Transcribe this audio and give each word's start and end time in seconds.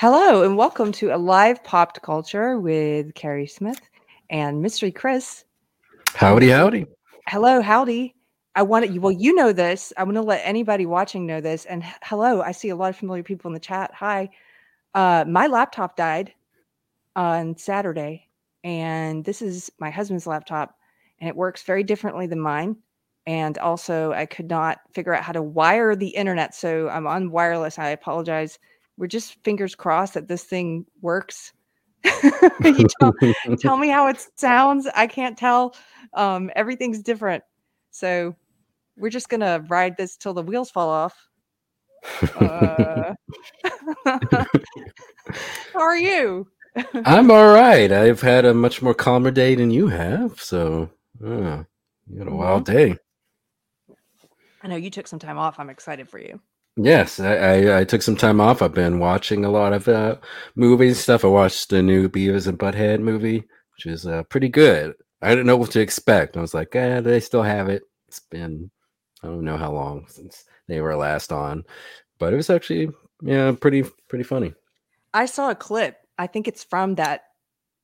Hello, 0.00 0.44
and 0.44 0.56
welcome 0.56 0.92
to 0.92 1.12
a 1.12 1.18
live 1.18 1.64
popped 1.64 2.00
culture 2.02 2.60
with 2.60 3.12
Keri 3.16 3.48
Smith 3.48 3.80
and 4.30 4.62
Mystery 4.62 4.92
Chris. 4.92 5.44
Howdy, 6.14 6.50
howdy. 6.50 6.86
Hello, 7.26 7.60
howdy. 7.60 8.14
I 8.54 8.62
want 8.62 8.86
to, 8.86 8.98
well, 9.00 9.10
you 9.10 9.34
know 9.34 9.52
this. 9.52 9.92
I 9.96 10.04
want 10.04 10.14
to 10.14 10.22
let 10.22 10.40
anybody 10.44 10.86
watching 10.86 11.26
know 11.26 11.40
this. 11.40 11.64
And 11.64 11.82
hello, 12.04 12.42
I 12.42 12.52
see 12.52 12.68
a 12.68 12.76
lot 12.76 12.90
of 12.90 12.96
familiar 12.96 13.24
people 13.24 13.48
in 13.48 13.54
the 13.54 13.58
chat. 13.58 13.90
Hi. 13.92 14.30
Uh, 14.94 15.24
my 15.26 15.48
laptop 15.48 15.96
died 15.96 16.32
on 17.16 17.56
Saturday, 17.56 18.28
and 18.62 19.24
this 19.24 19.42
is 19.42 19.68
my 19.80 19.90
husband's 19.90 20.28
laptop, 20.28 20.76
and 21.18 21.28
it 21.28 21.34
works 21.34 21.64
very 21.64 21.82
differently 21.82 22.28
than 22.28 22.38
mine. 22.38 22.76
And 23.26 23.58
also, 23.58 24.12
I 24.12 24.26
could 24.26 24.48
not 24.48 24.78
figure 24.92 25.12
out 25.12 25.24
how 25.24 25.32
to 25.32 25.42
wire 25.42 25.96
the 25.96 26.10
internet. 26.10 26.54
So 26.54 26.88
I'm 26.88 27.08
on 27.08 27.32
wireless. 27.32 27.80
I 27.80 27.88
apologize. 27.88 28.60
We're 28.98 29.06
just 29.06 29.42
fingers 29.44 29.74
crossed 29.74 30.14
that 30.14 30.28
this 30.28 30.42
thing 30.42 30.84
works. 31.00 31.52
tell, 32.04 33.14
tell 33.60 33.76
me 33.78 33.88
how 33.88 34.08
it 34.08 34.26
sounds. 34.36 34.88
I 34.94 35.06
can't 35.06 35.38
tell. 35.38 35.74
Um, 36.14 36.50
everything's 36.56 37.00
different. 37.00 37.44
So 37.92 38.34
we're 38.96 39.10
just 39.10 39.28
gonna 39.28 39.64
ride 39.68 39.96
this 39.96 40.16
till 40.16 40.34
the 40.34 40.42
wheels 40.42 40.70
fall 40.70 40.90
off. 40.90 41.28
Uh, 42.34 43.14
how 44.04 44.46
are 45.76 45.96
you? 45.96 46.48
I'm 47.04 47.30
all 47.30 47.52
right. 47.52 47.90
I've 47.90 48.20
had 48.20 48.44
a 48.44 48.54
much 48.54 48.82
more 48.82 48.94
calmer 48.94 49.30
day 49.30 49.54
than 49.54 49.70
you 49.70 49.88
have. 49.88 50.40
So, 50.40 50.90
uh, 51.24 51.62
you 52.08 52.18
had 52.18 52.28
a 52.28 52.34
wild 52.34 52.64
day. 52.64 52.96
I 54.62 54.68
know 54.68 54.76
you 54.76 54.90
took 54.90 55.06
some 55.06 55.18
time 55.18 55.38
off. 55.38 55.58
I'm 55.58 55.70
excited 55.70 56.08
for 56.08 56.18
you. 56.18 56.40
Yes, 56.80 57.18
I, 57.18 57.80
I, 57.80 57.84
took 57.84 58.02
some 58.02 58.14
time 58.14 58.40
off. 58.40 58.62
I've 58.62 58.72
been 58.72 59.00
watching 59.00 59.44
a 59.44 59.50
lot 59.50 59.72
of 59.72 59.88
uh, 59.88 60.14
stuff. 60.94 61.24
I 61.24 61.28
watched 61.28 61.70
the 61.70 61.82
new 61.82 62.08
Beavis 62.08 62.46
and 62.46 62.56
Butthead 62.56 63.00
movie, 63.00 63.42
which 63.74 63.86
is 63.86 64.06
uh, 64.06 64.22
pretty 64.24 64.48
good. 64.48 64.94
I 65.20 65.30
didn't 65.30 65.46
know 65.46 65.56
what 65.56 65.72
to 65.72 65.80
expect. 65.80 66.36
I 66.36 66.40
was 66.40 66.54
like, 66.54 66.76
eh, 66.76 67.00
they 67.00 67.18
still 67.18 67.42
have 67.42 67.68
it. 67.68 67.82
It's 68.06 68.20
been, 68.20 68.70
I 69.24 69.26
don't 69.26 69.42
know 69.42 69.56
how 69.56 69.72
long 69.72 70.06
since 70.06 70.44
they 70.68 70.80
were 70.80 70.94
last 70.94 71.32
on, 71.32 71.64
but 72.20 72.32
it 72.32 72.36
was 72.36 72.48
actually, 72.48 72.90
yeah, 73.22 73.50
pretty, 73.60 73.82
pretty 74.08 74.24
funny. 74.24 74.54
I 75.12 75.26
saw 75.26 75.50
a 75.50 75.56
clip. 75.56 75.96
I 76.16 76.28
think 76.28 76.46
it's 76.46 76.62
from 76.62 76.94
that 76.94 77.24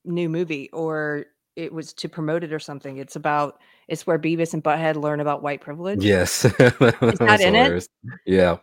new 0.04 0.28
movie, 0.28 0.70
or 0.72 1.26
it 1.56 1.72
was 1.72 1.92
to 1.94 2.08
promote 2.08 2.44
it 2.44 2.52
or 2.52 2.60
something. 2.60 2.98
It's 2.98 3.16
about 3.16 3.58
it's 3.88 4.06
where 4.06 4.18
Beavis 4.18 4.54
and 4.54 4.62
Butthead 4.62 4.96
learn 4.96 5.20
about 5.20 5.42
white 5.42 5.60
privilege. 5.60 6.04
Yes, 6.04 6.42
that 6.42 6.58
Is 7.02 7.18
that 7.18 7.20
was 7.20 7.40
in 7.40 7.54
it? 7.54 7.88
Yeah, 8.26 8.58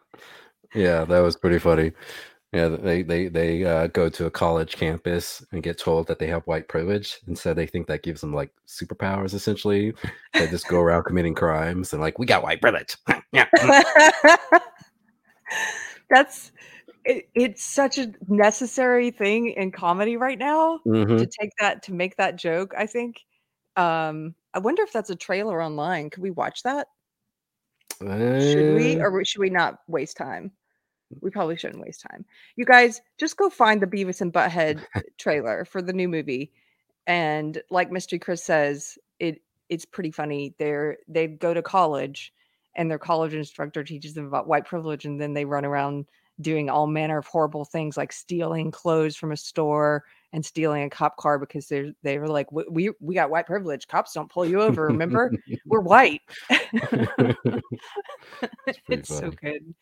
yeah, 0.73 1.05
that 1.05 1.19
was 1.19 1.35
pretty 1.35 1.59
funny. 1.59 1.91
Yeah, 2.53 2.67
they 2.67 3.01
they 3.01 3.29
they 3.29 3.63
uh, 3.63 3.87
go 3.87 4.09
to 4.09 4.25
a 4.25 4.31
college 4.31 4.75
campus 4.75 5.41
and 5.53 5.63
get 5.63 5.77
told 5.77 6.07
that 6.07 6.19
they 6.19 6.27
have 6.27 6.43
white 6.47 6.67
privilege, 6.67 7.19
and 7.25 7.37
so 7.37 7.53
they 7.53 7.65
think 7.65 7.87
that 7.87 8.03
gives 8.03 8.19
them 8.19 8.33
like 8.33 8.51
superpowers. 8.67 9.33
Essentially, 9.33 9.93
they 10.33 10.47
just 10.47 10.67
go 10.67 10.81
around 10.81 11.03
committing 11.03 11.33
crimes 11.33 11.93
and 11.93 12.01
like 12.01 12.19
we 12.19 12.25
got 12.25 12.43
white 12.43 12.61
privilege. 12.61 12.97
yeah, 13.31 13.47
That's 16.09 16.51
it, 17.05 17.29
it's 17.33 17.63
such 17.63 17.97
a 17.97 18.11
necessary 18.27 19.11
thing 19.11 19.51
in 19.51 19.71
comedy 19.71 20.17
right 20.17 20.37
now 20.37 20.79
to 20.83 20.89
Mhm. 20.89 21.29
take 21.39 21.51
that 21.59 21.83
to 21.83 21.93
make 21.93 22.17
that 22.17 22.35
joke. 22.35 22.73
I 22.77 22.85
think. 22.85 23.21
Um, 23.77 24.35
I 24.53 24.59
wonder 24.59 24.83
if 24.83 24.91
that's 24.91 25.09
a 25.09 25.15
trailer 25.15 25.61
online. 25.61 26.09
Could 26.09 26.23
we 26.23 26.31
watch 26.31 26.63
that? 26.63 26.87
Should 27.99 28.75
we, 28.75 28.99
Uh, 28.99 29.03
or 29.09 29.23
should 29.25 29.41
we 29.41 29.49
not 29.49 29.79
waste 29.87 30.17
time? 30.17 30.51
We 31.21 31.29
probably 31.29 31.57
shouldn't 31.57 31.83
waste 31.83 32.01
time. 32.01 32.25
You 32.55 32.65
guys, 32.65 33.01
just 33.17 33.37
go 33.37 33.49
find 33.49 33.81
the 33.81 33.87
Beavis 33.87 34.21
and 34.21 34.33
Butthead 34.33 34.83
trailer 35.17 35.65
for 35.65 35.81
the 35.81 35.93
new 35.93 36.07
movie. 36.07 36.51
And 37.07 37.61
like 37.69 37.91
Mystery 37.91 38.19
Chris 38.19 38.43
says, 38.43 38.97
it 39.19 39.41
it's 39.69 39.85
pretty 39.85 40.11
funny. 40.11 40.55
They're 40.57 40.97
they 41.07 41.27
go 41.27 41.53
to 41.53 41.61
college 41.61 42.33
and 42.75 42.89
their 42.89 42.99
college 42.99 43.33
instructor 43.33 43.83
teaches 43.83 44.13
them 44.13 44.25
about 44.25 44.47
white 44.47 44.65
privilege, 44.65 45.05
and 45.05 45.19
then 45.19 45.33
they 45.33 45.45
run 45.45 45.65
around 45.65 46.05
doing 46.39 46.69
all 46.69 46.87
manner 46.87 47.17
of 47.17 47.27
horrible 47.27 47.65
things 47.65 47.97
like 47.97 48.13
stealing 48.13 48.71
clothes 48.71 49.15
from 49.15 49.31
a 49.31 49.37
store 49.37 50.03
and 50.33 50.45
stealing 50.45 50.83
a 50.83 50.89
cop 50.89 51.17
car 51.17 51.37
because 51.37 51.67
they're 51.67 51.91
they 52.03 52.17
were 52.17 52.27
like, 52.27 52.51
"We 52.51 52.91
we, 52.99 53.15
got 53.15 53.29
white 53.29 53.45
privilege. 53.45 53.87
Cops 53.87 54.13
don't 54.13 54.31
pull 54.31 54.45
you 54.45 54.61
over. 54.61 54.85
Remember, 54.87 55.31
we're 55.65 55.79
white." 55.81 56.21
It's 58.87 59.09
so 59.09 59.31
good. 59.31 59.73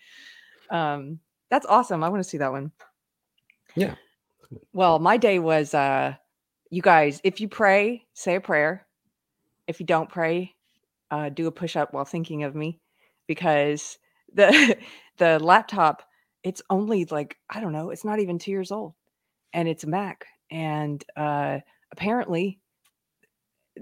Um, 0.69 1.19
that's 1.49 1.65
awesome. 1.65 2.03
I 2.03 2.09
want 2.09 2.23
to 2.23 2.29
see 2.29 2.37
that 2.37 2.51
one. 2.51 2.71
Yeah. 3.75 3.95
Well, 4.73 4.99
my 4.99 5.17
day 5.17 5.39
was 5.39 5.73
uh 5.73 6.15
you 6.69 6.81
guys, 6.81 7.21
if 7.23 7.39
you 7.39 7.47
pray, 7.47 8.05
say 8.13 8.35
a 8.35 8.41
prayer. 8.41 8.85
If 9.67 9.79
you 9.79 9.85
don't 9.85 10.09
pray, 10.09 10.55
uh 11.11 11.29
do 11.29 11.47
a 11.47 11.51
push-up 11.51 11.93
while 11.93 12.05
thinking 12.05 12.43
of 12.43 12.55
me 12.55 12.79
because 13.27 13.97
the 14.33 14.77
the 15.17 15.39
laptop, 15.39 16.03
it's 16.43 16.61
only 16.69 17.05
like, 17.05 17.37
I 17.49 17.59
don't 17.59 17.73
know, 17.73 17.89
it's 17.89 18.05
not 18.05 18.19
even 18.19 18.39
2 18.39 18.51
years 18.51 18.71
old 18.71 18.93
and 19.53 19.67
it's 19.67 19.83
a 19.83 19.87
Mac 19.87 20.25
and 20.51 21.03
uh 21.15 21.59
apparently 21.91 22.59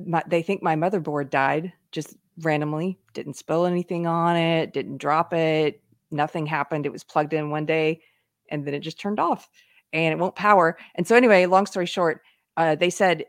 my, 0.05 0.23
they 0.27 0.41
think 0.41 0.61
my 0.61 0.75
motherboard 0.75 1.29
died 1.29 1.73
just 1.91 2.15
randomly, 2.41 2.99
didn't 3.13 3.35
spill 3.35 3.65
anything 3.65 4.05
on 4.05 4.35
it, 4.35 4.73
didn't 4.73 4.97
drop 4.97 5.33
it, 5.33 5.81
nothing 6.11 6.45
happened. 6.45 6.85
It 6.85 6.91
was 6.91 7.03
plugged 7.03 7.33
in 7.33 7.49
one 7.49 7.65
day 7.65 8.01
and 8.49 8.65
then 8.65 8.73
it 8.73 8.79
just 8.79 8.99
turned 8.99 9.19
off 9.19 9.49
and 9.93 10.13
it 10.13 10.19
won't 10.19 10.35
power. 10.35 10.77
And 10.95 11.07
so, 11.07 11.15
anyway, 11.15 11.45
long 11.45 11.65
story 11.65 11.85
short, 11.85 12.21
uh, 12.57 12.75
they 12.75 12.89
said 12.89 13.25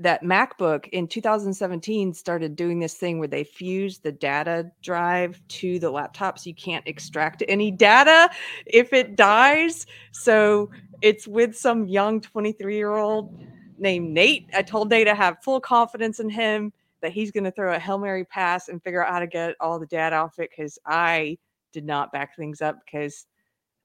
that 0.00 0.24
MacBook 0.24 0.88
in 0.88 1.06
2017 1.06 2.14
started 2.14 2.56
doing 2.56 2.80
this 2.80 2.94
thing 2.94 3.18
where 3.18 3.28
they 3.28 3.44
fused 3.44 4.02
the 4.02 4.10
data 4.10 4.70
drive 4.82 5.40
to 5.48 5.78
the 5.78 5.90
laptop 5.90 6.38
so 6.38 6.48
you 6.48 6.54
can't 6.54 6.86
extract 6.88 7.42
any 7.46 7.70
data 7.70 8.30
if 8.66 8.92
it 8.92 9.14
dies. 9.14 9.86
So, 10.12 10.70
it's 11.02 11.26
with 11.26 11.56
some 11.56 11.86
young 11.86 12.20
23 12.20 12.76
year 12.76 12.96
old 12.96 13.38
named 13.78 14.10
Nate. 14.10 14.48
I 14.54 14.62
told 14.62 14.90
Nate 14.90 15.06
to 15.06 15.14
have 15.14 15.42
full 15.42 15.60
confidence 15.60 16.20
in 16.20 16.28
him 16.28 16.72
that 17.00 17.12
he's 17.12 17.30
going 17.30 17.44
to 17.44 17.50
throw 17.50 17.74
a 17.74 17.78
Hail 17.78 17.98
Mary 17.98 18.24
pass 18.24 18.68
and 18.68 18.82
figure 18.82 19.04
out 19.04 19.12
how 19.12 19.20
to 19.20 19.26
get 19.26 19.54
all 19.60 19.78
the 19.78 19.86
data 19.86 20.16
off 20.16 20.38
it 20.38 20.50
because 20.50 20.78
I 20.86 21.38
did 21.72 21.84
not 21.84 22.12
back 22.12 22.36
things 22.36 22.60
up 22.60 22.78
because 22.84 23.26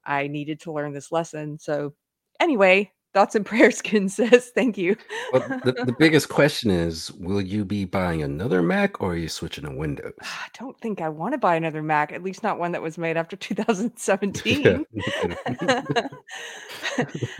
I 0.06 0.28
needed 0.28 0.60
to 0.62 0.72
learn 0.72 0.94
this 0.94 1.12
lesson. 1.12 1.58
So, 1.60 1.94
anyway, 2.40 2.92
thoughts 3.16 3.34
and 3.34 3.46
prayers, 3.46 3.82
Kin 3.84 4.10
says. 4.10 4.52
Thank 4.54 4.78
you. 4.78 4.96
Well, 5.34 5.42
the, 5.64 5.72
the 5.72 5.96
biggest 6.00 6.30
question 6.30 6.70
is 6.70 7.12
will 7.14 7.42
you 7.42 7.66
be 7.66 7.86
buying 7.86 8.22
another 8.22 8.62
Mac 8.62 9.02
or 9.02 9.14
are 9.14 9.18
you 9.18 9.30
switching 9.30 9.64
to 9.64 9.72
Windows? 9.72 10.14
I 10.22 10.48
don't 10.60 10.80
think 10.80 11.02
I 11.02 11.10
want 11.10 11.34
to 11.34 11.40
buy 11.40 11.56
another 11.56 11.82
Mac, 11.82 12.12
at 12.12 12.22
least 12.22 12.44
not 12.44 12.60
one 12.60 12.74
that 12.74 12.84
was 12.84 13.00
made 13.00 13.18
after 13.18 13.36
2017. 13.38 14.86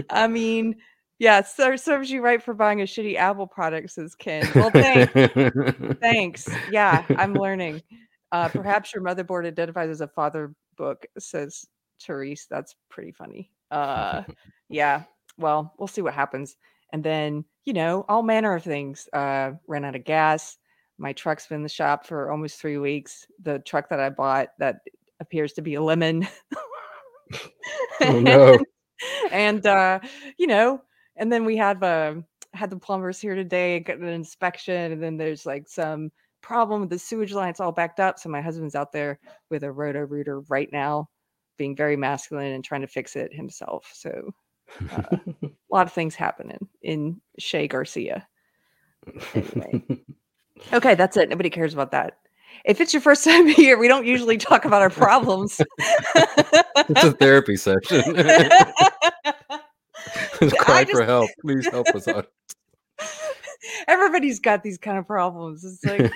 I 0.10 0.28
mean, 0.28 0.78
yeah, 1.20 1.44
so 1.44 1.76
serves 1.76 2.10
you 2.10 2.22
right 2.22 2.42
for 2.42 2.54
buying 2.54 2.82
a 2.82 2.86
shitty 2.86 3.16
Apple 3.16 3.48
product, 3.48 3.92
says 3.92 4.16
Ken. 4.16 4.50
Well, 4.56 4.72
thanks. 4.72 6.00
Thanks. 6.02 6.50
Yeah, 6.72 7.06
I'm 7.18 7.34
learning. 7.34 7.82
Uh, 8.32 8.50
perhaps 8.50 8.94
your 8.94 9.04
motherboard 9.04 9.46
identifies 9.46 9.90
as 9.90 10.02
a 10.02 10.08
father 10.08 10.54
book, 10.78 11.06
says 11.18 11.66
Therese. 12.02 12.48
That's 12.50 12.76
pretty 12.90 13.12
funny. 13.12 13.52
Uh, 13.72 14.24
yeah. 14.70 15.04
Well, 15.38 15.74
we'll 15.78 15.88
see 15.88 16.02
what 16.02 16.14
happens. 16.14 16.56
And 16.92 17.04
then, 17.04 17.46
you 17.66 17.74
know, 17.74 18.06
all 18.08 18.24
manner 18.24 18.54
of 18.54 18.64
things. 18.64 19.10
Uh, 19.12 19.52
ran 19.68 19.86
out 19.86 19.96
of 19.96 20.04
gas. 20.04 20.58
My 20.98 21.14
truck's 21.14 21.48
been 21.48 21.58
in 21.58 21.64
the 21.64 21.70
shop 21.70 22.06
for 22.06 22.32
almost 22.32 22.60
three 22.60 22.78
weeks. 22.78 23.26
The 23.42 23.60
truck 23.60 23.90
that 23.90 24.00
I 24.00 24.10
bought 24.10 24.50
that 24.60 24.78
appears 25.20 25.54
to 25.54 25.62
be 25.62 25.76
a 25.76 25.82
lemon. 25.82 26.28
oh 28.02 28.20
no. 28.20 28.58
and 29.32 29.66
uh, 29.66 30.00
you 30.38 30.48
know, 30.48 30.82
and 31.18 31.32
then 31.32 31.44
we 31.46 31.58
have 31.58 31.84
uh, 31.84 32.16
had 32.54 32.70
the 32.70 32.78
plumbers 32.78 33.20
here 33.20 33.36
today, 33.36 33.80
got 33.80 33.98
an 33.98 34.08
inspection, 34.08 34.94
and 34.94 35.04
then 35.04 35.18
there's 35.18 35.46
like 35.46 35.68
some 35.68 36.12
problem 36.42 36.82
with 36.82 36.90
the 36.90 37.00
sewage 37.00 37.34
line. 37.34 37.50
It's 37.50 37.60
all 37.60 37.72
backed 37.72 38.00
up. 38.00 38.20
So 38.20 38.30
my 38.30 38.42
husband's 38.42 38.76
out 38.76 38.92
there 38.92 39.20
with 39.50 39.64
a 39.64 39.72
roto 39.72 40.02
rooter 40.02 40.42
right 40.42 40.70
now, 40.72 41.10
being 41.58 41.76
very 41.76 41.98
masculine 41.98 42.54
and 42.54 42.64
trying 42.64 42.82
to 42.82 42.88
fix 42.88 43.16
it 43.16 43.34
himself. 43.34 43.92
So 43.94 44.32
uh, 44.92 45.18
a 45.44 45.50
lot 45.72 45.88
of 45.88 45.94
things 45.94 46.16
happening 46.16 46.68
in 46.82 47.22
Shea 47.40 47.68
Garcia. 47.68 48.28
Anyway. 49.34 49.84
Okay, 50.74 50.96
that's 50.96 51.18
it. 51.18 51.30
Nobody 51.30 51.50
cares 51.50 51.74
about 51.74 51.92
that. 51.92 52.18
If 52.64 52.80
it's 52.80 52.94
your 52.94 53.02
first 53.02 53.24
time 53.26 53.48
here, 53.48 53.78
we 53.78 53.88
don't 53.88 54.06
usually 54.06 54.38
talk 54.38 54.66
about 54.66 54.82
our 54.82 54.90
problems. 54.90 55.62
it's 55.80 57.04
a 57.04 57.12
therapy 57.12 57.58
session. 57.58 58.02
Cry 60.60 60.80
I 60.82 60.86
for 60.86 61.04
help. 61.04 61.30
Please 61.42 61.68
help 61.68 61.88
us 61.90 62.08
out. 62.08 62.28
Everybody's 63.88 64.40
got 64.40 64.64
these 64.64 64.78
kind 64.78 64.98
of 64.98 65.08
problems. 65.08 65.64
It's 65.64 65.84
like 65.86 66.12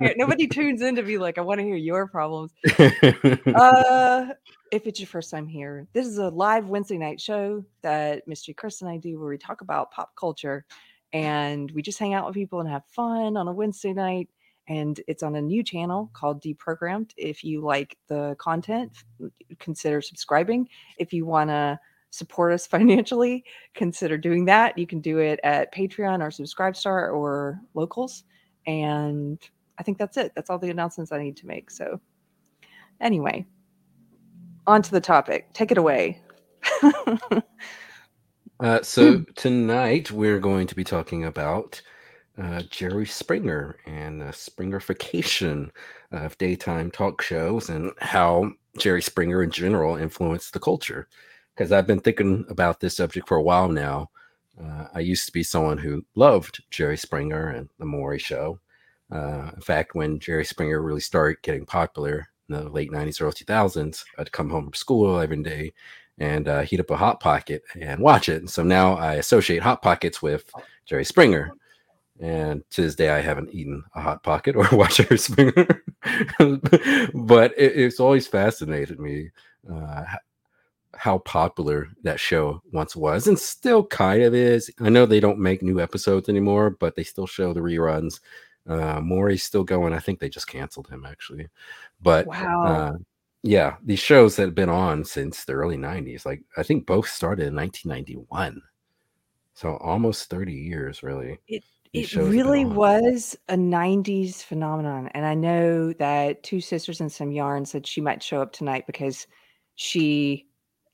nobody 0.16 0.46
tunes 0.46 0.82
in 0.82 0.96
to 0.96 1.02
be 1.02 1.18
like, 1.18 1.38
I 1.38 1.42
want 1.42 1.58
to 1.60 1.64
hear 1.64 1.76
your 1.76 2.06
problems. 2.06 2.52
uh, 2.78 4.26
if 4.72 4.86
it's 4.86 5.00
your 5.00 5.06
first 5.06 5.30
time 5.30 5.46
here, 5.46 5.86
this 5.92 6.06
is 6.06 6.18
a 6.18 6.28
live 6.28 6.68
Wednesday 6.68 6.98
night 6.98 7.20
show 7.20 7.64
that 7.82 8.26
Mystery 8.26 8.54
Chris 8.54 8.82
and 8.82 8.90
I 8.90 8.96
do 8.96 9.18
where 9.18 9.28
we 9.28 9.38
talk 9.38 9.60
about 9.60 9.90
pop 9.90 10.12
culture 10.18 10.64
and 11.12 11.70
we 11.72 11.82
just 11.82 11.98
hang 11.98 12.14
out 12.14 12.26
with 12.26 12.34
people 12.34 12.60
and 12.60 12.68
have 12.68 12.84
fun 12.86 13.36
on 13.36 13.48
a 13.48 13.52
Wednesday 13.52 13.92
night. 13.92 14.28
And 14.70 15.00
it's 15.08 15.22
on 15.22 15.36
a 15.36 15.40
new 15.40 15.62
channel 15.62 16.10
called 16.12 16.42
Deprogrammed. 16.42 17.12
If 17.16 17.42
you 17.42 17.62
like 17.62 17.96
the 18.08 18.36
content, 18.38 18.92
consider 19.58 20.02
subscribing. 20.02 20.68
If 20.98 21.14
you 21.14 21.24
want 21.24 21.48
to 21.48 21.80
support 22.10 22.52
us 22.52 22.66
financially, 22.66 23.44
consider 23.74 24.16
doing 24.18 24.44
that. 24.46 24.78
You 24.78 24.86
can 24.86 25.00
do 25.00 25.18
it 25.18 25.40
at 25.42 25.74
Patreon 25.74 26.20
or 26.20 26.30
Subscribestar 26.30 27.12
or 27.14 27.60
Locals. 27.74 28.24
And 28.66 29.38
I 29.78 29.82
think 29.82 29.98
that's 29.98 30.16
it. 30.16 30.32
That's 30.34 30.50
all 30.50 30.58
the 30.58 30.70
announcements 30.70 31.12
I 31.12 31.22
need 31.22 31.36
to 31.38 31.46
make. 31.46 31.70
So, 31.70 32.00
anyway, 33.00 33.46
on 34.66 34.82
to 34.82 34.90
the 34.90 35.00
topic. 35.00 35.52
Take 35.54 35.70
it 35.70 35.78
away. 35.78 36.20
uh, 38.60 38.82
so, 38.82 39.24
tonight 39.36 40.10
we're 40.10 40.40
going 40.40 40.66
to 40.66 40.74
be 40.74 40.84
talking 40.84 41.24
about 41.24 41.80
uh, 42.36 42.62
Jerry 42.70 43.06
Springer 43.06 43.78
and 43.86 44.20
the 44.20 44.26
Springerification 44.26 45.70
of 46.12 46.38
daytime 46.38 46.90
talk 46.90 47.22
shows 47.22 47.68
and 47.68 47.92
how 48.00 48.50
Jerry 48.78 49.02
Springer 49.02 49.42
in 49.42 49.50
general 49.50 49.96
influenced 49.96 50.52
the 50.52 50.60
culture 50.60 51.08
because 51.58 51.72
I've 51.72 51.88
been 51.88 51.98
thinking 51.98 52.44
about 52.50 52.78
this 52.78 52.96
subject 52.96 53.26
for 53.26 53.36
a 53.36 53.42
while 53.42 53.68
now. 53.68 54.10
Uh, 54.62 54.86
I 54.94 55.00
used 55.00 55.26
to 55.26 55.32
be 55.32 55.42
someone 55.42 55.76
who 55.76 56.04
loved 56.14 56.62
Jerry 56.70 56.96
Springer 56.96 57.48
and 57.48 57.68
The 57.80 57.84
Maury 57.84 58.20
Show. 58.20 58.60
Uh, 59.10 59.50
in 59.56 59.60
fact, 59.60 59.96
when 59.96 60.20
Jerry 60.20 60.44
Springer 60.44 60.80
really 60.80 61.00
started 61.00 61.42
getting 61.42 61.66
popular 61.66 62.28
in 62.48 62.54
the 62.54 62.68
late 62.68 62.92
90s, 62.92 63.20
early 63.20 63.32
2000s, 63.32 64.04
I'd 64.18 64.30
come 64.30 64.50
home 64.50 64.66
from 64.66 64.74
school 64.74 65.18
every 65.18 65.42
day 65.42 65.72
and 66.18 66.46
uh, 66.46 66.60
heat 66.60 66.78
up 66.78 66.90
a 66.90 66.96
Hot 66.96 67.18
Pocket 67.18 67.64
and 67.74 68.00
watch 68.00 68.28
it. 68.28 68.36
And 68.36 68.50
so 68.50 68.62
now 68.62 68.94
I 68.94 69.14
associate 69.14 69.62
Hot 69.62 69.82
Pockets 69.82 70.22
with 70.22 70.48
Jerry 70.86 71.04
Springer. 71.04 71.50
And 72.20 72.62
to 72.70 72.82
this 72.82 72.94
day, 72.94 73.10
I 73.10 73.20
haven't 73.20 73.52
eaten 73.52 73.82
a 73.96 74.00
Hot 74.00 74.22
Pocket 74.22 74.54
or 74.54 74.68
watched 74.72 74.98
Jerry 74.98 75.18
Springer. 75.18 75.82
but 77.14 77.52
it, 77.58 77.76
it's 77.76 77.98
always 77.98 78.28
fascinated 78.28 79.00
me 79.00 79.30
uh, 79.72 80.04
how 80.98 81.18
popular 81.18 81.88
that 82.02 82.18
show 82.18 82.60
once 82.72 82.96
was 82.96 83.28
and 83.28 83.38
still 83.38 83.86
kind 83.86 84.22
of 84.22 84.34
is. 84.34 84.70
I 84.80 84.88
know 84.88 85.06
they 85.06 85.20
don't 85.20 85.38
make 85.38 85.62
new 85.62 85.80
episodes 85.80 86.28
anymore, 86.28 86.70
but 86.70 86.96
they 86.96 87.04
still 87.04 87.26
show 87.26 87.52
the 87.52 87.60
reruns. 87.60 88.20
Uh, 88.66 89.00
Maury's 89.00 89.44
still 89.44 89.64
going. 89.64 89.92
I 89.92 90.00
think 90.00 90.18
they 90.18 90.28
just 90.28 90.48
canceled 90.48 90.88
him 90.88 91.06
actually. 91.06 91.48
But 92.02 92.26
wow. 92.26 92.64
Uh, 92.64 92.98
yeah, 93.44 93.76
these 93.84 94.00
shows 94.00 94.34
that 94.36 94.46
have 94.46 94.54
been 94.56 94.68
on 94.68 95.04
since 95.04 95.44
the 95.44 95.52
early 95.52 95.76
90s, 95.76 96.26
like 96.26 96.42
I 96.56 96.64
think 96.64 96.84
both 96.84 97.08
started 97.08 97.46
in 97.46 97.54
1991. 97.54 98.60
So 99.54 99.76
almost 99.76 100.28
30 100.28 100.52
years, 100.52 101.04
really. 101.04 101.38
It 101.46 101.62
it 101.92 102.14
really 102.14 102.64
was 102.64 103.36
a 103.48 103.54
90s 103.54 104.42
phenomenon. 104.42 105.08
And 105.14 105.24
I 105.24 105.34
know 105.34 105.92
that 105.94 106.42
Two 106.42 106.60
Sisters 106.60 107.00
and 107.00 107.10
Some 107.10 107.32
Yarn 107.32 107.64
said 107.64 107.86
she 107.86 108.00
might 108.00 108.22
show 108.22 108.42
up 108.42 108.52
tonight 108.52 108.86
because 108.86 109.26
she 109.76 110.47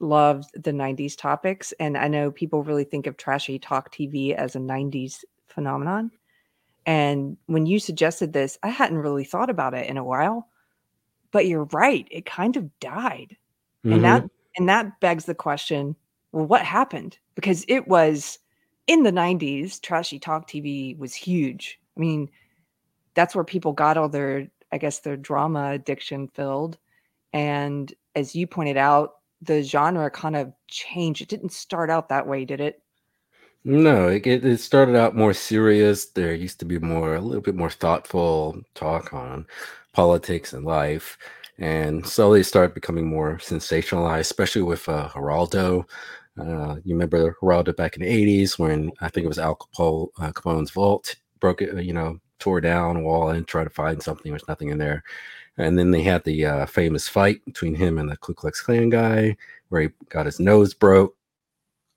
loved 0.04 0.50
the 0.62 0.72
90s 0.72 1.16
topics. 1.16 1.72
And 1.80 1.96
I 1.96 2.08
know 2.08 2.30
people 2.30 2.62
really 2.62 2.84
think 2.84 3.06
of 3.06 3.16
trashy 3.16 3.58
talk 3.58 3.92
TV 3.92 4.34
as 4.34 4.54
a 4.54 4.60
90s 4.60 5.24
phenomenon. 5.48 6.10
And 6.86 7.36
when 7.46 7.66
you 7.66 7.78
suggested 7.78 8.32
this, 8.32 8.58
I 8.62 8.68
hadn't 8.68 8.98
really 8.98 9.24
thought 9.24 9.50
about 9.50 9.74
it 9.74 9.88
in 9.88 9.96
a 9.96 10.04
while. 10.04 10.48
But 11.30 11.46
you're 11.46 11.68
right, 11.72 12.06
it 12.10 12.26
kind 12.26 12.56
of 12.56 12.78
died. 12.78 13.36
Mm-hmm. 13.84 13.92
And 13.92 14.04
that 14.04 14.30
and 14.56 14.68
that 14.68 15.00
begs 15.00 15.24
the 15.24 15.34
question, 15.34 15.96
well, 16.32 16.46
what 16.46 16.62
happened? 16.62 17.18
Because 17.34 17.64
it 17.66 17.88
was 17.88 18.38
in 18.86 19.02
the 19.02 19.10
90s, 19.10 19.80
trashy 19.80 20.18
talk 20.18 20.48
TV 20.48 20.96
was 20.96 21.14
huge. 21.14 21.80
I 21.96 22.00
mean, 22.00 22.30
that's 23.14 23.34
where 23.34 23.44
people 23.44 23.72
got 23.72 23.96
all 23.96 24.08
their, 24.08 24.48
I 24.70 24.78
guess, 24.78 25.00
their 25.00 25.16
drama 25.16 25.72
addiction 25.72 26.28
filled. 26.28 26.78
And 27.32 27.92
as 28.14 28.36
you 28.36 28.46
pointed 28.46 28.76
out, 28.76 29.14
the 29.44 29.62
genre 29.62 30.11
kind 30.11 30.37
of 30.37 30.52
changed. 30.69 31.23
It 31.23 31.29
didn't 31.29 31.52
start 31.52 31.91
out 31.91 32.08
that 32.08 32.26
way, 32.26 32.44
did 32.44 32.61
it? 32.61 32.82
No, 33.64 34.08
it, 34.08 34.26
it 34.26 34.61
started 34.61 34.94
out 34.94 35.17
more 35.17 35.32
serious. 35.32 36.06
There 36.06 36.35
used 36.35 36.58
to 36.61 36.67
be 36.67 36.79
more, 36.79 37.14
a 37.14 37.20
little 37.20 37.41
bit 37.41 37.55
more 37.55 37.70
thoughtful 37.70 38.61
talk 38.75 39.14
on 39.14 39.46
politics 39.93 40.52
and 40.52 40.67
life, 40.67 41.17
and 41.58 42.06
slowly 42.06 42.41
it 42.41 42.44
started 42.44 42.75
becoming 42.75 43.06
more 43.06 43.38
sensationalized, 43.38 44.20
especially 44.20 44.62
with 44.62 44.87
uh, 44.88 45.08
Geraldo. 45.08 45.88
Uh, 46.38 46.76
you 46.85 46.94
remember 46.94 47.37
Geraldo 47.41 47.75
back 47.75 47.96
in 47.96 48.02
the 48.02 48.08
'80s 48.08 48.58
when 48.58 48.93
I 49.00 49.08
think 49.08 49.25
it 49.25 49.29
was 49.29 49.38
Al 49.38 49.56
Capone, 49.56 50.08
uh, 50.19 50.32
Capone's 50.32 50.70
vault 50.70 51.17
broke 51.41 51.62
it, 51.62 51.85
you 51.85 51.93
know, 51.93 52.19
tore 52.38 52.61
down 52.61 52.96
a 52.96 53.00
wall 53.00 53.31
and 53.31 53.46
tried 53.46 53.64
to 53.64 53.70
find 53.70 54.02
something. 54.02 54.31
There's 54.31 54.49
nothing 54.49 54.69
in 54.69 54.79
there. 54.79 55.02
And 55.56 55.78
then 55.78 55.92
they 55.92 56.02
had 56.02 56.24
the 56.24 56.46
uh, 56.46 56.66
famous 56.66 57.06
fight 57.06 57.44
between 57.44 57.74
him 57.74 57.98
and 57.98 58.10
the 58.10 58.16
Ku 58.16 58.34
Klux 58.34 58.60
Klan 58.60 58.90
guy, 58.90 59.36
where 59.68 59.82
he 59.82 59.88
got 60.08 60.26
his 60.26 60.40
nose 60.40 60.74
broke, 60.74 61.16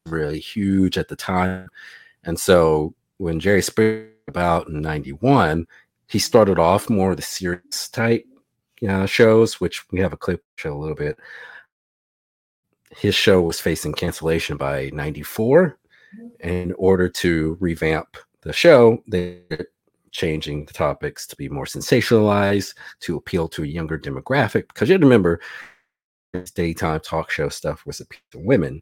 really 0.06 0.40
huge 0.40 0.98
at 0.98 1.08
the 1.08 1.16
time. 1.16 1.68
And 2.24 2.40
so 2.40 2.94
when 3.18 3.40
Jerry 3.40 3.62
Springer 3.62 4.10
about 4.28 4.68
in 4.68 4.82
'91, 4.82 5.66
he 6.08 6.20
started 6.20 6.60
off 6.60 6.90
more 6.90 7.12
of 7.12 7.18
the 7.18 7.24
serious 7.24 7.90
type 7.90 8.26
shows, 9.06 9.60
which 9.60 9.90
we 9.92 10.00
have 10.00 10.14
a 10.14 10.18
clip 10.18 10.44
show 10.56 10.74
a 10.74 10.78
little 10.78 10.96
bit. 10.96 11.18
His 12.96 13.16
show 13.16 13.42
was 13.42 13.60
facing 13.60 13.94
cancellation 13.94 14.58
by 14.58 14.92
'94. 14.94 15.78
In 16.40 16.74
order 16.78 17.10
to 17.10 17.58
revamp 17.60 18.18
the 18.42 18.54
show, 18.54 19.04
they 19.08 19.42
changing 20.12 20.66
the 20.66 20.74
topics 20.74 21.28
to 21.28 21.36
be 21.36 21.50
more 21.50 21.66
sensationalized, 21.66 22.74
to 23.02 23.18
appeal 23.18 23.48
to 23.50 23.64
a 23.64 23.68
younger 23.68 23.98
demographic. 23.98 24.68
Because 24.68 24.90
you 24.90 24.94
have 24.94 25.02
to 25.02 25.08
remember, 25.08 25.40
daytime 26.56 27.00
talk 27.00 27.30
show 27.30 27.50
stuff 27.50 27.86
was 27.86 28.00
appealing 28.00 28.24
to 28.32 28.40
women. 28.40 28.82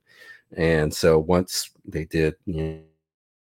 And 0.57 0.93
so 0.93 1.19
once 1.19 1.69
they 1.85 2.05
did 2.05 2.35
you 2.45 2.63
know, 2.63 2.79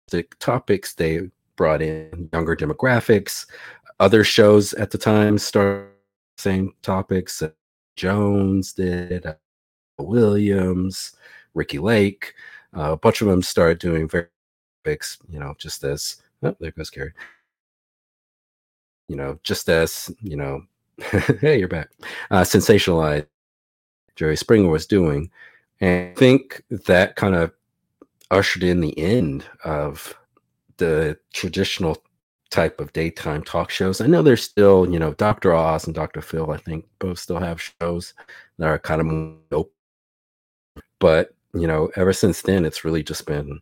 the 0.09 0.23
topics, 0.39 0.93
they 0.93 1.29
brought 1.55 1.81
in 1.81 2.29
younger 2.33 2.55
demographics. 2.55 3.45
Other 3.99 4.23
shows 4.23 4.73
at 4.73 4.91
the 4.91 4.97
time 4.97 5.37
started 5.37 5.91
same 6.37 6.73
topics. 6.83 7.41
Jones 7.95 8.73
did, 8.73 9.25
uh, 9.25 9.33
Williams, 9.97 11.15
Ricki 11.55 11.79
Lake. 11.79 12.33
Uh, 12.75 12.91
a 12.91 12.97
bunch 12.97 13.21
of 13.21 13.27
them 13.27 13.41
started 13.41 13.79
doing 13.79 14.07
very 14.07 14.27
topics, 14.87 15.17
you 15.29 15.39
know, 15.39 15.55
just 15.57 15.83
as 15.83 16.21
oh, 16.43 16.55
there 16.59 16.71
goes 16.71 16.89
Gary 16.89 17.13
you 19.07 19.15
know, 19.15 19.39
just 19.43 19.69
as, 19.69 20.11
you 20.21 20.35
know, 20.35 20.61
hey, 21.41 21.59
you're 21.59 21.67
back, 21.67 21.89
uh, 22.31 22.41
sensationalized 22.41 23.27
Jerry 24.15 24.35
Springer 24.35 24.69
was 24.69 24.85
doing. 24.85 25.29
And 25.79 26.11
I 26.11 26.13
think 26.15 26.63
that 26.69 27.15
kind 27.15 27.35
of 27.35 27.51
ushered 28.31 28.63
in 28.63 28.81
the 28.81 28.97
end 28.97 29.45
of 29.63 30.13
the 30.77 31.17
traditional 31.33 32.01
type 32.49 32.79
of 32.79 32.93
daytime 32.93 33.43
talk 33.43 33.69
shows. 33.69 34.01
I 34.01 34.07
know 34.07 34.21
there's 34.21 34.43
still, 34.43 34.91
you 34.91 34.99
know, 34.99 35.13
Dr. 35.13 35.53
Oz 35.53 35.85
and 35.85 35.95
Dr. 35.95 36.21
Phil, 36.21 36.51
I 36.51 36.57
think 36.57 36.85
both 36.99 37.19
still 37.19 37.39
have 37.39 37.61
shows 37.61 38.13
that 38.57 38.67
are 38.67 38.79
kind 38.79 39.01
of 39.01 39.07
open. 39.51 39.71
But, 40.99 41.35
you 41.53 41.67
know, 41.67 41.91
ever 41.95 42.13
since 42.13 42.41
then, 42.41 42.65
it's 42.65 42.83
really 42.83 43.03
just 43.03 43.25
been 43.25 43.59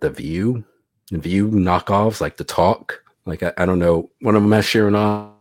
the 0.00 0.10
view, 0.10 0.64
and 1.12 1.22
view 1.22 1.50
knockoffs 1.50 2.20
like 2.20 2.36
the 2.36 2.44
talk 2.44 3.03
like 3.26 3.42
I, 3.42 3.52
I 3.58 3.66
don't 3.66 3.78
know, 3.78 4.10
one 4.20 4.36
of 4.36 4.42
them 4.42 4.52
has 4.52 4.64
Sharon 4.64 4.94
on 4.94 5.34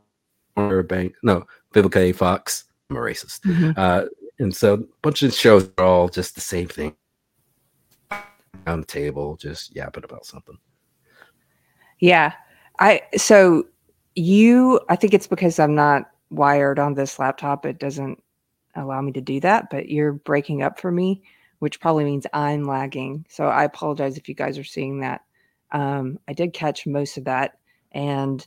or 0.56 0.84
Bank. 0.84 1.16
No, 1.24 1.46
Vivica 1.74 1.98
A. 1.98 2.12
Fox. 2.12 2.66
I'm 2.90 2.98
a 2.98 3.00
racist. 3.00 3.42
Mm-hmm. 3.42 3.72
Uh, 3.76 4.06
and 4.40 4.56
so 4.56 4.74
a 4.76 4.78
bunch 5.02 5.24
of 5.24 5.34
shows 5.34 5.70
are 5.78 5.86
all 5.86 6.10
just 6.10 6.36
the 6.36 6.42
same 6.42 6.68
thing. 6.68 6.96
On 8.66 8.80
the 8.80 8.86
table, 8.86 9.36
just 9.36 9.76
yapping 9.76 10.06
about 10.06 10.26
something. 10.26 10.58
Yeah. 12.00 12.34
I 12.80 13.02
so 13.18 13.66
you 14.16 14.80
I 14.90 14.96
think 14.96 15.14
it's 15.14 15.28
because 15.28 15.60
I'm 15.60 15.76
not 15.76 16.10
wired 16.30 16.80
on 16.80 16.94
this 16.94 17.20
laptop. 17.20 17.66
It 17.66 17.80
doesn't 17.80 18.24
allow 18.76 19.02
me 19.02 19.12
to 19.14 19.22
do 19.22 19.40
that, 19.42 19.70
but 19.70 19.90
you're 19.90 20.14
breaking 20.14 20.64
up 20.64 20.80
for 20.80 20.92
me, 20.92 21.24
which 21.60 21.80
probably 21.80 22.06
means 22.06 22.26
I'm 22.34 22.64
lagging. 22.64 23.26
So 23.30 23.48
I 23.48 23.66
apologize 23.66 24.18
if 24.18 24.30
you 24.30 24.36
guys 24.36 24.58
are 24.58 24.64
seeing 24.64 25.02
that. 25.02 25.22
Um, 25.72 26.20
I 26.28 26.34
did 26.34 26.54
catch 26.54 26.86
most 26.88 27.18
of 27.18 27.26
that 27.26 27.58
and 27.94 28.46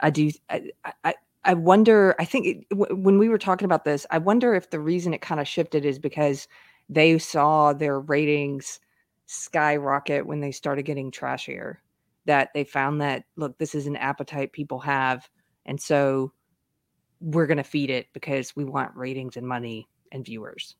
I 0.00 0.10
do. 0.10 0.30
I, 0.50 0.70
I, 1.04 1.14
I 1.44 1.54
wonder. 1.54 2.14
I 2.18 2.24
think 2.24 2.46
it, 2.46 2.74
when 2.74 3.18
we 3.18 3.28
were 3.28 3.38
talking 3.38 3.66
about 3.66 3.84
this, 3.84 4.06
I 4.10 4.18
wonder 4.18 4.54
if 4.54 4.70
the 4.70 4.80
reason 4.80 5.14
it 5.14 5.20
kind 5.20 5.40
of 5.40 5.48
shifted 5.48 5.84
is 5.84 5.98
because 5.98 6.48
they 6.88 7.18
saw 7.18 7.72
their 7.72 8.00
ratings 8.00 8.80
skyrocket 9.26 10.26
when 10.26 10.40
they 10.40 10.52
started 10.52 10.84
getting 10.84 11.10
trashier. 11.10 11.76
that 12.26 12.50
they 12.54 12.64
found 12.64 13.00
that 13.00 13.24
look, 13.36 13.58
this 13.58 13.74
is 13.74 13.86
an 13.86 13.96
appetite 13.96 14.52
people 14.52 14.78
have, 14.80 15.28
and 15.66 15.80
so 15.80 16.32
we're 17.20 17.46
going 17.46 17.58
to 17.58 17.64
feed 17.64 17.90
it 17.90 18.06
because 18.12 18.54
we 18.54 18.64
want 18.64 18.94
ratings 18.94 19.36
and 19.36 19.46
money 19.46 19.88
and 20.12 20.24
viewers. 20.24 20.76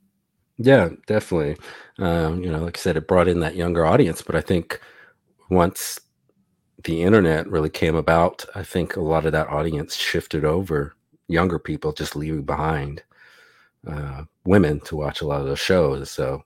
Yeah, 0.58 0.90
definitely. 1.06 1.56
Um, 1.98 2.42
you 2.42 2.50
know, 2.50 2.60
like 2.60 2.76
I 2.76 2.80
said, 2.80 2.96
it 2.96 3.08
brought 3.08 3.28
in 3.28 3.40
that 3.40 3.56
younger 3.56 3.86
audience, 3.86 4.22
but 4.22 4.34
I 4.34 4.40
think 4.40 4.80
once 5.50 6.00
the 6.84 7.02
internet 7.02 7.48
really 7.48 7.70
came 7.70 7.96
about, 7.96 8.44
I 8.54 8.62
think 8.62 8.96
a 8.96 9.00
lot 9.00 9.26
of 9.26 9.32
that 9.32 9.48
audience 9.48 9.96
shifted 9.96 10.44
over. 10.44 10.94
Younger 11.28 11.58
people 11.58 11.92
just 11.92 12.16
leaving 12.16 12.44
behind 12.44 13.02
uh, 13.86 14.24
women 14.44 14.80
to 14.80 14.96
watch 14.96 15.20
a 15.20 15.26
lot 15.26 15.40
of 15.40 15.46
those 15.46 15.58
shows. 15.58 16.10
So 16.10 16.42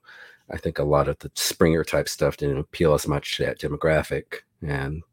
I 0.51 0.57
think 0.57 0.79
a 0.79 0.83
lot 0.83 1.07
of 1.07 1.17
the 1.19 1.31
Springer 1.35 1.83
type 1.83 2.09
stuff 2.09 2.37
didn't 2.37 2.59
appeal 2.59 2.93
as 2.93 3.07
much 3.07 3.37
to 3.37 3.45
that 3.45 3.59
demographic. 3.59 4.41
And 4.61 5.03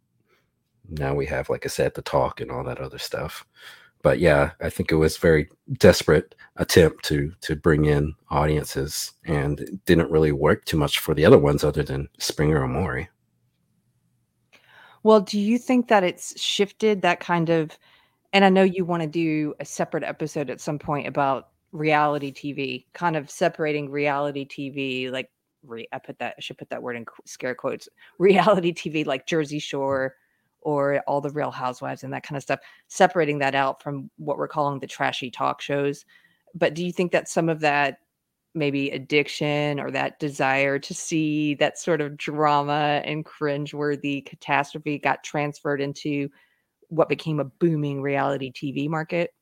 now 0.89 1.15
we 1.15 1.27
have, 1.27 1.49
like 1.49 1.65
I 1.67 1.69
said, 1.69 1.95
the 1.95 2.03
talk 2.03 2.41
and 2.41 2.50
all 2.50 2.65
that 2.65 2.81
other 2.81 2.99
stuff 2.99 3.47
but 4.03 4.19
yeah, 4.19 4.53
I 4.61 4.71
think 4.71 4.91
it 4.91 4.97
was 4.97 5.17
very 5.17 5.49
desperate 5.75 6.35
attempt 6.57 7.05
to 7.07 7.33
to 7.43 7.57
bring 7.57 7.85
in 7.85 8.15
audiences, 8.31 9.12
and 9.25 9.81
didn't 9.87 10.11
really 10.11 10.33
work 10.33 10.65
too 10.65 10.77
much 10.79 10.99
for 10.99 11.15
the 11.15 11.25
other 11.25 11.39
ones 11.39 11.65
other 11.65 11.83
than 11.83 12.09
Springer 12.19 12.62
or 12.62 12.69
Maury. 12.69 13.09
Well, 15.02 15.21
do 15.21 15.38
you 15.40 15.59
think 15.59 15.88
that 15.88 16.04
it's 16.04 16.40
shifted 16.40 17.02
that 17.02 17.21
kind 17.21 17.49
of? 17.50 17.78
And 18.33 18.45
I 18.45 18.49
know 18.50 18.62
you 18.62 18.85
want 18.85 19.02
to 19.02 19.09
do 19.09 19.54
a 19.61 19.64
separate 19.64 20.04
episode 20.04 20.50
at 20.50 20.61
some 20.61 20.78
point 20.78 21.07
about 21.09 21.49
reality 21.73 22.33
TV, 22.33 22.87
kind 22.92 23.16
of 23.16 23.30
separating 23.30 23.90
reality 23.90 24.47
TV, 24.47 25.11
like 25.11 25.30
re, 25.64 25.88
I 25.92 25.99
put 25.99 26.19
that 26.21 26.35
I 26.38 26.40
should 26.40 26.59
put 26.59 26.71
that 26.71 26.83
word 26.83 26.97
in 26.97 27.07
scare 27.26 27.54
quotes, 27.54 27.88
reality 28.19 28.73
TV, 28.73 29.07
like 29.07 29.26
Jersey 29.26 29.59
Shore 29.59 30.14
or 30.62 31.00
all 31.07 31.21
the 31.23 31.30
real 31.30 31.50
housewives 31.50 32.04
and 32.04 32.12
that 32.12 32.23
kind 32.23 32.37
of 32.37 32.42
stuff 32.42 32.61
separating 32.88 33.38
that 33.38 33.54
out 33.54 33.83
from 33.83 34.11
what 34.19 34.37
we're 34.37 34.49
calling 34.49 34.78
the 34.78 34.87
trashy 34.87 35.30
talk 35.30 35.61
shows 35.62 36.04
but 36.54 36.75
do 36.75 36.85
you 36.85 36.92
think 36.92 37.12
that 37.12 37.28
some 37.28 37.49
of 37.49 37.61
that 37.61 37.99
maybe 38.54 38.90
addiction 38.90 39.78
or 39.78 39.90
that 39.90 40.19
desire 40.19 40.78
to 40.78 40.95
see 40.95 41.54
that 41.54 41.78
sort 41.78 42.00
of 42.00 42.16
drama 42.16 43.02
and 43.04 43.25
cringeworthy 43.25 44.25
catastrophe 44.25 44.99
got 44.99 45.23
transferred 45.23 45.80
into 45.80 46.28
what 46.88 47.09
became 47.09 47.40
a 47.40 47.45
booming 47.45 48.02
reality 48.02 48.52
TV 48.52 48.88
market? 48.88 49.33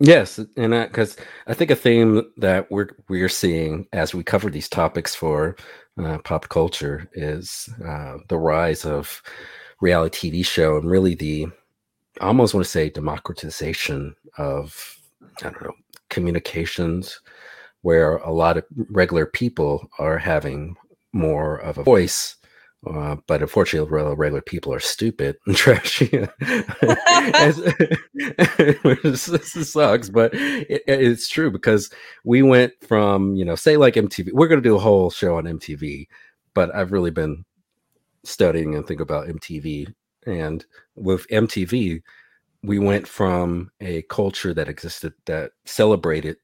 Yes, 0.00 0.40
and 0.56 0.72
because 0.72 1.16
I 1.46 1.52
think 1.52 1.70
a 1.70 1.76
theme 1.76 2.22
that 2.38 2.70
we're 2.70 2.88
we're 3.08 3.28
seeing 3.28 3.86
as 3.92 4.14
we 4.14 4.24
cover 4.24 4.48
these 4.48 4.68
topics 4.68 5.14
for 5.14 5.56
uh, 6.02 6.18
pop 6.24 6.48
culture 6.48 7.08
is 7.12 7.68
uh, 7.86 8.16
the 8.28 8.38
rise 8.38 8.86
of 8.86 9.22
reality 9.82 10.30
TV 10.30 10.44
show 10.44 10.78
and 10.78 10.90
really 10.90 11.14
the 11.14 11.48
I 12.20 12.26
almost 12.26 12.54
want 12.54 12.64
to 12.64 12.70
say 12.70 12.88
democratization 12.88 14.16
of 14.38 14.98
I 15.42 15.50
don't 15.50 15.62
know 15.62 15.74
communications 16.08 17.20
where 17.82 18.16
a 18.18 18.32
lot 18.32 18.56
of 18.56 18.64
regular 18.90 19.26
people 19.26 19.88
are 19.98 20.18
having 20.18 20.76
more 21.12 21.56
of 21.56 21.78
a 21.78 21.82
voice 21.82 22.36
uh, 22.86 23.16
but 23.26 23.42
unfortunately, 23.42 23.90
regular 23.90 24.40
people 24.40 24.72
are 24.72 24.80
stupid 24.80 25.36
and 25.46 25.54
trashy. 25.56 26.06
this 29.02 29.22
sucks, 29.70 30.08
but 30.08 30.32
it, 30.32 30.82
it's 30.86 31.28
true 31.28 31.50
because 31.50 31.90
we 32.24 32.40
went 32.42 32.72
from, 32.80 33.34
you 33.36 33.44
know, 33.44 33.54
say 33.54 33.76
like 33.76 33.94
MTV. 33.94 34.30
We're 34.32 34.48
going 34.48 34.62
to 34.62 34.68
do 34.68 34.76
a 34.76 34.80
whole 34.80 35.10
show 35.10 35.36
on 35.36 35.44
MTV, 35.44 36.08
but 36.54 36.74
I've 36.74 36.92
really 36.92 37.10
been 37.10 37.44
studying 38.24 38.74
and 38.74 38.86
think 38.86 39.00
about 39.00 39.28
MTV. 39.28 39.92
And 40.26 40.64
with 40.94 41.28
MTV, 41.28 42.02
we 42.62 42.78
went 42.78 43.06
from 43.06 43.70
a 43.80 44.02
culture 44.02 44.54
that 44.54 44.68
existed 44.68 45.12
that 45.26 45.52
celebrated 45.66 46.38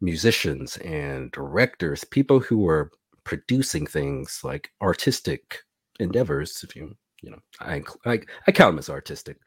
musicians 0.00 0.76
and 0.78 1.30
directors, 1.32 2.04
people 2.04 2.40
who 2.40 2.58
were 2.58 2.90
producing 3.24 3.86
things 3.86 4.40
like 4.42 4.70
artistic 4.82 5.58
endeavors. 5.98 6.64
If 6.64 6.74
you, 6.76 6.96
you 7.22 7.30
know, 7.30 7.38
I 7.60 7.82
I, 8.06 8.20
I 8.46 8.52
count 8.52 8.72
them 8.72 8.78
as 8.78 8.90
artistic 8.90 9.38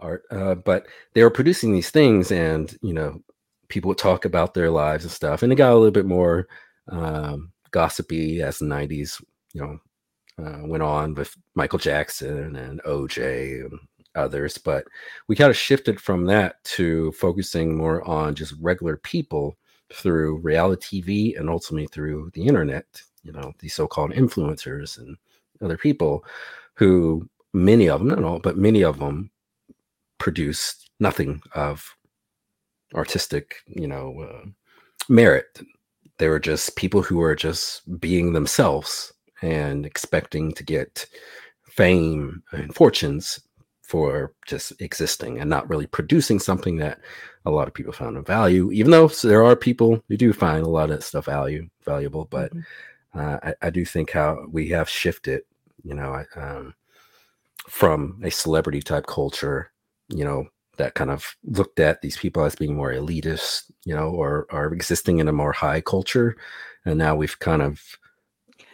art, 0.00 0.22
uh, 0.30 0.56
but 0.56 0.86
they 1.14 1.22
were 1.22 1.30
producing 1.30 1.72
these 1.72 1.90
things, 1.90 2.32
and 2.32 2.76
you 2.82 2.92
know, 2.92 3.20
people 3.68 3.88
would 3.88 3.98
talk 3.98 4.24
about 4.24 4.54
their 4.54 4.70
lives 4.70 5.04
and 5.04 5.12
stuff, 5.12 5.42
and 5.42 5.52
it 5.52 5.56
got 5.56 5.72
a 5.72 5.76
little 5.76 5.90
bit 5.90 6.06
more 6.06 6.46
um, 6.88 7.52
gossipy 7.70 8.42
as 8.42 8.58
the 8.58 8.66
'90s, 8.66 9.22
you 9.52 9.60
know, 9.62 9.78
uh, 10.44 10.66
went 10.66 10.82
on 10.82 11.14
with 11.14 11.34
Michael 11.54 11.78
Jackson 11.78 12.56
and 12.56 12.82
OJ 12.82 13.64
and 13.66 13.78
others, 14.16 14.58
but 14.58 14.84
we 15.28 15.36
kind 15.36 15.50
of 15.50 15.56
shifted 15.56 16.00
from 16.00 16.24
that 16.26 16.62
to 16.64 17.12
focusing 17.12 17.76
more 17.76 18.06
on 18.08 18.34
just 18.34 18.54
regular 18.60 18.96
people 18.96 19.56
through 19.94 20.38
reality 20.38 21.02
TV 21.02 21.38
and 21.38 21.48
ultimately 21.48 21.86
through 21.88 22.30
the 22.34 22.46
internet. 22.46 22.86
You 23.22 23.32
know, 23.32 23.52
these 23.58 23.74
so-called 23.74 24.12
influencers 24.12 24.98
and 24.98 25.16
other 25.62 25.78
people 25.78 26.24
who 26.74 27.28
many 27.52 27.88
of 27.88 28.00
them, 28.00 28.08
not 28.08 28.24
all, 28.24 28.38
but 28.38 28.58
many 28.58 28.82
of 28.82 28.98
them 28.98 29.30
produce 30.18 30.88
nothing 31.00 31.40
of 31.54 31.96
artistic, 32.94 33.56
you 33.66 33.86
know, 33.86 34.20
uh, 34.20 34.46
merit. 35.08 35.60
They 36.18 36.28
were 36.28 36.40
just 36.40 36.76
people 36.76 37.02
who 37.02 37.16
were 37.18 37.34
just 37.34 38.00
being 38.00 38.32
themselves 38.32 39.12
and 39.42 39.84
expecting 39.84 40.52
to 40.54 40.62
get 40.62 41.06
fame 41.64 42.42
and 42.52 42.74
fortunes 42.74 43.40
for 43.84 44.32
just 44.46 44.72
existing 44.80 45.38
and 45.38 45.48
not 45.48 45.68
really 45.68 45.86
producing 45.86 46.38
something 46.40 46.76
that 46.76 46.98
a 47.44 47.50
lot 47.50 47.68
of 47.68 47.74
people 47.74 47.92
found 47.92 48.16
of 48.16 48.26
value 48.26 48.72
even 48.72 48.90
though 48.90 49.08
there 49.08 49.44
are 49.44 49.54
people 49.54 50.02
who 50.08 50.16
do 50.16 50.32
find 50.32 50.64
a 50.64 50.70
lot 50.70 50.90
of 50.90 51.04
stuff 51.04 51.26
value 51.26 51.68
valuable 51.84 52.26
but 52.30 52.50
mm-hmm. 52.54 53.20
uh, 53.20 53.36
I, 53.42 53.66
I, 53.66 53.70
do 53.70 53.84
think 53.84 54.10
how 54.10 54.46
we 54.50 54.70
have 54.70 54.88
shifted 54.88 55.42
you 55.82 55.94
know 55.94 56.24
um, 56.34 56.74
from 57.68 58.20
a 58.24 58.30
celebrity 58.30 58.80
type 58.80 59.06
culture 59.06 59.70
you 60.08 60.24
know 60.24 60.46
that 60.78 60.94
kind 60.94 61.10
of 61.10 61.36
looked 61.44 61.78
at 61.78 62.00
these 62.00 62.16
people 62.16 62.42
as 62.42 62.56
being 62.56 62.74
more 62.74 62.90
elitist 62.90 63.70
you 63.84 63.94
know 63.94 64.08
or 64.08 64.46
are 64.48 64.72
existing 64.72 65.18
in 65.18 65.28
a 65.28 65.32
more 65.32 65.52
high 65.52 65.82
culture 65.82 66.36
and 66.86 66.98
now 66.98 67.14
we've 67.14 67.38
kind 67.38 67.60
of 67.60 67.82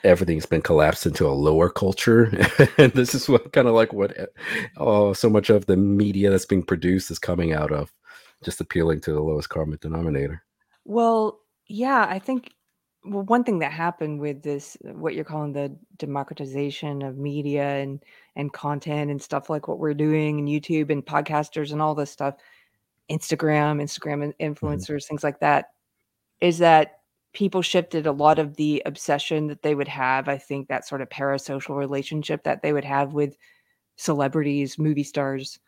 everything's 0.04 0.47
been 0.47 0.62
collapsed 0.62 1.07
into 1.07 1.26
a 1.26 1.30
lower 1.33 1.69
culture 1.69 2.25
and 2.78 2.92
this 2.92 3.14
is 3.14 3.28
what 3.28 3.52
kind 3.52 3.69
of 3.69 3.75
like 3.75 3.92
what 3.92 4.16
oh 4.76 5.12
so 5.12 5.28
much 5.28 5.50
of 5.50 5.66
the 5.66 5.76
media 5.76 6.30
that's 6.30 6.47
being 6.47 6.62
produced 6.62 7.11
is 7.11 7.19
coming 7.19 7.52
out 7.52 7.73
of 7.73 7.92
just 8.45 8.61
appealing 8.61 9.00
to 9.00 9.12
the 9.12 9.21
lowest 9.21 9.49
common 9.49 9.78
denominator 9.80 10.42
well 10.85 11.40
yeah 11.66 12.07
i 12.09 12.19
think 12.19 12.52
well 13.04 13.23
one 13.25 13.45
thing 13.45 13.59
that 13.59 13.73
happened 13.73 14.21
with 14.21 14.42
this 14.42 14.76
what 14.83 15.14
you're 15.14 15.25
calling 15.25 15.52
the 15.52 15.75
democratization 15.97 17.02
of 17.02 17.16
media 17.16 17.76
and 17.76 18.02
and 18.37 18.52
content 18.52 19.11
and 19.11 19.21
stuff 19.21 19.50
like 19.50 19.69
what 19.69 19.78
we're 19.78 19.95
doing 19.95 20.38
and 20.38 20.49
youtube 20.49 20.90
and 20.90 21.04
podcasters 21.04 21.73
and 21.73 21.83
all 21.83 21.95
this 21.95 22.11
stuff 22.11 22.35
instagram 23.11 23.83
instagram 23.83 24.33
mm-hmm. 24.33 24.52
influencers 24.52 24.87
mm-hmm. 24.87 25.09
things 25.09 25.25
like 25.25 25.40
that 25.40 25.66
is 26.40 26.59
that 26.59 27.00
people 27.33 27.63
shifted 27.63 28.07
a 28.07 28.13
lot 28.13 28.39
of 28.39 28.57
the 28.57 28.83
obsession 28.87 29.47
that 29.47 29.63
they 29.63 29.75
would 29.75 29.89
have. 29.89 30.29
I 30.29 30.39
think 30.39 30.69
that 30.69 30.87
sort 30.87 31.01
of 31.01 31.09
parasocial 31.09 31.77
relationship 31.77 32.43
that 32.45 32.63
they 32.63 32.73
would 32.73 32.85
have 32.85 33.13
with 33.13 33.37
celebrities, 33.97 34.79
movie 34.79 35.05
stars, 35.05 35.59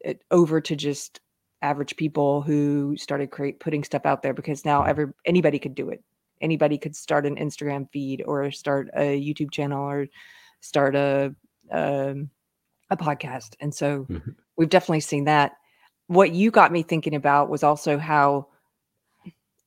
it, 0.00 0.18
eh, 0.20 0.24
over 0.30 0.60
to 0.60 0.76
just 0.76 1.20
average 1.60 1.96
people 1.96 2.42
who 2.42 2.96
started 2.96 3.30
create 3.30 3.60
putting 3.60 3.84
stuff 3.84 4.04
out 4.04 4.22
there 4.22 4.34
because 4.34 4.64
now 4.64 4.82
every 4.82 5.06
anybody 5.24 5.58
could 5.58 5.74
do 5.74 5.88
it. 5.90 6.02
Anybody 6.40 6.76
could 6.76 6.96
start 6.96 7.24
an 7.26 7.36
Instagram 7.36 7.88
feed 7.92 8.22
or 8.26 8.50
start 8.50 8.90
a 8.94 9.20
YouTube 9.20 9.52
channel 9.52 9.88
or 9.88 10.08
start 10.60 10.94
a 10.96 11.34
um, 11.70 12.30
a 12.90 12.96
podcast, 12.96 13.54
and 13.60 13.74
so 13.74 14.04
mm-hmm. 14.04 14.30
we've 14.56 14.68
definitely 14.68 15.00
seen 15.00 15.24
that. 15.24 15.52
What 16.08 16.32
you 16.32 16.50
got 16.50 16.72
me 16.72 16.82
thinking 16.82 17.14
about 17.14 17.48
was 17.48 17.62
also 17.62 17.96
how 17.96 18.48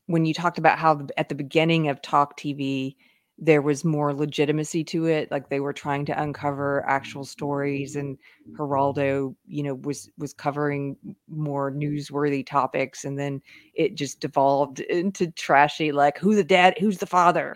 when 0.08 0.26
you 0.26 0.34
talked 0.34 0.58
about 0.58 0.78
how 0.78 1.08
at 1.18 1.30
the 1.30 1.36
beginning 1.36 1.90
of 1.90 2.02
Talk 2.02 2.38
TV, 2.38 2.96
there 3.38 3.62
was 3.62 3.84
more 3.84 4.14
legitimacy 4.14 4.84
to 4.84 5.08
it 5.08 5.30
like 5.30 5.50
they 5.50 5.60
were 5.60 5.74
trying 5.74 6.06
to 6.06 6.22
uncover 6.22 6.86
actual 6.88 7.26
stories 7.26 7.98
and 7.98 8.18
Geraldo 8.54 9.36
you 9.46 9.62
know 9.62 9.76
was 9.76 10.10
was 10.18 10.34
covering 10.34 10.96
more 11.28 11.70
newsworthy 11.70 12.46
topics 12.46 13.04
and 13.04 13.20
then 13.20 13.42
it 13.74 13.96
just 13.96 14.22
devolved 14.22 14.80
into 14.80 15.32
trashy 15.32 15.92
like 15.92 16.18
who 16.18 16.34
the 16.34 16.46
dad 16.46 16.76
who's 16.80 17.00
the 17.00 17.06
father 17.06 17.56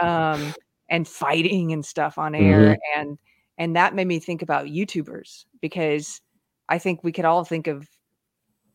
um 0.00 0.52
and 0.88 1.06
fighting 1.06 1.72
and 1.72 1.84
stuff 1.84 2.18
on 2.18 2.34
air 2.34 2.74
mm-hmm. 2.74 3.00
and 3.00 3.18
and 3.58 3.76
that 3.76 3.94
made 3.94 4.08
me 4.08 4.18
think 4.18 4.42
about 4.42 4.66
YouTubers 4.66 5.44
because 5.60 6.20
I 6.68 6.78
think 6.78 7.04
we 7.04 7.12
could 7.12 7.24
all 7.24 7.44
think 7.44 7.66
of 7.66 7.88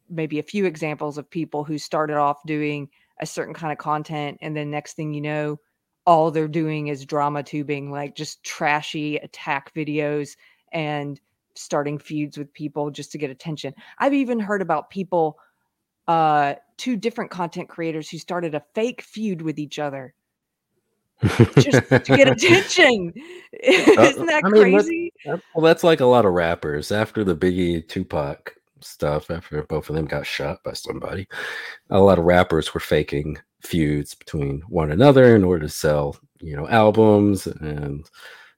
maybe 0.10 0.40
a 0.40 0.44
few 0.44 0.66
examples 0.66 1.18
of 1.18 1.30
people 1.30 1.64
who 1.64 1.78
started 1.78 2.18
off 2.18 2.44
doing 2.46 2.90
a 3.22 3.26
certain 3.26 3.54
kind 3.54 3.72
of 3.72 3.78
content 3.78 4.38
and 4.42 4.56
then 4.56 4.72
next 4.72 4.94
thing 4.94 5.14
you 5.14 5.22
know 5.22 5.60
all 6.06 6.32
they're 6.32 6.48
doing 6.48 6.88
is 6.88 7.06
drama 7.06 7.44
tubing 7.44 7.92
like 7.92 8.16
just 8.16 8.44
trashy 8.44 9.18
attack 9.18 9.74
videos 9.76 10.36
and 10.72 11.20
starting 11.56 11.98
feuds 11.98 12.38
with 12.38 12.52
people 12.54 12.90
just 12.90 13.12
to 13.12 13.18
get 13.18 13.30
attention. 13.30 13.74
I've 13.98 14.14
even 14.14 14.40
heard 14.40 14.62
about 14.62 14.90
people, 14.90 15.38
uh, 16.08 16.56
two 16.78 16.96
different 16.96 17.32
content 17.32 17.70
creators 17.70 18.10
who 18.10 18.18
started 18.18 18.56
a 18.56 18.64
fake 18.74 19.02
feud 19.02 19.42
with 19.42 19.60
each 19.60 19.78
other 19.78 20.14
just 21.58 21.90
to 21.90 22.00
get 22.06 22.28
attention. 22.28 23.14
Isn't 23.64 24.26
that 24.26 24.42
I 24.46 24.50
mean, 24.50 24.62
crazy? 24.62 25.14
That, 25.26 25.42
well, 25.54 25.64
that's 25.64 25.84
like 25.84 26.00
a 26.00 26.06
lot 26.06 26.26
of 26.26 26.34
rappers. 26.34 26.92
After 26.92 27.24
the 27.24 27.36
Biggie 27.36 27.88
Tupac 27.88 28.56
stuff, 28.82 29.30
after 29.32 29.64
both 29.64 29.90
of 29.90 29.96
them 29.96 30.06
got 30.06 30.26
shot 30.26 30.64
by 30.64 30.74
somebody, 30.74 31.28
a 31.90 32.00
lot 32.00 32.20
of 32.20 32.26
rappers 32.26 32.74
were 32.74 32.80
faking 32.80 33.38
feuds 33.62 34.14
between 34.16 34.62
one 34.70 34.92
another 34.92 35.36
in 35.36 35.44
order 35.44 35.66
to 35.66 35.74
sell, 35.74 36.18
you 36.40 36.56
know, 36.56 36.68
albums 36.70 37.48
and 37.48 38.10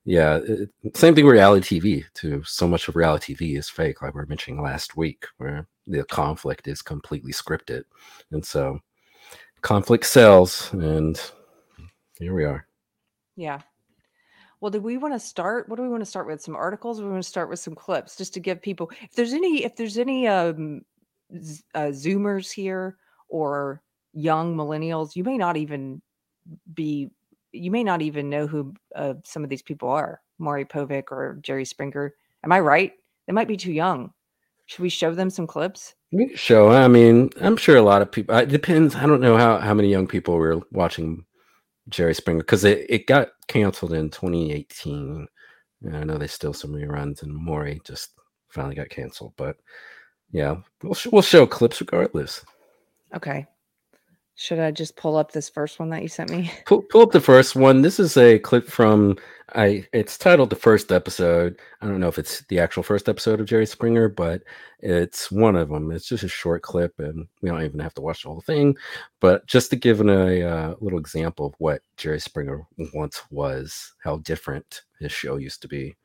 yeah, 0.04 0.40
it, 0.44 0.70
same 0.96 1.14
thing 1.14 1.26
with 1.26 1.34
reality 1.34 1.80
TV 1.80 2.06
too. 2.14 2.42
So 2.44 2.68
much 2.68 2.88
of 2.88 2.96
reality 2.96 3.36
TV 3.36 3.58
is 3.58 3.70
fake, 3.70 4.02
like 4.02 4.14
we 4.14 4.20
were 4.20 4.26
mentioning 4.26 4.62
last 4.62 4.98
week, 4.98 5.26
where 5.38 5.68
the 5.86 6.04
conflict 6.06 6.68
is 6.68 6.82
completely 6.82 7.32
scripted, 7.32 7.84
and 8.32 8.44
so 8.44 8.80
conflict 9.62 10.06
sells, 10.06 10.74
and 10.74 11.22
here 12.18 12.34
we 12.34 12.46
are. 12.46 12.66
Yeah. 13.36 13.62
Well, 14.62 14.70
do 14.72 14.80
we 14.80 14.98
want 14.98 15.16
to 15.16 15.20
start? 15.20 15.68
What 15.68 15.78
do 15.78 15.82
we 15.82 15.90
want 15.90 16.02
to 16.02 16.10
start 16.10 16.28
with? 16.28 16.42
Some 16.42 16.56
articles? 16.56 17.02
We 17.02 17.10
want 17.10 17.24
to 17.24 17.28
start 17.28 17.50
with 17.50 17.60
some 17.60 17.74
clips, 17.74 18.16
just 18.16 18.34
to 18.36 18.40
give 18.40 18.62
people. 18.62 18.92
If 19.02 19.16
there's 19.16 19.34
any, 19.34 19.64
if 19.64 19.76
there's 19.76 19.98
any 19.98 20.28
um, 20.28 20.86
z- 21.38 21.64
uh, 21.74 21.88
Zoomers 21.88 22.52
here 22.52 22.98
or 23.28 23.82
young 24.14 24.56
millennials, 24.56 25.16
you 25.16 25.24
may 25.24 25.38
not 25.38 25.58
even 25.58 26.02
be 26.74 27.10
you 27.54 27.72
may 27.72 27.84
not 27.84 28.02
even 28.02 28.30
know 28.30 28.48
who 28.48 28.74
uh, 28.96 29.16
some 29.26 29.44
of 29.44 29.50
these 29.50 29.62
people 29.62 29.90
are, 29.90 30.22
Maury 30.40 30.64
Povich 30.64 31.12
or 31.12 31.38
Jerry 31.42 31.66
Springer. 31.66 32.14
Am 32.44 32.52
I 32.52 32.60
right? 32.60 32.94
They 33.28 33.34
might 33.34 33.48
be 33.48 33.58
too 33.58 33.74
young. 33.74 34.14
Should 34.68 34.82
we 34.82 34.90
show 34.90 35.14
them 35.14 35.30
some 35.30 35.48
clips? 35.48 35.96
We 36.12 36.36
show. 36.36 36.70
I 36.70 36.88
mean, 36.88 37.30
I'm 37.42 37.58
sure 37.58 37.76
a 37.78 37.82
lot 37.82 38.02
of 38.02 38.12
people. 38.12 38.36
It 38.38 38.50
depends. 38.50 38.96
I 38.96 39.06
don't 39.06 39.22
know 39.22 39.38
how 39.38 39.58
how 39.58 39.74
many 39.74 39.90
young 39.90 40.08
people 40.08 40.36
were 40.36 40.62
watching 40.72 41.26
Jerry 41.90 42.14
Springer 42.14 42.40
because 42.40 42.64
it, 42.64 42.86
it 42.90 43.08
got 43.08 43.30
canceled 43.48 43.94
in 43.94 44.10
2018. 44.10 45.28
And 45.84 45.98
I 45.98 46.04
know 46.04 46.18
there's 46.18 46.32
still 46.32 46.54
some 46.54 46.72
reruns, 46.72 47.24
and 47.24 47.34
Maury 47.34 47.82
just 47.84 48.12
finally 48.50 48.76
got 48.76 48.90
canceled. 48.90 49.34
But 49.36 49.58
yeah, 50.32 50.58
we'll 50.84 50.96
we'll 51.12 51.22
show 51.22 51.46
clips 51.48 51.82
regardless. 51.82 52.46
Okay. 53.16 53.48
Should 54.42 54.58
I 54.58 54.72
just 54.72 54.96
pull 54.96 55.18
up 55.18 55.32
this 55.34 55.50
first 55.50 55.78
one 55.78 55.92
that 55.92 56.02
you 56.02 56.08
sent 56.08 56.32
me? 56.32 56.52
Pull, 56.66 56.82
pull 56.82 57.04
up 57.04 57.12
the 57.12 57.22
first 57.22 57.56
one. 57.56 57.84
This 57.84 58.00
is 58.00 58.18
a 58.18 58.40
clip 58.40 58.68
from 58.68 59.20
I. 59.54 59.86
It's 59.94 60.18
titled 60.18 60.50
the 60.50 60.56
first 60.56 60.92
episode. 60.92 61.60
I 61.80 61.86
don't 61.86 62.00
know 62.00 62.08
if 62.08 62.18
it's 62.18 62.44
the 62.48 62.60
actual 62.60 62.82
first 62.82 63.08
episode 63.08 63.40
of 63.40 63.46
Jerry 63.46 63.68
Springer, 63.68 64.10
but 64.10 64.42
it's 64.80 65.32
one 65.32 65.56
of 65.56 65.70
them. 65.70 65.92
It's 65.92 66.08
just 66.08 66.24
a 66.24 66.28
short 66.28 66.64
clip, 66.64 66.98
and 66.98 67.28
we 67.44 67.50
don't 67.50 67.62
even 67.62 67.80
have 67.82 67.94
to 67.94 68.02
watch 68.02 68.24
the 68.24 68.30
whole 68.30 68.42
thing. 68.42 68.76
But 69.20 69.46
just 69.46 69.70
to 69.70 69.76
give 69.76 70.02
an, 70.02 70.10
a 70.10 70.42
uh, 70.42 70.76
little 70.82 70.98
example 70.98 71.46
of 71.46 71.54
what 71.60 71.84
Jerry 71.98 72.20
Springer 72.20 72.66
once 72.96 73.22
was, 73.30 73.94
how 74.04 74.18
different 74.18 74.82
his 75.00 75.12
show 75.12 75.36
used 75.36 75.62
to 75.62 75.68
be. 75.68 75.96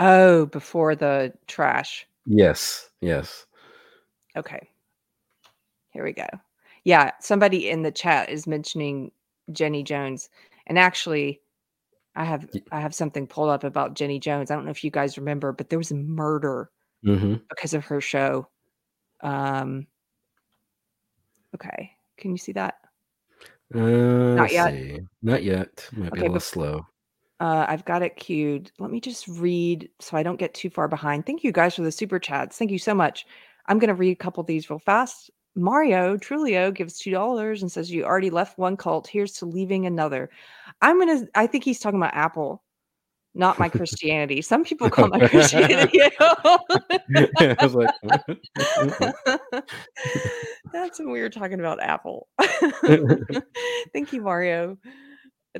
Oh, 0.00 0.46
before 0.46 0.96
the 0.96 1.32
trash. 1.46 2.08
Yes. 2.26 2.90
Yes. 3.00 3.46
Okay. 4.36 4.68
Here 5.90 6.02
we 6.02 6.12
go. 6.12 6.26
Yeah, 6.84 7.12
somebody 7.20 7.68
in 7.70 7.82
the 7.82 7.92
chat 7.92 8.28
is 8.28 8.46
mentioning 8.46 9.12
Jenny 9.52 9.82
Jones, 9.82 10.28
and 10.66 10.78
actually, 10.78 11.40
I 12.16 12.24
have 12.24 12.48
I 12.70 12.80
have 12.80 12.94
something 12.94 13.26
pulled 13.26 13.50
up 13.50 13.64
about 13.64 13.94
Jenny 13.94 14.18
Jones. 14.18 14.50
I 14.50 14.54
don't 14.54 14.64
know 14.64 14.70
if 14.70 14.82
you 14.82 14.90
guys 14.90 15.18
remember, 15.18 15.52
but 15.52 15.70
there 15.70 15.78
was 15.78 15.90
a 15.90 15.96
murder 15.96 16.70
mm-hmm. 17.04 17.34
because 17.48 17.74
of 17.74 17.84
her 17.86 18.00
show. 18.00 18.48
Um. 19.22 19.86
Okay, 21.54 21.92
can 22.16 22.32
you 22.32 22.38
see 22.38 22.52
that? 22.52 22.76
Uh, 23.74 24.34
Not 24.34 24.52
yet. 24.52 24.72
See. 24.72 25.00
Not 25.22 25.42
yet. 25.42 25.88
Might 25.92 26.08
okay, 26.08 26.14
be 26.14 26.20
a 26.20 26.22
little 26.22 26.34
but, 26.34 26.42
slow. 26.42 26.86
Uh, 27.40 27.66
I've 27.68 27.84
got 27.84 28.02
it 28.02 28.16
queued. 28.16 28.70
Let 28.78 28.90
me 28.90 29.00
just 29.00 29.26
read 29.26 29.88
so 30.00 30.16
I 30.16 30.22
don't 30.22 30.38
get 30.38 30.54
too 30.54 30.70
far 30.70 30.88
behind. 30.88 31.26
Thank 31.26 31.42
you 31.42 31.52
guys 31.52 31.74
for 31.74 31.82
the 31.82 31.92
super 31.92 32.18
chats. 32.18 32.56
Thank 32.56 32.70
you 32.70 32.78
so 32.78 32.94
much. 32.94 33.26
I'm 33.66 33.78
going 33.78 33.88
to 33.88 33.94
read 33.94 34.12
a 34.12 34.16
couple 34.16 34.40
of 34.40 34.46
these 34.46 34.70
real 34.70 34.78
fast. 34.78 35.30
Mario 35.54 36.16
Trulio 36.16 36.72
gives 36.72 36.98
two 36.98 37.10
dollars 37.10 37.62
and 37.62 37.70
says, 37.70 37.90
"You 37.90 38.04
already 38.04 38.30
left 38.30 38.58
one 38.58 38.76
cult. 38.76 39.06
Here's 39.06 39.32
to 39.34 39.46
leaving 39.46 39.86
another." 39.86 40.30
I'm 40.80 40.98
gonna. 40.98 41.26
I 41.34 41.46
think 41.46 41.64
he's 41.64 41.78
talking 41.78 42.00
about 42.00 42.14
Apple, 42.14 42.62
not 43.34 43.58
my 43.58 43.68
Christianity. 43.68 44.42
Some 44.42 44.64
people 44.64 44.88
call 44.88 45.08
my 45.08 45.28
Christianity. 45.28 46.00
That's 50.72 50.98
when 50.98 51.10
we 51.10 51.20
were 51.20 51.30
talking 51.30 51.60
about 51.60 51.82
Apple. 51.82 52.28
Thank 53.92 54.12
you, 54.12 54.22
Mario. 54.22 54.78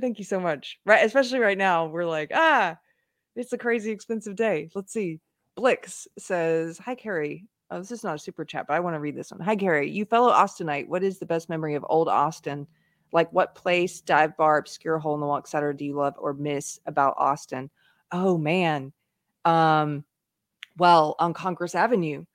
Thank 0.01 0.19
you 0.19 0.25
so 0.25 0.41
much. 0.41 0.79
Right, 0.87 1.05
especially 1.05 1.41
right 1.41 1.59
now, 1.59 1.87
we're 1.87 2.07
like, 2.07 2.31
ah, 2.33 2.79
it's 3.37 3.53
a 3.53 3.59
crazy 3.59 3.91
expensive 3.91 4.37
day. 4.37 4.71
Let's 4.75 4.93
see. 4.93 5.21
Blix 5.55 6.09
says, 6.19 6.79
"Hi, 6.79 6.95
Keri. 6.95 7.45
Oh, 7.73 7.79
this 7.79 7.91
is 7.91 8.05
not 8.05 8.17
a 8.17 8.19
super 8.19 8.45
chat, 8.45 8.67
but 8.67 8.75
I 8.75 8.81
want 8.81 8.95
to 8.97 9.01
read 9.01 9.17
this 9.17 9.31
one. 9.31 9.41
Hi, 9.41 9.55
Gary. 9.55 9.91
You 9.91 10.05
fellow 10.05 10.31
Austinite, 10.31 10.89
what 10.89 11.03
is 11.03 11.19
the 11.19 11.25
best 11.25 11.49
memory 11.49 11.75
of 11.75 11.87
old 11.89 12.07
Austin? 12.07 12.67
Like 13.13 13.33
what 13.33 13.55
place, 13.55 14.03
dive 14.03 14.37
bar, 14.37 14.59
obscure 14.59 14.99
hole 14.99 15.15
in 15.15 15.21
the 15.21 15.27
wall, 15.27 15.39
etc. 15.39 15.75
do 15.75 15.87
you 15.87 15.95
love 15.95 16.15
or 16.19 16.35
miss 16.35 16.79
about 16.85 17.15
Austin? 17.17 17.71
Oh 18.11 18.37
man. 18.37 18.93
Um, 19.47 20.05
well, 20.77 21.17
on 21.19 21.33
Congress 21.33 21.75
Avenue, 21.75 22.27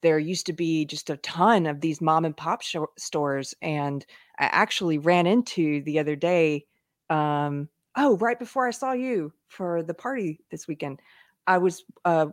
there 0.00 0.18
used 0.18 0.46
to 0.46 0.54
be 0.54 0.86
just 0.86 1.10
a 1.10 1.18
ton 1.18 1.66
of 1.66 1.82
these 1.82 2.00
mom 2.00 2.24
and 2.24 2.36
pop 2.36 2.62
sh- 2.62 2.76
stores. 2.96 3.54
And 3.60 4.04
I 4.38 4.46
actually 4.46 4.96
ran 4.96 5.26
into 5.26 5.82
the 5.82 5.98
other 5.98 6.16
day. 6.16 6.64
Um, 7.10 7.68
oh, 7.96 8.16
right 8.16 8.38
before 8.38 8.66
I 8.66 8.70
saw 8.70 8.92
you 8.92 9.30
for 9.48 9.82
the 9.82 9.94
party 9.94 10.40
this 10.50 10.66
weekend, 10.66 11.00
I 11.46 11.58
was 11.58 11.84
uh, 12.06 12.28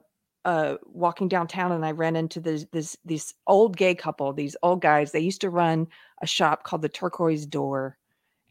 uh, 0.46 0.76
walking 0.86 1.28
downtown 1.28 1.72
and 1.72 1.86
I 1.86 1.92
ran 1.92 2.16
into 2.16 2.40
this 2.40 2.66
this 2.72 2.98
this 3.06 3.34
old 3.48 3.78
gay 3.78 3.96
couple, 3.96 4.34
these 4.34 4.56
old 4.64 4.82
guys. 4.82 5.12
They 5.12 5.20
used 5.20 5.42
to 5.42 5.50
run 5.50 5.88
a 6.22 6.28
shop 6.28 6.64
called 6.64 6.82
the 6.82 6.90
Turquoise 6.90 7.46
Door, 7.46 7.98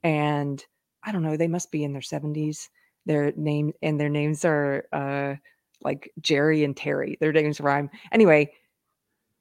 and 0.03 0.65
I 1.03 1.13
don't 1.13 1.23
know, 1.23 1.37
they 1.37 1.49
must 1.49 1.71
be 1.71 1.85
in 1.85 1.93
their 1.93 2.03
seventies. 2.03 2.71
Their 3.05 3.33
name 3.33 3.73
and 3.83 3.99
their 3.99 4.09
names 4.09 4.45
are 4.45 4.87
uh, 4.93 5.35
like 5.83 6.13
Jerry 6.21 6.65
and 6.65 6.77
Terry. 6.77 7.19
Their 7.21 7.33
names 7.33 7.61
rhyme. 7.61 7.91
Anyway, 8.13 8.53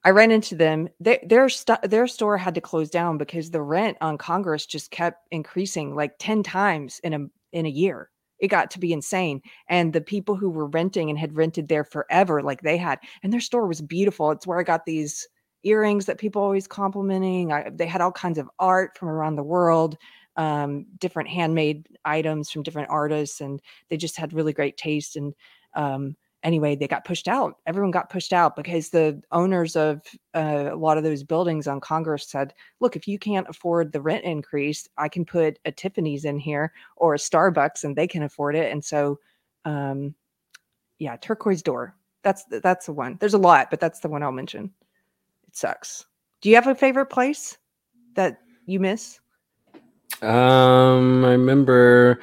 I 0.04 0.10
ran 0.10 0.32
into 0.32 0.56
them. 0.56 0.90
They, 1.00 1.20
their 1.24 1.48
st- 1.48 1.84
their 1.84 2.08
store 2.08 2.38
had 2.38 2.56
to 2.56 2.62
close 2.62 2.90
down 2.90 3.18
because 3.18 3.52
the 3.52 3.62
rent 3.62 3.98
on 4.02 4.18
Congress 4.18 4.66
just 4.66 4.92
kept 4.92 5.28
increasing 5.32 5.96
like 5.96 6.16
ten 6.20 6.44
times 6.44 7.00
in 7.04 7.14
a 7.14 7.28
in 7.54 7.66
a 7.66 7.70
year 7.70 8.10
it 8.42 8.48
got 8.48 8.70
to 8.72 8.80
be 8.80 8.92
insane. 8.92 9.42
And 9.70 9.94
the 9.94 10.02
people 10.02 10.36
who 10.36 10.50
were 10.50 10.66
renting 10.66 11.10
and 11.10 11.18
had 11.18 11.36
rented 11.36 11.70
there 11.70 11.86
forever, 11.86 12.42
like 12.42 12.62
they 12.64 12.76
had, 12.76 13.00
and 13.24 13.32
their 13.32 13.40
store 13.40 13.68
was 13.68 13.82
beautiful. 13.82 14.32
It's 14.32 14.48
where 14.48 14.60
I 14.60 14.64
got 14.64 14.86
these 14.86 15.28
earrings 15.64 16.08
that 16.08 16.18
people 16.18 16.42
always 16.42 16.68
complimenting. 16.68 17.54
I, 17.54 17.70
they 17.72 17.86
had 17.86 18.02
all 18.02 18.12
kinds 18.12 18.40
of 18.40 18.50
art 18.60 18.98
from 18.98 19.10
around 19.10 19.36
the 19.36 19.44
world, 19.44 19.96
um, 20.36 20.88
different 20.98 21.30
handmade 21.30 21.88
items 22.04 22.50
from 22.50 22.64
different 22.64 22.90
artists, 22.90 23.42
and 23.42 23.62
they 23.90 23.98
just 23.98 24.18
had 24.18 24.34
really 24.34 24.54
great 24.54 24.76
taste. 24.76 25.16
And 25.16 25.34
um, 25.76 26.16
anyway, 26.44 26.76
they 26.76 26.88
got 26.88 27.06
pushed 27.06 27.28
out. 27.28 27.58
Everyone 27.66 27.92
got 27.92 28.10
pushed 28.10 28.34
out 28.34 28.56
because 28.56 28.90
the 28.90 29.22
owners 29.32 29.76
of 29.76 30.02
uh, 30.34 30.70
a 30.72 30.76
lot 30.76 30.98
of 30.98 31.04
those 31.04 31.24
buildings 31.24 31.68
on 31.68 31.80
Congress 31.80 32.28
said, 32.28 32.54
look, 32.80 32.96
if 32.96 33.08
you 33.08 33.20
can't 33.20 33.48
afford 33.50 33.92
the 33.92 34.02
rent 34.02 34.24
increase, 34.24 34.88
I 34.98 35.10
can 35.10 35.26
put 35.26 35.60
a 35.66 35.72
Tiffany's 35.72 36.26
in 36.26 36.40
here 36.40 36.74
or 36.96 37.14
a 37.14 37.20
Starbucks 37.20 37.84
and 37.84 37.96
they 37.96 38.08
can 38.08 38.24
afford 38.24 38.56
it. 38.56 38.72
And 38.72 38.84
so, 38.84 39.20
um, 39.66 40.16
yeah, 41.00 41.16
turquoise 41.18 41.62
door. 41.62 41.96
That's 42.24 42.44
that's 42.46 42.86
the 42.86 42.94
one. 42.94 43.18
There's 43.20 43.34
a 43.34 43.40
lot, 43.40 43.72
but 43.72 43.80
that's 43.80 44.00
the 44.00 44.10
one 44.10 44.22
I'll 44.22 44.32
mention. 44.32 44.72
It 45.48 45.56
sucks. 45.56 46.06
Do 46.42 46.50
you 46.50 46.56
have 46.56 46.68
a 46.68 46.76
favorite 46.76 47.08
place 47.08 47.58
that 48.14 48.40
you 48.68 48.80
miss? 48.80 49.20
Um, 50.22 51.26
I 51.26 51.32
remember 51.32 52.20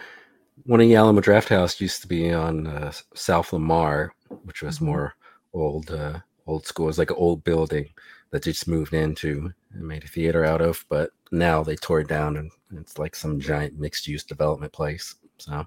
one 0.68 0.82
of 0.82 1.14
the 1.14 1.20
Draft 1.22 1.48
House 1.48 1.80
used 1.80 2.02
to 2.02 2.08
be 2.08 2.30
on 2.30 2.66
uh, 2.66 2.92
South 3.14 3.54
Lamar, 3.54 4.12
which 4.44 4.62
was 4.62 4.76
mm-hmm. 4.76 4.86
more 4.86 5.14
old, 5.54 5.90
uh, 5.90 6.18
old 6.46 6.66
school. 6.66 6.86
It 6.86 6.88
was 6.88 6.98
like 6.98 7.10
an 7.10 7.16
old 7.16 7.42
building 7.42 7.88
that 8.30 8.42
they 8.42 8.52
just 8.52 8.68
moved 8.68 8.92
into 8.92 9.50
and 9.72 9.88
made 9.88 10.04
a 10.04 10.08
theater 10.08 10.44
out 10.44 10.60
of. 10.60 10.84
But 10.90 11.10
now 11.32 11.62
they 11.62 11.74
tore 11.74 12.00
it 12.00 12.08
down 12.08 12.36
and 12.36 12.50
it's 12.76 12.98
like 12.98 13.16
some 13.16 13.40
giant 13.40 13.78
mixed 13.78 14.06
use 14.06 14.24
development 14.24 14.74
place. 14.74 15.14
So 15.38 15.64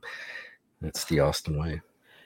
that's 0.81 1.05
the 1.05 1.19
Austin 1.19 1.59
way. 1.59 1.81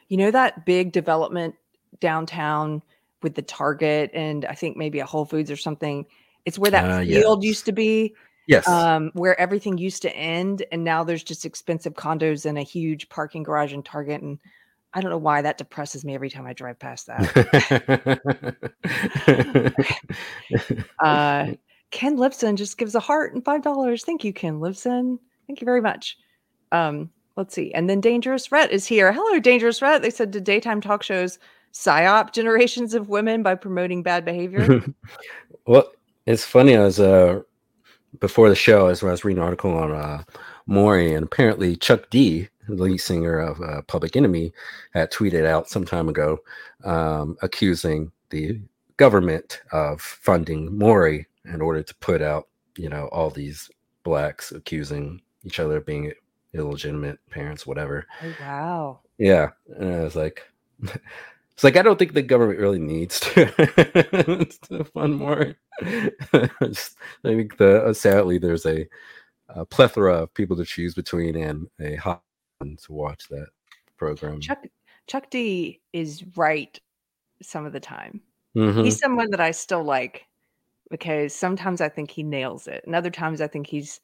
You 0.09 0.17
know 0.17 0.31
that 0.31 0.65
big 0.65 0.91
development 0.91 1.55
downtown 2.01 2.81
with 3.23 3.35
the 3.35 3.41
Target 3.41 4.11
and 4.13 4.43
I 4.43 4.53
think 4.53 4.75
maybe 4.75 4.99
a 4.99 5.05
Whole 5.05 5.25
Foods 5.25 5.49
or 5.49 5.55
something. 5.55 6.05
It's 6.43 6.59
where 6.59 6.71
that 6.71 6.91
uh, 6.91 7.05
field 7.05 7.41
yes. 7.41 7.47
used 7.49 7.65
to 7.67 7.71
be. 7.71 8.13
Yes. 8.47 8.67
Um, 8.67 9.11
where 9.13 9.39
everything 9.39 9.77
used 9.77 10.01
to 10.03 10.15
end, 10.15 10.63
and 10.71 10.83
now 10.83 11.03
there's 11.03 11.23
just 11.23 11.45
expensive 11.45 11.93
condos 11.93 12.45
and 12.45 12.57
a 12.57 12.63
huge 12.63 13.09
parking 13.09 13.43
garage 13.43 13.73
and 13.73 13.83
Target. 13.83 14.21
And 14.21 14.39
I 14.93 15.01
don't 15.01 15.11
know 15.11 15.17
why 15.17 15.41
that 15.41 15.57
depresses 15.57 16.05
me 16.05 16.15
every 16.15 16.29
time 16.29 16.45
I 16.45 16.53
drive 16.53 16.79
past 16.79 17.07
that. 17.07 18.19
uh, 20.99 21.47
Ken 21.91 22.17
Lipson 22.17 22.55
just 22.55 22.77
gives 22.77 22.95
a 22.95 22.99
heart 22.99 23.33
and 23.33 23.43
five 23.43 23.61
dollars. 23.61 24.03
Thank 24.03 24.23
you, 24.23 24.33
Ken 24.33 24.59
Lipson. 24.59 25.17
Thank 25.47 25.61
you 25.61 25.65
very 25.65 25.81
much. 25.81 26.17
Um, 26.71 27.09
let's 27.35 27.53
see. 27.53 27.73
And 27.73 27.89
then 27.89 28.01
Dangerous 28.01 28.51
Ret 28.51 28.71
is 28.71 28.85
here. 28.85 29.11
Hello, 29.11 29.39
Dangerous 29.39 29.81
Ret. 29.81 30.01
They 30.01 30.09
said, 30.09 30.31
did 30.31 30.43
daytime 30.43 30.81
talk 30.81 31.03
shows 31.03 31.39
psyop 31.73 32.31
generations 32.31 32.93
of 32.93 33.09
women 33.09 33.43
by 33.43 33.55
promoting 33.55 34.03
bad 34.03 34.25
behavior? 34.25 34.81
well, 35.67 35.91
it's 36.25 36.45
funny. 36.45 36.75
I 36.75 36.83
was 36.83 36.99
uh, 36.99 37.41
before 38.19 38.49
the 38.49 38.55
show, 38.55 38.87
as 38.87 39.03
I 39.03 39.07
was 39.07 39.23
reading 39.23 39.39
an 39.39 39.45
article 39.45 39.77
on 39.77 39.91
uh, 39.91 40.23
Maury, 40.65 41.13
and 41.13 41.25
apparently 41.25 41.75
Chuck 41.75 42.09
D, 42.09 42.47
the 42.67 42.75
lead 42.75 42.97
singer 42.97 43.39
of 43.39 43.61
uh, 43.61 43.81
Public 43.83 44.15
Enemy, 44.15 44.51
had 44.93 45.11
tweeted 45.11 45.45
out 45.45 45.69
some 45.69 45.85
time 45.85 46.09
ago 46.09 46.39
um, 46.83 47.37
accusing 47.41 48.11
the 48.29 48.59
government 48.97 49.61
of 49.71 50.01
funding 50.01 50.77
Maury 50.77 51.27
in 51.45 51.61
order 51.61 51.83
to 51.83 51.95
put 51.95 52.21
out, 52.21 52.47
you 52.77 52.89
know, 52.89 53.07
all 53.11 53.29
these 53.29 53.69
blacks 54.03 54.51
accusing 54.51 55.21
each 55.43 55.59
other 55.59 55.77
of 55.77 55.85
being 55.85 56.11
illegitimate 56.53 57.19
parents, 57.29 57.67
whatever. 57.67 58.05
Oh, 58.23 58.35
wow. 58.39 58.99
Yeah. 59.17 59.49
And 59.77 59.95
I 59.95 60.03
was 60.03 60.15
like, 60.15 60.43
it's 61.55 61.63
like, 61.63 61.77
I 61.77 61.81
don't 61.81 61.97
think 61.97 62.13
the 62.13 62.21
government 62.21 62.59
really 62.59 62.79
needs 62.79 63.17
to, 63.21 63.45
to 64.69 64.83
fund 64.83 65.15
Maury. 65.15 65.55
I 65.81 66.47
think 67.23 67.57
the, 67.57 67.85
uh, 67.85 67.93
sadly, 67.93 68.37
there's 68.37 68.65
a, 68.65 68.85
a, 69.47 69.65
plethora 69.65 70.15
of 70.23 70.33
people 70.33 70.57
to 70.57 70.65
choose 70.65 70.93
between 70.93 71.37
and 71.37 71.69
a 71.79 71.95
hot 71.95 72.21
to 72.61 72.91
watch 72.91 73.29
that 73.29 73.47
program. 73.95 74.41
Chuck, 74.41 74.65
Chuck 75.07 75.29
D 75.29 75.79
is 75.93 76.25
right 76.35 76.77
some 77.41 77.65
of 77.65 77.71
the 77.71 77.79
time. 77.79 78.19
Mm-hmm. 78.57 78.83
He's 78.83 78.99
someone 78.99 79.31
that 79.31 79.41
I 79.41 79.51
still 79.51 79.83
like 79.83 80.25
because 80.89 81.33
sometimes 81.33 81.79
I 81.79 81.87
think 81.87 82.11
he 82.11 82.23
nails 82.23 82.67
it, 82.67 82.83
and 82.85 82.95
other 82.95 83.09
times 83.09 83.39
I 83.39 83.47
think 83.47 83.67
he's 83.67 84.01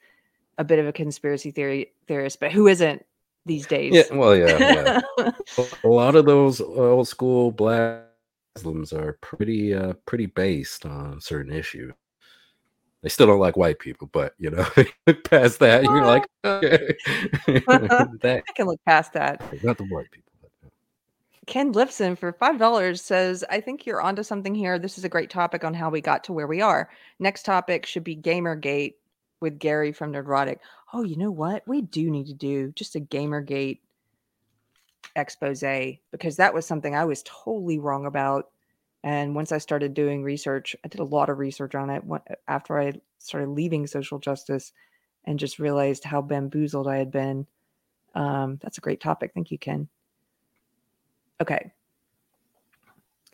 a 0.57 0.63
bit 0.63 0.79
of 0.79 0.87
a 0.87 0.93
conspiracy 0.93 1.51
theory 1.51 1.91
theorist. 2.07 2.39
But 2.39 2.51
who 2.51 2.67
isn't 2.67 3.05
these 3.45 3.67
days? 3.67 3.93
Yeah, 3.93 4.15
well, 4.15 4.35
yeah, 4.35 5.01
yeah. 5.17 5.31
a 5.83 5.87
lot 5.87 6.15
of 6.15 6.25
those 6.25 6.61
old 6.61 7.07
school 7.07 7.51
black 7.51 8.03
Muslims 8.55 8.93
are 8.93 9.13
pretty, 9.21 9.73
uh, 9.73 9.93
pretty 10.05 10.25
based 10.25 10.85
on 10.85 11.21
certain 11.21 11.53
issues. 11.53 11.93
They 13.01 13.09
still 13.09 13.25
don't 13.25 13.39
like 13.39 13.57
white 13.57 13.79
people, 13.79 14.09
but 14.11 14.33
you 14.37 14.51
know, 14.51 14.65
past 15.23 15.59
that, 15.59 15.83
you're 15.83 16.05
like, 16.05 16.27
okay, 16.45 16.95
that, 17.47 18.43
I 18.47 18.51
can 18.53 18.67
look 18.67 18.79
past 18.85 19.13
that. 19.13 19.41
Not 19.63 19.77
the 19.77 19.85
white 19.85 20.11
people. 20.11 20.31
Ken 21.47 21.73
Lipson 21.73 22.15
for 22.17 22.31
$5 22.31 22.99
says, 22.99 23.43
I 23.49 23.59
think 23.59 23.85
you're 23.85 24.01
onto 24.01 24.21
something 24.21 24.53
here. 24.53 24.77
This 24.77 24.97
is 24.99 25.03
a 25.03 25.09
great 25.09 25.31
topic 25.31 25.63
on 25.63 25.73
how 25.73 25.89
we 25.89 25.99
got 25.99 26.23
to 26.25 26.33
where 26.33 26.45
we 26.45 26.61
are. 26.61 26.89
Next 27.19 27.43
topic 27.43 27.85
should 27.85 28.03
be 28.03 28.15
Gamergate 28.15 28.93
with 29.41 29.59
Gary 29.59 29.91
from 29.91 30.13
Nerdrotic. 30.13 30.59
Oh, 30.93 31.03
you 31.03 31.17
know 31.17 31.31
what? 31.31 31.67
We 31.67 31.81
do 31.81 32.09
need 32.09 32.27
to 32.27 32.33
do 32.33 32.71
just 32.75 32.95
a 32.95 32.99
Gamergate 32.99 33.79
expose 35.15 35.63
because 36.11 36.37
that 36.37 36.53
was 36.53 36.65
something 36.65 36.95
I 36.95 37.05
was 37.05 37.23
totally 37.23 37.79
wrong 37.79 38.05
about. 38.05 38.49
And 39.03 39.35
once 39.35 39.51
I 39.51 39.57
started 39.57 39.93
doing 39.93 40.23
research, 40.23 40.75
I 40.85 40.87
did 40.87 41.01
a 41.01 41.05
lot 41.05 41.29
of 41.29 41.39
research 41.39 41.73
on 41.73 41.89
it 41.89 42.03
after 42.47 42.79
I 42.79 42.93
started 43.17 43.49
leaving 43.49 43.87
social 43.87 44.19
justice 44.19 44.73
and 45.25 45.39
just 45.39 45.59
realized 45.59 46.03
how 46.03 46.21
bamboozled 46.21 46.87
I 46.87 46.97
had 46.97 47.11
been. 47.11 47.47
Um, 48.13 48.59
that's 48.61 48.77
a 48.77 48.81
great 48.81 49.01
topic. 49.01 49.31
Thank 49.33 49.49
you, 49.49 49.57
Ken. 49.57 49.87
Okay. 51.41 51.71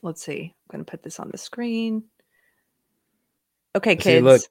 Let's 0.02 0.24
see. 0.24 0.54
I'm 0.54 0.72
going 0.72 0.86
to 0.86 0.90
put 0.90 1.04
this 1.04 1.20
on 1.20 1.30
the 1.32 1.38
screen. 1.38 2.04
Okay, 3.76 3.96
kids. 3.96 4.06
See, 4.06 4.22
look, 4.22 4.42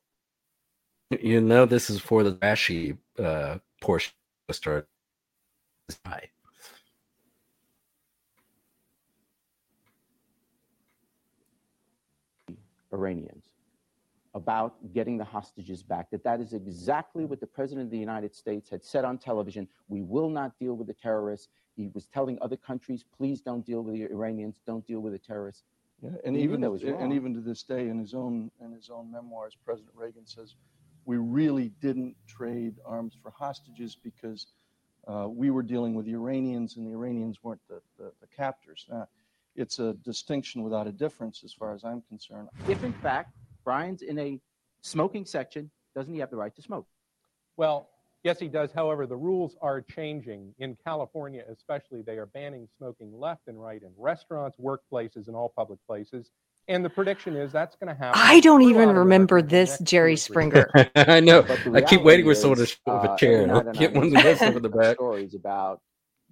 you 1.10 1.40
know 1.40 1.66
this 1.66 1.90
is 1.90 2.00
for 2.00 2.22
the 2.22 2.32
trashy 2.32 2.96
uh, 3.18 3.58
portion 3.80 4.12
to 4.48 4.54
start. 4.54 4.88
Hi. 6.04 6.30
Iranians 12.92 13.44
about 14.36 14.74
getting 14.92 15.16
the 15.16 15.24
hostages 15.24 15.82
back, 15.82 16.10
that 16.10 16.22
that 16.22 16.40
is 16.40 16.52
exactly 16.52 17.24
what 17.24 17.40
the 17.40 17.46
President 17.46 17.86
of 17.86 17.90
the 17.90 17.98
United 17.98 18.34
States 18.34 18.68
had 18.68 18.84
said 18.84 19.02
on 19.02 19.16
television. 19.16 19.66
We 19.88 20.02
will 20.02 20.28
not 20.28 20.52
deal 20.58 20.74
with 20.74 20.86
the 20.86 20.94
terrorists. 20.94 21.48
He 21.74 21.88
was 21.94 22.06
telling 22.06 22.38
other 22.42 22.56
countries, 22.56 23.02
please 23.16 23.40
don't 23.40 23.64
deal 23.64 23.82
with 23.82 23.94
the 23.94 24.02
Iranians, 24.02 24.60
don't 24.66 24.86
deal 24.86 25.00
with 25.00 25.14
the 25.14 25.18
terrorists. 25.18 25.64
Yeah, 26.02 26.10
and 26.26 26.36
even 26.36 26.62
and 26.62 27.12
even 27.14 27.32
to 27.32 27.40
this 27.40 27.62
day, 27.62 27.88
in 27.88 27.98
his 27.98 28.12
own 28.12 28.50
in 28.62 28.72
his 28.72 28.90
own 28.90 29.10
memoirs, 29.10 29.56
President 29.64 29.94
Reagan 29.96 30.26
says, 30.26 30.54
"We 31.06 31.16
really 31.16 31.70
didn't 31.80 32.14
trade 32.26 32.74
arms 32.84 33.16
for 33.22 33.30
hostages 33.30 33.96
because 33.96 34.48
uh, 35.08 35.28
we 35.28 35.50
were 35.50 35.62
dealing 35.62 35.94
with 35.94 36.04
the 36.04 36.12
Iranians, 36.12 36.76
and 36.76 36.86
the 36.86 36.92
Iranians 36.92 37.38
weren't 37.42 37.62
the, 37.68 37.80
the, 37.98 38.12
the 38.20 38.26
captors." 38.26 38.84
Now, 38.90 39.08
it's 39.54 39.78
a 39.78 39.94
distinction 39.94 40.62
without 40.62 40.86
a 40.86 40.92
difference, 40.92 41.42
as 41.44 41.52
far 41.52 41.74
as 41.74 41.84
I'm 41.84 42.02
concerned. 42.02 42.48
If 42.68 42.84
in 42.84 42.92
fact 42.92 43.32
Brian's 43.64 44.02
in 44.02 44.18
a 44.18 44.38
smoking 44.82 45.24
section, 45.24 45.70
doesn't 45.94 46.12
he 46.12 46.20
have 46.20 46.30
the 46.30 46.36
right 46.36 46.54
to 46.54 46.62
smoke? 46.62 46.86
Well, 47.56 47.88
Yes, 48.26 48.40
he 48.40 48.48
does. 48.48 48.72
However, 48.72 49.06
the 49.06 49.16
rules 49.16 49.56
are 49.62 49.80
changing. 49.80 50.52
In 50.58 50.76
California, 50.82 51.44
especially, 51.48 52.02
they 52.02 52.18
are 52.18 52.26
banning 52.26 52.66
smoking 52.76 53.16
left 53.16 53.42
and 53.46 53.62
right 53.62 53.80
in 53.80 53.92
restaurants, 53.96 54.56
workplaces, 54.58 55.28
and 55.28 55.36
all 55.36 55.48
public 55.48 55.78
places. 55.86 56.32
And 56.68 56.84
the 56.84 56.90
prediction 56.90 57.36
is 57.36 57.52
that's 57.52 57.76
going 57.76 57.94
to 57.94 57.94
happen. 57.94 58.20
I 58.22 58.40
don't 58.40 58.62
even 58.62 58.90
remember 58.90 59.40
this, 59.40 59.78
Jerry 59.80 60.16
Springer. 60.16 60.68
I 60.96 61.20
know. 61.20 61.46
I 61.72 61.80
keep 61.80 62.02
waiting 62.02 62.26
for 62.26 62.34
someone 62.34 62.58
to 62.58 62.66
show 62.66 62.78
up 62.86 63.04
a 63.04 63.10
uh, 63.10 63.16
chair 63.16 63.42
and 63.42 63.78
get 63.78 63.94
one 63.94 64.06
of 64.06 64.12
the 64.12 64.46
over 64.46 64.60
the 64.60 64.68
back. 64.80 64.96
Stories 64.96 65.34
about 65.34 65.80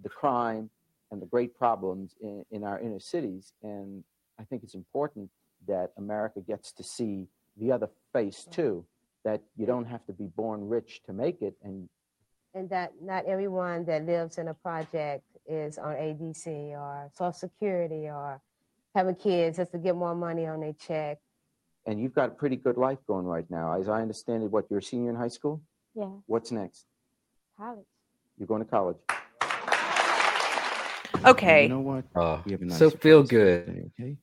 the 0.02 0.08
crime 0.08 0.70
and 1.12 1.22
the 1.22 1.26
great 1.26 1.56
problems 1.56 2.16
in, 2.20 2.44
in 2.50 2.64
our 2.64 2.80
inner 2.80 2.98
cities. 2.98 3.52
And 3.62 4.02
I 4.40 4.44
think 4.44 4.64
it's 4.64 4.74
important 4.74 5.30
that 5.68 5.92
America 5.96 6.40
gets 6.40 6.72
to 6.72 6.82
see 6.82 7.28
the 7.56 7.70
other 7.70 7.88
face 8.12 8.46
too 8.50 8.84
that 9.24 9.40
you 9.56 9.66
don't 9.66 9.86
have 9.86 10.04
to 10.06 10.12
be 10.12 10.26
born 10.26 10.68
rich 10.68 11.00
to 11.06 11.12
make 11.12 11.40
it 11.40 11.54
and 11.62 11.88
and 12.54 12.70
that 12.70 12.92
not 13.02 13.24
everyone 13.26 13.84
that 13.84 14.06
lives 14.06 14.38
in 14.38 14.48
a 14.48 14.54
project 14.54 15.24
is 15.48 15.76
on 15.76 15.94
ADC 15.94 16.46
or 16.46 17.10
Social 17.12 17.32
Security 17.32 18.08
or 18.08 18.40
having 18.94 19.14
kids 19.14 19.56
just 19.56 19.72
to 19.72 19.78
get 19.78 19.96
more 19.96 20.14
money 20.14 20.46
on 20.46 20.60
their 20.60 20.72
check. 20.72 21.18
And 21.86 22.00
you've 22.00 22.14
got 22.14 22.30
a 22.30 22.32
pretty 22.32 22.56
good 22.56 22.76
life 22.76 22.98
going 23.06 23.26
right 23.26 23.44
now. 23.50 23.78
As 23.78 23.88
I 23.88 24.00
understand 24.00 24.42
it, 24.42 24.50
what 24.50 24.66
you're 24.70 24.78
a 24.78 24.82
senior 24.82 25.10
in 25.10 25.16
high 25.16 25.28
school? 25.28 25.60
Yeah. 25.94 26.10
What's 26.26 26.50
next? 26.50 26.86
College. 27.58 27.84
You're 28.38 28.46
going 28.46 28.64
to 28.64 28.70
college. 28.70 28.96
Okay. 31.24 31.64
You 31.64 31.68
know 31.68 31.80
what? 31.80 32.04
Uh, 32.14 32.40
we 32.44 32.52
have 32.52 32.62
a 32.62 32.64
nice 32.64 32.78
so 32.78 32.90
feel 32.90 33.22
good. 33.22 33.66
Today, 33.66 33.90
okay. 34.00 34.16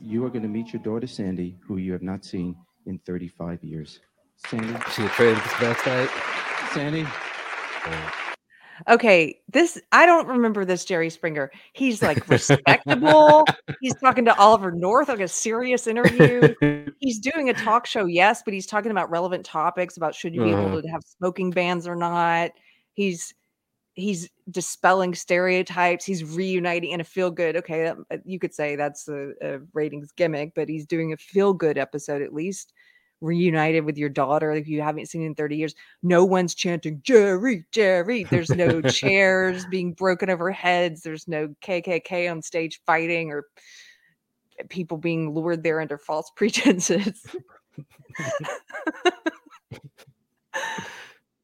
You 0.00 0.24
are 0.24 0.30
going 0.30 0.42
to 0.42 0.48
meet 0.48 0.72
your 0.72 0.82
daughter 0.82 1.06
Sandy, 1.06 1.58
who 1.66 1.78
you 1.78 1.92
have 1.92 2.02
not 2.02 2.24
seen 2.24 2.56
in 2.86 2.98
35 3.00 3.62
years. 3.64 4.00
Sandy? 4.46 4.74
She 4.92 5.04
a 5.04 5.08
trade 5.08 5.36
this 5.36 5.52
website? 5.54 6.08
Sandy? 6.72 7.06
Okay, 8.88 9.40
this 9.48 9.80
I 9.92 10.06
don't 10.06 10.28
remember 10.28 10.64
this 10.64 10.84
Jerry 10.84 11.10
Springer. 11.10 11.50
He's 11.72 12.02
like 12.02 12.28
respectable. 12.28 13.44
he's 13.80 13.94
talking 13.96 14.24
to 14.26 14.36
Oliver 14.36 14.70
North 14.70 15.08
like 15.08 15.20
a 15.20 15.28
serious 15.28 15.86
interview. 15.86 16.54
he's 17.00 17.18
doing 17.18 17.50
a 17.50 17.54
talk 17.54 17.86
show, 17.86 18.06
yes, 18.06 18.42
but 18.44 18.54
he's 18.54 18.66
talking 18.66 18.90
about 18.90 19.10
relevant 19.10 19.44
topics 19.44 19.96
about 19.96 20.14
should 20.14 20.34
you 20.34 20.44
be 20.44 20.52
uh-huh. 20.52 20.68
able 20.68 20.82
to 20.82 20.88
have 20.88 21.02
smoking 21.04 21.50
bans 21.50 21.86
or 21.86 21.96
not. 21.96 22.50
He's 22.94 23.34
he's 23.94 24.30
dispelling 24.50 25.14
stereotypes. 25.14 26.04
He's 26.04 26.24
reuniting 26.24 26.92
in 26.92 27.00
a 27.00 27.04
feel 27.04 27.30
good. 27.30 27.56
Okay, 27.56 27.82
that, 27.82 27.96
uh, 28.10 28.16
you 28.24 28.38
could 28.38 28.54
say 28.54 28.76
that's 28.76 29.08
a, 29.08 29.32
a 29.42 29.58
ratings 29.74 30.12
gimmick, 30.12 30.52
but 30.54 30.68
he's 30.68 30.86
doing 30.86 31.12
a 31.12 31.16
feel 31.16 31.52
good 31.52 31.76
episode 31.76 32.22
at 32.22 32.32
least. 32.32 32.72
Reunited 33.20 33.84
with 33.84 33.98
your 33.98 34.08
daughter 34.08 34.52
if 34.52 34.68
you 34.68 34.80
haven't 34.80 35.06
seen 35.06 35.22
in 35.22 35.34
30 35.34 35.56
years. 35.56 35.74
No 36.02 36.24
one's 36.24 36.54
chanting 36.54 37.00
Jerry, 37.02 37.64
Jerry. 37.72 38.24
There's 38.24 38.50
no 38.50 38.80
chairs 38.82 39.66
being 39.66 39.92
broken 39.92 40.30
over 40.30 40.50
heads. 40.50 41.02
There's 41.02 41.26
no 41.26 41.54
KKK 41.62 42.30
on 42.30 42.42
stage 42.42 42.80
fighting 42.86 43.32
or 43.32 43.44
people 44.68 44.98
being 44.98 45.34
lured 45.34 45.62
there 45.62 45.80
under 45.80 45.98
false 45.98 46.30
pretenses. 46.36 47.24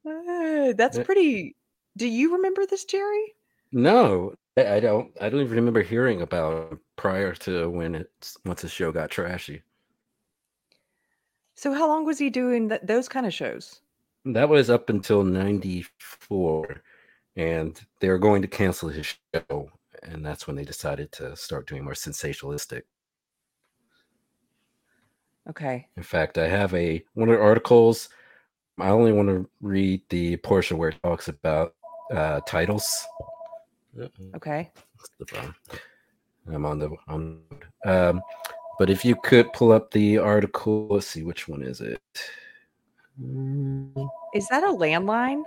uh, 0.07 0.73
that's 0.77 0.99
pretty 1.01 1.57
do 1.97 2.09
you 2.09 2.35
remember 2.35 2.67
this, 2.67 2.85
Jerry? 2.85 3.35
No, 3.73 4.35
I 4.57 4.81
don't. 4.81 5.13
I 5.21 5.29
don't 5.29 5.41
even 5.41 5.57
remember 5.57 5.83
hearing 5.83 6.23
about 6.23 6.73
it 6.73 6.79
prior 6.97 7.35
to 7.35 7.71
when 7.71 7.95
it's 7.95 8.37
once 8.45 8.63
the 8.63 8.69
show 8.69 8.93
got 8.93 9.11
trashy. 9.11 9.63
So 11.55 11.73
how 11.73 11.88
long 11.88 12.05
was 12.05 12.19
he 12.19 12.31
doing 12.31 12.69
th- 12.69 12.83
those 12.83 13.09
kind 13.09 13.27
of 13.27 13.35
shows? 13.35 13.81
That 14.25 14.49
was 14.49 14.71
up 14.71 14.90
until 14.90 15.23
'94, 15.23 16.83
and 17.37 17.81
they 18.01 18.09
were 18.09 18.19
going 18.19 18.43
to 18.43 18.49
cancel 18.49 18.88
his 18.88 19.14
show, 19.35 19.71
and 20.03 20.25
that's 20.25 20.47
when 20.47 20.57
they 20.57 20.64
decided 20.64 21.12
to 21.12 21.37
start 21.37 21.67
doing 21.67 21.85
more 21.85 21.93
sensationalistic. 21.93 22.83
Okay. 25.49 25.87
In 25.97 26.03
fact, 26.03 26.38
I 26.38 26.49
have 26.49 26.73
a 26.75 27.05
one 27.14 27.29
of 27.29 27.37
the 27.37 27.43
articles. 27.43 28.09
I 28.79 28.88
only 28.88 29.12
want 29.12 29.29
to 29.29 29.49
read 29.61 30.03
the 30.09 30.37
portion 30.38 30.79
where 30.79 30.88
it 30.88 31.03
talks 31.03 31.29
about 31.29 31.75
uh, 32.12 32.40
titles. 32.47 32.87
Okay. 34.35 34.71
I'm 36.53 36.64
on 36.67 36.79
the 36.79 36.90
on. 37.09 37.40
Um, 37.85 38.23
but 38.79 38.91
if 38.91 39.05
you 39.05 39.17
could 39.23 39.53
pull 39.53 39.73
up 39.73 39.91
the 39.91 40.19
article, 40.19 40.87
let's 40.91 41.07
see 41.07 41.23
which 41.23 41.49
one 41.49 41.63
is 41.63 41.81
it. 41.81 42.01
Is 44.35 44.49
that 44.49 44.65
a 44.65 44.69
landline? 44.69 45.43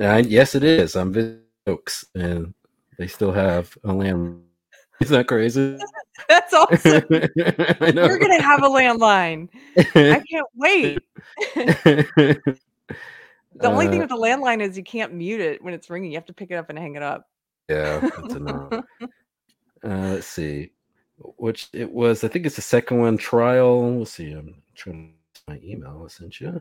Uh, 0.00 0.22
yes, 0.26 0.54
it 0.54 0.64
is. 0.64 0.96
I'm 0.96 1.12
visiting 1.12 1.42
Oaks, 1.66 2.04
and 2.14 2.54
they 2.98 3.06
still 3.06 3.32
have 3.32 3.76
a 3.84 3.92
land. 3.92 4.42
Isn't 5.00 5.16
that 5.16 5.26
crazy? 5.26 5.78
That's 6.28 6.52
awesome. 6.52 7.02
We're 7.10 8.18
gonna 8.18 8.42
have 8.42 8.62
a 8.62 8.68
landline. 8.68 9.48
I 9.76 10.22
can't 10.30 10.46
wait. 10.54 10.98
the 11.54 12.38
only 13.62 13.88
thing 13.88 13.98
Uh, 13.98 14.02
with 14.02 14.10
the 14.10 14.16
landline 14.16 14.60
is 14.60 14.76
you 14.76 14.84
can't 14.84 15.14
mute 15.14 15.40
it 15.40 15.62
when 15.64 15.74
it's 15.74 15.88
ringing. 15.88 16.12
You 16.12 16.18
have 16.18 16.26
to 16.26 16.34
pick 16.34 16.50
it 16.50 16.56
up 16.56 16.68
and 16.70 16.78
hang 16.78 16.96
it 16.96 17.02
up. 17.02 17.26
Yeah, 17.68 18.08
uh, 18.22 18.82
let's 19.82 20.26
see, 20.26 20.70
which 21.36 21.68
it 21.72 21.90
was. 21.90 22.24
I 22.24 22.28
think 22.28 22.46
it's 22.46 22.56
the 22.56 22.62
second 22.62 22.98
one. 23.00 23.16
Trial. 23.16 23.98
Let's 23.98 24.12
see. 24.12 24.32
I'm 24.32 24.62
trying 24.74 25.14
to 25.34 25.40
my 25.48 25.60
email. 25.62 26.02
I 26.04 26.08
sent 26.08 26.40
you. 26.40 26.60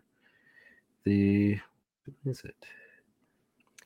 The 1.05 1.59
what 2.05 2.31
is 2.31 2.41
it? 2.41 2.55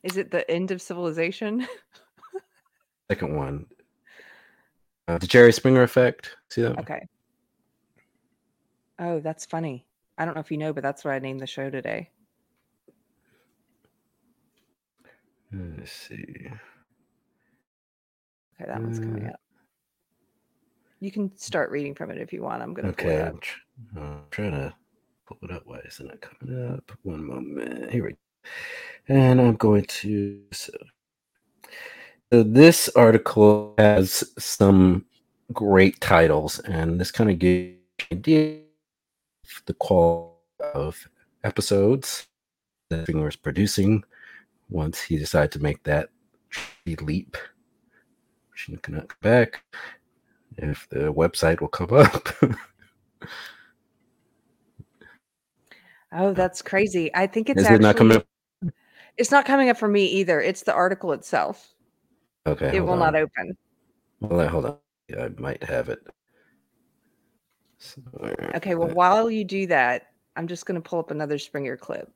Is 0.02 0.16
it 0.16 0.30
the 0.30 0.48
end 0.50 0.70
of 0.70 0.82
civilization? 0.82 1.66
Second 3.10 3.36
one. 3.36 3.66
Uh, 5.08 5.18
the 5.18 5.26
Jerry 5.26 5.52
Springer 5.52 5.82
effect. 5.82 6.36
See 6.50 6.62
that? 6.62 6.70
one? 6.76 6.78
Okay. 6.80 7.06
Oh, 8.98 9.20
that's 9.20 9.44
funny. 9.46 9.86
I 10.18 10.24
don't 10.24 10.34
know 10.34 10.40
if 10.40 10.50
you 10.50 10.56
know, 10.58 10.72
but 10.72 10.82
that's 10.82 11.04
what 11.04 11.12
I 11.14 11.18
named 11.18 11.40
the 11.40 11.46
show 11.46 11.68
today. 11.70 12.10
Let's 15.52 15.92
see. 15.92 16.48
Okay, 18.56 18.66
that 18.66 18.80
one's 18.80 18.98
coming 18.98 19.26
Uh, 19.26 19.30
up. 19.30 19.40
You 21.04 21.12
can 21.12 21.36
start 21.36 21.70
reading 21.70 21.94
from 21.94 22.10
it 22.10 22.16
if 22.16 22.32
you 22.32 22.40
want. 22.40 22.62
I'm 22.62 22.72
gonna 22.72 22.88
Okay, 22.88 23.20
I'm, 23.20 23.38
tr- 23.38 23.58
I'm 23.94 24.22
trying 24.30 24.52
to 24.52 24.74
pull 25.28 25.36
it 25.42 25.50
up. 25.50 25.64
Why 25.66 25.80
isn't 25.86 26.10
it 26.10 26.22
coming 26.22 26.72
up? 26.72 26.92
One 27.02 27.22
moment. 27.22 27.92
Here 27.92 28.04
we 28.04 28.12
go. 28.12 28.16
And 29.08 29.38
I'm 29.38 29.56
going 29.56 29.84
to. 29.84 30.40
So, 30.52 30.72
so 32.32 32.42
this 32.42 32.88
article 32.96 33.74
has 33.76 34.24
some 34.38 35.04
great 35.52 36.00
titles, 36.00 36.60
and 36.60 36.98
this 36.98 37.10
kind 37.10 37.28
of 37.28 37.38
gives 37.38 37.74
you 37.74 38.06
an 38.10 38.16
idea 38.16 38.60
of 39.44 39.62
the 39.66 39.74
quality 39.74 40.38
of 40.72 41.06
episodes 41.44 42.28
that 42.88 43.04
Finger 43.04 43.26
was 43.26 43.36
producing 43.36 44.04
once 44.70 45.02
he 45.02 45.18
decided 45.18 45.52
to 45.52 45.58
make 45.58 45.82
that 45.82 46.08
leap. 47.02 47.36
She 48.54 48.74
cannot 48.78 49.08
come 49.08 49.18
back 49.20 49.64
if 50.58 50.88
the 50.90 51.12
website 51.12 51.60
will 51.60 51.68
come 51.68 51.92
up. 51.92 52.28
Oh, 56.16 56.32
that's 56.32 56.62
crazy. 56.62 57.10
I 57.14 57.26
think 57.26 57.50
it's 57.50 57.60
Is 57.60 57.66
actually 57.66 57.76
it 57.76 57.82
not 57.82 57.96
coming 57.96 58.16
up? 58.18 58.26
it's 59.16 59.32
not 59.32 59.44
coming 59.44 59.68
up 59.68 59.76
for 59.76 59.88
me 59.88 60.04
either. 60.06 60.40
It's 60.40 60.62
the 60.62 60.72
article 60.72 61.12
itself. 61.12 61.74
Okay, 62.46 62.76
it 62.76 62.80
will 62.80 62.96
not 62.96 63.16
open. 63.16 63.56
On, 64.22 64.46
hold 64.46 64.66
on. 64.66 64.76
I 65.18 65.28
might 65.38 65.62
have 65.64 65.88
it. 65.88 66.06
somewhere. 67.78 68.52
Okay, 68.54 68.74
well, 68.74 68.90
while 68.90 69.30
you 69.30 69.44
do 69.44 69.66
that, 69.66 70.08
I'm 70.36 70.46
just 70.46 70.66
going 70.66 70.80
to 70.80 70.88
pull 70.88 71.00
up 71.00 71.10
another 71.10 71.38
Springer 71.38 71.76
clip. 71.76 72.10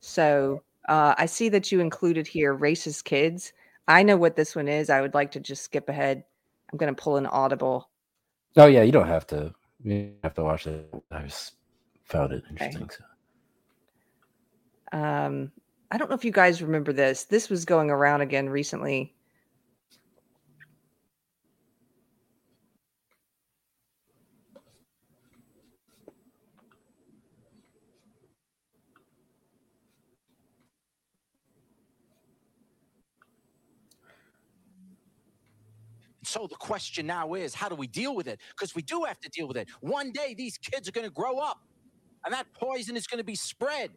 So 0.00 0.62
uh, 0.88 1.14
I 1.18 1.26
see 1.26 1.48
that 1.50 1.70
you 1.70 1.80
included 1.80 2.26
here 2.26 2.56
racist 2.56 3.04
kids. 3.04 3.52
I 3.86 4.02
know 4.02 4.16
what 4.16 4.34
this 4.36 4.56
one 4.56 4.68
is. 4.68 4.88
I 4.90 5.00
would 5.00 5.14
like 5.14 5.30
to 5.32 5.40
just 5.40 5.62
skip 5.62 5.88
ahead. 5.88 6.24
I'm 6.72 6.78
going 6.78 6.94
to 6.94 7.00
pull 7.02 7.16
an 7.16 7.26
audible. 7.26 7.90
Oh 8.56 8.66
yeah, 8.66 8.82
you 8.82 8.92
don't 8.92 9.08
have 9.08 9.26
to. 9.28 9.54
You 9.82 10.12
have 10.22 10.34
to 10.34 10.44
watch 10.44 10.66
it. 10.66 10.92
I 11.10 11.22
just 11.22 11.54
found 12.04 12.32
it 12.32 12.44
Okay. 12.44 12.50
interesting. 12.50 12.90
So. 12.90 13.04
Um, 14.98 15.52
I 15.90 15.98
don't 15.98 16.08
know 16.08 16.16
if 16.16 16.24
you 16.24 16.32
guys 16.32 16.62
remember 16.62 16.92
this. 16.92 17.24
This 17.24 17.48
was 17.50 17.64
going 17.64 17.90
around 17.90 18.20
again 18.20 18.48
recently. 18.48 19.14
So 36.32 36.46
the 36.46 36.56
question 36.56 37.06
now 37.06 37.34
is, 37.34 37.52
how 37.52 37.68
do 37.68 37.74
we 37.74 37.86
deal 37.86 38.16
with 38.16 38.26
it? 38.26 38.40
Because 38.56 38.74
we 38.74 38.80
do 38.80 39.04
have 39.06 39.20
to 39.20 39.28
deal 39.28 39.46
with 39.46 39.58
it. 39.58 39.68
One 39.82 40.12
day 40.12 40.34
these 40.34 40.56
kids 40.56 40.88
are 40.88 40.92
going 40.92 41.06
to 41.06 41.12
grow 41.12 41.38
up, 41.38 41.60
and 42.24 42.32
that 42.32 42.46
poison 42.54 42.96
is 42.96 43.06
going 43.06 43.18
to 43.18 43.24
be 43.24 43.34
spread. 43.34 43.90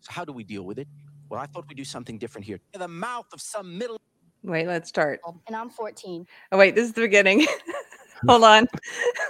So 0.00 0.12
how 0.12 0.26
do 0.26 0.34
we 0.34 0.44
deal 0.44 0.64
with 0.64 0.78
it? 0.78 0.86
Well, 1.30 1.40
I 1.40 1.46
thought 1.46 1.66
we'd 1.66 1.76
do 1.76 1.84
something 1.84 2.18
different 2.18 2.44
here. 2.44 2.60
In 2.74 2.80
the 2.80 2.88
mouth 2.88 3.24
of 3.32 3.40
some 3.40 3.78
middle 3.78 3.96
Wait, 4.42 4.66
let's 4.66 4.90
start. 4.90 5.20
Um, 5.26 5.40
and 5.46 5.56
I'm 5.56 5.70
14. 5.70 6.26
Oh, 6.52 6.58
wait, 6.58 6.74
this 6.74 6.84
is 6.84 6.92
the 6.92 7.00
beginning. 7.00 7.46
Hold 8.28 8.44
on. 8.44 8.66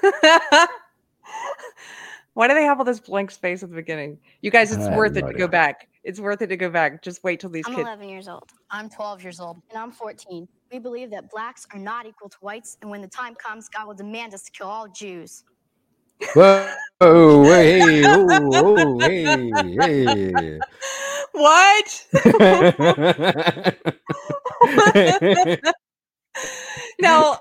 Why 2.33 2.49
do 2.49 2.55
they 2.55 2.65
have 2.65 2.81
all 2.81 2.85
this 2.85 2.99
blank 2.99 3.31
space 3.31 3.63
at 3.63 3.69
the 3.71 3.77
beginning? 3.77 4.19
You 4.41 4.51
guys, 4.51 4.73
it's 4.73 4.87
I 4.87 4.89
have 4.91 4.99
worth 4.99 5.17
it 5.17 5.21
no 5.21 5.31
to 5.31 5.39
go 5.39 5.47
back. 5.47 5.87
It's 6.03 6.19
worth 6.19 6.43
it 6.43 6.49
to 6.49 6.57
go 6.57 6.71
back. 6.71 7.03
Just 7.03 7.23
wait 7.23 7.39
till 7.39 7.51
these 7.51 7.63
I'm 7.69 7.77
kids. 7.77 7.87
11 7.87 8.09
years 8.09 8.27
old. 8.27 8.51
I'm 8.73 8.91
12 8.91 9.23
years 9.23 9.39
old. 9.39 9.63
And 9.71 9.79
I'm 9.79 9.93
14. 9.93 10.49
We 10.75 10.81
believe 10.81 11.11
that 11.13 11.31
blacks 11.31 11.69
are 11.73 11.79
not 11.79 12.05
equal 12.05 12.29
to 12.29 12.37
whites, 12.41 12.77
and 12.83 12.91
when 12.91 13.01
the 13.01 13.07
time 13.07 13.37
comes, 13.37 13.69
God 13.69 13.87
will 13.87 13.95
demand 13.95 14.35
us 14.35 14.43
to 14.43 14.51
kill 14.51 14.67
all 14.67 14.89
Jews. 14.89 15.45
Whoa! 16.35 16.69
Oh, 17.01 17.45
hey! 17.45 18.03
Oh, 18.09 18.51
oh, 18.57 18.99
hey! 18.99 19.53
Hey! 19.79 20.59
What? 21.31 22.07
now, 27.01 27.39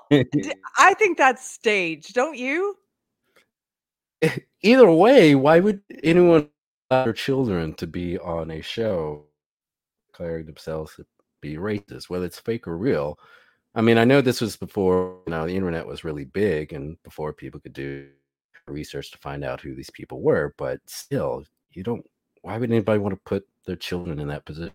I 0.77 0.93
think 0.93 1.17
that's 1.17 1.49
staged, 1.49 2.13
don't 2.13 2.37
you? 2.37 2.77
Either 4.61 4.91
way, 4.91 5.33
why 5.33 5.59
would 5.59 5.81
anyone 6.03 6.49
allow 6.91 7.05
their 7.05 7.13
children 7.13 7.73
to 7.75 7.87
be 7.87 8.19
on 8.19 8.51
a 8.51 8.61
show 8.61 9.25
declaring 10.11 10.45
themselves 10.45 10.95
to 10.97 11.05
be 11.43 11.57
racist, 11.57 12.09
whether 12.09 12.25
it's 12.25 12.39
fake 12.39 12.67
or 12.67 12.77
real? 12.77 13.19
I 13.75 13.81
mean, 13.81 13.97
I 13.97 14.05
know 14.05 14.21
this 14.21 14.41
was 14.41 14.55
before 14.55 15.19
you 15.27 15.31
know 15.31 15.45
the 15.45 15.55
internet 15.55 15.85
was 15.85 16.03
really 16.03 16.25
big 16.25 16.73
and 16.73 17.01
before 17.03 17.33
people 17.33 17.59
could 17.59 17.73
do 17.73 18.07
research 18.67 19.11
to 19.11 19.17
find 19.17 19.43
out 19.43 19.61
who 19.61 19.75
these 19.75 19.89
people 19.89 20.21
were, 20.21 20.53
but 20.57 20.79
still, 20.85 21.43
you 21.71 21.83
don't. 21.83 22.05
Why 22.41 22.57
would 22.57 22.71
anybody 22.71 22.99
want 22.99 23.13
to 23.13 23.21
put 23.25 23.47
their 23.65 23.75
children 23.75 24.19
in 24.19 24.27
that 24.27 24.45
position, 24.45 24.73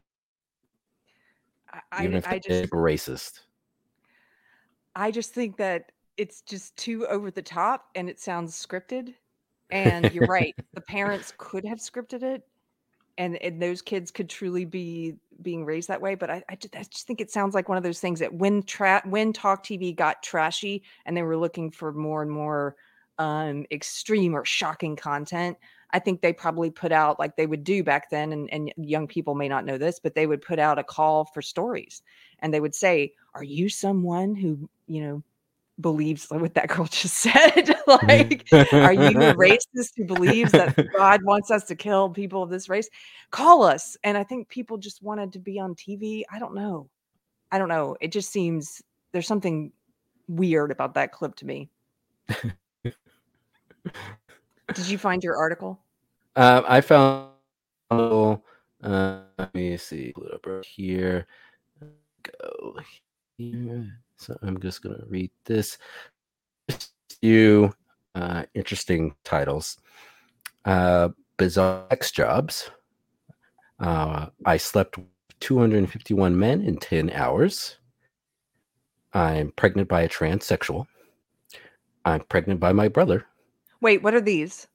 I, 1.92 2.04
even 2.04 2.16
if 2.16 2.26
I 2.26 2.38
just, 2.38 2.70
racist? 2.70 3.40
I 4.96 5.10
just 5.10 5.32
think 5.34 5.56
that 5.58 5.92
it's 6.16 6.40
just 6.42 6.76
too 6.76 7.06
over 7.06 7.30
the 7.30 7.42
top 7.42 7.88
and 7.94 8.08
it 8.08 8.18
sounds 8.20 8.54
scripted. 8.54 9.14
And 9.70 10.12
you're 10.14 10.26
right. 10.26 10.54
The 10.72 10.80
parents 10.80 11.34
could 11.36 11.64
have 11.66 11.78
scripted 11.78 12.22
it, 12.22 12.42
and, 13.18 13.36
and 13.42 13.60
those 13.60 13.82
kids 13.82 14.10
could 14.10 14.30
truly 14.30 14.64
be 14.64 15.16
being 15.42 15.64
raised 15.64 15.88
that 15.88 16.00
way. 16.00 16.14
But 16.14 16.30
I, 16.30 16.42
I, 16.48 16.54
just, 16.54 16.74
I 16.74 16.82
just 16.84 17.06
think 17.06 17.20
it 17.20 17.30
sounds 17.30 17.54
like 17.54 17.68
one 17.68 17.76
of 17.76 17.84
those 17.84 18.00
things 18.00 18.20
that 18.20 18.32
when 18.32 18.62
tra- 18.62 19.02
when 19.04 19.32
Talk 19.32 19.64
TV 19.64 19.94
got 19.94 20.22
trashy 20.22 20.82
and 21.04 21.16
they 21.16 21.22
were 21.22 21.36
looking 21.36 21.70
for 21.70 21.92
more 21.92 22.22
and 22.22 22.30
more 22.30 22.76
um, 23.18 23.66
extreme 23.70 24.34
or 24.34 24.44
shocking 24.44 24.94
content, 24.96 25.58
I 25.90 25.98
think 25.98 26.20
they 26.20 26.32
probably 26.32 26.70
put 26.70 26.92
out 26.92 27.18
like 27.18 27.36
they 27.36 27.46
would 27.46 27.64
do 27.64 27.82
back 27.82 28.08
then. 28.10 28.32
And, 28.32 28.48
and 28.52 28.72
young 28.76 29.08
people 29.08 29.34
may 29.34 29.48
not 29.48 29.64
know 29.64 29.78
this, 29.78 29.98
but 29.98 30.14
they 30.14 30.26
would 30.26 30.40
put 30.40 30.60
out 30.60 30.78
a 30.78 30.84
call 30.84 31.24
for 31.24 31.42
stories, 31.42 32.02
and 32.38 32.54
they 32.54 32.60
would 32.60 32.74
say, 32.74 33.14
"Are 33.34 33.44
you 33.44 33.68
someone 33.68 34.34
who 34.36 34.68
you 34.86 35.02
know?" 35.02 35.22
Believes 35.80 36.26
what 36.30 36.54
that 36.54 36.68
girl 36.68 36.86
just 36.86 37.16
said 37.18 37.74
like 37.86 38.46
are 38.52 38.92
you 38.92 39.08
a 39.08 39.34
racist 39.34 39.92
who 39.96 40.04
believes 40.04 40.52
that 40.52 40.76
God 40.96 41.22
wants 41.22 41.50
us 41.50 41.64
to 41.64 41.74
kill 41.74 42.10
people 42.10 42.42
of 42.42 42.50
this 42.50 42.68
race? 42.68 42.88
Call 43.30 43.62
us. 43.62 43.96
And 44.04 44.16
I 44.16 44.24
think 44.24 44.48
people 44.48 44.76
just 44.78 45.02
wanted 45.02 45.32
to 45.32 45.38
be 45.38 45.58
on 45.58 45.74
TV. 45.74 46.22
I 46.32 46.38
don't 46.38 46.54
know. 46.54 46.88
I 47.50 47.58
don't 47.58 47.68
know. 47.68 47.96
It 48.00 48.12
just 48.12 48.30
seems 48.30 48.82
there's 49.12 49.26
something 49.26 49.72
weird 50.28 50.70
about 50.70 50.94
that 50.94 51.12
clip 51.12 51.34
to 51.36 51.46
me. 51.46 51.70
Did 54.74 54.86
you 54.86 54.98
find 54.98 55.24
your 55.24 55.36
article? 55.36 55.80
Uh, 56.36 56.62
I 56.66 56.80
found 56.82 57.30
a 57.90 57.96
little, 57.96 58.44
uh, 58.82 59.20
let 59.38 59.54
me 59.54 59.76
see. 59.76 60.12
Pull 60.14 60.24
it 60.24 60.34
up 60.34 60.46
right 60.46 60.64
here. 60.64 61.26
Go 62.22 62.76
here. 63.36 63.98
So 64.18 64.36
I'm 64.42 64.60
just 64.60 64.82
gonna 64.82 65.04
read 65.08 65.30
this. 65.44 65.78
Few 67.20 67.72
uh, 68.14 68.44
interesting 68.54 69.14
titles. 69.24 69.78
Uh, 70.64 71.10
bizarre 71.36 71.86
sex 71.90 72.10
jobs. 72.10 72.70
Uh, 73.80 74.26
I 74.44 74.56
slept 74.56 74.98
251 75.40 76.36
men 76.38 76.62
in 76.62 76.76
10 76.76 77.10
hours. 77.10 77.76
I'm 79.14 79.52
pregnant 79.52 79.88
by 79.88 80.02
a 80.02 80.08
transsexual. 80.08 80.86
I'm 82.04 82.20
pregnant 82.28 82.60
by 82.60 82.72
my 82.72 82.88
brother. 82.88 83.24
Wait, 83.80 84.02
what 84.02 84.14
are 84.14 84.20
these? 84.20 84.66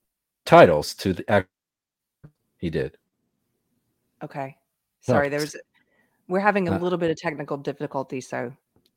Titles 0.46 0.94
to 0.96 1.14
the 1.14 1.30
act 1.30 1.50
he 2.58 2.70
did. 2.70 2.98
Okay. 4.24 4.58
Sorry, 5.02 5.28
there 5.28 5.42
was 5.42 5.56
we're 6.30 6.40
having 6.40 6.70
a 6.70 6.74
Uh, 6.76 6.80
little 6.80 6.98
bit 6.98 7.12
of 7.12 7.18
technical 7.18 7.58
difficulty, 7.58 8.22
so 8.22 8.54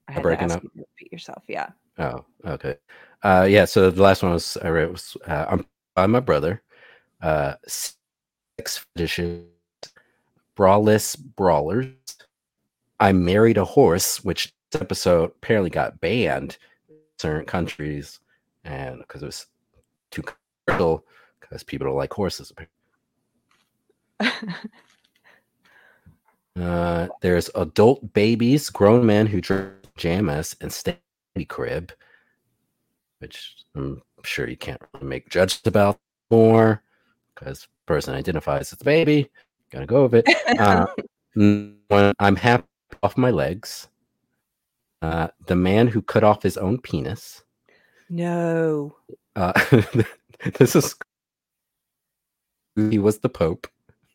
I 0.09 0.13
had 0.13 0.19
to 0.19 0.23
breaking 0.23 0.53
up? 0.53 0.63
you 0.63 0.71
repeat 0.77 1.13
yourself. 1.13 1.43
Yeah. 1.49 1.69
Oh, 1.99 2.25
okay. 2.45 2.77
Uh, 3.23 3.47
yeah. 3.49 3.65
So 3.65 3.91
the 3.91 4.03
last 4.03 4.23
one 4.23 4.33
was 4.33 4.57
I 4.63 4.69
read 4.69 4.91
was 4.91 5.17
uh, 5.27 5.47
I'm 5.49 5.67
by 5.95 6.07
my 6.07 6.21
brother. 6.21 6.63
Uh, 7.21 7.55
sex 7.67 8.87
edition, 8.95 9.47
braless 10.57 11.19
brawlers. 11.19 11.95
I 13.01 13.13
married 13.13 13.59
a 13.59 13.65
horse, 13.65 14.23
which 14.25 14.53
this 14.71 14.81
episode 14.81 15.33
apparently 15.37 15.71
got 15.71 16.01
banned 16.01 16.59
in 16.89 16.97
certain 17.19 17.47
countries, 17.47 18.21
and 18.65 18.99
because 18.99 19.23
it 19.23 19.27
was 19.27 19.47
too 20.11 20.23
controversial, 20.23 21.05
because 21.41 21.63
people 21.63 21.87
don't 21.87 21.97
like 21.97 22.13
horses. 22.13 22.53
Uh, 26.61 27.09
there's 27.21 27.51
adult 27.55 28.15
babies, 28.15 28.71
grown 28.71 29.05
men 29.05 29.27
who 29.27 29.41
drink 29.43 29.73
pajamas 29.97 30.55
and 30.61 30.73
stay 30.73 30.99
in 31.35 31.41
the 31.41 31.45
crib, 31.45 31.93
which 33.19 33.57
I'm 33.75 34.03
sure 34.25 34.49
you 34.49 34.57
can't 34.57 34.81
really 34.95 35.07
make 35.07 35.29
judgments 35.29 35.67
about 35.67 35.99
more 36.31 36.83
because 37.35 37.67
person 37.87 38.15
identifies 38.15 38.73
as 38.73 38.79
the 38.79 38.85
baby. 38.85 39.31
Gotta 39.71 39.87
go 39.87 40.07
with 40.07 40.23
it. 40.27 40.59
Uh, 40.59 40.87
when 41.35 42.13
I'm 42.19 42.37
happy 42.37 42.65
off 43.03 43.17
my 43.17 43.31
legs, 43.31 43.89
uh, 45.03 45.29
the 45.47 45.57
man 45.57 45.89
who 45.89 46.03
cut 46.03 46.25
off 46.25 46.43
his 46.43 46.57
own 46.57 46.81
penis. 46.81 47.43
no. 48.09 48.97
Uh, 49.35 49.53
this 50.59 50.75
is 50.75 50.95
he 52.91 52.99
was 52.99 53.19
the 53.19 53.29
Pope. 53.29 53.67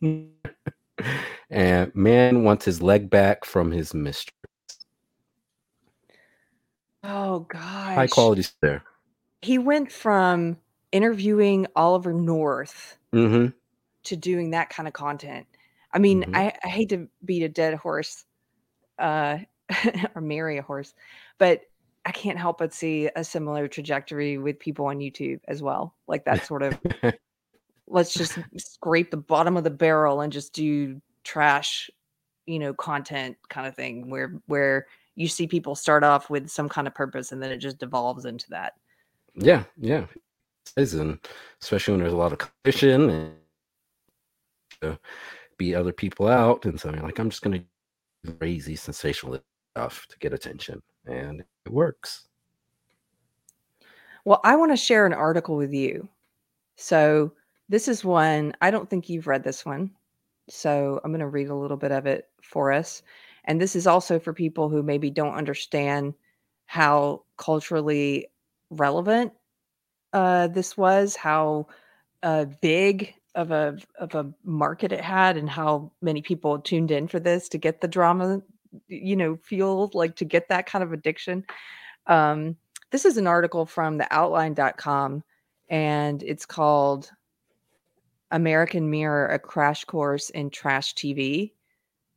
and 0.01 1.95
man 1.95 2.43
wants 2.43 2.65
his 2.65 2.81
leg 2.81 3.09
back 3.09 3.45
from 3.45 3.71
his 3.71 3.93
mistress. 3.93 4.40
Oh 7.03 7.41
gosh. 7.41 7.95
High 7.95 8.07
quality 8.07 8.45
there. 8.61 8.83
He 9.41 9.57
went 9.59 9.91
from 9.91 10.57
interviewing 10.91 11.67
Oliver 11.75 12.13
North 12.13 12.97
Mm-hmm. 13.13 13.47
to 14.03 14.15
doing 14.15 14.51
that 14.51 14.69
kind 14.69 14.87
of 14.87 14.93
content. 14.93 15.47
I 15.93 15.99
mean, 15.99 16.23
Mhm. 16.23 16.35
I, 16.35 16.53
I 16.63 16.67
hate 16.67 16.89
to 16.89 17.07
beat 17.23 17.43
a 17.43 17.49
dead 17.49 17.75
horse 17.75 18.25
uh 18.99 19.39
or 20.15 20.21
marry 20.21 20.57
a 20.57 20.61
horse, 20.61 20.93
but 21.37 21.61
I 22.05 22.11
can't 22.11 22.39
help 22.39 22.59
but 22.59 22.73
see 22.73 23.09
a 23.15 23.23
similar 23.23 23.67
trajectory 23.67 24.37
with 24.37 24.59
people 24.59 24.87
on 24.87 24.99
YouTube 24.99 25.39
as 25.47 25.61
well. 25.61 25.95
Like 26.07 26.25
that 26.25 26.45
sort 26.45 26.63
of 26.63 26.79
let's 27.87 28.15
just 28.15 28.37
scrape 28.57 29.11
the 29.11 29.17
bottom 29.17 29.57
of 29.57 29.63
the 29.63 29.69
barrel 29.69 30.21
and 30.21 30.31
just 30.31 30.53
do 30.53 31.01
trash, 31.23 31.89
you 32.45 32.59
know, 32.59 32.73
content 32.73 33.37
kind 33.49 33.67
of 33.67 33.75
thing 33.75 34.09
where 34.09 34.39
where 34.47 34.87
you 35.15 35.27
see 35.27 35.47
people 35.47 35.75
start 35.75 36.03
off 36.03 36.29
with 36.29 36.49
some 36.49 36.69
kind 36.69 36.87
of 36.87 36.95
purpose 36.95 37.31
and 37.31 37.41
then 37.41 37.51
it 37.51 37.57
just 37.57 37.79
devolves 37.79 38.25
into 38.25 38.49
that. 38.49 38.73
Yeah, 39.35 39.63
yeah. 39.77 40.05
And 40.77 41.19
especially 41.61 41.93
when 41.93 42.01
there's 42.01 42.13
a 42.13 42.17
lot 42.17 42.33
of 42.33 42.39
competition 42.39 43.09
and 43.09 43.33
to 44.81 44.99
beat 45.57 45.75
other 45.75 45.93
people 45.93 46.27
out. 46.27 46.65
And 46.65 46.79
so 46.79 46.91
you're 46.91 47.03
like, 47.03 47.19
I'm 47.19 47.29
just 47.29 47.41
gonna 47.41 47.59
do 48.23 48.33
crazy 48.39 48.75
sensational 48.75 49.39
stuff 49.75 50.05
to 50.09 50.17
get 50.19 50.33
attention. 50.33 50.81
And 51.05 51.43
it 51.65 51.71
works. 51.71 52.27
Well, 54.25 54.39
I 54.43 54.55
want 54.55 54.71
to 54.71 54.77
share 54.77 55.05
an 55.05 55.13
article 55.13 55.55
with 55.55 55.73
you. 55.73 56.07
So, 56.75 57.33
this 57.69 57.87
is 57.87 58.05
one, 58.05 58.53
I 58.61 58.69
don't 58.69 58.89
think 58.89 59.09
you've 59.09 59.27
read 59.27 59.43
this 59.43 59.65
one. 59.65 59.91
So, 60.47 61.01
I'm 61.03 61.11
going 61.11 61.21
to 61.21 61.27
read 61.27 61.49
a 61.49 61.55
little 61.55 61.77
bit 61.77 61.91
of 61.91 62.05
it 62.05 62.29
for 62.43 62.71
us. 62.71 63.01
And 63.45 63.59
this 63.59 63.75
is 63.75 63.87
also 63.87 64.19
for 64.19 64.33
people 64.33 64.69
who 64.69 64.83
maybe 64.83 65.09
don't 65.09 65.33
understand 65.33 66.13
how 66.65 67.23
culturally 67.37 68.27
relevant 68.69 69.33
uh, 70.13 70.47
this 70.47 70.77
was, 70.77 71.15
how 71.15 71.67
uh, 72.23 72.45
big 72.61 73.13
of 73.33 73.51
a 73.51 73.77
of 73.97 74.13
a 74.13 74.31
market 74.43 74.91
it 74.91 75.01
had, 75.01 75.37
and 75.37 75.49
how 75.49 75.91
many 76.01 76.21
people 76.21 76.59
tuned 76.59 76.91
in 76.91 77.07
for 77.07 77.19
this 77.19 77.49
to 77.49 77.57
get 77.57 77.81
the 77.81 77.87
drama, 77.87 78.41
you 78.87 79.15
know, 79.15 79.37
feel 79.37 79.89
like 79.93 80.15
to 80.17 80.25
get 80.25 80.49
that 80.49 80.65
kind 80.65 80.83
of 80.83 80.93
addiction. 80.93 81.45
Um, 82.07 82.57
this 82.91 83.05
is 83.05 83.17
an 83.17 83.27
article 83.27 83.65
from 83.65 83.97
the 83.97 84.07
outline.com 84.13 85.23
and 85.69 86.21
it's 86.23 86.45
called 86.45 87.09
American 88.31 88.89
Mirror 88.89 89.27
A 89.27 89.39
Crash 89.39 89.85
Course 89.85 90.29
in 90.29 90.49
Trash 90.49 90.93
TV. 90.93 91.53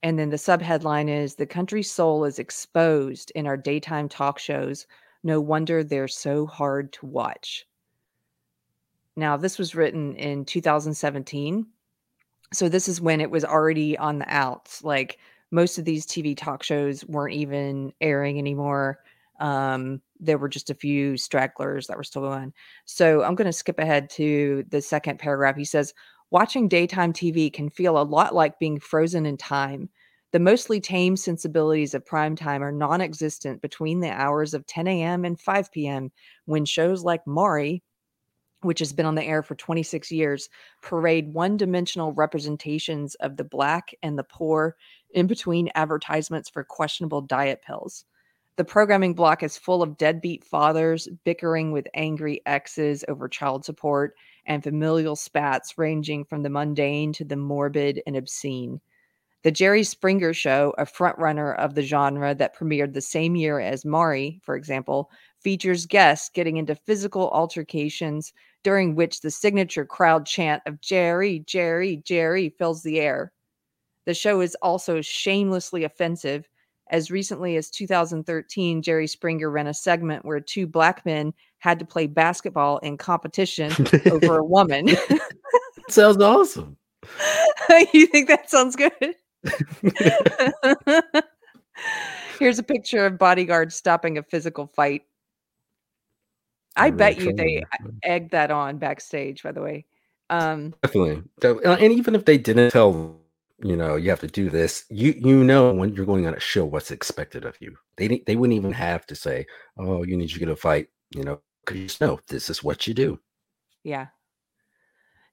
And 0.05 0.19
then 0.19 0.29
the 0.29 0.37
subheadline 0.37 1.09
is 1.09 1.35
The 1.35 1.47
country's 1.47 1.90
soul 1.90 2.27
is 2.27 2.38
exposed 2.38 3.33
in 3.35 3.47
our 3.47 3.57
daytime 3.57 4.07
talk 4.07 4.38
shows. 4.38 4.87
No 5.23 5.40
wonder 5.40 5.83
they're 5.83 6.09
so 6.09 6.45
hard 6.45 6.93
to 6.93 7.07
watch. 7.07 7.67
Now, 9.17 9.38
this 9.38 9.59
was 9.59 9.75
written 9.75 10.14
in 10.17 10.45
2017. 10.45 11.67
So 12.53 12.69
this 12.69 12.87
is 12.87 13.01
when 13.01 13.23
it 13.23 13.31
was 13.31 13.47
already 13.47 13.97
on 13.97 14.19
the 14.19 14.27
outs. 14.29 14.85
Like 14.85 15.19
most 15.51 15.79
of 15.79 15.87
these 15.87 16.05
TV 16.05 16.37
talk 16.37 16.62
shows 16.62 17.03
weren't 17.07 17.35
even 17.35 17.95
airing 18.03 18.38
anymore. 18.38 18.99
Um, 19.40 20.03
there 20.21 20.37
were 20.37 20.51
just 20.51 20.69
a 20.69 20.75
few 20.75 21.17
stragglers 21.17 21.87
that 21.87 21.97
were 21.97 22.05
still 22.05 22.23
going. 22.23 22.53
So 22.85 23.23
I'm 23.23 23.37
going 23.37 23.47
to 23.47 23.55
skip 23.55 23.79
ahead 23.79 24.11
to 24.11 24.67
the 24.69 24.83
second 24.83 25.19
paragraph. 25.19 25.57
He 25.57 25.64
says, 25.64 25.95
Watching 26.35 26.66
daytime 26.66 27.12
TV 27.12 27.49
can 27.53 27.70
feel 27.70 27.97
a 27.97 28.03
lot 28.03 28.35
like 28.35 28.59
being 28.59 28.81
frozen 28.81 29.25
in 29.25 29.37
time. 29.37 29.88
The 30.33 30.40
mostly 30.40 30.81
tame 30.81 31.16
sensibilities 31.16 31.94
of 31.94 32.05
prime 32.05 32.35
time 32.35 32.61
are 32.61 32.73
non 32.73 33.01
existent 33.01 33.62
between 33.62 34.01
the 34.01 34.11
hours 34.11 34.53
of 34.53 34.66
10 34.66 34.88
a.m. 34.88 35.25
and 35.25 35.38
5 35.38 35.70
p.m. 35.70 36.11
when 36.47 36.64
shows 36.64 37.05
like 37.05 37.25
Maury, 37.25 37.85
which 38.62 38.81
has 38.81 38.92
been 38.92 39.07
on 39.07 39.14
the 39.14 39.23
air 39.23 39.44
for 39.44 39.55
26 39.55 40.11
years, 40.11 40.49
parade 40.83 41.33
one 41.33 41.57
dimensional 41.57 42.12
representations 42.14 43.14
of 43.20 43.37
the 43.37 43.44
black 43.44 43.94
and 44.03 44.18
the 44.18 44.25
poor 44.25 44.75
in 45.11 45.29
between 45.29 45.70
advertisements 45.77 46.51
for 46.51 46.64
questionable 46.64 47.20
diet 47.20 47.62
pills. 47.64 48.07
The 48.57 48.64
programming 48.64 49.14
block 49.14 49.44
is 49.44 49.57
full 49.57 49.85
of 49.85 49.99
deadbeat 49.99 50.42
fathers 50.42 51.07
bickering 51.25 51.71
with 51.71 51.87
angry 51.94 52.40
exes 52.44 53.04
over 53.06 53.29
child 53.29 53.65
support 53.65 54.17
and 54.47 54.63
familial 54.63 55.17
spats 55.17 55.79
ranging 55.79 56.25
from 56.25 56.42
the 56.42 56.51
mundane 56.51 57.13
to 57.15 57.25
the 57.25 57.37
morbid 57.37 58.03
and 58.07 58.17
obscene. 58.17 58.81
The 59.45 59.51
Jerry 59.51 59.85
Springer 59.85 60.33
Show, 60.33 60.75
a 60.79 60.87
frontrunner 60.87 61.55
of 61.57 61.75
the 61.75 61.83
genre 61.83 62.35
that 62.35 62.57
premiered 62.57 62.95
the 62.95 63.03
same 63.03 63.37
year 63.37 63.61
as 63.61 63.85
Maury, 63.85 64.40
for 64.42 64.57
example, 64.57 65.11
features 65.38 65.85
guests 65.85 66.31
getting 66.31 66.57
into 66.57 66.75
physical 66.75 67.31
altercations 67.31 68.33
during 68.63 68.95
which 68.95 69.21
the 69.21 69.31
signature 69.31 69.85
crowd 69.85 70.25
chant 70.25 70.63
of 70.65 70.81
Jerry, 70.81 71.40
Jerry, 71.40 71.99
Jerry 71.99 72.49
fills 72.49 72.83
the 72.83 72.99
air. 72.99 73.33
The 74.07 74.15
show 74.15 74.40
is 74.40 74.57
also 74.63 75.03
shamelessly 75.03 75.85
offensive. 75.85 76.49
As 76.90 77.11
recently 77.11 77.57
as 77.57 77.69
2013, 77.69 78.81
Jerry 78.81 79.07
Springer 79.07 79.51
ran 79.51 79.67
a 79.67 79.75
segment 79.75 80.25
where 80.25 80.40
two 80.40 80.67
black 80.67 81.05
men 81.05 81.35
had 81.65 81.79
to 81.79 81.87
play 81.87 82.06
basketball 82.06 82.77
in 82.81 82.98
competition 82.98 83.73
over 84.12 84.37
a 84.37 84.44
woman. 84.56 84.87
Sounds 85.88 86.23
awesome. 86.23 86.77
you 87.94 88.06
think 88.06 88.29
that 88.29 88.50
sounds 88.50 88.77
good? 88.77 88.92
Here's 92.38 92.58
a 92.58 92.62
picture 92.62 93.06
of 93.06 93.17
bodyguards 93.19 93.75
stopping 93.75 94.19
a 94.19 94.23
physical 94.23 94.67
fight. 94.67 95.04
I 96.77 96.88
I'm 96.88 96.96
bet 96.98 97.19
you 97.19 97.33
they 97.33 97.62
trying. 97.79 97.98
egged 98.02 98.31
that 98.33 98.50
on 98.50 98.77
backstage, 98.77 99.42
by 99.42 99.52
the 99.52 99.62
way. 99.62 99.87
Um, 100.29 100.75
Definitely. 100.83 101.23
Uh, 101.42 101.77
And 101.81 101.94
even 101.94 102.15
if 102.15 102.27
they 102.27 102.37
didn't 102.37 102.73
tell, 102.73 103.17
you 103.62 103.77
know, 103.77 103.96
you 103.96 104.10
have 104.10 104.21
to 104.21 104.27
do 104.27 104.50
this, 104.50 104.85
you 104.90 105.15
you 105.17 105.42
know 105.44 105.73
when 105.73 105.94
you're 105.94 106.04
going 106.04 106.27
on 106.27 106.35
a 106.35 106.40
show 106.40 106.67
what's 106.67 106.90
expected 106.90 107.46
of 107.46 107.56
you. 107.60 107.75
They 107.96 108.08
didn't- 108.08 108.27
they 108.27 108.37
wouldn't 108.37 108.56
even 108.58 108.73
have 108.73 109.06
to 109.06 109.15
say, 109.15 109.46
"Oh, 109.79 110.02
you 110.04 110.17
need 110.19 110.29
to 110.31 110.38
get 110.38 110.48
a 110.50 110.56
fight," 110.56 110.88
you 111.15 111.23
know, 111.25 111.40
because 111.65 112.00
you 112.00 112.06
know 112.06 112.21
this 112.29 112.50
is 112.50 112.62
what 112.62 112.87
you 112.87 112.94
do. 112.94 113.19
Yeah. 113.83 114.06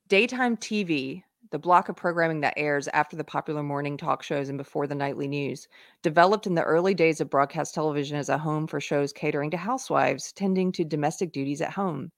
Daytime 0.08 0.58
TV, 0.58 1.24
the 1.52 1.60
block 1.60 1.90
of 1.90 1.96
programming 1.96 2.42
that 2.42 2.54
airs 2.58 2.88
after 2.90 3.16
the 3.16 3.24
popular 3.24 3.64
morning 3.64 3.98
talk 3.98 4.24
shows 4.24 4.50
and 4.50 4.58
before 4.58 4.88
the 4.88 4.96
nightly 4.96 5.28
news, 5.28 5.68
developed 6.02 6.48
in 6.48 6.56
the 6.56 6.64
early 6.64 6.94
days 6.94 7.22
of 7.22 7.30
broadcast 7.30 7.74
television 7.74 8.18
as 8.18 8.30
a 8.30 8.38
home 8.38 8.68
for 8.68 8.80
shows 8.80 9.14
catering 9.14 9.52
to 9.52 9.58
housewives 9.58 10.32
tending 10.34 10.72
to 10.72 10.84
domestic 10.84 11.32
duties 11.32 11.62
at 11.62 11.72
home. 11.72 12.12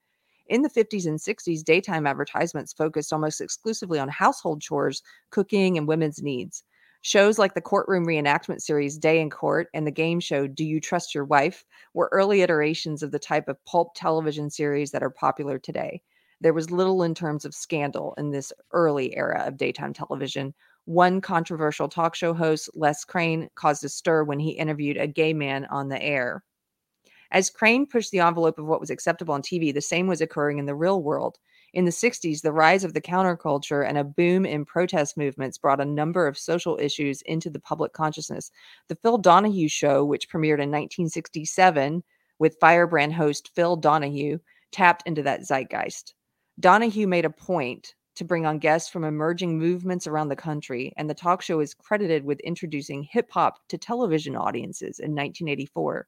In 0.47 0.61
the 0.61 0.69
50s 0.69 1.07
and 1.07 1.19
60s, 1.19 1.63
daytime 1.63 2.05
advertisements 2.05 2.73
focused 2.73 3.13
almost 3.13 3.41
exclusively 3.41 3.99
on 3.99 4.09
household 4.09 4.61
chores, 4.61 5.01
cooking, 5.29 5.77
and 5.77 5.87
women's 5.87 6.21
needs. 6.21 6.63
Shows 7.05 7.37
like 7.37 7.53
the 7.53 7.59
courtroom 7.59 8.05
reenactment 8.05 8.61
series 8.61 8.97
Day 8.97 9.19
in 9.19 9.29
Court 9.29 9.67
and 9.73 9.85
the 9.85 9.91
game 9.91 10.21
show 10.21 10.47
Do 10.47 10.63
You 10.63 10.79
Trust 10.79 11.13
Your 11.13 11.25
Wife 11.25 11.65
were 11.93 12.09
early 12.13 12.43
iterations 12.43 13.03
of 13.03 13.11
the 13.11 13.19
type 13.19 13.49
of 13.49 13.61
pulp 13.65 13.93
television 13.93 14.49
series 14.49 14.91
that 14.91 15.03
are 15.03 15.09
popular 15.09 15.59
today. 15.59 16.01
There 16.39 16.53
was 16.53 16.71
little 16.71 17.03
in 17.03 17.13
terms 17.13 17.43
of 17.43 17.53
scandal 17.53 18.13
in 18.17 18.31
this 18.31 18.53
early 18.71 19.17
era 19.17 19.43
of 19.45 19.57
daytime 19.57 19.91
television. 19.91 20.53
One 20.85 21.19
controversial 21.19 21.89
talk 21.89 22.15
show 22.15 22.33
host, 22.33 22.69
Les 22.73 23.03
Crane, 23.03 23.49
caused 23.55 23.83
a 23.83 23.89
stir 23.89 24.23
when 24.23 24.39
he 24.39 24.51
interviewed 24.51 24.95
a 24.95 25.05
gay 25.05 25.33
man 25.33 25.65
on 25.65 25.89
the 25.89 26.01
air. 26.01 26.41
As 27.31 27.49
Crane 27.49 27.85
pushed 27.85 28.11
the 28.11 28.21
envelope 28.21 28.59
of 28.59 28.65
what 28.65 28.79
was 28.79 28.89
acceptable 28.89 29.33
on 29.33 29.41
TV, 29.41 29.73
the 29.73 29.81
same 29.81 30.07
was 30.07 30.21
occurring 30.21 30.57
in 30.57 30.67
the 30.67 30.75
real 30.75 31.03
world. 31.03 31.37
In 31.73 31.85
the 31.85 31.91
60s, 31.91 32.41
the 32.41 32.51
rise 32.51 32.83
of 32.83 32.93
the 32.93 33.01
counterculture 33.01 33.87
and 33.87 33.97
a 33.97 34.03
boom 34.03 34.45
in 34.45 34.63
protest 34.63 35.17
movements 35.17 35.57
brought 35.57 35.81
a 35.81 35.85
number 35.85 36.27
of 36.27 36.37
social 36.37 36.77
issues 36.79 37.23
into 37.23 37.49
the 37.49 37.59
public 37.59 37.93
consciousness. 37.93 38.51
The 38.89 38.95
Phil 38.95 39.17
Donahue 39.17 39.67
Show, 39.67 40.05
which 40.05 40.29
premiered 40.29 40.61
in 40.61 40.69
1967 40.69 42.03
with 42.37 42.59
firebrand 42.59 43.13
host 43.13 43.49
Phil 43.55 43.75
Donahue, 43.75 44.37
tapped 44.71 45.07
into 45.07 45.23
that 45.23 45.41
zeitgeist. 45.41 46.13
Donahue 46.59 47.07
made 47.07 47.25
a 47.25 47.31
point 47.31 47.95
to 48.15 48.23
bring 48.23 48.45
on 48.45 48.59
guests 48.59 48.91
from 48.91 49.03
emerging 49.03 49.57
movements 49.57 50.05
around 50.05 50.29
the 50.29 50.35
country, 50.35 50.93
and 50.97 51.09
the 51.09 51.15
talk 51.15 51.41
show 51.41 51.59
is 51.59 51.73
credited 51.73 52.23
with 52.23 52.39
introducing 52.41 53.01
hip 53.01 53.31
hop 53.31 53.67
to 53.69 53.79
television 53.79 54.35
audiences 54.35 54.99
in 54.99 55.15
1984. 55.15 56.07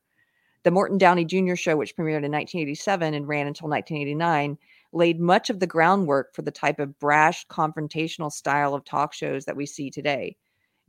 The 0.61 0.71
Morton 0.71 0.99
Downey 0.99 1.25
Jr. 1.25 1.55
show, 1.55 1.75
which 1.75 1.95
premiered 1.95 2.25
in 2.25 2.31
1987 2.31 3.15
and 3.15 3.27
ran 3.27 3.47
until 3.47 3.67
1989, 3.67 4.57
laid 4.95 5.19
much 5.19 5.49
of 5.49 5.59
the 5.59 5.67
groundwork 5.67 6.33
for 6.33 6.41
the 6.41 6.51
type 6.51 6.79
of 6.79 6.97
brash, 6.97 7.45
confrontational 7.47 8.31
style 8.31 8.73
of 8.73 8.85
talk 8.85 9.13
shows 9.13 9.45
that 9.45 9.57
we 9.57 9.65
see 9.65 9.91
today. 9.91 10.35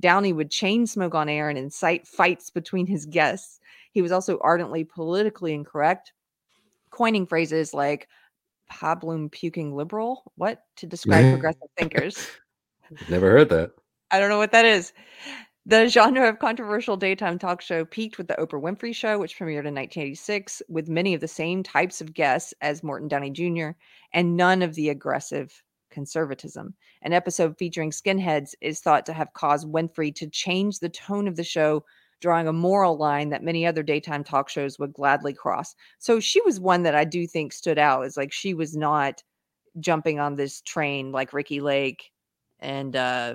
Downey 0.00 0.32
would 0.32 0.50
chain 0.50 0.86
smoke 0.86 1.14
on 1.14 1.28
air 1.28 1.48
and 1.48 1.58
incite 1.58 2.06
fights 2.06 2.50
between 2.50 2.86
his 2.86 3.04
guests. 3.04 3.60
He 3.92 4.02
was 4.02 4.12
also 4.12 4.38
ardently 4.42 4.84
politically 4.84 5.52
incorrect, 5.54 6.12
coining 6.90 7.26
phrases 7.26 7.74
like 7.74 8.08
pablum 8.70 9.30
puking 9.30 9.74
liberal, 9.74 10.30
what 10.36 10.60
to 10.76 10.86
describe 10.86 11.24
progressive 11.30 11.68
thinkers. 11.76 12.28
Never 13.08 13.30
heard 13.30 13.48
that. 13.48 13.72
I 14.10 14.20
don't 14.20 14.28
know 14.28 14.38
what 14.38 14.52
that 14.52 14.64
is. 14.64 14.92
The 15.68 15.88
genre 15.88 16.28
of 16.28 16.38
controversial 16.38 16.96
daytime 16.96 17.40
talk 17.40 17.60
show 17.60 17.84
peaked 17.84 18.18
with 18.18 18.28
the 18.28 18.36
Oprah 18.36 18.62
Winfrey 18.62 18.94
Show, 18.94 19.18
which 19.18 19.36
premiered 19.36 19.66
in 19.66 19.74
1986, 19.74 20.62
with 20.68 20.88
many 20.88 21.12
of 21.12 21.20
the 21.20 21.26
same 21.26 21.64
types 21.64 22.00
of 22.00 22.14
guests 22.14 22.54
as 22.60 22.84
Morton 22.84 23.08
Downey 23.08 23.30
Jr., 23.30 23.70
and 24.12 24.36
none 24.36 24.62
of 24.62 24.76
the 24.76 24.90
aggressive 24.90 25.60
conservatism. 25.90 26.72
An 27.02 27.12
episode 27.12 27.58
featuring 27.58 27.90
skinheads 27.90 28.54
is 28.60 28.78
thought 28.78 29.04
to 29.06 29.12
have 29.12 29.32
caused 29.32 29.66
Winfrey 29.66 30.14
to 30.14 30.28
change 30.28 30.78
the 30.78 30.88
tone 30.88 31.26
of 31.26 31.34
the 31.34 31.42
show, 31.42 31.84
drawing 32.20 32.46
a 32.46 32.52
moral 32.52 32.96
line 32.96 33.30
that 33.30 33.42
many 33.42 33.66
other 33.66 33.82
daytime 33.82 34.22
talk 34.22 34.48
shows 34.48 34.78
would 34.78 34.92
gladly 34.92 35.34
cross. 35.34 35.74
So 35.98 36.20
she 36.20 36.40
was 36.42 36.60
one 36.60 36.84
that 36.84 36.94
I 36.94 37.02
do 37.02 37.26
think 37.26 37.52
stood 37.52 37.76
out 37.76 38.04
as 38.04 38.16
like 38.16 38.32
she 38.32 38.54
was 38.54 38.76
not 38.76 39.20
jumping 39.80 40.20
on 40.20 40.36
this 40.36 40.60
train 40.60 41.10
like 41.10 41.32
Ricki 41.32 41.60
Lake 41.60 42.12
and 42.60 42.94
uh, 42.94 43.34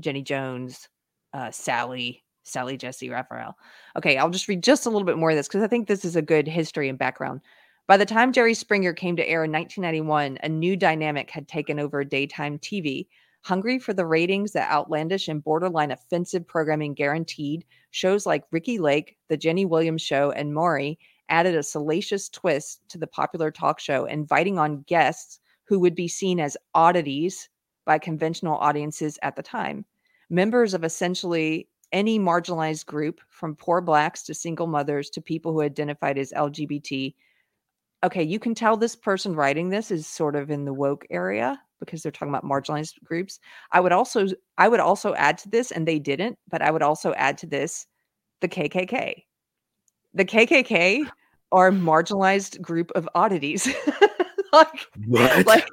Jenny 0.00 0.22
Jones 0.22 0.88
uh, 1.36 1.50
Sally, 1.50 2.24
Sally 2.44 2.78
Jessy 2.78 3.10
Raphael. 3.10 3.58
Okay, 3.96 4.16
I'll 4.16 4.30
just 4.30 4.48
read 4.48 4.62
just 4.62 4.86
a 4.86 4.90
little 4.90 5.04
bit 5.04 5.18
more 5.18 5.30
of 5.30 5.36
this 5.36 5.46
because 5.46 5.62
I 5.62 5.68
think 5.68 5.86
this 5.86 6.04
is 6.04 6.16
a 6.16 6.22
good 6.22 6.48
history 6.48 6.88
and 6.88 6.98
background. 6.98 7.42
By 7.86 7.98
the 7.98 8.06
time 8.06 8.32
Jerry 8.32 8.54
Springer 8.54 8.94
came 8.94 9.16
to 9.16 9.28
air 9.28 9.44
in 9.44 9.52
1991, 9.52 10.38
a 10.42 10.48
new 10.48 10.76
dynamic 10.76 11.30
had 11.30 11.46
taken 11.46 11.78
over 11.78 12.02
daytime 12.04 12.58
TV. 12.58 13.06
Hungry 13.42 13.78
for 13.78 13.92
the 13.92 14.06
ratings 14.06 14.52
that 14.52 14.72
outlandish 14.72 15.28
and 15.28 15.44
borderline 15.44 15.90
offensive 15.90 16.48
programming 16.48 16.94
guaranteed, 16.94 17.64
shows 17.90 18.24
like 18.24 18.44
Ricki 18.50 18.78
Lake, 18.78 19.18
The 19.28 19.36
Jenny 19.36 19.66
Williams 19.66 20.02
Show, 20.02 20.32
and 20.32 20.54
Maury 20.54 20.98
added 21.28 21.54
a 21.54 21.62
salacious 21.62 22.28
twist 22.30 22.80
to 22.88 22.98
the 22.98 23.06
popular 23.06 23.50
talk 23.50 23.78
show, 23.78 24.06
inviting 24.06 24.58
on 24.58 24.84
guests 24.88 25.38
who 25.64 25.78
would 25.80 25.94
be 25.94 26.08
seen 26.08 26.40
as 26.40 26.56
oddities 26.74 27.50
by 27.84 27.98
conventional 27.98 28.56
audiences 28.56 29.18
at 29.22 29.36
the 29.36 29.42
time 29.42 29.84
members 30.28 30.74
of 30.74 30.84
essentially 30.84 31.68
any 31.92 32.18
marginalized 32.18 32.86
group, 32.86 33.20
from 33.28 33.54
poor 33.54 33.80
blacks 33.80 34.22
to 34.24 34.34
single 34.34 34.66
mothers 34.66 35.10
to 35.10 35.20
people 35.20 35.52
who 35.52 35.62
identified 35.62 36.18
as 36.18 36.32
LGBT. 36.32 37.14
Okay, 38.04 38.22
you 38.22 38.38
can 38.38 38.54
tell 38.54 38.76
this 38.76 38.96
person 38.96 39.34
writing 39.34 39.68
this 39.68 39.90
is 39.90 40.06
sort 40.06 40.36
of 40.36 40.50
in 40.50 40.64
the 40.64 40.72
woke 40.72 41.06
area 41.10 41.60
because 41.80 42.02
they're 42.02 42.12
talking 42.12 42.28
about 42.34 42.44
marginalized 42.44 43.02
groups. 43.04 43.38
I 43.72 43.80
would 43.80 43.92
also 43.92 44.26
I 44.58 44.68
would 44.68 44.80
also 44.80 45.14
add 45.14 45.38
to 45.38 45.48
this, 45.48 45.70
and 45.70 45.86
they 45.86 45.98
didn't, 45.98 46.38
but 46.48 46.62
I 46.62 46.70
would 46.70 46.82
also 46.82 47.12
add 47.14 47.38
to 47.38 47.46
this 47.46 47.86
the 48.40 48.48
KKK. 48.48 49.24
The 50.14 50.24
KKK 50.24 51.08
are 51.52 51.68
a 51.68 51.72
marginalized 51.72 52.60
group 52.60 52.90
of 52.94 53.08
oddities. 53.14 53.68
like, 54.52 54.86
what? 55.06 55.46
like 55.46 55.68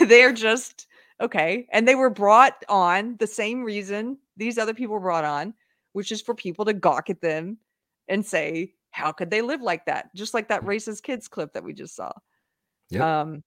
they're 0.00 0.32
just 0.32 0.87
Okay. 1.20 1.66
And 1.72 1.86
they 1.86 1.94
were 1.94 2.10
brought 2.10 2.64
on 2.68 3.16
the 3.18 3.26
same 3.26 3.62
reason 3.62 4.18
these 4.36 4.58
other 4.58 4.74
people 4.74 4.94
were 4.94 5.00
brought 5.00 5.24
on, 5.24 5.54
which 5.92 6.12
is 6.12 6.22
for 6.22 6.34
people 6.34 6.64
to 6.64 6.72
gawk 6.72 7.10
at 7.10 7.20
them 7.20 7.58
and 8.06 8.24
say, 8.24 8.74
how 8.90 9.12
could 9.12 9.30
they 9.30 9.42
live 9.42 9.60
like 9.60 9.86
that? 9.86 10.14
Just 10.14 10.34
like 10.34 10.48
that 10.48 10.64
racist 10.64 11.02
kids 11.02 11.28
clip 11.28 11.52
that 11.52 11.64
we 11.64 11.72
just 11.72 11.96
saw. 11.96 12.12
Yep. 12.90 13.02
Um, 13.02 13.44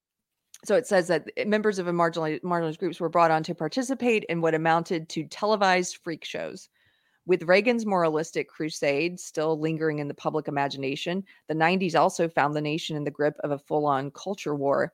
so 0.63 0.76
it 0.76 0.86
says 0.86 1.07
that 1.07 1.28
members 1.47 1.80
of 1.80 1.88
a 1.88 1.91
marginalized, 1.91 2.41
marginalized 2.41 2.78
groups 2.78 2.99
were 2.99 3.09
brought 3.09 3.32
on 3.32 3.41
to 3.43 3.55
participate 3.55 4.26
in 4.26 4.41
what 4.41 4.53
amounted 4.53 5.09
to 5.09 5.24
televised 5.24 5.97
freak 6.03 6.24
shows. 6.24 6.69
With 7.26 7.43
Reagan's 7.43 7.86
moralistic 7.86 8.49
crusade 8.49 9.19
still 9.19 9.59
lingering 9.59 9.99
in 9.99 10.07
the 10.07 10.13
public 10.13 10.47
imagination, 10.47 11.24
the 11.47 11.53
90s 11.53 11.95
also 11.95 12.28
found 12.28 12.55
the 12.55 12.61
nation 12.61 12.95
in 12.95 13.03
the 13.03 13.11
grip 13.11 13.38
of 13.43 13.51
a 13.51 13.59
full 13.59 13.86
on 13.86 14.11
culture 14.11 14.55
war. 14.55 14.93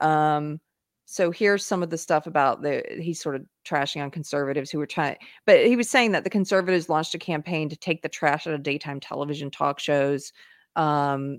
Um, 0.00 0.60
so 1.04 1.30
here's 1.30 1.66
some 1.66 1.82
of 1.82 1.90
the 1.90 1.98
stuff 1.98 2.26
about 2.26 2.62
the 2.62 2.82
he's 3.00 3.20
sort 3.20 3.34
of 3.34 3.44
trashing 3.66 4.02
on 4.02 4.10
conservatives 4.10 4.70
who 4.70 4.78
were 4.78 4.86
trying 4.86 5.16
but 5.46 5.66
he 5.66 5.76
was 5.76 5.90
saying 5.90 6.12
that 6.12 6.24
the 6.24 6.30
conservatives 6.30 6.88
launched 6.88 7.14
a 7.14 7.18
campaign 7.18 7.68
to 7.68 7.76
take 7.76 8.02
the 8.02 8.08
trash 8.08 8.46
out 8.46 8.54
of 8.54 8.62
daytime 8.62 9.00
television 9.00 9.50
talk 9.50 9.78
shows 9.78 10.32
um 10.76 11.38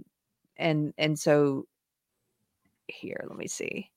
and 0.57 0.93
and 0.97 1.18
so 1.18 1.66
here 2.88 3.24
let 3.28 3.38
me 3.38 3.47
see 3.47 3.89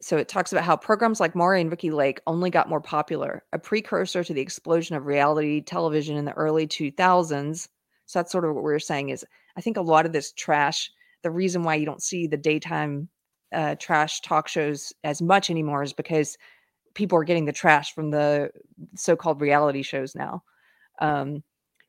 so 0.00 0.16
it 0.16 0.28
talks 0.28 0.52
about 0.52 0.64
how 0.64 0.76
programs 0.76 1.20
like 1.20 1.34
Maury 1.34 1.60
and 1.60 1.70
Ricki 1.70 1.90
Lake 1.90 2.20
only 2.26 2.50
got 2.50 2.68
more 2.68 2.80
popular, 2.80 3.42
a 3.52 3.58
precursor 3.58 4.22
to 4.22 4.34
the 4.34 4.40
explosion 4.40 4.94
of 4.94 5.06
reality 5.06 5.62
television 5.62 6.16
in 6.16 6.26
the 6.26 6.34
early 6.34 6.66
2000s. 6.66 7.68
So 8.04 8.18
that's 8.18 8.30
sort 8.30 8.44
of 8.44 8.54
what 8.54 8.62
we 8.62 8.72
we're 8.72 8.78
saying 8.78 9.08
is 9.08 9.24
I 9.56 9.62
think 9.62 9.78
a 9.78 9.82
lot 9.82 10.06
of 10.06 10.12
this 10.12 10.32
trash, 10.32 10.90
the 11.22 11.30
reason 11.30 11.62
why 11.62 11.76
you 11.76 11.86
don't 11.86 12.02
see 12.02 12.26
the 12.26 12.36
daytime 12.36 13.08
uh, 13.52 13.76
trash 13.78 14.20
talk 14.20 14.48
shows 14.48 14.92
as 15.04 15.22
much 15.22 15.50
anymore 15.50 15.82
is 15.82 15.92
because 15.92 16.36
people 16.94 17.18
are 17.18 17.24
getting 17.24 17.44
the 17.44 17.52
trash 17.52 17.92
from 17.94 18.10
the 18.10 18.50
so-called 18.96 19.40
reality 19.40 19.82
shows 19.82 20.14
now. 20.14 20.42
Um, 21.00 21.42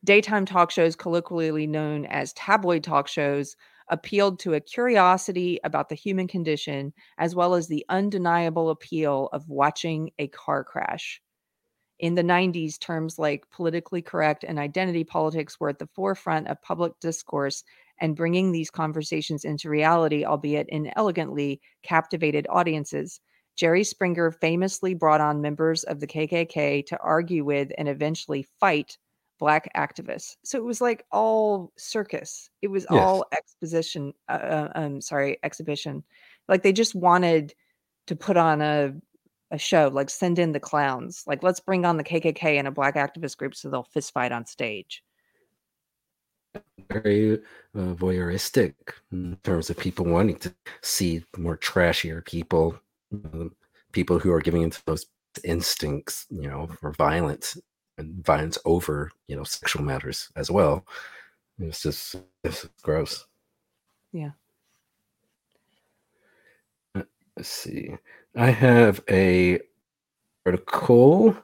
daytime 0.03 0.45
talk 0.45 0.69
shows, 0.69 0.95
colloquially 0.95 1.67
known 1.67 2.05
as 2.05 2.33
tabloid 2.33 2.83
talk 2.83 3.07
shows, 3.07 3.55
appealed 3.89 4.39
to 4.39 4.53
a 4.53 4.59
curiosity 4.59 5.59
about 5.63 5.89
the 5.89 5.95
human 5.95 6.27
condition 6.27 6.93
as 7.17 7.35
well 7.35 7.53
as 7.53 7.67
the 7.67 7.85
undeniable 7.89 8.69
appeal 8.69 9.29
of 9.31 9.47
watching 9.47 10.11
a 10.19 10.27
car 10.27 10.63
crash. 10.63 11.21
In 11.99 12.15
the 12.15 12.23
90s, 12.23 12.77
terms 12.77 13.17
like 13.17 13.49
politically 13.49 14.01
correct 14.01 14.43
and 14.47 14.59
identity 14.59 15.03
politics 15.03 15.59
were 15.59 15.69
at 15.69 15.79
the 15.79 15.89
forefront 15.95 16.47
of 16.47 16.61
public 16.61 16.93
discourse 16.99 17.63
and 17.99 18.15
bringing 18.15 18.51
these 18.51 18.69
conversations 18.69 19.45
into 19.45 19.69
reality, 19.69 20.25
albeit 20.25 20.67
inelegantly, 20.69 21.61
captivated 21.83 22.47
audiences. 22.49 23.19
Jerry 23.55 23.83
Springer 23.83 24.31
famously 24.31 24.93
brought 24.93 25.21
on 25.21 25.41
members 25.41 25.83
of 25.85 25.99
the 25.99 26.07
KKK 26.07 26.85
to 26.85 26.97
argue 26.99 27.43
with 27.43 27.71
and 27.77 27.89
eventually 27.89 28.47
fight 28.59 28.97
black 29.39 29.69
activists. 29.75 30.35
So 30.43 30.57
it 30.57 30.63
was 30.63 30.81
like 30.81 31.05
all 31.11 31.71
circus. 31.77 32.49
It 32.61 32.67
was 32.67 32.85
yes. 32.89 32.99
all 32.99 33.25
exposition. 33.31 34.13
Uh, 34.29 34.31
uh, 34.31 34.71
um, 34.75 35.01
sorry, 35.01 35.37
exhibition. 35.43 36.03
Like 36.47 36.63
they 36.63 36.73
just 36.73 36.95
wanted 36.95 37.53
to 38.07 38.15
put 38.15 38.37
on 38.37 38.61
a 38.61 38.93
a 39.51 39.57
show. 39.57 39.89
Like 39.91 40.09
send 40.09 40.39
in 40.39 40.51
the 40.51 40.59
clowns. 40.59 41.23
Like 41.25 41.41
let's 41.41 41.59
bring 41.59 41.85
on 41.85 41.97
the 41.97 42.03
KKK 42.03 42.59
and 42.59 42.67
a 42.67 42.71
black 42.71 42.95
activist 42.95 43.37
group 43.37 43.55
so 43.55 43.69
they'll 43.69 43.83
fist 43.83 44.13
fight 44.13 44.31
on 44.31 44.45
stage 44.45 45.03
very 46.89 47.35
uh, 47.75 47.93
voyeuristic 47.93 48.73
in 49.11 49.37
terms 49.43 49.69
of 49.69 49.77
people 49.77 50.05
wanting 50.05 50.37
to 50.37 50.53
see 50.81 51.23
more 51.37 51.57
trashier 51.57 52.23
people 52.25 52.79
people 53.91 54.19
who 54.19 54.31
are 54.31 54.41
giving 54.41 54.61
into 54.61 54.81
those 54.85 55.05
instincts, 55.43 56.25
you 56.29 56.49
know, 56.49 56.67
for 56.67 56.91
violence 56.93 57.57
and 57.97 58.23
violence 58.25 58.57
over, 58.65 59.11
you 59.27 59.35
know, 59.35 59.43
sexual 59.43 59.83
matters 59.83 60.29
as 60.35 60.51
well. 60.51 60.85
It's 61.59 61.81
just 61.81 62.15
it's 62.43 62.67
gross. 62.81 63.25
Yeah. 64.11 64.31
Uh, 66.95 67.03
let's 67.35 67.49
see. 67.49 67.95
I 68.35 68.51
have 68.51 69.01
a 69.09 69.59
article. 70.45 71.35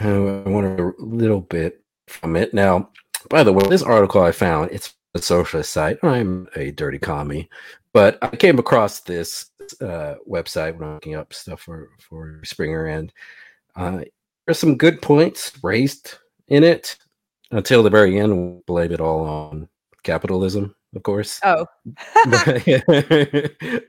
Uh, 0.00 0.42
I 0.44 0.48
want 0.48 0.80
a 0.80 0.92
little 0.98 1.40
bit 1.40 1.82
from 2.06 2.36
it. 2.36 2.54
Now, 2.54 2.90
by 3.28 3.42
the 3.42 3.52
way, 3.52 3.68
this 3.68 3.82
article 3.82 4.22
I 4.22 4.32
found, 4.32 4.70
it's 4.70 4.94
a 5.14 5.20
socialist 5.20 5.72
site. 5.72 5.98
I'm 6.02 6.48
a 6.56 6.70
dirty 6.70 6.98
commie, 6.98 7.48
but 7.92 8.18
I 8.22 8.34
came 8.36 8.58
across 8.58 9.00
this 9.00 9.50
uh, 9.80 10.14
website 10.28 10.76
when 10.76 10.88
I'm 10.88 10.94
looking 10.94 11.14
up 11.14 11.32
stuff 11.32 11.60
for, 11.60 11.90
for 12.00 12.40
Springer, 12.44 12.86
and 12.86 13.12
uh, 13.76 14.02
there's 14.46 14.58
some 14.58 14.76
good 14.76 15.02
points 15.02 15.52
raised 15.62 16.18
in 16.48 16.64
it 16.64 16.96
until 17.50 17.82
the 17.82 17.90
very 17.90 18.18
end. 18.18 18.36
We'll 18.36 18.62
blame 18.66 18.92
it 18.92 19.00
all 19.00 19.26
on 19.26 19.68
capitalism, 20.02 20.74
of 20.94 21.02
course. 21.02 21.40
Oh. 21.44 21.66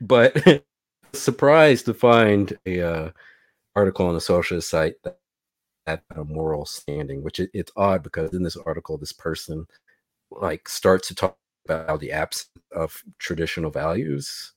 but 0.00 0.64
surprised 1.12 1.86
to 1.86 1.94
find 1.94 2.56
a 2.66 2.80
uh, 2.80 3.10
article 3.74 4.06
on 4.06 4.16
a 4.16 4.20
socialist 4.20 4.70
site 4.70 4.94
that 5.02 5.18
had 5.86 6.00
a 6.16 6.24
moral 6.24 6.66
standing, 6.66 7.22
which 7.22 7.40
it, 7.40 7.50
it's 7.54 7.72
odd 7.76 8.02
because 8.02 8.32
in 8.34 8.42
this 8.42 8.56
article, 8.56 8.96
this 8.98 9.12
person 9.12 9.66
like 10.30 10.68
starts 10.68 11.08
to 11.08 11.14
talk 11.14 11.36
about 11.66 12.00
the 12.00 12.12
absence 12.12 12.50
of 12.72 13.02
traditional 13.18 13.70
values, 13.70 14.52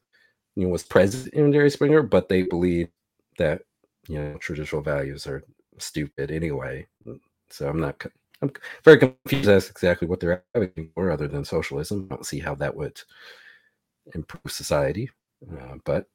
you 0.56 0.64
know, 0.66 0.70
was 0.70 0.84
present 0.84 1.34
in 1.34 1.52
Jerry 1.52 1.70
Springer, 1.70 2.02
but 2.02 2.30
they 2.30 2.44
believe 2.44 2.90
that 3.38 3.62
you 4.08 4.20
know 4.20 4.38
traditional 4.38 4.82
values 4.82 5.28
are 5.28 5.44
stupid 5.78 6.32
anyway. 6.32 6.88
So 7.50 7.68
I'm 7.68 7.80
not. 7.80 8.04
I'm 8.42 8.52
very 8.84 9.00
confused 9.00 9.50
as 9.50 9.70
exactly 9.70 10.08
what 10.08 10.20
they're 10.20 10.44
advocating 10.54 10.92
for, 10.94 11.12
other 11.12 11.28
than 11.28 11.44
socialism. 11.44 12.08
I 12.12 12.16
don't 12.16 12.26
see 12.26 12.40
how 12.40 12.54
that 12.56 12.76
would 12.76 13.02
improve 14.14 14.52
society. 14.52 15.10
Uh, 15.52 15.76
but 15.86 16.06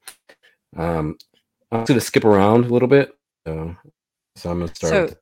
um, 0.76 1.16
I'm 1.70 1.84
going 1.84 1.98
to 1.98 2.00
skip 2.00 2.24
around 2.24 2.64
a 2.64 2.68
little 2.68 2.88
bit. 2.88 3.12
Uh, 3.46 3.74
so 4.36 4.50
I'm 4.50 4.58
going 4.58 4.68
to 4.68 4.74
start. 4.74 5.10
So, 5.10 5.16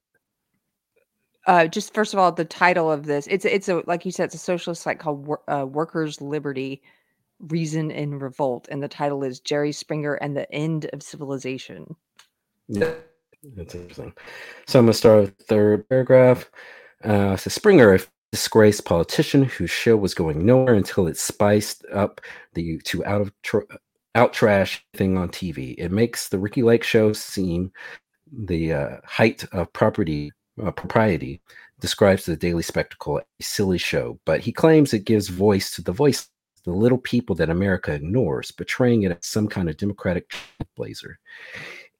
uh, 1.47 1.67
just 1.67 1.95
first 1.95 2.13
of 2.13 2.19
all, 2.19 2.31
the 2.33 2.45
title 2.45 2.91
of 2.91 3.07
this 3.07 3.27
it's 3.27 3.45
it's 3.45 3.69
a 3.69 3.83
like 3.87 4.05
you 4.05 4.13
said, 4.13 4.27
it's 4.27 4.35
a 4.35 4.39
socialist 4.39 4.83
site 4.83 4.99
called 4.99 5.29
uh, 5.49 5.67
Workers' 5.67 6.21
Liberty, 6.21 6.83
Reason 7.41 7.91
in 7.91 8.19
Revolt, 8.19 8.69
and 8.71 8.83
the 8.83 8.89
title 8.89 9.25
is 9.25 9.41
Jerry 9.41 9.73
Springer 9.73 10.15
and 10.15 10.37
the 10.37 10.51
End 10.53 10.89
of 10.93 11.03
Civilization. 11.03 11.97
Yeah, 12.69 12.93
that's 13.57 13.75
interesting. 13.75 14.13
So 14.67 14.79
I'm 14.79 14.85
going 14.85 14.93
to 14.93 14.99
start 14.99 15.21
with 15.23 15.39
the 15.39 15.45
third 15.45 15.89
paragraph. 15.89 16.51
Uh, 17.03 17.37
so 17.37 17.49
Springer, 17.49 17.95
a 17.95 18.01
disgraced 18.31 18.85
politician 18.85 19.45
whose 19.45 19.71
show 19.71 19.97
was 19.97 20.15
going 20.15 20.45
nowhere 20.45 20.75
until 20.75 21.07
it 21.07 21.17
spiced 21.17 21.85
up 21.93 22.21
the 22.55 22.79
to 22.85 23.05
out 23.05 23.21
of 23.21 23.33
tr- 23.43 23.61
out 24.15 24.33
trash 24.33 24.85
thing 24.95 25.17
on 25.17 25.29
TV. 25.29 25.75
It 25.79 25.91
makes 25.91 26.29
the 26.29 26.39
Ricki 26.39 26.63
Lake 26.63 26.85
show 26.85 27.13
seem 27.13 27.73
the 28.33 28.73
uh, 28.73 28.97
height 29.05 29.45
of 29.53 29.73
property 29.73 30.33
uh, 30.63 30.71
propriety. 30.71 31.41
Describes 31.81 32.27
the 32.27 32.37
Daily 32.37 32.63
Spectacle 32.63 33.19
a 33.19 33.25
silly 33.41 33.79
show, 33.79 34.21
but 34.27 34.41
he 34.41 34.53
claims 34.53 34.93
it 34.93 35.07
gives 35.07 35.29
voice 35.29 35.75
to 35.75 35.83
the 35.83 35.93
voice, 35.93 36.29
the 36.65 36.73
little 36.73 36.99
people 36.99 37.35
that 37.37 37.49
America 37.49 37.93
ignores, 37.95 38.51
portraying 38.51 39.05
it 39.05 39.13
as 39.13 39.19
some 39.23 39.49
kind 39.49 39.71
of 39.71 39.79
democratic 39.79 40.31
blazer. 40.77 41.19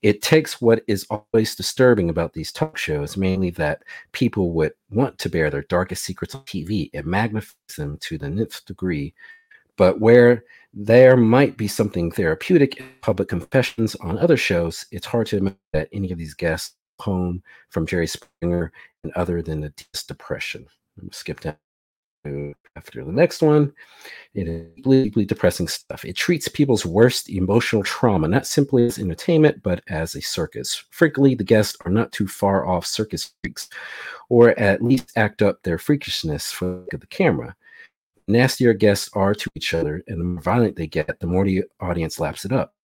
It 0.03 0.21
takes 0.21 0.61
what 0.61 0.83
is 0.87 1.07
always 1.11 1.55
disturbing 1.55 2.11
about 2.11 2.33
these 2.33 2.53
talk 2.53 2.77
shows, 2.77 3.17
mainly 3.17 3.51
that 3.51 3.83
people 4.13 4.53
would 4.53 4.73
want 4.91 5.19
to 5.19 5.31
bear 5.31 5.51
their 5.51 5.63
darkest 5.63 6.05
secrets 6.05 6.35
on 6.35 6.43
TV, 6.43 6.91
and 6.93 7.07
magnifies 7.07 7.55
them 7.77 7.97
to 8.03 8.19
the 8.19 8.27
nth 8.27 8.65
degree. 8.67 9.15
But 9.81 9.99
where 9.99 10.45
there 10.75 11.17
might 11.17 11.57
be 11.57 11.67
something 11.67 12.11
therapeutic 12.11 12.83
public 13.01 13.31
confessions 13.31 13.95
on 13.95 14.19
other 14.19 14.37
shows. 14.37 14.85
It's 14.93 15.07
hard 15.07 15.29
to 15.29 15.39
imagine 15.39 15.59
that 15.73 15.89
any 15.91 16.13
of 16.13 16.19
these 16.19 16.35
guests 16.35 16.77
home 16.99 17.43
from 17.71 17.87
Jerry 17.87 18.07
Springer 18.07 18.73
and 19.05 19.13
other 19.15 19.41
than 19.41 19.73
depression. 20.07 20.67
I'm 20.69 21.05
going 21.05 21.11
to 21.11 21.17
skip 21.17 21.41
down 21.41 22.55
after 22.77 23.03
the 23.03 23.11
next 23.11 23.41
one. 23.41 23.73
It 24.35 24.49
is 24.49 24.67
deeply 24.85 25.25
depressing 25.25 25.67
stuff. 25.67 26.05
It 26.05 26.15
treats 26.15 26.47
people's 26.47 26.85
worst 26.85 27.31
emotional 27.31 27.83
trauma 27.83 28.29
not 28.29 28.47
simply 28.47 28.85
as 28.85 28.99
entertainment, 28.99 29.63
but 29.63 29.83
as 29.89 30.15
a 30.15 30.21
circus. 30.21 30.85
Frequently, 30.91 31.35
the 31.35 31.43
guests 31.43 31.79
are 31.87 31.91
not 31.91 32.13
too 32.13 32.29
far 32.29 32.67
off 32.67 32.85
circus 32.85 33.33
freaks, 33.43 33.71
or 34.29 34.51
at 34.61 34.83
least 34.83 35.11
act 35.17 35.41
up 35.41 35.63
their 35.63 35.79
freakishness 35.79 36.53
for 36.53 36.85
the 36.91 37.07
camera 37.07 37.57
nastier 38.31 38.73
guests 38.73 39.11
are 39.15 39.35
to 39.35 39.51
each 39.55 39.75
other 39.75 40.03
and 40.07 40.21
the 40.21 40.25
more 40.25 40.43
violent 40.43 40.77
they 40.77 40.87
get, 40.87 41.19
the 41.21 41.27
more 41.27 41.45
the 41.45 41.65
audience 41.81 42.21
laps 42.21 42.45
it 42.45 42.53
up. 42.53 42.75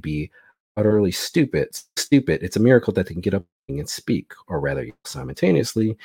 Be 0.00 0.30
utterly 0.76 1.12
stupid. 1.12 1.68
Stupid. 1.96 2.42
It's 2.42 2.56
a 2.56 2.60
miracle 2.60 2.92
that 2.94 3.06
they 3.06 3.14
can 3.14 3.20
get 3.20 3.34
up 3.34 3.44
and 3.68 3.88
speak, 3.88 4.32
or 4.46 4.60
rather 4.60 4.88
simultaneously, 5.04 5.96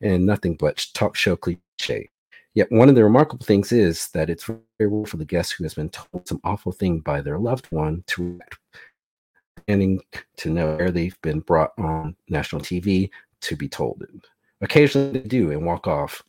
and 0.00 0.26
nothing 0.26 0.56
but 0.56 0.86
talk 0.94 1.16
show 1.16 1.36
cliche. 1.36 2.08
Yet 2.54 2.70
one 2.70 2.88
of 2.88 2.94
the 2.94 3.04
remarkable 3.04 3.44
things 3.44 3.72
is 3.72 4.08
that 4.08 4.28
it's 4.28 4.44
very 4.44 4.60
rare 4.78 5.06
for 5.06 5.16
the 5.16 5.24
guest 5.24 5.52
who 5.52 5.64
has 5.64 5.74
been 5.74 5.88
told 5.88 6.28
some 6.28 6.40
awful 6.44 6.72
thing 6.72 7.00
by 7.00 7.20
their 7.20 7.38
loved 7.38 7.66
one 7.70 8.04
to 8.08 8.38
standing 9.62 10.00
to 10.36 10.50
know 10.50 10.76
where 10.76 10.90
they've 10.90 11.18
been 11.22 11.40
brought 11.40 11.72
on 11.78 12.16
national 12.28 12.60
TV 12.60 13.08
to 13.40 13.56
be 13.56 13.68
told 13.68 14.02
it. 14.02 14.10
Occasionally 14.60 15.20
they 15.20 15.28
do 15.28 15.50
and 15.50 15.64
walk 15.64 15.86
off 15.86 16.22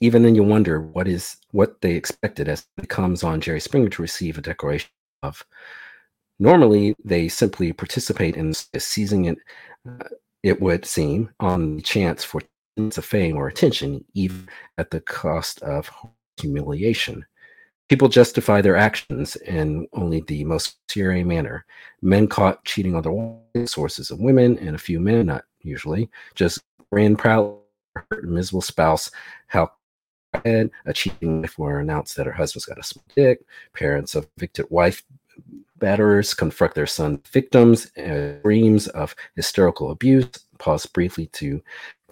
even 0.00 0.22
then 0.22 0.34
you 0.34 0.42
wonder 0.42 0.80
what 0.80 1.06
is 1.06 1.36
what 1.52 1.80
they 1.80 1.92
expected 1.92 2.48
as 2.48 2.66
it 2.78 2.88
comes 2.88 3.22
on 3.22 3.40
Jerry 3.40 3.60
Springer 3.60 3.90
to 3.90 4.02
receive 4.02 4.38
a 4.38 4.42
declaration 4.42 4.90
of. 5.22 5.44
Normally, 6.38 6.96
they 7.04 7.28
simply 7.28 7.72
participate 7.72 8.36
in 8.36 8.54
seizing 8.54 9.26
it. 9.26 9.38
Uh, 9.86 10.04
it 10.42 10.58
would 10.60 10.86
seem 10.86 11.30
on 11.38 11.76
the 11.76 11.82
chance 11.82 12.24
for 12.24 12.40
of 12.78 13.04
fame 13.04 13.36
or 13.36 13.46
attention, 13.46 14.02
even 14.14 14.48
at 14.78 14.90
the 14.90 15.00
cost 15.00 15.60
of 15.62 15.90
humiliation. 16.38 17.24
People 17.90 18.08
justify 18.08 18.62
their 18.62 18.76
actions 18.76 19.36
in 19.36 19.86
only 19.92 20.22
the 20.28 20.44
most 20.44 20.78
serious 20.88 21.26
manner. 21.26 21.66
Men 22.00 22.26
caught 22.26 22.64
cheating 22.64 22.94
on 22.94 23.02
their 23.52 23.66
sources 23.66 24.10
of 24.10 24.20
women, 24.20 24.58
and 24.58 24.74
a 24.74 24.78
few 24.78 24.98
men, 24.98 25.26
not 25.26 25.44
usually, 25.60 26.08
just 26.34 26.60
ran 26.90 27.16
proud 27.16 27.58
miserable 28.22 28.62
spouse 28.62 29.10
how 29.48 29.70
head, 30.44 30.70
a 30.86 30.92
cheating 30.92 31.42
wife 31.42 31.58
will 31.58 31.76
announce 31.76 32.14
that 32.14 32.26
her 32.26 32.32
husband's 32.32 32.66
got 32.66 32.78
a 32.78 32.82
small 32.82 33.04
dick. 33.14 33.40
Parents 33.74 34.14
of 34.14 34.28
evicted 34.36 34.66
wife 34.70 35.02
batterers 35.78 36.36
confront 36.36 36.74
their 36.74 36.86
son 36.86 37.20
victims 37.32 37.90
and 37.96 38.38
screams 38.40 38.88
of 38.88 39.14
hysterical 39.34 39.90
abuse. 39.90 40.28
Pause 40.58 40.86
briefly 40.86 41.26
to 41.28 41.62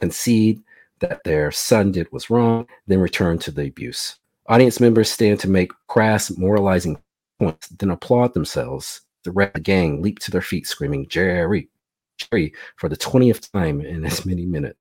concede 0.01 0.63
that 1.01 1.23
their 1.25 1.51
son 1.51 1.93
did 1.93 2.11
was 2.13 2.31
wrong, 2.31 2.67
then 2.87 2.99
return 2.99 3.39
to 3.39 3.51
the 3.51 3.67
abuse. 3.67 4.17
Audience 4.47 4.81
members 4.81 5.11
stand 5.11 5.39
to 5.41 5.49
make 5.49 5.73
crass, 5.87 6.37
moralizing 6.37 7.01
points, 7.39 7.69
then 7.69 7.91
applaud 7.91 8.35
themselves. 8.35 9.03
The 9.25 9.33
rest 9.33 9.49
of 9.49 9.55
the 9.55 9.61
gang 9.61 10.01
leap 10.01 10.19
to 10.21 10.31
their 10.31 10.41
feet, 10.41 10.67
screaming, 10.67 11.07
Jerry, 11.09 11.69
Jerry, 12.17 12.55
for 12.77 12.89
the 12.89 12.97
20th 12.97 13.53
time 13.53 13.81
in 13.81 14.05
as 14.05 14.25
many 14.25 14.47
minutes. 14.47 14.79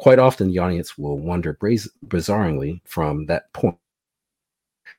Quite 0.00 0.18
often, 0.18 0.48
the 0.48 0.58
audience 0.58 0.96
will 0.96 1.18
wonder 1.18 1.52
bizarrely 1.54 2.80
from 2.86 3.26
that 3.26 3.52
point. 3.52 3.76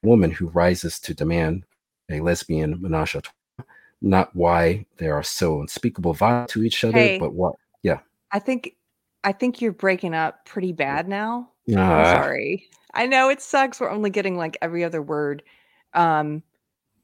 A 0.03 0.07
woman 0.07 0.29
who 0.29 0.49
rises 0.49 0.99
to 0.99 1.15
demand 1.15 1.63
a 2.11 2.19
lesbian 2.19 2.79
menage 2.79 3.15
a 3.15 3.21
trois, 3.21 3.65
not 4.03 4.35
why 4.35 4.85
they 4.97 5.09
are 5.09 5.23
so 5.23 5.59
unspeakable 5.59 6.13
violent 6.13 6.49
to 6.49 6.63
each 6.63 6.83
other, 6.83 6.99
Hey. 6.99 7.17
but 7.17 7.33
what? 7.33 7.55
Yeah. 7.81 8.01
I 8.31 8.37
think 8.37 8.75
I 9.23 9.31
think 9.31 9.59
you're 9.59 9.71
breaking 9.71 10.13
up 10.13 10.45
pretty 10.45 10.71
bad 10.71 11.07
now. 11.07 11.49
I'm 11.67 11.77
Ah, 11.79 12.03
sorry. 12.21 12.69
I 12.93 13.07
know 13.07 13.29
it 13.29 13.41
sucks. 13.41 13.79
We're 13.79 13.89
only 13.89 14.11
getting 14.11 14.37
like 14.37 14.55
every 14.61 14.83
other 14.83 15.01
word. 15.01 15.41
Um, 15.95 16.43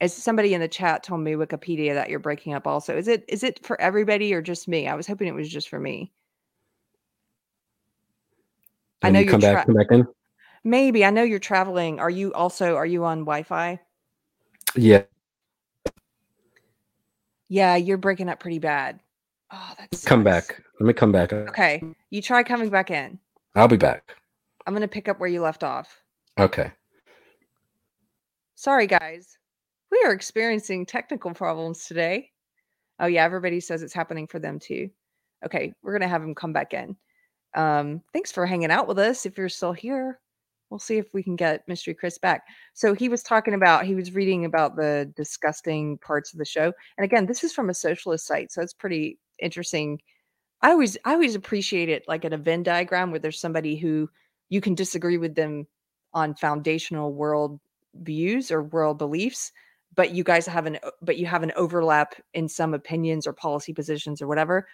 as 0.01 0.13
somebody 0.13 0.53
in 0.53 0.61
the 0.61 0.67
chat 0.67 1.01
told 1.03 1.21
me 1.21 1.31
Wikipedia 1.33 1.95
that 1.95 2.11
you're 2.11 2.19
breaking 2.19 2.53
up 2.53 2.67
also. 2.67 2.95
Is 2.95 3.07
it 3.07 3.25
is 3.27 3.43
it 3.43 3.65
for 3.65 3.81
everybody 3.81 4.35
or 4.35 4.41
just 4.43 4.67
me? 4.67 4.87
I 4.87 4.93
was 4.93 5.07
hoping 5.07 5.27
it 5.27 5.33
was 5.33 5.49
just 5.49 5.67
for 5.69 5.79
me. 5.79 6.11
I 9.03 9.11
know 9.11 9.19
you 9.19 9.25
you're 9.25 9.31
come 9.31 9.41
back, 9.41 9.65
come 9.65 9.75
back 9.75 9.91
in. 9.91 10.07
maybe. 10.63 11.05
I 11.05 11.09
know 11.09 11.23
you're 11.23 11.39
traveling. 11.39 11.99
Are 11.99 12.09
you 12.09 12.33
also 12.33 12.75
are 12.75 12.85
you 12.85 13.05
on 13.05 13.19
Wi-Fi? 13.19 13.79
Yeah. 14.75 15.03
Yeah, 17.49 17.75
you're 17.75 17.97
breaking 17.97 18.29
up 18.29 18.39
pretty 18.39 18.59
bad. 18.59 18.99
Oh, 19.51 19.73
that 19.79 20.03
Come 20.05 20.23
back. 20.23 20.61
Let 20.79 20.87
me 20.87 20.93
come 20.93 21.11
back. 21.11 21.31
Okay. 21.31 21.81
You 22.09 22.21
try 22.21 22.43
coming 22.43 22.69
back 22.69 22.91
in. 22.91 23.19
I'll 23.55 23.67
be 23.67 23.77
back. 23.77 24.15
I'm 24.65 24.73
gonna 24.73 24.87
pick 24.87 25.07
up 25.07 25.19
where 25.19 25.29
you 25.29 25.41
left 25.41 25.63
off. 25.63 26.01
Okay. 26.37 26.71
Sorry, 28.55 28.87
guys. 28.87 29.37
We 29.91 30.01
are 30.05 30.11
experiencing 30.11 30.85
technical 30.85 31.33
problems 31.33 31.85
today. 31.85 32.31
Oh 32.99 33.05
yeah, 33.05 33.23
everybody 33.23 33.59
says 33.59 33.83
it's 33.83 33.93
happening 33.93 34.27
for 34.27 34.39
them 34.39 34.59
too. 34.59 34.89
Okay, 35.45 35.73
we're 35.81 35.93
gonna 35.93 36.07
have 36.07 36.23
him 36.23 36.35
come 36.35 36.51
back 36.51 36.73
in. 36.73 36.97
Um, 37.55 38.01
thanks 38.13 38.31
for 38.31 38.45
hanging 38.45 38.71
out 38.71 38.87
with 38.87 38.99
us. 38.99 39.25
If 39.25 39.37
you're 39.37 39.49
still 39.49 39.73
here, 39.73 40.19
we'll 40.69 40.79
see 40.79 40.97
if 40.97 41.13
we 41.13 41.23
can 41.23 41.35
get 41.35 41.67
Mystery 41.67 41.93
Chris 41.93 42.17
back. 42.17 42.43
So 42.73 42.93
he 42.93 43.09
was 43.09 43.23
talking 43.23 43.53
about 43.53 43.85
he 43.85 43.95
was 43.95 44.13
reading 44.13 44.45
about 44.45 44.75
the 44.75 45.11
disgusting 45.15 45.97
parts 45.99 46.33
of 46.33 46.39
the 46.39 46.45
show, 46.45 46.73
and 46.97 47.05
again, 47.05 47.25
this 47.25 47.43
is 47.43 47.53
from 47.53 47.69
a 47.69 47.73
socialist 47.73 48.27
site, 48.27 48.51
so 48.51 48.61
it's 48.61 48.73
pretty 48.73 49.17
interesting. 49.39 49.99
I 50.61 50.71
always 50.71 50.97
I 51.05 51.13
always 51.13 51.35
appreciate 51.35 51.89
it 51.89 52.03
like 52.07 52.25
at 52.25 52.33
a 52.33 52.37
Venn 52.37 52.63
diagram 52.63 53.11
where 53.11 53.19
there's 53.19 53.39
somebody 53.39 53.75
who 53.77 54.09
you 54.49 54.61
can 54.61 54.75
disagree 54.75 55.17
with 55.17 55.35
them 55.35 55.67
on 56.13 56.35
foundational 56.35 57.13
world 57.13 57.59
views 57.93 58.51
or 58.51 58.63
world 58.63 58.97
beliefs 58.97 59.51
but 59.95 60.11
you 60.11 60.23
guys 60.23 60.45
have 60.45 60.65
an 60.65 60.77
but 61.01 61.17
you 61.17 61.25
have 61.25 61.43
an 61.43 61.51
overlap 61.55 62.15
in 62.33 62.47
some 62.47 62.73
opinions 62.73 63.27
or 63.27 63.33
policy 63.33 63.73
positions 63.73 64.21
or 64.21 64.27
whatever 64.27 64.67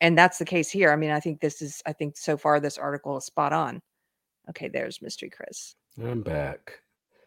and 0.00 0.16
that's 0.18 0.38
the 0.38 0.44
case 0.44 0.70
here 0.70 0.90
i 0.92 0.96
mean 0.96 1.10
i 1.10 1.20
think 1.20 1.40
this 1.40 1.62
is 1.62 1.82
i 1.86 1.92
think 1.92 2.16
so 2.16 2.36
far 2.36 2.60
this 2.60 2.78
article 2.78 3.16
is 3.16 3.24
spot 3.24 3.52
on 3.52 3.80
okay 4.48 4.68
there's 4.68 5.00
mystery 5.02 5.30
chris 5.30 5.74
I'm 6.02 6.22
back. 6.22 6.78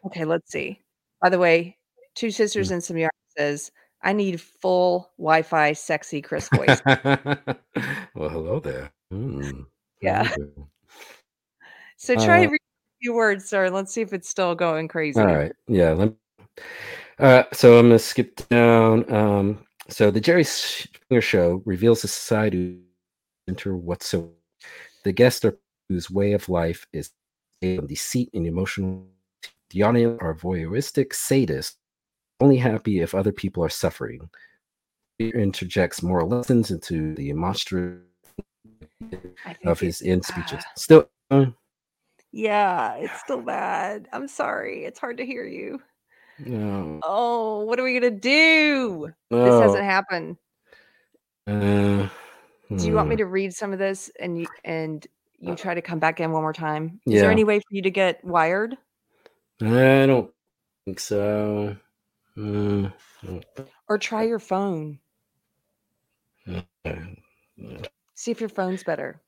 okay 0.06 0.24
let's 0.24 0.50
see 0.52 0.80
by 1.22 1.28
the 1.30 1.38
way 1.38 1.76
two 2.14 2.30
sisters 2.30 2.68
Mm. 2.68 2.72
and 2.74 2.84
some 2.84 2.96
yarn 2.98 3.10
says 3.36 3.70
i 4.02 4.12
need 4.12 4.40
full 4.40 5.10
wi-fi 5.18 5.72
sexy 5.72 6.22
chris 6.22 6.48
voice 6.54 6.80
well, 8.14 8.28
hello 8.28 8.60
there. 8.60 8.92
Mm, 9.12 9.66
Yeah. 10.00 10.28
so 11.96 12.14
try 12.14 12.38
Uh, 12.38 12.50
reading 12.50 12.54
a 12.54 12.98
few 13.02 13.14
words 13.14 13.44
sir 13.48 13.68
let's 13.70 13.92
see 13.92 14.00
if 14.02 14.12
it's 14.12 14.28
still 14.28 14.54
going 14.54 14.88
crazy 14.88 15.20
All 15.20 15.26
right. 15.26 15.52
Yeah. 15.68 15.90
Let 15.92 16.12
uh, 17.18 17.44
so 17.52 17.78
I'm 17.78 17.86
gonna 17.86 17.98
skip 17.98 18.48
down. 18.48 19.10
Um, 19.12 19.66
so 19.92 20.10
the 20.10 20.20
Jerry 20.20 20.44
Springer 20.44 21.20
Show 21.20 21.62
reveals 21.64 22.04
a 22.04 22.08
society 22.08 22.80
enter 23.48 23.76
whatsoever. 23.76 24.28
The 25.04 25.12
guests 25.12 25.44
are 25.44 25.58
whose 25.88 26.10
way 26.10 26.32
of 26.32 26.48
life 26.48 26.86
is 26.92 27.10
on 27.62 27.86
deceit 27.86 28.30
and 28.34 28.46
emotional. 28.46 29.06
The 29.70 29.82
audience 29.82 30.18
are 30.20 30.34
voyeuristic 30.34 31.08
sadists, 31.08 31.76
only 32.40 32.56
happy 32.56 33.00
if 33.00 33.14
other 33.14 33.32
people 33.32 33.64
are 33.64 33.68
suffering. 33.68 34.28
He 35.18 35.28
interjects 35.30 36.02
moral 36.02 36.28
lessons 36.28 36.70
into 36.70 37.14
the 37.14 37.32
monstrous 37.32 38.00
of 39.64 39.80
his 39.80 40.02
end 40.02 40.24
speeches. 40.24 40.62
Still, 40.76 41.08
uh, 41.30 41.46
yeah 42.32 42.94
it's 42.94 43.20
still 43.20 43.42
bad 43.42 44.06
i'm 44.12 44.28
sorry 44.28 44.84
it's 44.84 45.00
hard 45.00 45.16
to 45.16 45.26
hear 45.26 45.44
you 45.44 45.80
no, 46.46 47.00
oh 47.02 47.60
what 47.60 47.78
are 47.78 47.84
we 47.84 47.94
gonna 47.94 48.10
do 48.10 49.12
this 49.30 49.60
hasn't 49.62 49.84
happened 49.84 50.36
uh, 51.46 52.08
Do 52.76 52.86
you 52.86 52.94
want 52.94 53.08
me 53.08 53.14
hmm. 53.16 53.20
to 53.20 53.26
read 53.26 53.52
some 53.54 53.72
of 53.72 53.78
this 53.78 54.10
and 54.20 54.38
you 54.38 54.46
and 54.64 55.06
you 55.40 55.54
try 55.56 55.74
to 55.74 55.82
come 55.82 55.98
back 55.98 56.20
in 56.20 56.30
one 56.32 56.42
more 56.42 56.52
time? 56.52 57.00
Is 57.06 57.20
there 57.20 57.30
any 57.30 57.44
way 57.44 57.58
for 57.58 57.66
you 57.70 57.82
to 57.82 57.90
get 57.90 58.22
wired? 58.24 58.76
I 59.62 60.06
don't 60.06 60.30
think 60.84 61.00
so. 61.00 61.76
Mm, 62.36 62.92
Or 63.88 63.98
try 63.98 64.22
your 64.22 64.38
phone. 64.38 64.98
See 68.14 68.30
if 68.30 68.40
your 68.40 68.48
phone's 68.48 68.84
better. 68.84 69.20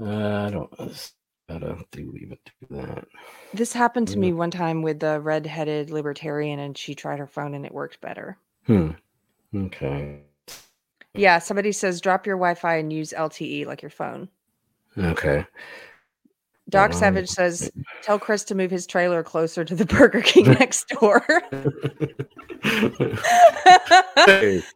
I 0.00 0.50
don't. 0.50 1.12
I 1.48 1.58
don't 1.58 1.86
think 1.92 2.12
we 2.12 2.20
even 2.20 2.38
do 2.68 2.76
that. 2.76 3.06
This 3.54 3.72
happened 3.72 4.08
to 4.08 4.18
me 4.18 4.32
one 4.32 4.50
time 4.50 4.82
with 4.82 4.98
the 5.00 5.20
red-headed 5.20 5.90
libertarian 5.90 6.58
and 6.58 6.76
she 6.76 6.94
tried 6.94 7.18
her 7.20 7.26
phone 7.26 7.54
and 7.54 7.64
it 7.64 7.72
worked 7.72 8.00
better. 8.00 8.36
Hmm. 8.66 8.90
Okay. 9.54 10.22
Yeah, 11.14 11.38
somebody 11.38 11.70
says 11.72 12.00
drop 12.00 12.26
your 12.26 12.36
Wi-Fi 12.36 12.76
and 12.76 12.92
use 12.92 13.14
LTE 13.16 13.64
like 13.66 13.80
your 13.80 13.90
phone. 13.90 14.28
Okay. 14.98 15.46
Doc 16.68 16.92
Um, 16.92 16.98
Savage 16.98 17.28
says 17.28 17.70
tell 18.02 18.18
Chris 18.18 18.42
to 18.44 18.54
move 18.56 18.72
his 18.72 18.86
trailer 18.86 19.22
closer 19.22 19.64
to 19.64 19.74
the 19.74 19.86
Burger 19.86 20.20
King 20.22 20.50
next 20.58 20.88
door. 20.88 21.24
Hey. 24.16 24.62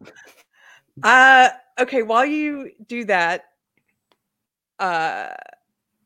Uh 1.02 1.48
okay, 1.80 2.02
while 2.02 2.26
you 2.26 2.72
do 2.86 3.04
that, 3.06 3.44
uh 4.78 5.28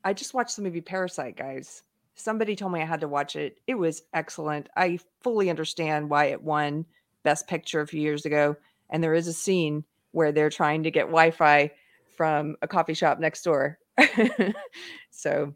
I 0.05 0.12
just 0.12 0.34
watched 0.34 0.57
the 0.57 0.62
movie 0.62 0.80
Parasite, 0.80 1.36
guys. 1.36 1.82
Somebody 2.14 2.55
told 2.55 2.72
me 2.72 2.80
I 2.80 2.84
had 2.84 3.00
to 3.00 3.09
watch 3.09 3.34
it. 3.34 3.59
It 3.66 3.74
was 3.74 4.02
excellent. 4.12 4.68
I 4.76 4.98
fully 5.22 5.50
understand 5.50 6.11
why 6.11 6.26
it 6.26 6.42
won 6.42 6.84
Best 7.22 7.48
Picture 7.48 7.80
a 7.80 7.86
few 7.86 8.00
years 8.00 8.24
ago. 8.24 8.57
And 8.90 9.02
there 9.02 9.14
is 9.14 9.26
a 9.26 9.32
scene 9.32 9.84
where 10.12 10.30
they're 10.30 10.50
trying 10.50 10.84
to 10.84 10.90
get 10.90 11.07
Wi-Fi 11.07 11.70
from 12.16 12.57
a 12.62 12.68
coffee 12.68 12.94
shop 12.94 13.18
next 13.18 13.42
door. 13.42 13.78
so 15.11 15.52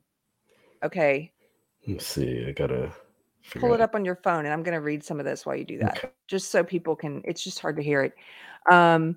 okay, 0.82 1.30
Let's 1.88 2.06
see. 2.06 2.44
I 2.46 2.52
gotta 2.52 2.92
pull 3.56 3.72
it 3.72 3.80
up 3.80 3.94
on 3.94 4.04
your 4.04 4.16
phone 4.16 4.44
and 4.44 4.52
I'm 4.52 4.62
going 4.62 4.74
to 4.74 4.80
read 4.80 5.02
some 5.02 5.18
of 5.18 5.24
this 5.24 5.46
while 5.46 5.56
you 5.56 5.64
do 5.64 5.78
that. 5.78 5.96
Okay. 5.96 6.08
just 6.26 6.50
so 6.50 6.62
people 6.62 6.94
can 6.94 7.22
it's 7.24 7.42
just 7.42 7.60
hard 7.60 7.76
to 7.76 7.82
hear 7.82 8.02
it 8.02 8.12
um 8.70 9.16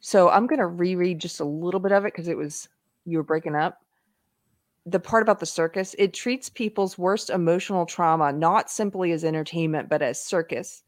so 0.00 0.28
i'm 0.28 0.46
going 0.46 0.58
to 0.58 0.66
reread 0.66 1.18
just 1.18 1.40
a 1.40 1.44
little 1.44 1.80
bit 1.80 1.92
of 1.92 2.04
it 2.04 2.12
because 2.12 2.28
it 2.28 2.36
was 2.36 2.68
you 3.06 3.16
were 3.16 3.24
breaking 3.24 3.54
up 3.54 3.80
the 4.86 5.00
part 5.00 5.22
about 5.22 5.40
the 5.40 5.46
circus 5.46 5.96
it 5.98 6.14
treats 6.14 6.48
people's 6.48 6.96
worst 6.96 7.28
emotional 7.28 7.84
trauma 7.84 8.32
not 8.32 8.70
simply 8.70 9.10
as 9.10 9.24
entertainment 9.24 9.88
but 9.88 10.00
as 10.00 10.22
circus. 10.22 10.84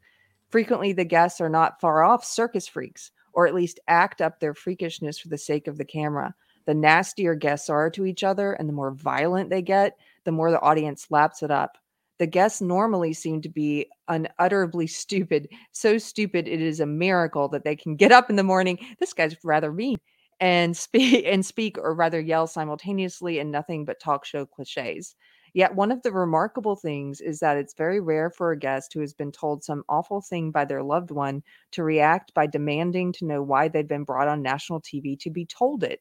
Frequently 0.51 0.92
the 0.92 1.05
guests 1.05 1.40
are 1.40 1.49
not 1.49 1.80
far 1.80 2.05
off 2.05 2.24
circus 2.24 2.68
freaks 2.68 3.11
or 3.32 3.46
at 3.46 3.55
least 3.55 3.80
act 3.88 4.22
up 4.22 4.38
their 4.38 4.55
freakishness 4.55 5.20
for 5.20 5.28
the 5.28 5.36
sake 5.36 5.66
of 5.66 5.78
the 5.78 5.84
camera. 5.84 6.32
The 6.64 6.74
nastier 6.74 7.34
guests 7.34 7.68
are 7.68 7.90
to 7.90 8.07
each 8.07 8.22
other 8.22 8.53
and 8.53 8.68
the 8.68 8.72
more 8.72 8.92
violent 8.92 9.51
they 9.51 9.62
get 9.62 9.96
the 10.24 10.32
more 10.32 10.51
the 10.51 10.61
audience 10.61 11.11
laps 11.11 11.42
it 11.42 11.51
up. 11.51 11.76
The 12.18 12.26
guests 12.26 12.61
normally 12.61 13.12
seem 13.12 13.40
to 13.42 13.49
be 13.49 13.88
unutterably 14.07 14.86
stupid, 14.86 15.49
so 15.72 15.99
stupid 15.99 16.46
it 16.46 16.61
is 16.61 16.78
a 16.80 16.86
miracle 16.86 17.49
that 17.49 17.64
they 17.64 17.74
can 17.74 17.96
get 17.96 18.12
up 18.12 18.30
in 18.30 18.36
the 18.36 18.44
morning. 18.44 18.78
This 19.01 19.12
guy's 19.12 19.36
rather 19.42 19.72
mean 19.72 19.96
and 20.41 20.76
speak 20.76 21.24
and 21.26 21.45
speak 21.45 21.78
or 21.78 21.95
rather 21.95 22.20
yell 22.20 22.47
simultaneously 22.47 23.39
in 23.39 23.51
nothing 23.51 23.84
but 23.84 24.01
talk 24.01 24.24
show 24.24 24.47
cliches. 24.47 25.14
Yet 25.55 25.74
one 25.74 25.91
of 25.91 26.03
the 26.03 26.12
remarkable 26.12 26.76
things 26.76 27.20
is 27.20 27.41
that 27.41 27.57
it's 27.57 27.74
very 27.74 28.01
rare 28.01 28.30
for 28.30 28.53
a 28.53 28.59
guest 28.59 28.93
who 28.93 29.01
has 29.01 29.14
been 29.14 29.32
told 29.32 29.64
some 29.64 29.82
awful 29.89 30.20
thing 30.20 30.51
by 30.51 30.64
their 30.64 30.82
loved 30.82 31.11
one 31.11 31.43
to 31.72 31.82
react 31.82 32.34
by 32.34 32.47
demanding 32.47 33.12
to 33.14 33.24
know 33.24 33.43
why 33.43 33.68
they've 33.68 33.89
been 33.89 34.05
brought 34.05 34.28
on 34.28 34.43
national 34.43 34.80
TV 34.82 35.18
to 35.20 35.30
be 35.30 35.47
told 35.47 35.82
it. 35.82 36.01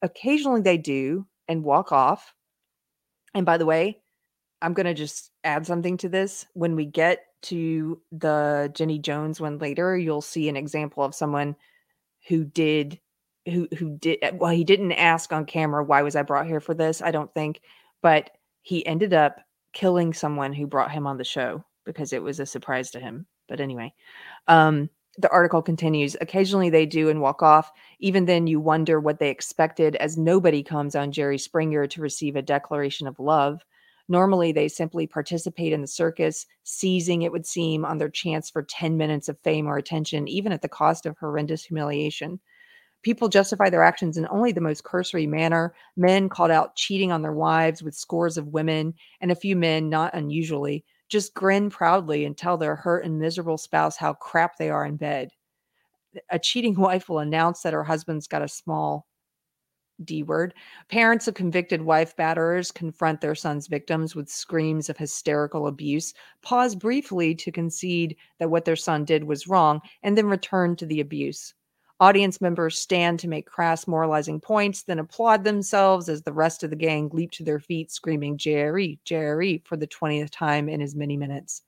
Occasionally 0.00 0.62
they 0.62 0.78
do 0.78 1.26
and 1.48 1.64
walk 1.64 1.90
off. 1.92 2.34
And 3.34 3.44
by 3.44 3.58
the 3.58 3.66
way, 3.66 4.00
I'm 4.62 4.74
going 4.74 4.86
to 4.86 4.94
just 4.94 5.30
add 5.44 5.66
something 5.66 5.96
to 5.98 6.08
this. 6.08 6.46
When 6.54 6.76
we 6.76 6.86
get 6.86 7.20
to 7.42 8.00
the 8.10 8.70
Jenny 8.74 8.98
Jones 8.98 9.40
one 9.40 9.58
later, 9.58 9.96
you'll 9.96 10.22
see 10.22 10.48
an 10.48 10.56
example 10.56 11.04
of 11.04 11.14
someone 11.14 11.56
who 12.28 12.44
did 12.44 13.00
who 13.50 13.68
who 13.78 13.96
did 13.98 14.18
well 14.34 14.52
he 14.52 14.64
didn't 14.64 14.92
ask 14.92 15.32
on 15.32 15.44
camera 15.44 15.84
why 15.84 16.02
was 16.02 16.16
I 16.16 16.22
brought 16.22 16.46
here 16.46 16.60
for 16.60 16.74
this? 16.74 17.02
I 17.02 17.10
don't 17.10 17.32
think, 17.34 17.60
but 18.02 18.30
he 18.62 18.84
ended 18.86 19.14
up 19.14 19.38
killing 19.72 20.12
someone 20.12 20.52
who 20.52 20.66
brought 20.66 20.90
him 20.90 21.06
on 21.06 21.18
the 21.18 21.24
show 21.24 21.64
because 21.84 22.12
it 22.12 22.22
was 22.22 22.40
a 22.40 22.46
surprise 22.46 22.90
to 22.92 23.00
him. 23.00 23.26
But 23.48 23.60
anyway, 23.60 23.94
um 24.48 24.90
the 25.20 25.30
article 25.30 25.62
continues 25.62 26.16
occasionally 26.20 26.70
they 26.70 26.86
do 26.86 27.08
and 27.08 27.20
walk 27.20 27.42
off 27.42 27.72
even 27.98 28.24
then 28.26 28.46
you 28.46 28.60
wonder 28.60 29.00
what 29.00 29.18
they 29.18 29.30
expected 29.30 29.96
as 29.96 30.16
nobody 30.16 30.62
comes 30.62 30.94
on 30.94 31.10
jerry 31.10 31.38
springer 31.38 31.88
to 31.88 32.00
receive 32.00 32.36
a 32.36 32.42
declaration 32.42 33.08
of 33.08 33.18
love 33.18 33.64
Normally, 34.08 34.52
they 34.52 34.68
simply 34.68 35.06
participate 35.06 35.72
in 35.72 35.82
the 35.82 35.86
circus, 35.86 36.46
seizing, 36.64 37.22
it 37.22 37.32
would 37.32 37.46
seem, 37.46 37.84
on 37.84 37.98
their 37.98 38.08
chance 38.08 38.48
for 38.48 38.62
10 38.62 38.96
minutes 38.96 39.28
of 39.28 39.38
fame 39.40 39.66
or 39.66 39.76
attention, 39.76 40.26
even 40.28 40.50
at 40.50 40.62
the 40.62 40.68
cost 40.68 41.04
of 41.04 41.18
horrendous 41.18 41.64
humiliation. 41.64 42.40
People 43.02 43.28
justify 43.28 43.70
their 43.70 43.82
actions 43.82 44.16
in 44.16 44.26
only 44.30 44.52
the 44.52 44.60
most 44.60 44.84
cursory 44.84 45.26
manner. 45.26 45.74
Men 45.96 46.28
called 46.28 46.50
out 46.50 46.76
cheating 46.76 47.12
on 47.12 47.22
their 47.22 47.32
wives 47.32 47.82
with 47.82 47.94
scores 47.94 48.36
of 48.36 48.48
women, 48.48 48.94
and 49.20 49.30
a 49.30 49.36
few 49.36 49.56
men, 49.56 49.88
not 49.88 50.14
unusually, 50.14 50.84
just 51.08 51.34
grin 51.34 51.70
proudly 51.70 52.24
and 52.24 52.36
tell 52.36 52.56
their 52.56 52.76
hurt 52.76 53.04
and 53.04 53.18
miserable 53.18 53.58
spouse 53.58 53.96
how 53.96 54.14
crap 54.14 54.56
they 54.58 54.70
are 54.70 54.84
in 54.84 54.96
bed. 54.96 55.30
A 56.30 56.38
cheating 56.38 56.74
wife 56.78 57.08
will 57.08 57.20
announce 57.20 57.62
that 57.62 57.72
her 57.72 57.84
husband's 57.84 58.26
got 58.26 58.42
a 58.42 58.48
small 58.48 59.06
D 60.04 60.22
word. 60.22 60.54
Parents 60.88 61.26
of 61.26 61.34
convicted 61.34 61.82
wife 61.82 62.14
batterers 62.16 62.72
confront 62.72 63.20
their 63.20 63.34
sons' 63.34 63.66
victims 63.66 64.14
with 64.14 64.28
screams 64.28 64.88
of 64.88 64.96
hysterical 64.96 65.66
abuse, 65.66 66.14
pause 66.42 66.76
briefly 66.76 67.34
to 67.34 67.50
concede 67.50 68.16
that 68.38 68.50
what 68.50 68.64
their 68.64 68.76
son 68.76 69.04
did 69.04 69.24
was 69.24 69.48
wrong, 69.48 69.80
and 70.02 70.16
then 70.16 70.26
return 70.26 70.76
to 70.76 70.86
the 70.86 71.00
abuse. 71.00 71.54
Audience 72.00 72.40
members 72.40 72.78
stand 72.78 73.18
to 73.18 73.28
make 73.28 73.46
crass 73.46 73.88
moralizing 73.88 74.40
points, 74.40 74.84
then 74.84 75.00
applaud 75.00 75.42
themselves 75.42 76.08
as 76.08 76.22
the 76.22 76.32
rest 76.32 76.62
of 76.62 76.70
the 76.70 76.76
gang 76.76 77.08
leap 77.12 77.32
to 77.32 77.42
their 77.42 77.58
feet, 77.58 77.90
screaming, 77.90 78.38
Jerry, 78.38 79.00
Jerry, 79.04 79.62
for 79.64 79.76
the 79.76 79.86
20th 79.88 80.30
time 80.30 80.68
in 80.68 80.80
as 80.80 80.94
many 80.94 81.16
minutes. 81.16 81.62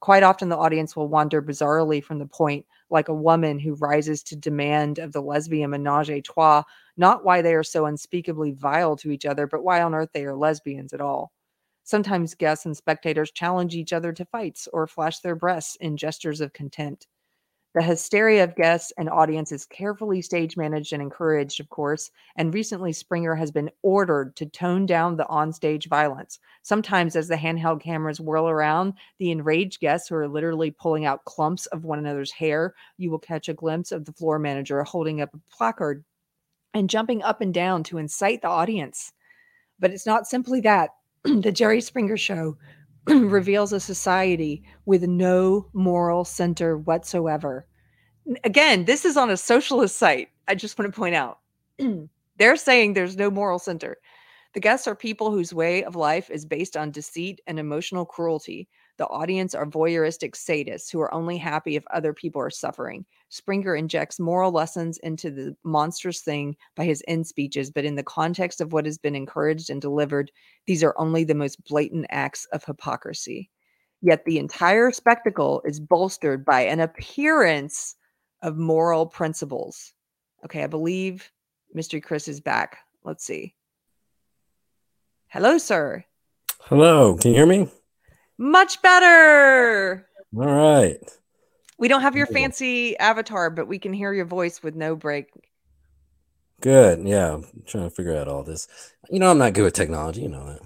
Quite 0.00 0.22
often, 0.22 0.50
the 0.50 0.58
audience 0.58 0.96
will 0.96 1.08
wander 1.08 1.40
bizarrely 1.40 2.04
from 2.04 2.18
the 2.18 2.26
point, 2.26 2.66
like 2.90 3.08
a 3.08 3.14
woman 3.14 3.58
who 3.58 3.74
rises 3.74 4.22
to 4.24 4.36
demand 4.36 4.98
of 4.98 5.12
the 5.12 5.22
lesbian 5.22 5.70
menage 5.70 6.10
a 6.10 6.20
trois, 6.20 6.62
not 6.98 7.24
why 7.24 7.40
they 7.40 7.54
are 7.54 7.62
so 7.62 7.86
unspeakably 7.86 8.52
vile 8.52 8.96
to 8.96 9.10
each 9.10 9.24
other, 9.24 9.46
but 9.46 9.64
why 9.64 9.80
on 9.82 9.94
earth 9.94 10.10
they 10.12 10.26
are 10.26 10.36
lesbians 10.36 10.92
at 10.92 11.00
all. 11.00 11.32
Sometimes 11.84 12.34
guests 12.34 12.66
and 12.66 12.76
spectators 12.76 13.30
challenge 13.30 13.74
each 13.74 13.94
other 13.94 14.12
to 14.12 14.26
fights 14.26 14.68
or 14.74 14.86
flash 14.86 15.20
their 15.20 15.34
breasts 15.36 15.76
in 15.76 15.96
gestures 15.96 16.42
of 16.42 16.52
contempt. 16.52 17.06
The 17.72 17.82
hysteria 17.82 18.42
of 18.42 18.56
guests 18.56 18.92
and 18.98 19.08
audience 19.08 19.52
is 19.52 19.64
carefully 19.64 20.22
stage 20.22 20.56
managed 20.56 20.92
and 20.92 21.00
encouraged, 21.00 21.60
of 21.60 21.68
course, 21.68 22.10
and 22.34 22.52
recently 22.52 22.92
Springer 22.92 23.36
has 23.36 23.52
been 23.52 23.70
ordered 23.82 24.34
to 24.36 24.46
tone 24.46 24.86
down 24.86 25.16
the 25.16 25.26
onstage 25.26 25.86
violence. 25.86 26.40
Sometimes, 26.62 27.14
as 27.14 27.28
the 27.28 27.36
handheld 27.36 27.80
cameras 27.80 28.20
whirl 28.20 28.48
around, 28.48 28.94
the 29.18 29.30
enraged 29.30 29.78
guests 29.78 30.08
who 30.08 30.16
are 30.16 30.26
literally 30.26 30.72
pulling 30.72 31.04
out 31.04 31.24
clumps 31.26 31.66
of 31.66 31.84
one 31.84 32.00
another's 32.00 32.32
hair, 32.32 32.74
you 32.96 33.08
will 33.08 33.20
catch 33.20 33.48
a 33.48 33.54
glimpse 33.54 33.92
of 33.92 34.04
the 34.04 34.12
floor 34.12 34.40
manager 34.40 34.82
holding 34.82 35.20
up 35.20 35.32
a 35.32 35.40
placard 35.56 36.04
and 36.74 36.90
jumping 36.90 37.22
up 37.22 37.40
and 37.40 37.54
down 37.54 37.84
to 37.84 37.98
incite 37.98 38.42
the 38.42 38.48
audience. 38.48 39.12
But 39.78 39.92
it's 39.92 40.06
not 40.06 40.26
simply 40.26 40.60
that. 40.62 40.90
the 41.24 41.52
Jerry 41.52 41.80
Springer 41.80 42.16
Show 42.16 42.56
Mm-hmm. 43.06 43.28
reveals 43.28 43.72
a 43.72 43.80
society 43.80 44.62
with 44.86 45.02
no 45.04 45.68
moral 45.72 46.24
center 46.24 46.76
whatsoever. 46.76 47.66
Again, 48.44 48.84
this 48.84 49.04
is 49.04 49.16
on 49.16 49.30
a 49.30 49.36
socialist 49.36 49.96
site. 49.96 50.28
I 50.48 50.54
just 50.54 50.78
want 50.78 50.92
to 50.92 50.98
point 50.98 51.14
out. 51.14 51.38
They're 52.38 52.56
saying 52.56 52.92
there's 52.92 53.16
no 53.16 53.30
moral 53.30 53.58
center. 53.58 53.96
The 54.54 54.60
guests 54.60 54.86
are 54.86 54.94
people 54.94 55.30
whose 55.30 55.54
way 55.54 55.82
of 55.84 55.96
life 55.96 56.30
is 56.30 56.44
based 56.44 56.76
on 56.76 56.90
deceit 56.90 57.40
and 57.46 57.58
emotional 57.58 58.04
cruelty. 58.04 58.68
The 59.00 59.08
audience 59.08 59.54
are 59.54 59.64
voyeuristic 59.64 60.32
sadists 60.32 60.92
who 60.92 61.00
are 61.00 61.14
only 61.14 61.38
happy 61.38 61.74
if 61.74 61.84
other 61.86 62.12
people 62.12 62.42
are 62.42 62.50
suffering. 62.50 63.06
Springer 63.30 63.74
injects 63.74 64.20
moral 64.20 64.52
lessons 64.52 64.98
into 64.98 65.30
the 65.30 65.56
monstrous 65.64 66.20
thing 66.20 66.54
by 66.76 66.84
his 66.84 67.02
end 67.08 67.26
speeches, 67.26 67.70
but 67.70 67.86
in 67.86 67.94
the 67.94 68.02
context 68.02 68.60
of 68.60 68.74
what 68.74 68.84
has 68.84 68.98
been 68.98 69.16
encouraged 69.16 69.70
and 69.70 69.80
delivered, 69.80 70.30
these 70.66 70.84
are 70.84 70.94
only 70.98 71.24
the 71.24 71.34
most 71.34 71.64
blatant 71.64 72.08
acts 72.10 72.44
of 72.52 72.62
hypocrisy. 72.62 73.48
Yet 74.02 74.26
the 74.26 74.38
entire 74.38 74.90
spectacle 74.90 75.62
is 75.64 75.80
bolstered 75.80 76.44
by 76.44 76.66
an 76.66 76.80
appearance 76.80 77.96
of 78.42 78.58
moral 78.58 79.06
principles. 79.06 79.94
Okay, 80.44 80.62
I 80.62 80.66
believe 80.66 81.32
Mystery 81.72 82.02
Chris 82.02 82.28
is 82.28 82.42
back. 82.42 82.76
Let's 83.02 83.24
see. 83.24 83.54
Hello, 85.28 85.56
sir. 85.56 86.04
Hello, 86.64 87.16
can 87.16 87.30
you 87.30 87.38
hear 87.38 87.46
me? 87.46 87.70
Much 88.40 88.80
better. 88.80 90.08
All 90.34 90.46
right. 90.46 90.96
We 91.78 91.88
don't 91.88 92.00
have 92.00 92.16
your 92.16 92.26
fancy 92.26 92.98
avatar, 92.98 93.50
but 93.50 93.68
we 93.68 93.78
can 93.78 93.92
hear 93.92 94.14
your 94.14 94.24
voice 94.24 94.62
with 94.62 94.74
no 94.74 94.96
break. 94.96 95.26
Good. 96.62 97.06
Yeah. 97.06 97.34
I'm 97.34 97.44
trying 97.66 97.84
to 97.84 97.94
figure 97.94 98.16
out 98.16 98.28
all 98.28 98.42
this. 98.42 98.66
You 99.10 99.18
know, 99.18 99.30
I'm 99.30 99.36
not 99.36 99.52
good 99.52 99.64
with 99.64 99.74
technology. 99.74 100.22
You 100.22 100.30
know 100.30 100.46
that. 100.46 100.60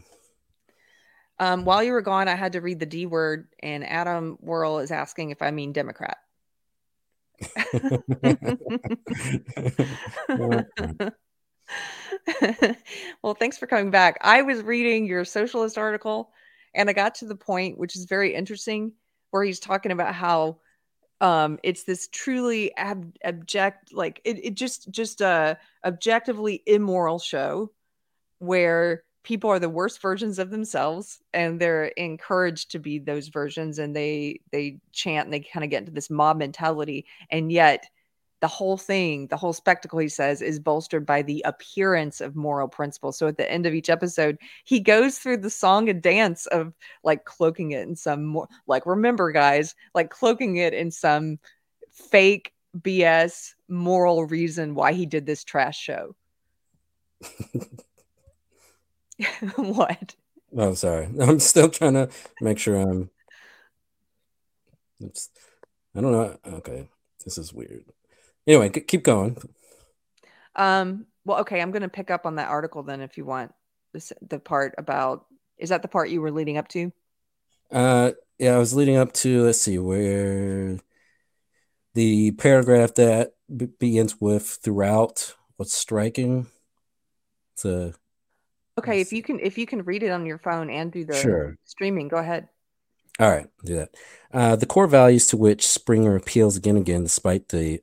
Um, 1.40 1.64
while 1.64 1.82
you 1.82 1.90
were 1.90 2.00
gone, 2.00 2.28
I 2.28 2.36
had 2.36 2.52
to 2.52 2.60
read 2.60 2.78
the 2.78 2.86
D 2.86 3.06
word, 3.06 3.48
and 3.60 3.84
Adam 3.84 4.38
Worrell 4.40 4.78
is 4.78 4.92
asking 4.92 5.30
if 5.30 5.42
I 5.42 5.50
mean 5.50 5.72
Democrat. 5.72 6.18
well, 13.20 13.34
thanks 13.34 13.58
for 13.58 13.66
coming 13.66 13.90
back. 13.90 14.16
I 14.20 14.42
was 14.42 14.62
reading 14.62 15.06
your 15.06 15.24
socialist 15.24 15.76
article 15.76 16.30
and 16.74 16.88
I 16.90 16.92
got 16.92 17.16
to 17.16 17.26
the 17.26 17.36
point, 17.36 17.78
which 17.78 17.96
is 17.96 18.04
very 18.06 18.34
interesting, 18.34 18.92
where 19.30 19.44
he's 19.44 19.60
talking 19.60 19.92
about 19.92 20.14
how 20.14 20.58
um 21.20 21.58
it's 21.62 21.84
this 21.84 22.08
truly 22.08 22.76
ab- 22.76 23.16
abject 23.22 23.92
like 23.94 24.20
it, 24.24 24.44
it 24.44 24.54
just 24.54 24.90
just 24.90 25.20
a 25.20 25.56
objectively 25.84 26.62
immoral 26.66 27.20
show 27.20 27.70
where 28.40 29.04
people 29.24 29.48
are 29.50 29.58
the 29.58 29.68
worst 29.68 30.00
versions 30.02 30.38
of 30.38 30.50
themselves 30.50 31.20
and 31.32 31.58
they're 31.58 31.86
encouraged 31.86 32.70
to 32.70 32.78
be 32.78 32.98
those 32.98 33.28
versions 33.28 33.78
and 33.78 33.96
they 33.96 34.40
they 34.52 34.78
chant 34.92 35.26
and 35.26 35.32
they 35.32 35.40
kind 35.40 35.64
of 35.64 35.70
get 35.70 35.80
into 35.80 35.92
this 35.92 36.10
mob 36.10 36.36
mentality. 36.36 37.06
And 37.30 37.50
yet 37.50 37.86
the 38.40 38.48
whole 38.48 38.76
thing, 38.76 39.26
the 39.28 39.36
whole 39.36 39.52
spectacle, 39.52 39.98
he 39.98 40.08
says, 40.08 40.42
is 40.42 40.58
bolstered 40.58 41.06
by 41.06 41.22
the 41.22 41.42
appearance 41.46 42.20
of 42.20 42.36
moral 42.36 42.68
principles. 42.68 43.16
So 43.16 43.26
at 43.26 43.36
the 43.36 43.50
end 43.50 43.66
of 43.66 43.74
each 43.74 43.88
episode, 43.88 44.38
he 44.64 44.80
goes 44.80 45.18
through 45.18 45.38
the 45.38 45.50
song 45.50 45.88
and 45.88 46.02
dance 46.02 46.46
of 46.46 46.74
like 47.02 47.24
cloaking 47.24 47.70
it 47.70 47.88
in 47.88 47.96
some 47.96 48.24
more, 48.24 48.48
like, 48.66 48.86
remember, 48.86 49.32
guys, 49.32 49.74
like 49.94 50.10
cloaking 50.10 50.56
it 50.56 50.74
in 50.74 50.90
some 50.90 51.38
fake 51.90 52.52
BS 52.78 53.54
moral 53.68 54.24
reason 54.24 54.74
why 54.74 54.92
he 54.92 55.06
did 55.06 55.26
this 55.26 55.44
trash 55.44 55.78
show. 55.78 56.14
what? 59.56 60.14
Oh, 60.56 60.74
sorry. 60.74 61.08
I'm 61.20 61.40
still 61.40 61.68
trying 61.68 61.94
to 61.94 62.08
make 62.40 62.58
sure 62.58 62.76
I'm. 62.76 63.10
It's, 65.00 65.30
I 65.94 66.00
don't 66.00 66.12
know. 66.12 66.38
Okay. 66.46 66.88
This 67.24 67.38
is 67.38 67.52
weird. 67.52 67.84
Anyway, 68.46 68.68
keep 68.68 69.02
going. 69.02 69.36
Um. 70.56 71.06
Well, 71.24 71.40
okay. 71.40 71.60
I'm 71.60 71.70
going 71.70 71.82
to 71.82 71.88
pick 71.88 72.10
up 72.10 72.26
on 72.26 72.36
that 72.36 72.48
article 72.48 72.82
then, 72.82 73.00
if 73.00 73.16
you 73.16 73.24
want. 73.24 73.52
This 73.92 74.12
the 74.28 74.38
part 74.38 74.74
about 74.76 75.26
is 75.58 75.70
that 75.70 75.82
the 75.82 75.88
part 75.88 76.10
you 76.10 76.20
were 76.20 76.30
leading 76.30 76.58
up 76.58 76.68
to? 76.68 76.92
Uh, 77.70 78.12
yeah, 78.38 78.54
I 78.54 78.58
was 78.58 78.74
leading 78.74 78.96
up 78.96 79.12
to. 79.14 79.44
Let's 79.44 79.60
see 79.60 79.78
where 79.78 80.78
the 81.94 82.32
paragraph 82.32 82.94
that 82.94 83.34
b- 83.54 83.68
begins 83.78 84.20
with 84.20 84.58
throughout. 84.62 85.34
What's 85.56 85.74
striking? 85.74 86.48
It's 87.52 87.64
a 87.64 87.94
okay. 88.78 89.00
If 89.00 89.12
you 89.12 89.22
can, 89.22 89.40
if 89.40 89.56
you 89.56 89.66
can 89.66 89.82
read 89.84 90.02
it 90.02 90.10
on 90.10 90.26
your 90.26 90.38
phone 90.38 90.70
and 90.70 90.92
do 90.92 91.04
the 91.04 91.14
sure. 91.14 91.56
streaming, 91.64 92.08
go 92.08 92.16
ahead. 92.16 92.48
All 93.20 93.30
right, 93.30 93.46
do 93.64 93.76
that. 93.76 93.94
Uh, 94.32 94.56
the 94.56 94.66
core 94.66 94.88
values 94.88 95.28
to 95.28 95.36
which 95.36 95.66
Springer 95.66 96.16
appeals 96.16 96.56
again 96.56 96.76
and 96.76 96.86
again, 96.86 97.04
despite 97.04 97.48
the 97.50 97.80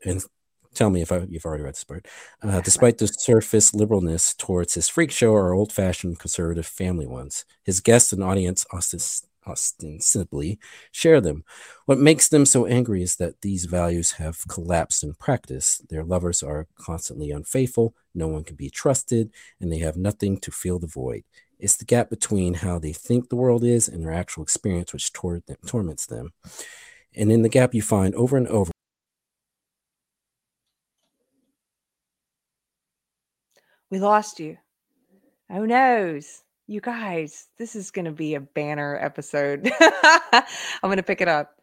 tell 0.73 0.89
me 0.89 1.01
if 1.01 1.11
I, 1.11 1.25
you've 1.29 1.45
already 1.45 1.63
read 1.63 1.75
this 1.75 1.83
part. 1.83 2.07
Uh, 2.41 2.61
despite 2.61 2.97
the 2.97 3.07
surface 3.07 3.71
liberalness 3.71 4.35
towards 4.37 4.73
his 4.73 4.89
freak 4.89 5.11
show 5.11 5.31
or 5.31 5.53
old-fashioned 5.53 6.19
conservative 6.19 6.65
family 6.65 7.07
ones. 7.07 7.45
His 7.63 7.79
guests 7.79 8.13
and 8.13 8.23
audience 8.23 8.65
ostensibly 9.47 10.59
share 10.91 11.19
them. 11.19 11.43
What 11.85 11.97
makes 11.97 12.29
them 12.29 12.45
so 12.45 12.65
angry 12.65 13.01
is 13.01 13.15
that 13.15 13.41
these 13.41 13.65
values 13.65 14.11
have 14.13 14.47
collapsed 14.47 15.03
in 15.03 15.13
practice. 15.15 15.81
Their 15.89 16.03
lovers 16.03 16.43
are 16.43 16.67
constantly 16.77 17.31
unfaithful, 17.31 17.95
no 18.13 18.27
one 18.27 18.43
can 18.43 18.55
be 18.55 18.69
trusted, 18.69 19.31
and 19.59 19.71
they 19.71 19.79
have 19.79 19.97
nothing 19.97 20.37
to 20.39 20.51
fill 20.51 20.79
the 20.79 20.87
void. 20.87 21.23
It's 21.59 21.77
the 21.77 21.85
gap 21.85 22.09
between 22.09 22.55
how 22.55 22.79
they 22.79 22.93
think 22.93 23.29
the 23.29 23.35
world 23.35 23.63
is 23.63 23.87
and 23.87 24.03
their 24.03 24.13
actual 24.13 24.43
experience 24.43 24.93
which 24.93 25.13
tor- 25.13 25.43
torments 25.65 26.07
them. 26.07 26.33
And 27.15 27.31
in 27.31 27.41
the 27.41 27.49
gap, 27.49 27.73
you 27.73 27.81
find 27.81 28.15
over 28.15 28.37
and 28.37 28.47
over. 28.47 28.71
We 33.91 33.99
lost 33.99 34.39
you. 34.39 34.57
Oh 35.49 35.65
noes. 35.65 36.43
You 36.65 36.79
guys, 36.79 37.49
this 37.59 37.75
is 37.75 37.91
going 37.91 38.05
to 38.05 38.11
be 38.11 38.35
a 38.35 38.39
banner 38.39 38.97
episode. 39.01 39.69
I'm 39.81 40.43
going 40.81 40.95
to 40.95 41.03
pick 41.03 41.19
it 41.19 41.27
up. 41.27 41.59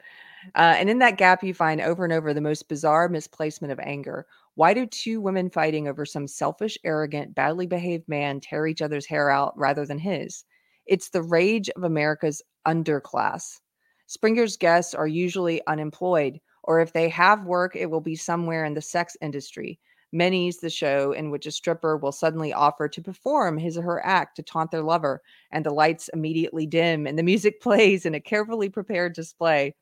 Uh, 0.55 0.75
and 0.77 0.91
in 0.91 0.99
that 0.99 1.17
gap, 1.17 1.43
you 1.43 1.55
find 1.55 1.81
over 1.81 2.05
and 2.05 2.13
over 2.13 2.35
the 2.35 2.43
most 2.43 2.69
bizarre 2.69 3.09
misplacement 3.09 3.73
of 3.73 3.81
anger. 3.81 4.27
Why 4.57 4.75
do 4.75 4.85
two 4.85 5.23
women 5.23 5.49
fighting 5.49 5.89
over 5.89 6.05
some 6.05 6.27
selfish, 6.27 6.77
arrogant, 6.85 7.35
badly 7.35 7.67
behaved 7.67 8.07
man 8.09 8.41
tear 8.41 8.67
each 8.67 8.83
other's 8.83 9.07
hair 9.07 9.31
out 9.31 9.57
rather 9.57 9.87
than 9.87 9.99
his? 9.99 10.45
It's 10.85 11.09
the 11.09 11.23
rage 11.23 11.71
of 11.71 11.85
America's 11.85 12.43
underclass. 12.67 13.61
Springer's 14.07 14.59
guests 14.59 14.95
are 14.95 15.09
usually 15.09 15.67
unemployed, 15.67 16.41
or 16.65 16.81
if 16.81 16.93
they 16.93 17.09
have 17.09 17.47
work, 17.47 17.75
it 17.75 17.91
will 17.91 18.03
be 18.03 18.17
somewhere 18.17 18.67
in 18.67 18.75
the 18.75 18.83
sex 18.83 19.17
industry. 19.23 19.81
Many's 20.13 20.59
the 20.59 20.71
show 20.71 21.13
in 21.13 21.31
which 21.31 21.47
a 21.47 21.51
stripper 21.51 21.97
will 21.97 22.13
suddenly 22.13 22.53
offer 22.53 22.89
to 22.89 23.03
perform 23.03 23.59
his 23.59 23.77
or 23.77 23.83
her 23.83 24.05
act 24.05 24.37
to 24.37 24.43
taunt 24.43 24.71
their 24.71 24.83
lover, 24.83 25.23
and 25.53 25.65
the 25.65 25.71
lights 25.71 26.09
immediately 26.15 26.67
dim 26.67 27.07
and 27.07 27.19
the 27.19 27.23
music 27.23 27.61
plays 27.63 28.07
in 28.07 28.15
a 28.15 28.21
carefully 28.21 28.69
prepared 28.69 29.15
display 29.15 29.75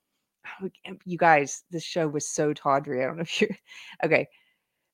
oh, 0.63 0.71
you 1.05 1.19
guys, 1.19 1.65
this 1.71 1.83
show 1.85 2.09
was 2.09 2.29
so 2.29 2.53
tawdry. 2.53 3.03
I 3.03 3.07
don't 3.07 3.17
know 3.17 3.23
if 3.23 3.41
you're 3.41 3.51
okay. 4.05 4.29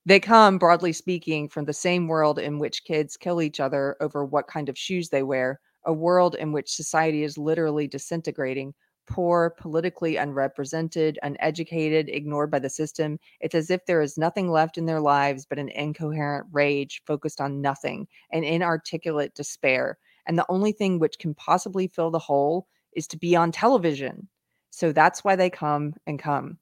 They 0.05 0.19
come, 0.19 0.59
broadly 0.59 0.93
speaking, 0.93 1.49
from 1.49 1.65
the 1.65 1.73
same 1.73 2.09
world 2.09 2.39
in 2.39 2.59
which 2.59 2.85
kids 2.85 3.17
kill 3.17 3.41
each 3.41 3.61
other 3.61 3.97
over 4.01 4.25
what 4.25 4.49
kind 4.49 4.69
of 4.69 4.77
shoes 4.77 5.09
they 5.09 5.23
wear, 5.23 5.61
a 5.85 5.93
world 5.93 6.35
in 6.35 6.53
which 6.53 6.75
society 6.75 7.23
is 7.23 7.39
literally 7.39 7.87
disintegrating, 7.87 8.75
poor, 9.07 9.51
politically 9.59 10.17
unrepresented, 10.17 11.19
uneducated, 11.23 12.09
ignored 12.09 12.51
by 12.51 12.59
the 12.59 12.71
system. 12.71 13.19
It's 13.41 13.55
as 13.55 13.71
if 13.71 13.85
there 13.87 14.01
is 14.01 14.19
nothing 14.19 14.51
left 14.51 14.79
in 14.79 14.87
their 14.87 15.01
lives 15.01 15.47
but 15.47 15.59
an 15.59 15.69
incoherent 15.71 16.47
rage 16.53 17.03
focused 17.07 17.41
on 17.41 17.61
nothing, 17.61 18.07
an 18.31 18.45
inarticulate 18.45 19.35
despair. 19.35 19.99
And 20.27 20.39
the 20.39 20.47
only 20.49 20.73
thing 20.73 20.99
which 20.99 21.19
can 21.19 21.35
possibly 21.35 21.89
fill 21.89 22.11
the 22.11 22.19
hole 22.19 22.67
is 22.95 23.07
to 23.09 23.17
be 23.17 23.37
on 23.37 23.53
television 23.53 24.29
So 24.71 24.93
that's 24.93 25.23
why 25.23 25.37
they 25.37 25.51
come 25.51 25.95
and 26.07 26.19
come. 26.19 26.59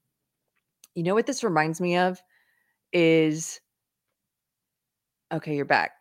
You 0.95 1.05
know 1.05 1.15
what 1.15 1.27
this 1.27 1.45
reminds 1.45 1.81
me 1.81 1.97
of 1.97 2.21
is 2.93 3.61
okay, 5.33 5.55
you're 5.55 5.65
back. 5.65 5.93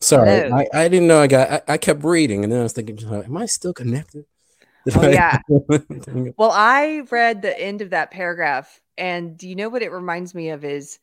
Sorry, 0.00 0.50
I, 0.50 0.66
I 0.72 0.88
didn't 0.88 1.08
know 1.08 1.20
I 1.20 1.26
got 1.26 1.50
I, 1.68 1.74
I 1.74 1.76
kept 1.76 2.04
reading 2.04 2.44
and 2.44 2.52
then 2.52 2.60
I 2.60 2.62
was 2.62 2.72
thinking, 2.72 2.98
am 3.12 3.36
I 3.36 3.46
still 3.46 3.74
connected? 3.74 4.24
Oh, 4.96 5.08
yeah. 5.08 5.40
well, 6.36 6.50
I 6.52 7.02
read 7.10 7.42
the 7.42 7.58
end 7.60 7.82
of 7.82 7.90
that 7.90 8.10
paragraph, 8.10 8.80
and 8.96 9.36
do 9.36 9.48
you 9.48 9.54
know 9.54 9.68
what 9.68 9.82
it 9.82 9.92
reminds 9.92 10.34
me 10.34 10.50
of 10.50 10.64
is 10.64 10.98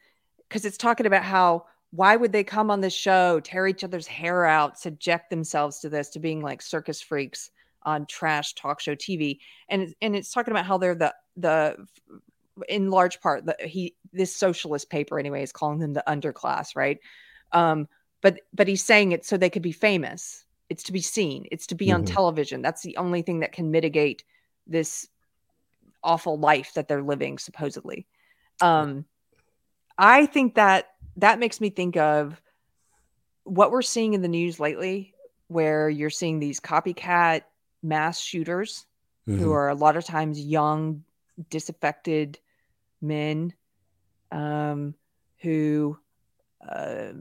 because 0.47 0.65
it's 0.65 0.77
talking 0.77 1.05
about 1.05 1.23
how 1.23 1.65
why 1.91 2.15
would 2.15 2.31
they 2.31 2.43
come 2.43 2.69
on 2.71 2.81
this 2.81 2.93
show, 2.93 3.39
tear 3.39 3.67
each 3.67 3.83
other's 3.83 4.07
hair 4.07 4.45
out, 4.45 4.77
subject 4.77 5.29
themselves 5.29 5.79
to 5.79 5.89
this, 5.89 6.09
to 6.09 6.19
being 6.19 6.41
like 6.41 6.61
circus 6.61 7.01
freaks 7.01 7.51
on 7.83 8.05
trash 8.07 8.53
talk 8.55 8.79
show 8.79 8.95
TV, 8.95 9.39
and 9.69 9.93
and 10.01 10.15
it's 10.15 10.31
talking 10.31 10.51
about 10.51 10.65
how 10.65 10.77
they're 10.77 10.95
the 10.95 11.13
the 11.37 11.87
in 12.69 12.89
large 12.89 13.19
part 13.19 13.45
the 13.45 13.55
he 13.59 13.95
this 14.13 14.33
socialist 14.35 14.89
paper 14.89 15.19
anyway 15.19 15.43
is 15.43 15.51
calling 15.51 15.79
them 15.79 15.93
the 15.93 16.03
underclass, 16.07 16.75
right? 16.75 16.99
Um, 17.51 17.87
but 18.21 18.41
but 18.53 18.67
he's 18.67 18.83
saying 18.83 19.11
it 19.11 19.25
so 19.25 19.37
they 19.37 19.49
could 19.49 19.61
be 19.61 19.71
famous 19.71 20.44
it's 20.69 20.83
to 20.83 20.91
be 20.91 21.01
seen 21.01 21.45
it's 21.51 21.67
to 21.67 21.75
be 21.75 21.87
mm-hmm. 21.87 21.95
on 21.95 22.05
television 22.05 22.61
that's 22.61 22.81
the 22.81 22.97
only 22.97 23.21
thing 23.21 23.39
that 23.39 23.51
can 23.51 23.71
mitigate 23.71 24.23
this 24.67 25.07
awful 26.03 26.37
life 26.37 26.73
that 26.73 26.87
they're 26.87 27.01
living 27.01 27.37
supposedly 27.37 28.05
um 28.61 29.05
i 29.97 30.25
think 30.25 30.55
that 30.55 30.87
that 31.17 31.39
makes 31.39 31.61
me 31.61 31.69
think 31.69 31.97
of 31.97 32.41
what 33.43 33.71
we're 33.71 33.81
seeing 33.81 34.13
in 34.13 34.21
the 34.21 34.27
news 34.27 34.59
lately 34.59 35.13
where 35.47 35.89
you're 35.89 36.09
seeing 36.09 36.39
these 36.39 36.59
copycat 36.59 37.41
mass 37.83 38.19
shooters 38.19 38.85
mm-hmm. 39.27 39.39
who 39.39 39.51
are 39.51 39.69
a 39.69 39.75
lot 39.75 39.95
of 39.95 40.03
times 40.03 40.39
young 40.39 41.03
disaffected 41.49 42.39
men 43.01 43.53
um 44.31 44.95
who 45.39 45.97
uh, 46.67 47.11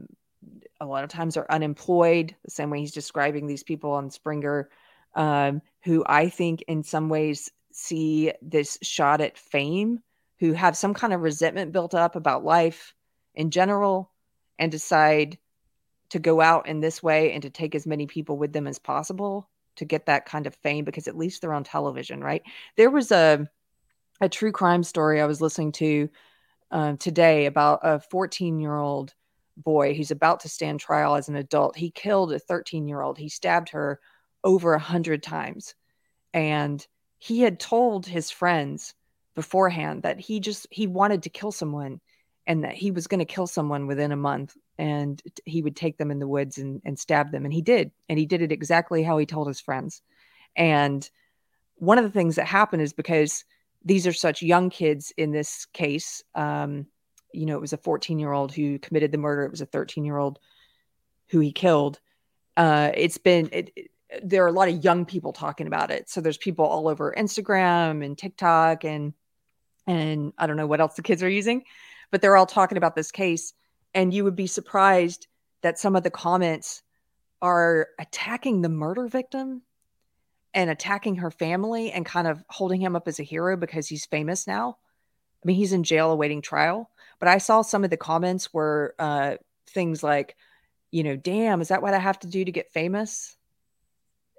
a 0.81 0.85
lot 0.85 1.03
of 1.03 1.09
times 1.09 1.37
are 1.37 1.45
unemployed, 1.49 2.35
the 2.43 2.51
same 2.51 2.69
way 2.69 2.79
he's 2.79 2.91
describing 2.91 3.47
these 3.47 3.63
people 3.63 3.91
on 3.91 4.09
Springer, 4.09 4.69
um, 5.15 5.61
who 5.83 6.03
I 6.07 6.29
think 6.29 6.63
in 6.67 6.83
some 6.83 7.09
ways 7.09 7.51
see 7.71 8.31
this 8.41 8.77
shot 8.81 9.21
at 9.21 9.37
fame, 9.37 9.99
who 10.39 10.53
have 10.53 10.77
some 10.77 10.93
kind 10.93 11.13
of 11.13 11.21
resentment 11.21 11.71
built 11.71 11.93
up 11.93 12.15
about 12.15 12.43
life 12.43 12.93
in 13.33 13.51
general 13.51 14.11
and 14.59 14.71
decide 14.71 15.37
to 16.09 16.19
go 16.19 16.41
out 16.41 16.67
in 16.67 16.79
this 16.79 17.01
way 17.01 17.31
and 17.33 17.41
to 17.43 17.49
take 17.49 17.75
as 17.75 17.87
many 17.87 18.05
people 18.05 18.37
with 18.37 18.53
them 18.53 18.67
as 18.67 18.79
possible 18.79 19.49
to 19.75 19.85
get 19.85 20.05
that 20.05 20.25
kind 20.25 20.47
of 20.47 20.55
fame 20.55 20.85
because 20.85 21.07
at 21.07 21.17
least 21.17 21.41
they're 21.41 21.53
on 21.53 21.63
television, 21.63 22.21
right? 22.21 22.43
There 22.77 22.89
was 22.89 23.11
a 23.11 23.49
a 24.21 24.29
true 24.29 24.51
crime 24.51 24.83
story 24.83 25.19
I 25.19 25.25
was 25.25 25.41
listening 25.41 25.73
to 25.73 26.09
uh, 26.71 26.95
today 26.97 27.47
about 27.47 27.81
a 27.83 27.99
14 27.99 28.59
year 28.59 28.77
old 28.77 29.13
boy 29.57 29.93
who's 29.93 30.11
about 30.11 30.41
to 30.41 30.49
stand 30.49 30.79
trial 30.79 31.15
as 31.15 31.29
an 31.29 31.35
adult. 31.35 31.75
He 31.75 31.91
killed 31.91 32.33
a 32.33 32.39
13 32.39 32.87
year 32.87 33.01
old. 33.01 33.17
He 33.17 33.29
stabbed 33.29 33.69
her 33.69 33.99
over 34.43 34.73
a 34.73 34.79
hundred 34.79 35.23
times. 35.23 35.75
And 36.33 36.85
he 37.17 37.41
had 37.41 37.59
told 37.59 38.05
his 38.05 38.29
friends 38.29 38.93
beforehand 39.35 40.03
that 40.03 40.19
he 40.19 40.39
just 40.39 40.67
he 40.71 40.87
wanted 40.87 41.23
to 41.23 41.29
kill 41.29 41.51
someone 41.51 41.99
and 42.47 42.63
that 42.63 42.75
he 42.75 42.91
was 42.91 43.07
going 43.07 43.19
to 43.19 43.25
kill 43.25 43.47
someone 43.47 43.87
within 43.87 44.11
a 44.11 44.17
month 44.17 44.55
and 44.77 45.21
he 45.45 45.61
would 45.61 45.75
take 45.75 45.97
them 45.97 46.11
in 46.11 46.19
the 46.19 46.27
woods 46.27 46.57
and, 46.57 46.81
and 46.85 46.97
stab 46.97 47.31
them 47.31 47.43
and 47.43 47.53
he 47.53 47.61
did 47.61 47.91
and 48.07 48.17
he 48.17 48.25
did 48.25 48.41
it 48.41 48.51
exactly 48.51 49.03
how 49.03 49.17
he 49.17 49.25
told 49.25 49.47
his 49.47 49.59
friends 49.59 50.01
and 50.55 51.09
one 51.75 51.97
of 51.97 52.05
the 52.05 52.11
things 52.11 52.35
that 52.35 52.45
happened 52.45 52.81
is 52.81 52.93
because 52.93 53.43
these 53.83 54.07
are 54.07 54.13
such 54.13 54.41
young 54.41 54.69
kids 54.69 55.11
in 55.17 55.31
this 55.31 55.65
case 55.73 56.23
um, 56.33 56.85
you 57.35 57.45
know, 57.45 57.55
it 57.55 57.61
was 57.61 57.73
a 57.73 57.77
14 57.77 58.19
year 58.19 58.31
old 58.31 58.53
who 58.53 58.79
committed 58.79 59.11
the 59.11 59.17
murder. 59.17 59.43
It 59.43 59.51
was 59.51 59.61
a 59.61 59.65
13 59.65 60.05
year 60.05 60.17
old 60.17 60.39
who 61.29 61.39
he 61.39 61.51
killed. 61.51 61.99
Uh, 62.57 62.91
it's 62.95 63.17
been, 63.17 63.49
it, 63.51 63.71
it, 63.75 63.91
there 64.23 64.43
are 64.43 64.47
a 64.47 64.53
lot 64.53 64.69
of 64.69 64.83
young 64.83 65.05
people 65.05 65.33
talking 65.33 65.67
about 65.67 65.91
it. 65.91 66.09
So 66.09 66.21
there's 66.21 66.37
people 66.37 66.65
all 66.65 66.87
over 66.87 67.13
Instagram 67.17 68.03
and 68.03 68.17
TikTok 68.17 68.85
and, 68.85 69.13
and 69.87 70.33
I 70.37 70.47
don't 70.47 70.57
know 70.57 70.67
what 70.67 70.81
else 70.81 70.95
the 70.95 71.03
kids 71.03 71.21
are 71.21 71.29
using, 71.29 71.63
but 72.11 72.21
they're 72.21 72.37
all 72.37 72.45
talking 72.45 72.77
about 72.77 72.95
this 72.95 73.11
case. 73.11 73.53
And 73.93 74.13
you 74.13 74.23
would 74.23 74.35
be 74.35 74.47
surprised 74.47 75.27
that 75.61 75.79
some 75.79 75.95
of 75.95 76.03
the 76.03 76.11
comments 76.11 76.81
are 77.41 77.89
attacking 77.99 78.61
the 78.61 78.69
murder 78.69 79.07
victim 79.07 79.61
and 80.53 80.69
attacking 80.69 81.17
her 81.17 81.29
family 81.29 81.91
and 81.91 82.05
kind 82.05 82.27
of 82.27 82.43
holding 82.49 82.81
him 82.81 82.95
up 82.95 83.07
as 83.07 83.19
a 83.19 83.23
hero 83.23 83.57
because 83.57 83.87
he's 83.87 84.05
famous 84.05 84.47
now. 84.47 84.77
I 85.43 85.47
mean, 85.47 85.57
he's 85.57 85.73
in 85.73 85.83
jail 85.83 86.11
awaiting 86.11 86.41
trial. 86.41 86.89
But 87.19 87.29
I 87.29 87.37
saw 87.37 87.61
some 87.61 87.83
of 87.83 87.89
the 87.89 87.97
comments 87.97 88.53
were 88.53 88.95
uh, 88.99 89.35
things 89.67 90.03
like, 90.03 90.35
you 90.91 91.03
know, 91.03 91.15
damn, 91.15 91.61
is 91.61 91.69
that 91.69 91.81
what 91.81 91.93
I 91.93 91.99
have 91.99 92.19
to 92.19 92.27
do 92.27 92.43
to 92.43 92.51
get 92.51 92.71
famous? 92.71 93.35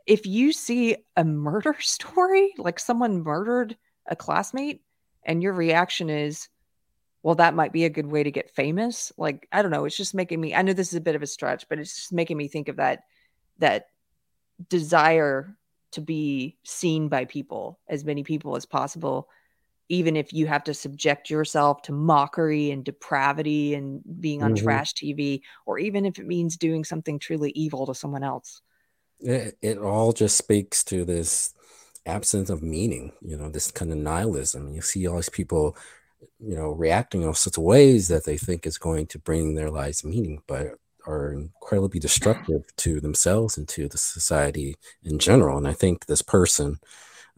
If 0.07 0.27
you 0.27 0.53
see 0.53 0.97
a 1.17 1.25
murder 1.25 1.77
story, 1.81 2.55
like 2.59 2.79
someone 2.79 3.23
murdered 3.23 3.77
a 4.07 4.17
classmate, 4.17 4.83
and 5.25 5.43
your 5.43 5.53
reaction 5.53 6.09
is, 6.09 6.49
well, 7.23 7.35
that 7.35 7.55
might 7.55 7.73
be 7.73 7.85
a 7.85 7.91
good 7.91 8.07
way 8.07 8.23
to 8.23 8.31
get 8.31 8.55
famous. 8.55 9.13
Like, 9.17 9.49
I 9.51 9.61
don't 9.61 9.73
know. 9.73 9.85
It's 9.85 9.97
just 9.97 10.15
making 10.15 10.41
me, 10.41 10.55
I 10.55 10.63
know 10.63 10.73
this 10.73 10.93
is 10.93 10.95
a 10.95 11.01
bit 11.01 11.17
of 11.17 11.23
a 11.23 11.27
stretch, 11.27 11.69
but 11.69 11.81
it's 11.81 11.97
just 11.97 12.13
making 12.13 12.37
me 12.37 12.47
think 12.47 12.69
of 12.69 12.77
that, 12.77 13.03
that 13.59 13.89
desire 14.69 15.57
to 15.93 16.01
be 16.01 16.57
seen 16.63 17.09
by 17.09 17.25
people, 17.25 17.81
as 17.89 18.05
many 18.05 18.23
people 18.23 18.55
as 18.55 18.65
possible 18.65 19.29
even 19.89 20.17
if 20.17 20.33
you 20.33 20.47
have 20.47 20.65
to 20.65 20.75
subject 20.75 21.31
yourself 21.31 21.83
to 21.83 21.93
mockery 21.93 22.71
and 22.71 22.85
depravity 22.85 23.75
and 23.75 24.03
being 24.21 24.43
on 24.43 24.55
mm-hmm. 24.55 24.65
trash 24.65 24.95
TV, 24.95 25.43
or 25.65 25.79
even 25.79 26.05
if 26.05 26.19
it 26.19 26.27
means 26.27 26.57
doing 26.57 26.85
something 26.85 27.19
truly 27.19 27.51
evil 27.51 27.87
to 27.87 27.95
someone 27.95 28.25
else. 28.25 28.61
It, 29.21 29.57
it 29.63 29.79
all 29.79 30.13
just 30.13 30.37
speaks 30.37 30.85
to 30.85 31.05
this 31.05 31.55
absence 32.05 32.51
of 32.51 32.63
meaning, 32.63 33.13
you 33.21 33.37
know, 33.37 33.49
this 33.49 33.71
kind 33.71 33.93
of 33.93 33.99
nihilism. 33.99 34.73
You 34.73 34.83
see 34.83 35.07
all 35.07 35.17
these 35.17 35.29
people, 35.29 35.77
you 36.39 36.55
know, 36.57 36.71
reacting 36.71 37.23
in 37.23 37.29
all 37.29 37.35
sorts 37.35 37.57
of 37.57 37.65
ways 37.65 38.09
that 38.09 38.25
they 38.25 38.37
think 38.37 38.67
is 38.67 38.79
going 38.79 39.07
to 39.09 39.19
bring 39.19 39.55
their 39.55 39.71
lives 39.71 40.05
meaning, 40.05 40.43
but 40.47 40.77
are 41.07 41.33
incredibly 41.33 42.01
destructive 42.01 42.65
to 42.77 43.01
themselves 43.01 43.57
and 43.57 43.69
to 43.69 43.89
the 43.89 43.99
society 43.99 44.77
in 45.05 45.19
general. 45.19 45.57
And 45.57 45.69
I 45.69 45.73
think 45.73 46.07
this 46.07 46.23
person, 46.23 46.79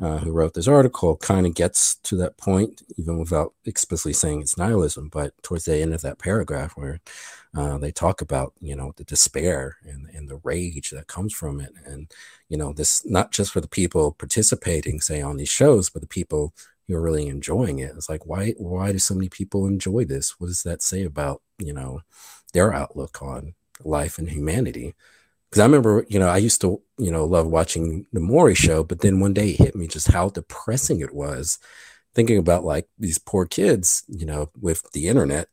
uh, 0.01 0.19
who 0.19 0.31
wrote 0.31 0.55
this 0.55 0.69
article, 0.69 1.17
kind 1.17 1.47
of 1.47 1.55
gets 1.55 1.97
to 2.05 2.17
that 2.17 2.37
point, 2.37 2.83
even 2.97 3.19
without 3.19 3.55
explicitly 3.65 4.13
saying 4.13 4.41
it's 4.41 4.57
nihilism. 4.57 5.09
But 5.09 5.33
towards 5.43 5.65
the 5.65 5.77
end 5.77 5.93
of 5.93 6.03
that 6.03 6.19
paragraph, 6.19 6.77
where 6.77 7.01
uh, 7.57 7.79
they 7.79 7.91
talk 7.91 8.21
about, 8.21 8.53
you 8.61 8.77
know, 8.77 8.93
the 8.97 9.05
despair 9.05 9.77
and, 9.83 10.09
and 10.15 10.29
the 10.29 10.41
rage 10.45 10.91
that 10.91 11.07
comes 11.07 11.33
from 11.33 11.61
it. 11.61 11.73
And, 11.85 12.13
you 12.49 12.57
know, 12.57 12.73
this 12.73 13.05
not 13.07 13.33
just 13.33 13.53
for 13.53 13.61
the 13.61 13.69
people 13.69 14.13
participating, 14.13 15.01
say, 15.01 15.21
on 15.21 15.37
these 15.37 15.49
shows, 15.49 15.91
but 15.91 16.03
the 16.03 16.09
people 16.09 16.55
who 16.87 16.95
are 16.95 17.03
really 17.03 17.27
enjoying 17.27 17.81
it. 17.81 17.93
It's 17.97 18.09
like, 18.09 18.25
why, 18.27 18.53
why 18.57 18.93
do 18.93 18.99
so 18.99 19.15
many 19.15 19.29
people 19.29 19.67
enjoy 19.67 20.05
this? 20.05 20.39
What 20.39 20.47
does 20.47 20.63
that 20.63 20.83
say 20.83 21.05
about, 21.05 21.43
you 21.59 21.73
know, 21.73 22.03
their 22.53 22.73
outlook 22.73 23.21
on 23.21 23.55
life 23.85 24.19
and 24.19 24.31
humanity? 24.31 24.95
Because 25.49 25.61
I 25.61 25.65
remember, 25.65 26.05
you 26.09 26.19
know, 26.19 26.29
I 26.29 26.37
used 26.37 26.61
to, 26.61 26.83
you 26.99 27.11
know, 27.11 27.25
love 27.25 27.47
watching 27.47 28.07
the 28.13 28.21
Maury 28.21 28.55
show, 28.55 28.85
but 28.85 29.01
then 29.01 29.21
one 29.21 29.33
day 29.33 29.51
it 29.51 29.59
hit 29.59 29.77
me 29.77 29.87
just 29.87 30.09
how 30.09 30.29
depressing 30.29 31.01
it 31.01 31.15
was 31.15 31.59
thinking 32.15 32.39
about 32.39 32.65
like 32.65 32.87
these 32.99 33.19
poor 33.19 33.47
kids, 33.47 34.03
you 34.09 34.27
know, 34.27 34.51
with 34.61 34.91
the 34.93 35.09
internet, 35.09 35.49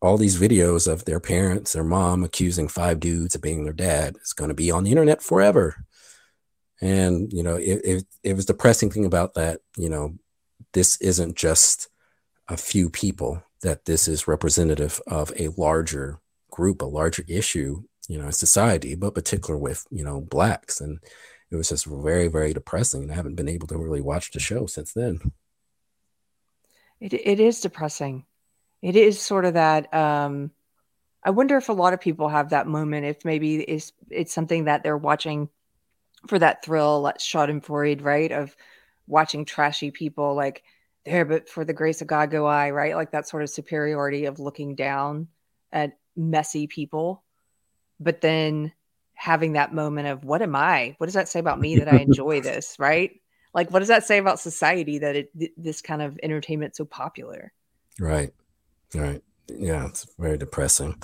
all 0.00 0.16
these 0.16 0.40
videos 0.40 0.90
of 0.90 1.04
their 1.04 1.20
parents, 1.20 1.72
their 1.72 1.84
mom 1.84 2.22
accusing 2.22 2.68
five 2.68 3.00
dudes 3.00 3.34
of 3.34 3.42
being 3.42 3.64
their 3.64 3.72
dad 3.72 4.16
is 4.22 4.32
going 4.32 4.48
to 4.48 4.54
be 4.54 4.70
on 4.70 4.84
the 4.84 4.90
internet 4.90 5.22
forever. 5.22 5.84
And, 6.80 7.32
you 7.32 7.42
know, 7.42 7.56
it, 7.56 7.80
it, 7.84 8.04
it 8.22 8.34
was 8.34 8.46
depressing 8.46 8.90
thing 8.90 9.04
about 9.04 9.34
that, 9.34 9.60
you 9.76 9.88
know, 9.88 10.14
this 10.72 10.96
isn't 11.00 11.36
just 11.36 11.88
a 12.46 12.56
few 12.56 12.88
people, 12.88 13.42
that 13.62 13.84
this 13.84 14.06
is 14.06 14.28
representative 14.28 15.00
of 15.08 15.32
a 15.36 15.48
larger 15.56 16.20
group, 16.50 16.80
a 16.80 16.86
larger 16.86 17.24
issue 17.26 17.82
you 18.08 18.18
know, 18.20 18.30
society, 18.30 18.94
but 18.94 19.14
particular 19.14 19.58
with, 19.58 19.86
you 19.90 20.02
know, 20.02 20.20
blacks. 20.20 20.80
And 20.80 20.98
it 21.50 21.56
was 21.56 21.68
just 21.68 21.86
very, 21.86 22.26
very 22.28 22.52
depressing. 22.52 23.02
And 23.02 23.12
I 23.12 23.14
haven't 23.14 23.36
been 23.36 23.48
able 23.48 23.68
to 23.68 23.78
really 23.78 24.00
watch 24.00 24.32
the 24.32 24.40
show 24.40 24.66
since 24.66 24.92
then. 24.92 25.20
It, 27.00 27.12
it 27.12 27.38
is 27.38 27.60
depressing. 27.60 28.24
It 28.82 28.96
is 28.96 29.20
sort 29.20 29.44
of 29.44 29.54
that. 29.54 29.92
Um, 29.94 30.50
I 31.22 31.30
wonder 31.30 31.56
if 31.56 31.68
a 31.68 31.74
lot 31.74 31.92
of 31.92 32.00
people 32.00 32.28
have 32.28 32.50
that 32.50 32.66
moment, 32.66 33.04
if 33.06 33.24
maybe 33.24 33.56
it's, 33.56 33.92
it's 34.08 34.32
something 34.32 34.64
that 34.64 34.82
they're 34.82 34.96
watching 34.96 35.48
for 36.26 36.38
that 36.38 36.64
thrill, 36.64 37.02
like 37.02 37.18
Schadenfreude, 37.18 38.02
right? 38.02 38.32
Of 38.32 38.56
watching 39.06 39.44
trashy 39.44 39.90
people 39.90 40.34
like 40.34 40.62
there, 41.04 41.24
but 41.24 41.48
for 41.48 41.64
the 41.64 41.72
grace 41.72 42.00
of 42.00 42.08
God 42.08 42.30
go 42.30 42.46
I, 42.46 42.70
right? 42.70 42.94
Like 42.94 43.12
that 43.12 43.28
sort 43.28 43.42
of 43.42 43.50
superiority 43.50 44.24
of 44.24 44.38
looking 44.38 44.74
down 44.74 45.28
at 45.72 45.98
messy 46.16 46.66
people 46.66 47.22
but 48.00 48.20
then 48.20 48.72
having 49.14 49.52
that 49.54 49.74
moment 49.74 50.08
of 50.08 50.24
what 50.24 50.42
am 50.42 50.54
I? 50.54 50.94
What 50.98 51.06
does 51.06 51.14
that 51.14 51.28
say 51.28 51.40
about 51.40 51.60
me 51.60 51.76
that 51.76 51.88
I 51.88 51.98
enjoy 51.98 52.40
this? 52.42 52.76
Right? 52.78 53.20
Like, 53.54 53.70
what 53.70 53.80
does 53.80 53.88
that 53.88 54.04
say 54.04 54.18
about 54.18 54.40
society 54.40 54.98
that 54.98 55.16
it 55.16 55.38
th- 55.38 55.52
this 55.56 55.80
kind 55.80 56.02
of 56.02 56.18
entertainment 56.22 56.76
so 56.76 56.84
popular? 56.84 57.52
Right. 57.98 58.32
Right. 58.94 59.22
Yeah, 59.48 59.86
it's 59.86 60.06
very 60.18 60.36
depressing. 60.36 61.02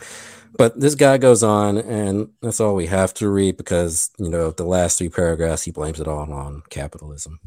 But 0.57 0.78
this 0.78 0.95
guy 0.95 1.18
goes 1.18 1.42
on, 1.42 1.78
and 1.78 2.28
that's 2.40 2.61
all 2.61 2.74
we 2.74 2.86
have 2.86 3.12
to 3.14 3.28
read 3.28 3.57
because 3.57 4.11
you 4.18 4.28
know 4.28 4.51
the 4.51 4.64
last 4.64 4.99
three 4.99 5.09
paragraphs 5.09 5.62
he 5.62 5.70
blames 5.70 5.99
it 5.99 6.07
all 6.07 6.32
on 6.32 6.62
capitalism, 6.70 7.40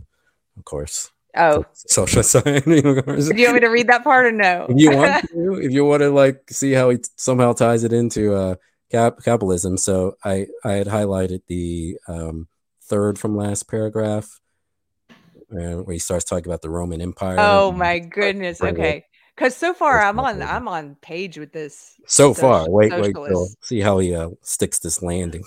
of 0.57 0.65
course. 0.65 1.11
Oh, 1.35 1.65
social 1.73 2.23
science. 2.23 2.63
Do 2.65 2.75
you 2.75 2.83
want 2.83 3.53
me 3.53 3.59
to 3.59 3.67
read 3.67 3.87
that 3.87 4.03
part 4.03 4.25
or 4.25 4.31
no? 4.31 4.65
if 4.69 4.79
you 4.79 4.91
want 4.91 5.29
to, 5.29 5.53
if 5.61 5.71
you 5.71 5.85
want 5.85 6.01
to 6.01 6.09
like 6.09 6.49
see 6.49 6.71
how 6.71 6.89
he 6.89 6.97
somehow 7.15 7.53
ties 7.53 7.83
it 7.83 7.93
into 7.93 8.33
uh 8.33 8.55
cap- 8.91 9.23
capitalism. 9.23 9.77
So 9.77 10.15
I 10.23 10.47
I 10.63 10.73
had 10.73 10.87
highlighted 10.87 11.41
the 11.47 11.97
um 12.07 12.47
third 12.81 13.19
from 13.19 13.35
last 13.35 13.69
paragraph 13.69 14.39
uh, 15.51 15.77
where 15.77 15.93
he 15.93 15.99
starts 15.99 16.25
talking 16.25 16.47
about 16.47 16.61
the 16.61 16.69
Roman 16.69 17.01
Empire. 17.01 17.37
oh 17.39 17.71
my 17.71 17.99
goodness. 17.99 18.61
Okay. 18.61 19.05
Because 19.35 19.55
so 19.55 19.73
far 19.73 20.01
I'm 20.01 20.19
on. 20.19 20.41
I'm 20.41 20.67
on 20.67 20.95
page 20.95 21.37
with 21.37 21.53
this. 21.53 21.93
So 22.07 22.33
far, 22.33 22.65
wait, 22.67 22.91
wait, 22.91 23.13
till, 23.13 23.47
see 23.61 23.79
how 23.79 23.99
he 23.99 24.15
uh, 24.15 24.31
sticks 24.41 24.79
this 24.79 25.03
landing. 25.03 25.43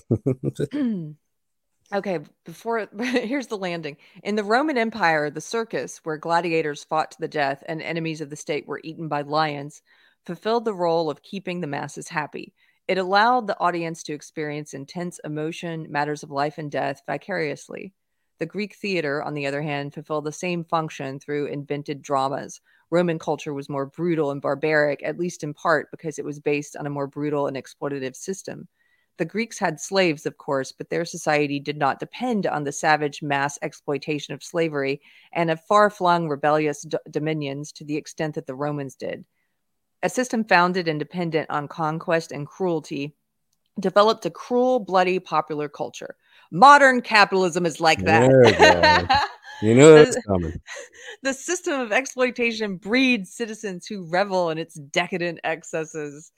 okay, 1.93 2.21
before 2.45 2.89
here's 3.01 3.49
the 3.49 3.59
landing. 3.59 3.97
In 4.23 4.37
the 4.37 4.45
Roman 4.45 4.79
Empire, 4.79 5.29
the 5.29 5.41
circus, 5.41 5.99
where 6.05 6.19
gladiators 6.19 6.85
fought 6.85 7.11
to 7.11 7.21
the 7.21 7.27
death 7.27 7.65
and 7.67 7.83
enemies 7.83 8.21
of 8.21 8.31
the 8.31 8.37
state 8.37 8.69
were 8.69 8.81
eaten 8.85 9.09
by 9.09 9.23
lions, 9.23 9.83
fulfilled 10.25 10.67
the 10.67 10.75
role 10.75 11.11
of 11.11 11.23
keeping 11.23 11.61
the 11.61 11.67
masses 11.67 12.09
happy. 12.09 12.55
It 12.91 12.99
allowed 12.99 13.47
the 13.47 13.57
audience 13.61 14.03
to 14.03 14.15
experience 14.15 14.75
intense 14.75 15.21
emotion, 15.23 15.87
matters 15.93 16.25
of 16.25 16.33
life 16.33 16.59
and 16.59 16.69
death 16.69 17.03
vicariously. 17.07 17.93
The 18.41 18.47
Greek 18.47 18.75
theater, 18.75 19.23
on 19.23 19.35
the 19.35 19.47
other 19.47 19.63
hand, 19.63 19.95
fulfilled 19.95 20.25
the 20.25 20.33
same 20.33 20.65
function 20.65 21.21
through 21.21 21.47
invented 21.47 22.03
dramas. 22.03 22.61
Roman 22.91 23.21
culture 23.21 23.55
was 23.55 23.69
more 23.69 23.87
brutal 23.87 24.33
and 24.33 24.43
barbaric, 24.43 25.05
at 25.05 25.21
least 25.21 25.45
in 25.45 25.55
part 25.55 25.89
because 25.93 26.19
it 26.19 26.25
was 26.25 26.41
based 26.41 26.75
on 26.75 26.85
a 26.85 26.91
more 26.91 27.07
brutal 27.07 27.47
and 27.47 27.57
exploitative 27.57 28.17
system. 28.17 28.67
The 29.19 29.25
Greeks 29.25 29.61
had 29.61 29.79
slaves, 29.79 30.27
of 30.27 30.39
course, 30.39 30.73
but 30.73 30.91
their 30.91 31.05
society 31.05 31.61
did 31.61 31.77
not 31.77 32.01
depend 32.01 32.45
on 32.45 32.65
the 32.65 32.73
savage 32.73 33.23
mass 33.23 33.57
exploitation 33.63 34.35
of 34.35 34.43
slavery 34.43 35.01
and 35.33 35.49
of 35.49 35.65
far 35.65 35.91
flung 35.91 36.29
rebellious 36.29 36.85
dominions 37.09 37.71
to 37.71 37.85
the 37.85 37.97
extent 37.97 38.35
that 38.35 38.49
the 38.49 38.57
Romans 38.57 38.97
did. 38.97 39.25
A 40.03 40.09
system 40.09 40.45
founded 40.45 40.89
and 40.89 40.99
dependent 40.99 41.51
on 41.51 41.69
conquest 41.69 42.33
and 42.33 42.47
cruelty 42.47 43.15
developed 43.79 44.27
a 44.27 44.31
cruel, 44.31 44.81
bloody 44.81 45.19
popular 45.19 45.69
culture. 45.69 46.17
Modern 46.51 47.01
capitalism 47.01 47.67
is 47.67 47.81
like 47.81 48.05
that. 48.05 48.31
you 49.63 49.75
know 49.75 49.95
that's 49.95 50.17
coming. 50.27 50.53
the 51.23 51.33
system 51.33 51.81
of 51.81 51.93
exploitation 51.93 52.77
breeds 52.77 53.33
citizens 53.33 53.87
who 53.87 54.09
revel 54.09 54.51
in 54.51 54.59
its 54.59 54.75
decadent 54.75 55.39
excesses. 55.45 56.33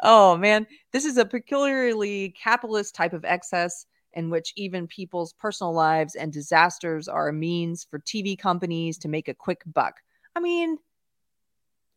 Oh 0.00 0.36
man, 0.36 0.66
this 0.92 1.04
is 1.04 1.16
a 1.16 1.24
peculiarly 1.24 2.30
capitalist 2.30 2.94
type 2.94 3.12
of 3.12 3.24
excess 3.24 3.86
in 4.14 4.30
which 4.30 4.52
even 4.56 4.86
people's 4.88 5.32
personal 5.34 5.72
lives 5.72 6.16
and 6.16 6.32
disasters 6.32 7.08
are 7.08 7.28
a 7.28 7.32
means 7.32 7.86
for 7.88 8.00
TV 8.00 8.36
companies 8.38 8.98
to 8.98 9.08
make 9.08 9.28
a 9.28 9.34
quick 9.34 9.62
buck. 9.72 9.94
I 10.34 10.40
mean, 10.40 10.78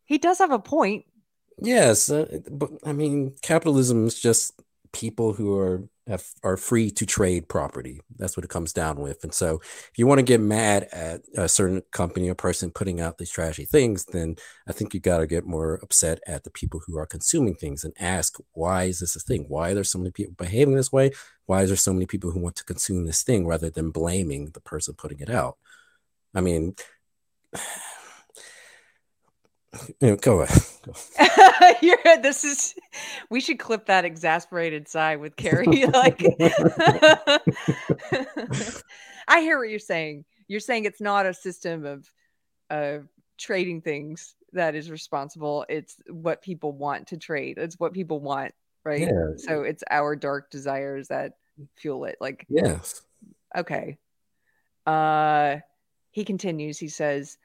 he 0.06 0.18
does 0.18 0.40
have 0.40 0.52
a 0.52 0.60
point. 0.60 1.06
Yes, 1.60 2.10
uh, 2.10 2.40
but 2.52 2.72
I 2.86 2.94
mean, 2.94 3.36
capitalism 3.42 4.08
is 4.08 4.20
just 4.20 4.54
people 4.92 5.34
who 5.34 5.58
are 5.58 5.84
have, 6.08 6.26
are 6.44 6.58
free 6.58 6.92
to 6.92 7.06
trade 7.06 7.48
property. 7.48 8.02
That's 8.18 8.36
what 8.36 8.44
it 8.44 8.50
comes 8.50 8.74
down 8.74 8.98
with. 8.98 9.24
And 9.24 9.34
so, 9.34 9.62
if 9.64 9.92
you 9.96 10.06
want 10.06 10.20
to 10.20 10.24
get 10.24 10.42
mad 10.42 10.88
at 10.92 11.22
a 11.36 11.48
certain 11.48 11.82
company 11.92 12.30
or 12.30 12.36
person 12.36 12.72
putting 12.72 13.00
out 13.00 13.18
these 13.18 13.30
trashy 13.30 13.66
things, 13.66 14.06
then 14.06 14.36
I 14.68 14.74
think 14.74 14.94
you 14.94 15.00
got 15.00 15.20
to 15.20 15.28
get 15.28 15.46
more 15.46 15.76
upset 15.82 16.20
at 16.28 16.44
the 16.44 16.50
people 16.50 16.82
who 16.86 16.98
are 16.98 17.06
consuming 17.06 17.56
things 17.56 17.84
and 17.84 17.94
ask, 18.00 18.38
why 18.52 18.86
is 18.86 19.00
this 19.00 19.16
a 19.16 19.20
thing? 19.20 19.46
Why 19.48 19.72
are 19.72 19.76
there 19.76 19.84
so 19.84 20.00
many 20.00 20.12
people 20.12 20.36
behaving 20.38 20.76
this 20.76 20.92
way? 20.92 21.12
Why 21.46 21.62
is 21.62 21.70
there 21.70 21.78
so 21.78 21.94
many 21.94 22.06
people 22.06 22.32
who 22.32 22.40
want 22.40 22.56
to 22.58 22.66
consume 22.66 23.06
this 23.06 23.24
thing 23.24 23.48
rather 23.48 23.70
than 23.70 23.92
blaming 23.92 24.52
the 24.52 24.62
person 24.62 24.96
putting 24.96 25.20
it 25.20 25.30
out? 25.30 25.58
I 26.36 26.42
mean, 26.42 26.76
you 30.00 30.10
know, 30.10 30.16
go 30.16 30.42
ahead. 30.42 30.62
You're, 31.82 31.98
this 32.22 32.44
is 32.44 32.76
we 33.30 33.40
should 33.40 33.60
clip 33.60 33.88
that 33.88 34.06
exasperated 34.06 34.88
sigh 34.88 35.16
with 35.16 35.36
Keri. 35.36 35.86
like 35.94 36.22
I 39.28 39.42
hear 39.42 39.58
what 39.58 39.70
you're 39.70 39.80
saying. 39.80 40.26
You're 40.48 40.60
saying 40.60 40.86
it's 40.86 41.02
not 41.02 41.26
a 41.26 41.34
system 41.34 41.86
of 41.86 42.10
of 42.70 43.08
trading 43.38 43.82
things 43.82 44.36
that 44.54 44.76
is 44.76 44.92
responsible. 44.92 45.66
It's 45.70 45.96
what 46.10 46.42
people 46.42 46.72
want 46.72 47.08
to 47.08 47.18
trade. 47.18 47.58
It's 47.58 47.80
what 47.80 47.94
people 47.94 48.20
want, 48.20 48.54
right? 48.84 49.02
Yeah. 49.02 49.32
So 49.38 49.64
it's 49.64 49.84
our 49.90 50.16
dark 50.16 50.52
desires 50.52 51.08
that 51.08 51.34
fuel 51.76 52.06
it. 52.06 52.18
Like 52.20 52.46
Yes. 52.50 53.02
okay. 53.56 53.98
Uh 54.86 55.58
he 56.12 56.26
continues, 56.26 56.78
he 56.78 56.90
says, 56.90 57.40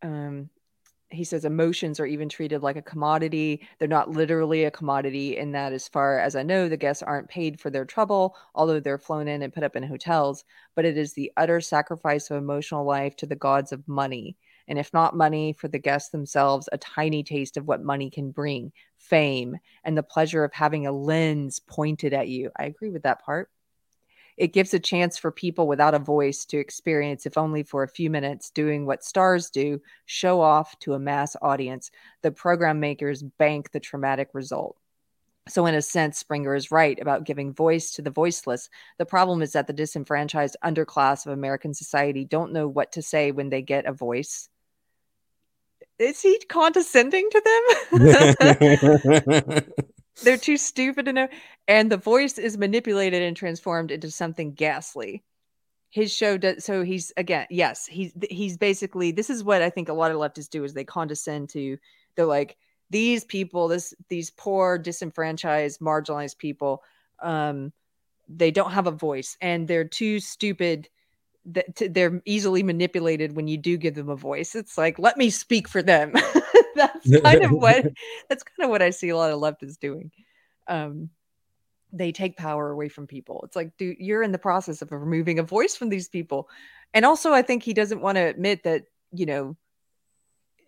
um, 0.00 0.48
he 1.10 1.24
says 1.24 1.44
emotions 1.44 2.00
are 2.00 2.06
even 2.06 2.28
treated 2.28 2.62
like 2.62 2.76
a 2.76 2.82
commodity. 2.82 3.66
They're 3.78 3.88
not 3.88 4.10
literally 4.10 4.64
a 4.64 4.70
commodity 4.70 5.36
in 5.36 5.52
that, 5.52 5.72
as 5.72 5.88
far 5.88 6.18
as 6.18 6.34
I 6.36 6.42
know, 6.42 6.68
the 6.68 6.76
guests 6.76 7.02
aren't 7.02 7.28
paid 7.28 7.60
for 7.60 7.70
their 7.70 7.84
trouble, 7.84 8.36
although 8.54 8.80
they're 8.80 8.98
flown 8.98 9.28
in 9.28 9.42
and 9.42 9.52
put 9.52 9.62
up 9.62 9.76
in 9.76 9.82
hotels. 9.84 10.44
But 10.74 10.84
it 10.84 10.96
is 10.98 11.12
the 11.14 11.32
utter 11.36 11.60
sacrifice 11.60 12.30
of 12.30 12.36
emotional 12.38 12.84
life 12.84 13.16
to 13.16 13.26
the 13.26 13.36
gods 13.36 13.72
of 13.72 13.86
money. 13.88 14.36
And 14.68 14.78
if 14.78 14.92
not 14.92 15.16
money, 15.16 15.52
for 15.52 15.68
the 15.68 15.78
guests 15.78 16.10
themselves, 16.10 16.68
a 16.72 16.78
tiny 16.78 17.22
taste 17.22 17.56
of 17.56 17.66
what 17.66 17.82
money 17.82 18.10
can 18.10 18.30
bring 18.32 18.72
fame 18.98 19.56
and 19.84 19.96
the 19.96 20.02
pleasure 20.02 20.42
of 20.44 20.52
having 20.52 20.86
a 20.86 20.92
lens 20.92 21.60
pointed 21.60 22.12
at 22.14 22.28
you. 22.28 22.50
I 22.58 22.64
agree 22.64 22.90
with 22.90 23.02
that 23.04 23.22
part. 23.22 23.50
It 24.36 24.52
gives 24.52 24.74
a 24.74 24.78
chance 24.78 25.16
for 25.16 25.30
people 25.30 25.66
without 25.66 25.94
a 25.94 25.98
voice 25.98 26.44
to 26.46 26.58
experience, 26.58 27.24
if 27.24 27.38
only 27.38 27.62
for 27.62 27.82
a 27.82 27.88
few 27.88 28.10
minutes, 28.10 28.50
doing 28.50 28.84
what 28.84 29.04
stars 29.04 29.48
do 29.48 29.80
show 30.04 30.40
off 30.40 30.78
to 30.80 30.94
a 30.94 30.98
mass 30.98 31.36
audience. 31.40 31.90
The 32.22 32.32
program 32.32 32.78
makers 32.78 33.22
bank 33.22 33.70
the 33.70 33.80
traumatic 33.80 34.30
result. 34.34 34.76
So, 35.48 35.64
in 35.66 35.74
a 35.74 35.82
sense, 35.82 36.18
Springer 36.18 36.54
is 36.54 36.72
right 36.72 37.00
about 37.00 37.24
giving 37.24 37.54
voice 37.54 37.92
to 37.92 38.02
the 38.02 38.10
voiceless. 38.10 38.68
The 38.98 39.06
problem 39.06 39.42
is 39.42 39.52
that 39.52 39.68
the 39.68 39.72
disenfranchised 39.72 40.56
underclass 40.62 41.24
of 41.24 41.32
American 41.32 41.72
society 41.72 42.24
don't 42.24 42.52
know 42.52 42.66
what 42.66 42.92
to 42.92 43.02
say 43.02 43.30
when 43.30 43.48
they 43.48 43.62
get 43.62 43.86
a 43.86 43.92
voice. 43.92 44.48
Is 45.98 46.20
he 46.20 46.38
condescending 46.48 47.28
to 47.30 47.42
them? 47.92 49.62
They're 50.22 50.36
too 50.36 50.56
stupid 50.56 51.06
to 51.06 51.12
know. 51.12 51.28
And 51.68 51.90
the 51.90 51.96
voice 51.96 52.38
is 52.38 52.56
manipulated 52.56 53.22
and 53.22 53.36
transformed 53.36 53.90
into 53.90 54.10
something 54.10 54.52
ghastly. 54.52 55.24
His 55.90 56.12
show 56.12 56.36
does 56.36 56.64
so 56.64 56.82
he's 56.82 57.12
again, 57.16 57.46
yes, 57.50 57.86
he's 57.86 58.12
he's 58.30 58.56
basically 58.56 59.12
this 59.12 59.30
is 59.30 59.42
what 59.42 59.62
I 59.62 59.70
think 59.70 59.88
a 59.88 59.94
lot 59.94 60.10
of 60.10 60.18
leftists 60.18 60.50
do 60.50 60.64
is 60.64 60.74
they 60.74 60.84
condescend 60.84 61.48
to 61.50 61.78
they're 62.14 62.26
like 62.26 62.56
these 62.90 63.24
people, 63.24 63.68
this 63.68 63.94
these 64.08 64.30
poor, 64.30 64.78
disenfranchised, 64.78 65.80
marginalized 65.80 66.38
people, 66.38 66.82
um, 67.22 67.72
they 68.28 68.50
don't 68.50 68.72
have 68.72 68.86
a 68.86 68.92
voice 68.92 69.36
and 69.40 69.66
they're 69.66 69.84
too 69.84 70.20
stupid 70.20 70.88
that 71.46 71.76
to, 71.76 71.88
they're 71.88 72.20
easily 72.24 72.62
manipulated 72.62 73.34
when 73.34 73.48
you 73.48 73.56
do 73.56 73.76
give 73.76 73.94
them 73.94 74.08
a 74.08 74.16
voice. 74.16 74.54
It's 74.54 74.76
like, 74.76 74.98
let 74.98 75.16
me 75.16 75.30
speak 75.30 75.68
for 75.68 75.82
them. 75.82 76.12
that's 76.74 77.20
kind 77.20 77.44
of 77.44 77.50
what 77.52 77.86
that's 78.28 78.42
kind 78.42 78.64
of 78.64 78.70
what 78.70 78.82
I 78.82 78.90
see 78.90 79.08
a 79.10 79.16
lot 79.16 79.30
of 79.30 79.40
leftists 79.40 79.78
doing. 79.78 80.10
Um, 80.68 81.10
they 81.92 82.12
take 82.12 82.36
power 82.36 82.70
away 82.70 82.88
from 82.88 83.06
people. 83.06 83.42
It's 83.44 83.56
like, 83.56 83.76
dude, 83.76 83.96
you're 83.98 84.22
in 84.22 84.32
the 84.32 84.38
process 84.38 84.82
of 84.82 84.92
removing 84.92 85.38
a 85.38 85.42
voice 85.42 85.76
from 85.76 85.88
these 85.88 86.08
people. 86.08 86.48
And 86.94 87.04
also, 87.04 87.32
I 87.32 87.42
think 87.42 87.62
he 87.62 87.74
doesn't 87.74 88.00
want 88.00 88.16
to 88.16 88.22
admit 88.22 88.64
that, 88.64 88.84
you 89.12 89.26
know, 89.26 89.56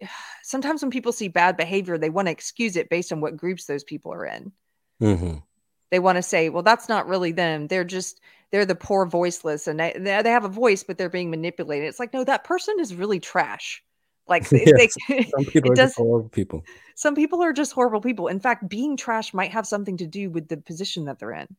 sometimes 0.42 0.82
when 0.82 0.90
people 0.90 1.12
see 1.12 1.28
bad 1.28 1.56
behavior, 1.56 1.98
they 1.98 2.10
want 2.10 2.28
to 2.28 2.32
excuse 2.32 2.76
it 2.76 2.90
based 2.90 3.12
on 3.12 3.20
what 3.20 3.36
groups 3.36 3.66
those 3.66 3.84
people 3.84 4.12
are 4.12 4.26
in. 4.26 4.52
Mhm. 5.00 5.42
They 5.90 5.98
want 5.98 6.16
to 6.16 6.22
say, 6.22 6.48
well, 6.50 6.62
that's 6.62 6.88
not 6.88 7.06
really 7.06 7.32
them. 7.32 7.66
They're 7.66 7.84
just, 7.84 8.20
they're 8.50 8.66
the 8.66 8.74
poor 8.74 9.06
voiceless 9.06 9.66
and 9.66 9.78
they 9.80 9.94
they 9.98 10.30
have 10.30 10.44
a 10.44 10.48
voice, 10.48 10.82
but 10.82 10.98
they're 10.98 11.08
being 11.08 11.30
manipulated. 11.30 11.88
It's 11.88 11.98
like, 11.98 12.12
no, 12.12 12.24
that 12.24 12.44
person 12.44 12.76
is 12.78 12.94
really 12.94 13.20
trash. 13.20 13.82
Like, 14.28 14.46
Yes, 14.52 14.94
they- 15.08 15.22
Some 15.36 15.44
people 15.46 15.72
are 15.72 15.74
does, 15.74 15.88
just 15.90 15.96
horrible 15.98 16.28
people. 16.28 16.64
some 16.94 17.14
people 17.14 17.42
are 17.42 17.52
just 17.52 17.72
horrible 17.72 18.00
people. 18.00 18.28
In 18.28 18.40
fact, 18.40 18.68
being 18.68 18.96
trash 18.96 19.32
might 19.32 19.52
have 19.52 19.66
something 19.66 19.96
to 19.98 20.06
do 20.06 20.30
with 20.30 20.48
the 20.48 20.56
position 20.56 21.06
that 21.06 21.18
they're 21.18 21.32
in. 21.32 21.56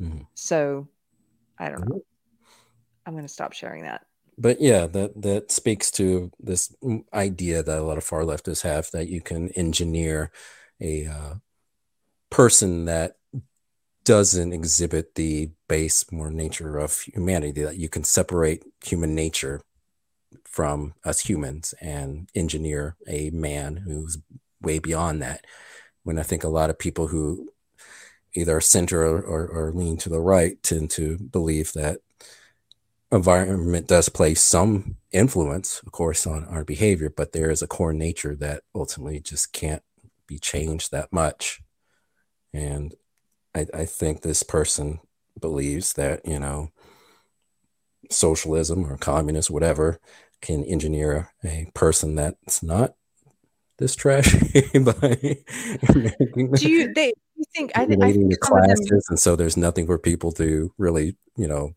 Mhm. 0.00 0.26
So 0.34 0.88
I 1.58 1.68
don't 1.68 1.88
know. 1.88 2.02
I'm 3.04 3.14
going 3.14 3.24
to 3.26 3.32
stop 3.32 3.52
sharing 3.52 3.82
that. 3.82 4.06
But 4.38 4.60
yeah, 4.60 4.86
that 4.86 5.20
that 5.22 5.50
speaks 5.52 5.90
to 5.92 6.30
this 6.40 6.74
idea 7.12 7.62
that 7.62 7.78
a 7.78 7.82
lot 7.82 7.98
of 7.98 8.04
far 8.04 8.22
leftists 8.22 8.62
have 8.62 8.90
that 8.92 9.08
you 9.08 9.20
can 9.20 9.50
engineer 9.50 10.30
a 10.80 11.06
uh, 11.06 11.34
person 12.30 12.86
that 12.86 13.16
doesn't 14.04 14.52
exhibit 14.52 15.14
the 15.14 15.50
base 15.68 16.10
more 16.10 16.30
nature 16.30 16.78
of 16.78 16.98
humanity 17.02 17.62
that 17.62 17.76
you 17.76 17.88
can 17.88 18.02
separate 18.04 18.64
human 18.84 19.14
nature 19.14 19.60
from 20.52 20.94
us 21.04 21.20
humans 21.20 21.74
and 21.80 22.28
engineer 22.34 22.96
a 23.08 23.30
man 23.30 23.76
who's 23.76 24.18
way 24.60 24.78
beyond 24.78 25.20
that. 25.22 25.44
When 26.04 26.18
i 26.18 26.22
think 26.22 26.44
a 26.44 26.48
lot 26.48 26.70
of 26.70 26.78
people 26.78 27.08
who 27.08 27.48
either 28.34 28.60
center 28.60 29.02
or, 29.02 29.20
or, 29.20 29.46
or 29.46 29.72
lean 29.72 29.96
to 29.98 30.08
the 30.08 30.20
right 30.20 30.62
tend 30.62 30.90
to 30.90 31.18
believe 31.18 31.72
that 31.72 31.98
environment 33.10 33.86
does 33.86 34.08
play 34.08 34.34
some 34.34 34.96
influence 35.10 35.82
of 35.84 35.92
course 35.92 36.26
on 36.26 36.44
our 36.46 36.64
behavior 36.64 37.12
but 37.14 37.32
there 37.32 37.50
is 37.50 37.60
a 37.60 37.66
core 37.66 37.92
nature 37.92 38.34
that 38.34 38.62
ultimately 38.74 39.20
just 39.20 39.52
can't 39.52 39.82
be 40.32 40.38
changed 40.38 40.90
that 40.90 41.12
much. 41.12 41.60
And 42.54 42.94
I, 43.54 43.66
I 43.74 43.84
think 43.84 44.22
this 44.22 44.42
person 44.42 45.00
believes 45.38 45.92
that, 45.94 46.26
you 46.26 46.38
know, 46.38 46.70
socialism 48.10 48.90
or 48.90 48.96
communism, 48.96 49.52
whatever, 49.52 50.00
can 50.42 50.64
engineer 50.64 51.32
a 51.44 51.70
person 51.74 52.14
that's 52.14 52.62
not 52.62 52.94
this 53.78 53.96
trashy 53.96 54.62
by 54.78 55.38
do 56.56 56.68
you 56.68 56.92
they 56.94 57.12
you 57.36 57.44
think 57.54 57.72
I, 57.74 57.86
think, 57.86 58.02
I 58.02 58.12
think 58.12 58.30
the 58.30 58.36
classes 58.36 58.86
them... 58.86 59.00
and 59.10 59.18
so 59.18 59.34
there's 59.34 59.56
nothing 59.56 59.86
for 59.86 59.98
people 59.98 60.32
to 60.32 60.72
really 60.78 61.16
you 61.36 61.48
know 61.48 61.72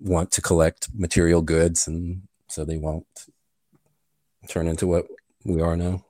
want 0.00 0.30
to 0.32 0.40
collect 0.40 0.88
material 0.94 1.42
goods 1.42 1.86
and 1.86 2.22
so 2.48 2.64
they 2.64 2.78
won't 2.78 3.06
turn 4.48 4.66
into 4.66 4.86
what 4.86 5.06
we 5.44 5.60
are 5.60 5.76
now 5.76 6.04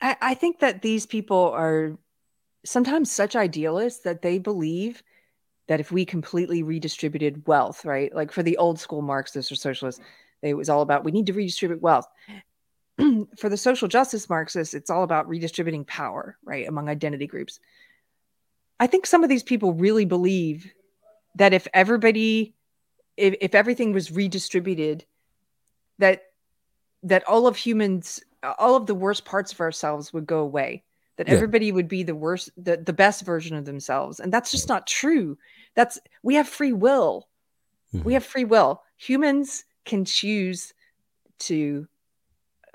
I, 0.00 0.16
I 0.20 0.34
think 0.34 0.60
that 0.60 0.82
these 0.82 1.06
people 1.06 1.52
are 1.54 1.96
sometimes 2.64 3.10
such 3.10 3.36
idealists 3.36 4.00
that 4.00 4.22
they 4.22 4.38
believe 4.38 5.02
that 5.68 5.80
if 5.80 5.92
we 5.92 6.04
completely 6.04 6.62
redistributed 6.62 7.46
wealth, 7.46 7.84
right? 7.84 8.14
Like 8.14 8.32
for 8.32 8.42
the 8.42 8.56
old 8.56 8.80
school 8.80 9.02
Marxists 9.02 9.52
or 9.52 9.54
socialists, 9.54 10.00
it 10.42 10.54
was 10.54 10.68
all 10.68 10.82
about 10.82 11.04
we 11.04 11.12
need 11.12 11.26
to 11.26 11.32
redistribute 11.32 11.82
wealth. 11.82 12.06
for 13.38 13.48
the 13.48 13.56
social 13.56 13.88
justice 13.88 14.28
Marxists, 14.28 14.74
it's 14.74 14.90
all 14.90 15.04
about 15.04 15.28
redistributing 15.28 15.84
power, 15.84 16.36
right, 16.44 16.66
among 16.66 16.88
identity 16.88 17.26
groups. 17.26 17.60
I 18.80 18.86
think 18.86 19.06
some 19.06 19.22
of 19.22 19.28
these 19.28 19.42
people 19.42 19.72
really 19.72 20.04
believe 20.04 20.72
that 21.36 21.52
if 21.52 21.66
everybody, 21.74 22.54
if, 23.16 23.34
if 23.40 23.54
everything 23.54 23.92
was 23.92 24.10
redistributed, 24.10 25.04
that 25.98 26.22
that 27.04 27.24
all 27.28 27.46
of 27.46 27.56
humans, 27.56 28.20
all 28.58 28.74
of 28.74 28.86
the 28.86 28.94
worst 28.94 29.24
parts 29.24 29.52
of 29.52 29.60
ourselves 29.60 30.12
would 30.12 30.26
go 30.26 30.40
away 30.40 30.82
that 31.18 31.28
yeah. 31.28 31.34
everybody 31.34 31.70
would 31.70 31.88
be 31.88 32.02
the 32.02 32.14
worst 32.14 32.50
the, 32.56 32.78
the 32.78 32.92
best 32.92 33.24
version 33.24 33.56
of 33.56 33.66
themselves 33.66 34.18
and 34.20 34.32
that's 34.32 34.50
just 34.50 34.68
not 34.68 34.86
true 34.86 35.36
that's 35.74 35.98
we 36.22 36.36
have 36.36 36.48
free 36.48 36.72
will 36.72 37.28
mm-hmm. 37.92 38.04
we 38.04 38.14
have 38.14 38.24
free 38.24 38.44
will 38.44 38.82
humans 38.96 39.64
can 39.88 40.04
choose 40.04 40.72
to 41.38 41.86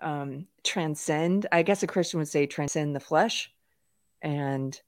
um 0.02 0.48
transcend 0.64 1.48
i 1.52 1.62
guess 1.62 1.84
a 1.84 1.88
christian 1.88 2.20
would 2.20 2.28
say 2.28 2.46
transcend 2.46 2.96
the 2.96 3.00
flesh 3.00 3.52
and 4.22 4.82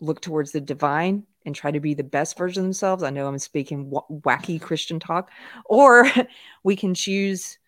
look 0.00 0.20
towards 0.20 0.52
the 0.52 0.60
divine 0.60 1.24
and 1.44 1.54
try 1.54 1.70
to 1.70 1.80
be 1.80 1.94
the 1.94 2.04
best 2.04 2.36
version 2.36 2.60
of 2.60 2.64
themselves 2.64 3.02
i 3.02 3.10
know 3.10 3.26
i'm 3.26 3.38
speaking 3.38 3.90
w- 3.90 4.20
wacky 4.22 4.60
christian 4.60 4.98
talk 4.98 5.30
or 5.66 6.06
we 6.64 6.74
can 6.74 6.94
choose 6.94 7.58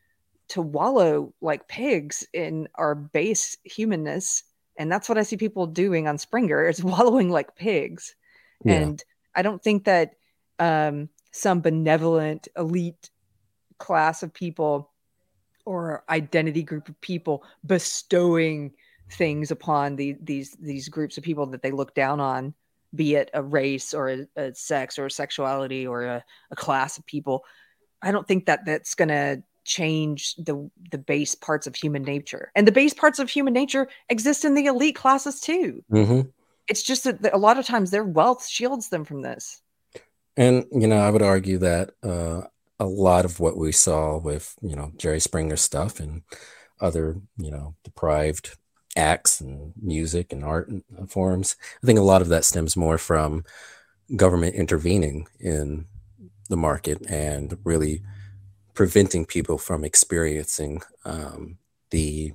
to 0.48 0.62
wallow 0.62 1.32
like 1.40 1.68
pigs 1.68 2.26
in 2.32 2.68
our 2.74 2.94
base 2.94 3.56
humanness 3.64 4.44
and 4.78 4.90
that's 4.90 5.08
what 5.08 5.18
I 5.18 5.24
see 5.24 5.36
people 5.36 5.66
doing 5.66 6.06
on 6.06 6.16
Springer 6.16 6.66
is 6.68 6.82
wallowing 6.84 7.30
like 7.30 7.56
pigs. 7.56 8.14
Yeah. 8.64 8.74
And 8.74 9.04
I 9.34 9.42
don't 9.42 9.62
think 9.62 9.84
that 9.84 10.12
um, 10.58 11.08
some 11.32 11.60
benevolent 11.60 12.48
elite 12.56 13.10
class 13.78 14.22
of 14.22 14.32
people 14.32 14.90
or 15.64 16.02
identity 16.08 16.62
group 16.62 16.88
of 16.88 17.00
people 17.00 17.44
bestowing 17.66 18.72
things 19.12 19.50
upon 19.50 19.96
the, 19.96 20.16
these 20.22 20.56
these 20.60 20.88
groups 20.88 21.18
of 21.18 21.24
people 21.24 21.46
that 21.46 21.62
they 21.62 21.70
look 21.70 21.94
down 21.94 22.20
on, 22.20 22.54
be 22.94 23.14
it 23.14 23.30
a 23.34 23.42
race 23.42 23.94
or 23.94 24.08
a, 24.08 24.26
a 24.36 24.54
sex 24.54 24.98
or 24.98 25.06
a 25.06 25.10
sexuality 25.10 25.86
or 25.86 26.04
a, 26.04 26.24
a 26.50 26.56
class 26.56 26.98
of 26.98 27.06
people. 27.06 27.44
I 28.02 28.12
don't 28.12 28.26
think 28.26 28.46
that 28.46 28.64
that's 28.64 28.94
going 28.94 29.08
to 29.08 29.42
change 29.68 30.34
the 30.36 30.70
the 30.90 30.98
base 30.98 31.34
parts 31.34 31.66
of 31.66 31.74
human 31.74 32.02
nature 32.02 32.50
and 32.54 32.66
the 32.66 32.72
base 32.72 32.94
parts 32.94 33.18
of 33.18 33.28
human 33.28 33.52
nature 33.52 33.86
exist 34.08 34.46
in 34.46 34.54
the 34.54 34.64
elite 34.64 34.96
classes 34.96 35.40
too 35.40 35.84
mm-hmm. 35.92 36.22
it's 36.68 36.82
just 36.82 37.04
that 37.04 37.34
a 37.34 37.36
lot 37.36 37.58
of 37.58 37.66
times 37.66 37.90
their 37.90 38.02
wealth 38.02 38.46
shields 38.46 38.88
them 38.88 39.04
from 39.04 39.20
this 39.20 39.60
and 40.38 40.64
you 40.72 40.86
know 40.86 40.96
i 40.96 41.10
would 41.10 41.20
argue 41.20 41.58
that 41.58 41.90
uh, 42.02 42.40
a 42.78 42.86
lot 42.86 43.24
of 43.24 43.40
what 43.40 43.56
we 43.56 43.72
saw 43.72 44.18
with 44.18 44.54
you 44.62 44.76
know 44.76 44.92
jerry 44.96 45.20
springer 45.20 45.56
stuff 45.56 46.00
and 46.00 46.22
other 46.80 47.16
you 47.36 47.50
know 47.50 47.74
deprived 47.84 48.56
acts 48.96 49.40
and 49.40 49.72
music 49.80 50.32
and 50.32 50.44
art 50.44 50.70
uh, 50.98 51.06
forms 51.06 51.56
i 51.82 51.86
think 51.86 51.98
a 51.98 52.02
lot 52.02 52.22
of 52.22 52.28
that 52.28 52.44
stems 52.44 52.76
more 52.76 52.98
from 52.98 53.44
government 54.16 54.54
intervening 54.54 55.26
in 55.38 55.84
the 56.48 56.56
market 56.56 57.04
and 57.08 57.58
really 57.64 58.02
preventing 58.74 59.24
people 59.24 59.58
from 59.58 59.84
experiencing 59.84 60.80
um, 61.04 61.58
the 61.90 62.32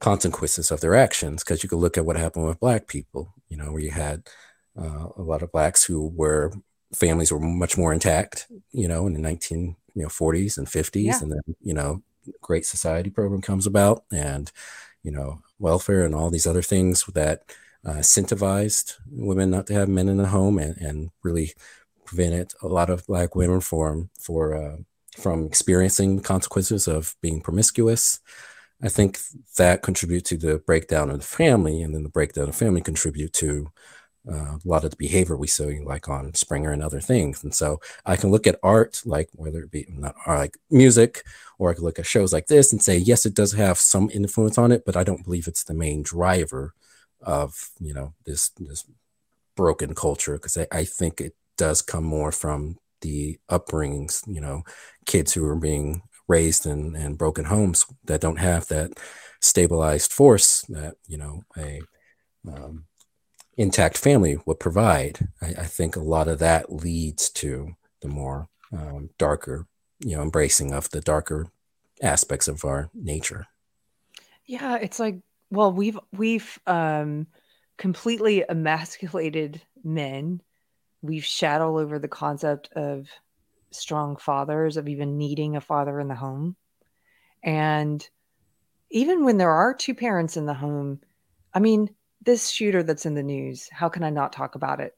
consequences 0.00 0.70
of 0.70 0.80
their 0.80 0.94
actions. 0.94 1.42
Because 1.42 1.62
you 1.62 1.68
could 1.68 1.78
look 1.78 1.96
at 1.96 2.04
what 2.04 2.16
happened 2.16 2.46
with 2.46 2.60
Black 2.60 2.86
people, 2.86 3.34
you 3.48 3.56
know, 3.56 3.72
where 3.72 3.80
you 3.80 3.90
had 3.90 4.28
uh, 4.78 5.08
a 5.16 5.22
lot 5.22 5.42
of 5.42 5.52
Blacks 5.52 5.84
who 5.84 6.08
were 6.08 6.52
families 6.94 7.32
were 7.32 7.40
much 7.40 7.78
more 7.78 7.92
intact, 7.92 8.46
you 8.72 8.88
know, 8.88 9.06
in 9.06 9.12
the 9.12 9.18
19 9.20 9.76
you 9.94 10.02
know 10.02 10.08
40s 10.08 10.58
and 10.58 10.66
50s, 10.66 11.04
yeah. 11.04 11.18
and 11.20 11.32
then 11.32 11.40
you 11.60 11.74
know, 11.74 12.02
Great 12.40 12.66
Society 12.66 13.10
program 13.10 13.40
comes 13.40 13.66
about, 13.66 14.04
and 14.12 14.50
you 15.02 15.10
know, 15.10 15.42
welfare 15.58 16.04
and 16.04 16.14
all 16.14 16.30
these 16.30 16.46
other 16.46 16.62
things 16.62 17.04
that 17.14 17.42
uh, 17.84 17.94
incentivized 17.94 18.96
women 19.10 19.50
not 19.50 19.66
to 19.66 19.74
have 19.74 19.88
men 19.88 20.08
in 20.08 20.18
the 20.18 20.28
home 20.28 20.58
and, 20.58 20.76
and 20.76 21.10
really 21.22 21.52
prevented 22.04 22.52
a 22.62 22.68
lot 22.68 22.90
of 22.90 23.06
black 23.06 23.34
women 23.34 23.60
from 23.60 24.10
for 24.18 24.54
uh, 24.54 24.76
from 25.16 25.46
experiencing 25.46 26.16
the 26.16 26.22
consequences 26.22 26.86
of 26.86 27.16
being 27.20 27.40
promiscuous. 27.40 28.20
I 28.82 28.88
think 28.88 29.18
that 29.56 29.82
contribute 29.82 30.24
to 30.26 30.38
the 30.38 30.58
breakdown 30.58 31.10
of 31.10 31.20
the 31.20 31.26
family, 31.26 31.82
and 31.82 31.94
then 31.94 32.02
the 32.02 32.08
breakdown 32.08 32.48
of 32.48 32.56
family 32.56 32.80
contribute 32.80 33.32
to 33.34 33.70
uh, 34.28 34.56
a 34.56 34.60
lot 34.64 34.84
of 34.84 34.90
the 34.90 34.96
behavior 34.96 35.36
we 35.36 35.46
see, 35.46 35.80
like 35.80 36.08
on 36.08 36.34
Springer 36.34 36.72
and 36.72 36.82
other 36.82 37.00
things. 37.00 37.42
And 37.42 37.54
so 37.54 37.80
I 38.04 38.16
can 38.16 38.30
look 38.30 38.46
at 38.46 38.58
art, 38.62 39.02
like 39.04 39.28
whether 39.32 39.62
it 39.62 39.70
be 39.70 39.86
not 39.88 40.14
like 40.26 40.56
music, 40.70 41.24
or 41.58 41.70
I 41.70 41.74
can 41.74 41.84
look 41.84 41.98
at 41.98 42.06
shows 42.06 42.32
like 42.32 42.46
this 42.46 42.72
and 42.72 42.82
say, 42.82 42.98
yes, 42.98 43.24
it 43.24 43.34
does 43.34 43.52
have 43.52 43.78
some 43.78 44.10
influence 44.12 44.58
on 44.58 44.72
it, 44.72 44.84
but 44.84 44.96
I 44.96 45.04
don't 45.04 45.24
believe 45.24 45.48
it's 45.48 45.64
the 45.64 45.74
main 45.74 46.02
driver 46.02 46.74
of 47.22 47.70
you 47.78 47.92
know 47.92 48.14
this 48.24 48.48
this 48.58 48.84
broken 49.56 49.94
culture 49.94 50.34
because 50.34 50.56
I, 50.56 50.66
I 50.72 50.84
think 50.84 51.20
it 51.20 51.34
does 51.58 51.82
come 51.82 52.04
more 52.04 52.32
from 52.32 52.78
the 53.02 53.38
upbringings, 53.50 54.22
you 54.26 54.40
know, 54.40 54.62
kids 55.06 55.32
who 55.32 55.44
are 55.44 55.56
being 55.56 56.02
raised 56.28 56.66
in, 56.66 56.94
in 56.96 57.14
broken 57.14 57.44
homes 57.44 57.84
that 58.04 58.20
don't 58.20 58.38
have 58.38 58.66
that 58.68 58.92
stabilized 59.40 60.12
force 60.12 60.62
that, 60.68 60.94
you 61.06 61.18
know, 61.18 61.42
a 61.56 61.80
um, 62.46 62.84
intact 63.56 63.98
family 63.98 64.38
would 64.46 64.60
provide. 64.60 65.28
I, 65.40 65.48
I, 65.48 65.64
think 65.64 65.96
a 65.96 66.00
lot 66.00 66.28
of 66.28 66.38
that 66.38 66.72
leads 66.72 67.28
to 67.30 67.76
the 68.00 68.08
more 68.08 68.48
um, 68.72 69.10
darker, 69.18 69.66
you 70.00 70.16
know, 70.16 70.22
embracing 70.22 70.72
of 70.72 70.90
the 70.90 71.00
darker 71.00 71.48
aspects 72.02 72.48
of 72.48 72.64
our 72.64 72.90
nature. 72.94 73.46
Yeah, 74.46 74.76
it's 74.76 74.98
like, 74.98 75.18
well, 75.50 75.72
we've 75.72 75.98
we've 76.12 76.58
um, 76.66 77.26
completely 77.76 78.44
emasculated 78.48 79.60
men 79.82 80.40
we've 81.02 81.28
all 81.42 81.78
over 81.78 81.98
the 81.98 82.08
concept 82.08 82.70
of 82.74 83.08
strong 83.70 84.16
fathers, 84.16 84.76
of 84.76 84.88
even 84.88 85.18
needing 85.18 85.56
a 85.56 85.60
father 85.60 86.00
in 86.00 86.08
the 86.08 86.14
home. 86.14 86.56
And 87.42 88.06
even 88.90 89.24
when 89.24 89.38
there 89.38 89.50
are 89.50 89.72
two 89.72 89.94
parents 89.94 90.36
in 90.36 90.46
the 90.46 90.54
home, 90.54 91.00
I 91.54 91.60
mean, 91.60 91.90
this 92.22 92.50
shooter 92.50 92.82
that's 92.82 93.06
in 93.06 93.14
the 93.14 93.22
news, 93.22 93.68
how 93.72 93.88
can 93.88 94.02
I 94.02 94.10
not 94.10 94.32
talk 94.32 94.54
about 94.54 94.80
it? 94.80 94.94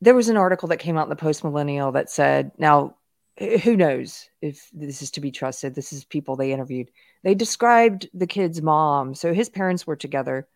There 0.00 0.14
was 0.14 0.28
an 0.28 0.36
article 0.36 0.68
that 0.68 0.78
came 0.78 0.96
out 0.96 1.04
in 1.04 1.10
the 1.10 1.16
Post 1.16 1.44
Millennial 1.44 1.92
that 1.92 2.10
said, 2.10 2.52
now, 2.58 2.96
who 3.38 3.76
knows 3.76 4.28
if 4.40 4.68
this 4.72 5.00
is 5.00 5.12
to 5.12 5.20
be 5.20 5.30
trusted? 5.30 5.74
This 5.74 5.92
is 5.92 6.04
people 6.04 6.36
they 6.36 6.52
interviewed. 6.52 6.90
They 7.22 7.34
described 7.34 8.08
the 8.12 8.26
kid's 8.26 8.60
mom. 8.60 9.14
So 9.14 9.32
his 9.32 9.48
parents 9.48 9.86
were 9.86 9.96
together. 9.96 10.46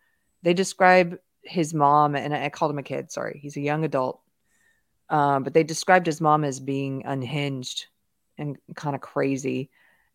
They 0.43 0.53
describe 0.53 1.17
his 1.41 1.73
mom, 1.73 2.15
and 2.15 2.35
I 2.35 2.49
called 2.49 2.71
him 2.71 2.77
a 2.77 2.83
kid. 2.83 3.11
Sorry, 3.11 3.39
he's 3.41 3.57
a 3.57 3.61
young 3.61 3.83
adult. 3.83 4.21
Um, 5.09 5.43
but 5.43 5.53
they 5.53 5.63
described 5.63 6.05
his 6.05 6.21
mom 6.21 6.43
as 6.43 6.59
being 6.59 7.03
unhinged 7.05 7.87
and 8.37 8.57
kind 8.75 8.95
of 8.95 9.01
crazy, 9.01 9.69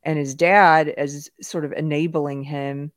and 0.04 0.18
his 0.18 0.34
dad 0.34 0.88
as 0.88 1.30
sort 1.40 1.64
of 1.64 1.72
enabling 1.72 2.44
him. 2.44 2.92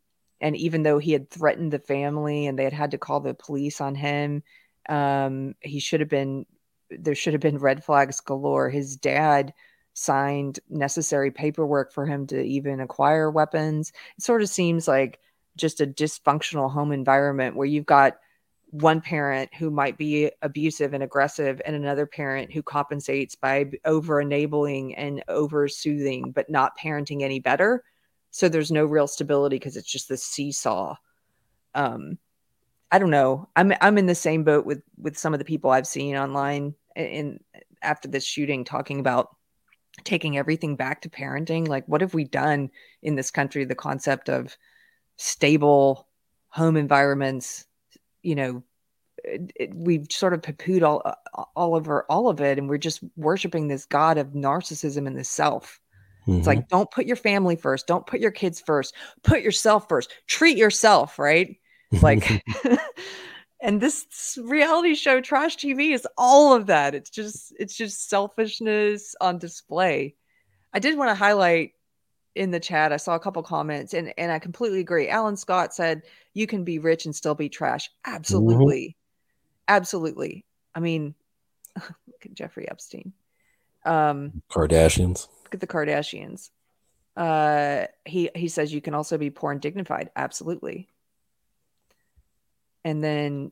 And 0.46 0.56
even 0.56 0.84
though 0.84 1.00
he 1.00 1.12
had 1.12 1.30
threatened 1.32 1.74
the 1.74 1.80
family 1.80 2.46
and 2.46 2.58
they 2.60 2.66
had 2.66 2.74
had 2.74 2.92
to 2.92 3.00
call 3.00 3.20
the 3.20 3.34
police 3.34 3.82
on 3.82 3.96
him, 3.96 4.44
Um, 4.88 5.56
he 5.62 5.80
should 5.80 6.02
have 6.02 6.10
been. 6.10 6.46
There 6.92 7.16
should 7.16 7.34
have 7.34 7.42
been 7.42 7.58
red 7.58 7.84
flags 7.84 8.20
galore. 8.22 8.70
His 8.70 8.96
dad 8.96 9.54
signed 9.96 10.60
necessary 10.70 11.32
paperwork 11.32 11.92
for 11.92 12.06
him 12.06 12.28
to 12.28 12.40
even 12.44 12.80
acquire 12.80 13.32
weapons. 13.32 13.92
It 14.18 14.24
sort 14.24 14.44
of 14.44 14.50
seems 14.50 14.88
like 14.88 15.20
just 15.58 15.82
a 15.82 15.88
dysfunctional 15.88 16.70
home 16.72 16.92
environment 16.92 17.56
where 17.56 17.66
you've 17.68 17.88
got 17.88 18.18
one 18.72 19.02
parent 19.02 19.50
who 19.56 19.72
might 19.72 19.98
be 19.98 20.32
abusive 20.42 20.94
and 20.94 21.02
aggressive 21.04 21.62
and 21.66 21.76
another 21.76 22.06
parent 22.06 22.54
who 22.54 22.62
compensates 22.62 23.36
by 23.36 23.72
over 23.86 24.22
enabling 24.22 24.96
and 24.96 25.24
over 25.28 25.68
soothing 25.68 26.32
but 26.32 26.50
not 26.50 26.78
parenting 26.78 27.24
any 27.24 27.40
better 27.40 27.84
so 28.36 28.50
there's 28.50 28.70
no 28.70 28.84
real 28.84 29.08
stability 29.08 29.56
because 29.56 29.78
it's 29.78 29.90
just 29.90 30.10
this 30.10 30.22
seesaw. 30.22 30.98
Um 31.74 32.18
i 32.92 33.00
don't 33.00 33.10
know. 33.10 33.48
I'm 33.56 33.72
i'm 33.80 33.98
in 33.98 34.08
the 34.08 34.16
same 34.16 34.44
boat 34.44 34.66
with 34.66 34.84
with 34.98 35.18
some 35.18 35.34
of 35.34 35.40
the 35.40 35.46
people 35.46 35.72
i've 35.72 35.88
seen 35.88 36.18
online 36.18 36.76
in 36.98 37.40
after 37.82 38.10
this 38.10 38.26
shooting 38.26 38.66
talking 38.66 39.00
about 39.00 39.30
taking 40.04 40.38
everything 40.38 40.76
back 40.76 41.02
to 41.04 41.10
parenting. 41.10 41.66
Like 41.66 41.86
what 41.88 42.02
have 42.02 42.14
we 42.14 42.26
done 42.26 42.72
in 43.02 43.16
this 43.16 43.32
country? 43.32 43.64
The 43.64 43.74
concept 43.74 44.28
of 44.28 44.58
stable 45.16 46.06
home 46.50 46.76
environments 46.76 47.66
you 48.22 48.36
know 48.36 48.64
it, 49.24 49.74
we've 49.74 50.08
sort 50.12 50.34
of 50.34 50.42
poo-pooed 50.42 50.84
all 50.84 51.02
all 51.56 51.74
over 51.74 52.06
all 52.10 52.28
of 52.28 52.42
it 52.42 52.58
and 52.58 52.68
we're 52.68 52.78
just 52.78 53.00
worshiping 53.16 53.70
this 53.70 53.86
god 53.86 54.18
of 54.18 54.34
narcissism 54.34 55.08
and 55.08 55.18
the 55.18 55.24
self 55.24 55.80
mm-hmm. 56.28 56.38
it's 56.38 56.48
like 56.48 56.68
don't 56.68 56.92
put 56.92 57.06
your 57.06 57.16
family 57.16 57.56
first 57.56 57.88
don't 57.88 58.06
put 58.06 58.20
your 58.20 58.32
kids 58.32 58.62
first 58.62 58.94
put 59.24 59.42
yourself 59.42 59.88
first 59.90 60.12
treat 60.28 60.58
yourself 60.58 61.20
right? 61.20 61.58
Like 62.02 62.44
and 63.62 63.82
this 63.82 64.38
reality 64.42 64.96
show 64.96 65.22
trash 65.22 65.58
tv 65.58 65.94
is 65.94 66.08
all 66.18 66.54
of 66.54 66.68
that. 66.68 66.96
It's 66.96 67.10
just 67.10 67.54
it's 67.60 67.76
just 67.76 68.10
selfishness 68.10 69.16
on 69.22 69.40
display. 69.40 70.16
I 70.74 70.80
did 70.80 70.98
want 70.98 71.10
to 71.10 71.16
highlight 71.16 71.72
in 72.36 72.52
the 72.52 72.60
chat 72.60 72.92
i 72.92 72.98
saw 72.98 73.16
a 73.16 73.20
couple 73.20 73.42
comments 73.44 73.94
and 73.94 74.14
and 74.18 74.32
i 74.32 74.40
completely 74.40 74.82
agree. 74.82 75.08
Alan 75.10 75.38
scott 75.38 75.74
said 75.74 76.04
you 76.34 76.48
can 76.48 76.64
be 76.64 76.80
rich 76.80 77.06
and 77.06 77.16
still 77.16 77.36
be 77.36 77.50
trash. 77.50 77.90
Mm-hmm. 77.90 78.16
absolutely. 78.16 78.82
Mm-hmm. 78.88 79.76
absolutely. 79.76 80.46
I 80.74 80.80
mean 80.80 81.16
look 81.76 82.26
at 82.26 82.34
jeffrey 82.34 82.70
epstein. 82.70 83.14
Um 83.86 84.44
kardashians 84.50 85.28
the 85.52 85.68
kardashians 85.68 86.50
uh 87.18 87.86
he 88.06 88.30
he 88.36 88.48
says 88.48 88.74
you 88.74 88.82
can 88.82 88.94
also 88.94 89.18
be 89.18 89.30
poor 89.30 89.52
and 89.52 89.62
dignified 89.62 90.10
absolutely 90.16 90.88
and 92.84 93.04
then 93.04 93.52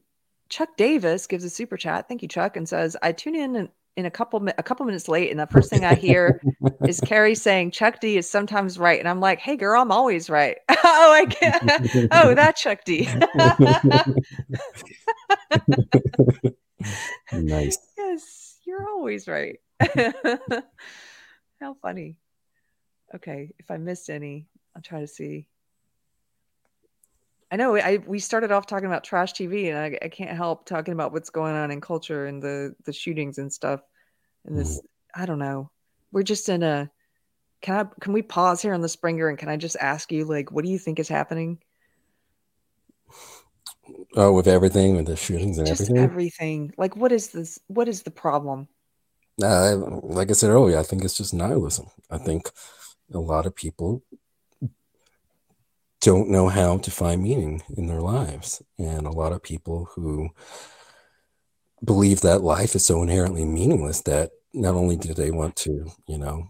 chuck 0.50 0.76
davis 0.78 1.28
gives 1.28 1.44
a 1.44 1.50
super 1.50 1.78
chat 1.78 2.08
thank 2.08 2.22
you 2.22 2.28
chuck 2.28 2.58
and 2.58 2.68
says 2.68 2.98
i 3.02 3.12
tune 3.12 3.36
in 3.36 3.56
and 3.56 3.70
in 3.96 4.06
a 4.06 4.12
couple 4.12 4.46
a 4.58 4.64
couple 4.64 4.86
minutes 4.86 5.08
late, 5.08 5.30
and 5.30 5.40
the 5.40 5.48
first 5.48 5.70
thing 5.70 5.86
I 5.86 5.96
hear 5.96 6.42
is 6.88 7.00
Keri 7.02 7.36
saying 7.36 7.72
Chuck 7.72 8.00
D 8.00 8.18
is 8.18 8.30
sometimes 8.30 8.78
right, 8.80 9.00
and 9.00 9.08
I'm 9.08 9.20
like, 9.20 9.40
"Hey, 9.40 9.56
girl, 9.56 9.82
I'm 9.82 9.92
always 9.92 10.30
right." 10.30 10.58
oh, 10.70 10.76
I 10.84 11.26
can't. 11.26 12.10
oh, 12.12 12.34
that 12.34 12.56
Chuck 12.56 12.84
D. 12.86 13.08
nice. 17.32 17.78
Yes, 17.98 18.60
you're 18.66 18.90
always 18.90 19.28
right. 19.28 19.60
How 21.64 21.76
funny. 21.76 22.18
Okay, 23.16 23.52
if 23.58 23.72
I 23.72 23.78
missed 23.78 24.10
any, 24.10 24.48
I'll 24.76 24.82
try 24.82 25.00
to 25.00 25.08
see. 25.08 25.48
I 27.50 27.56
know 27.56 27.78
I 27.78 28.00
we 28.06 28.20
started 28.20 28.52
off 28.52 28.66
talking 28.66 28.88
about 28.88 29.06
trash 29.06 29.32
TV, 29.32 29.70
and 29.70 29.78
I, 29.78 29.98
I 30.02 30.10
can't 30.10 30.36
help 30.36 30.66
talking 30.66 30.94
about 30.94 31.14
what's 31.14 31.30
going 31.30 31.56
on 31.56 31.72
in 31.72 31.80
culture 31.80 32.26
and 32.26 32.44
the 32.44 32.76
the 32.84 32.92
shootings 32.92 33.38
and 33.38 33.52
stuff. 33.54 33.80
And 34.46 34.60
this, 34.60 34.78
mm. 34.78 34.82
I 35.16 35.26
don't 35.26 35.40
know. 35.40 35.72
We're 36.12 36.24
just 36.24 36.50
in 36.50 36.64
a. 36.64 36.92
Can 37.62 37.76
I? 37.76 37.90
Can 38.02 38.12
we 38.12 38.24
pause 38.24 38.62
here 38.62 38.74
on 38.74 38.82
the 38.82 38.90
Springer 38.90 39.30
and 39.30 39.38
can 39.38 39.48
I 39.48 39.56
just 39.56 39.78
ask 39.80 40.12
you, 40.12 40.26
like, 40.26 40.52
what 40.52 40.66
do 40.66 40.70
you 40.70 40.78
think 40.78 41.00
is 41.00 41.08
happening? 41.08 41.60
Oh, 44.18 44.34
with 44.34 44.50
everything, 44.50 44.98
with 44.98 45.06
the 45.06 45.16
shootings 45.16 45.60
and 45.60 45.68
just 45.68 45.84
everything. 45.84 46.04
Everything. 46.04 46.74
Like, 46.78 46.98
what 46.98 47.14
is 47.14 47.30
this? 47.30 47.58
What 47.68 47.88
is 47.88 48.04
the 48.04 48.12
problem? 48.12 48.68
Uh, 49.42 49.76
like 50.04 50.30
I 50.30 50.34
said 50.34 50.52
earlier, 50.52 50.78
I 50.78 50.84
think 50.84 51.04
it's 51.04 51.18
just 51.18 51.34
nihilism. 51.34 51.88
I 52.10 52.18
think 52.18 52.52
a 53.14 53.20
lot 53.20 53.46
of 53.46 53.56
people 53.56 54.04
don't 56.02 56.30
know 56.30 56.50
how 56.50 56.78
to 56.78 56.92
find 56.92 57.24
meaning 57.24 57.64
in 57.76 57.88
their 57.88 58.02
lives. 58.02 58.62
And 58.78 59.08
a 59.08 59.12
lot 59.12 59.32
of 59.32 59.42
people 59.42 59.90
who 59.96 60.30
believe 61.84 62.22
that 62.22 62.42
life 62.42 62.76
is 62.76 62.86
so 62.86 63.02
inherently 63.02 63.46
meaningless 63.46 64.02
that 64.02 64.32
not 64.54 64.76
only 64.76 64.98
do 64.98 65.14
they 65.14 65.32
want 65.32 65.56
to, 65.56 65.88
you 66.08 66.18
know, 66.18 66.50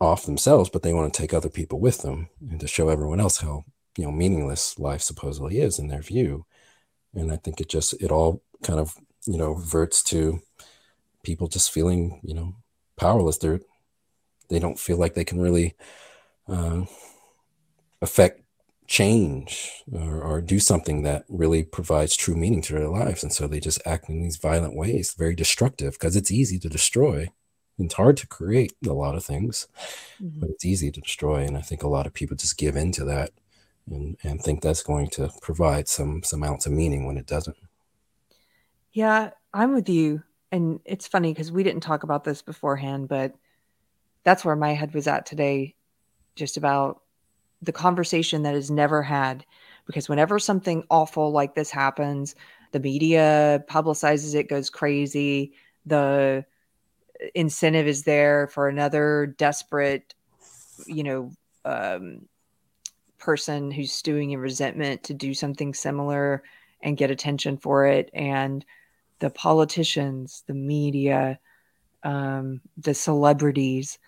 off 0.00 0.26
themselves, 0.26 0.68
but 0.68 0.82
they 0.82 0.92
want 0.92 1.12
to 1.12 1.20
take 1.22 1.32
other 1.32 1.48
people 1.48 1.80
with 1.80 2.02
them 2.02 2.28
and 2.50 2.60
to 2.60 2.66
show 2.66 2.88
everyone 2.88 3.20
else 3.20 3.38
how, 3.38 3.64
you 3.96 4.04
know, 4.04 4.12
meaningless 4.12 4.78
life 4.78 5.00
supposedly 5.00 5.60
is 5.60 5.78
in 5.78 5.88
their 5.88 6.02
view. 6.02 6.44
And 7.14 7.32
I 7.32 7.36
think 7.36 7.60
it 7.60 7.68
just, 7.68 7.94
it 8.02 8.10
all 8.10 8.42
kind 8.62 8.78
of, 8.78 8.94
you 9.26 9.38
know, 9.38 9.52
reverts 9.52 10.02
to 10.04 10.40
people 11.26 11.48
just 11.48 11.72
feeling, 11.72 12.20
you 12.22 12.32
know, 12.32 12.54
powerless. 12.96 13.38
They're, 13.38 13.60
they 14.48 14.60
don't 14.60 14.78
feel 14.78 14.96
like 14.96 15.14
they 15.14 15.24
can 15.24 15.40
really 15.40 15.74
uh, 16.48 16.84
affect 18.00 18.42
change 18.86 19.82
or, 19.92 20.22
or, 20.22 20.40
do 20.40 20.60
something 20.60 21.02
that 21.02 21.24
really 21.28 21.64
provides 21.64 22.16
true 22.16 22.36
meaning 22.36 22.62
to 22.62 22.72
their 22.72 22.88
lives. 22.88 23.24
And 23.24 23.32
so 23.32 23.48
they 23.48 23.58
just 23.58 23.82
act 23.84 24.08
in 24.08 24.22
these 24.22 24.36
violent 24.36 24.76
ways, 24.76 25.12
very 25.12 25.34
destructive, 25.34 25.94
because 25.94 26.14
it's 26.14 26.30
easy 26.30 26.60
to 26.60 26.68
destroy. 26.68 27.28
It's 27.80 27.94
hard 27.94 28.16
to 28.18 28.28
create 28.28 28.74
a 28.86 28.92
lot 28.92 29.16
of 29.16 29.24
things, 29.24 29.66
mm-hmm. 30.22 30.38
but 30.38 30.50
it's 30.50 30.64
easy 30.64 30.92
to 30.92 31.00
destroy. 31.00 31.42
And 31.42 31.56
I 31.56 31.62
think 31.62 31.82
a 31.82 31.88
lot 31.88 32.06
of 32.06 32.14
people 32.14 32.36
just 32.36 32.56
give 32.56 32.76
in 32.76 32.92
to 32.92 33.04
that 33.06 33.32
and, 33.90 34.16
and 34.22 34.40
think 34.40 34.62
that's 34.62 34.84
going 34.84 35.10
to 35.10 35.30
provide 35.42 35.88
some 35.88 36.22
some 36.22 36.44
ounce 36.44 36.66
of 36.66 36.72
meaning 36.72 37.06
when 37.06 37.18
it 37.18 37.26
doesn't. 37.26 37.56
Yeah, 38.92 39.30
I'm 39.52 39.74
with 39.74 39.88
you. 39.88 40.22
And 40.56 40.80
it's 40.84 41.06
funny 41.06 41.32
because 41.32 41.52
we 41.52 41.62
didn't 41.62 41.82
talk 41.82 42.02
about 42.02 42.24
this 42.24 42.42
beforehand, 42.42 43.08
but 43.08 43.34
that's 44.24 44.44
where 44.44 44.56
my 44.56 44.72
head 44.72 44.94
was 44.94 45.06
at 45.06 45.26
today, 45.26 45.74
just 46.34 46.56
about 46.56 47.02
the 47.62 47.72
conversation 47.72 48.42
that 48.42 48.54
is 48.54 48.70
never 48.70 49.02
had. 49.02 49.44
Because 49.86 50.08
whenever 50.08 50.38
something 50.38 50.84
awful 50.90 51.30
like 51.30 51.54
this 51.54 51.70
happens 51.70 52.34
the 52.72 52.80
media 52.80 53.64
publicizes 53.68 54.34
it 54.34 54.48
goes 54.48 54.68
crazy 54.68 55.52
the 55.86 56.44
incentive 57.34 57.86
is 57.86 58.02
there 58.02 58.48
for 58.48 58.68
another 58.68 59.34
desperate 59.38 60.14
you 60.84 61.04
know 61.04 61.32
um, 61.64 62.26
person 63.18 63.70
who's 63.70 63.92
stewing 63.92 64.30
in 64.32 64.38
resentment 64.38 65.02
to 65.04 65.14
do 65.14 65.32
something 65.32 65.74
similar 65.74 66.42
and 66.80 66.96
get 66.96 67.10
attention 67.10 67.56
for 67.56 67.86
it. 67.86 68.10
And 68.12 68.64
the 69.18 69.30
politicians 69.30 70.42
the 70.46 70.54
media 70.54 71.38
um, 72.02 72.60
the 72.76 72.94
celebrities 72.94 73.98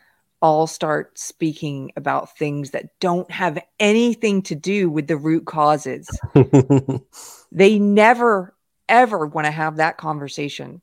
all 0.40 0.66
start 0.66 1.18
speaking 1.18 1.90
about 1.96 2.36
things 2.38 2.70
that 2.70 2.98
don't 3.00 3.30
have 3.30 3.58
anything 3.80 4.42
to 4.42 4.54
do 4.54 4.88
with 4.88 5.08
the 5.08 5.16
root 5.16 5.44
causes. 5.46 6.08
they 7.52 7.78
never 7.78 8.54
ever 8.88 9.26
want 9.26 9.46
to 9.46 9.50
have 9.50 9.76
that 9.76 9.98
conversation. 9.98 10.80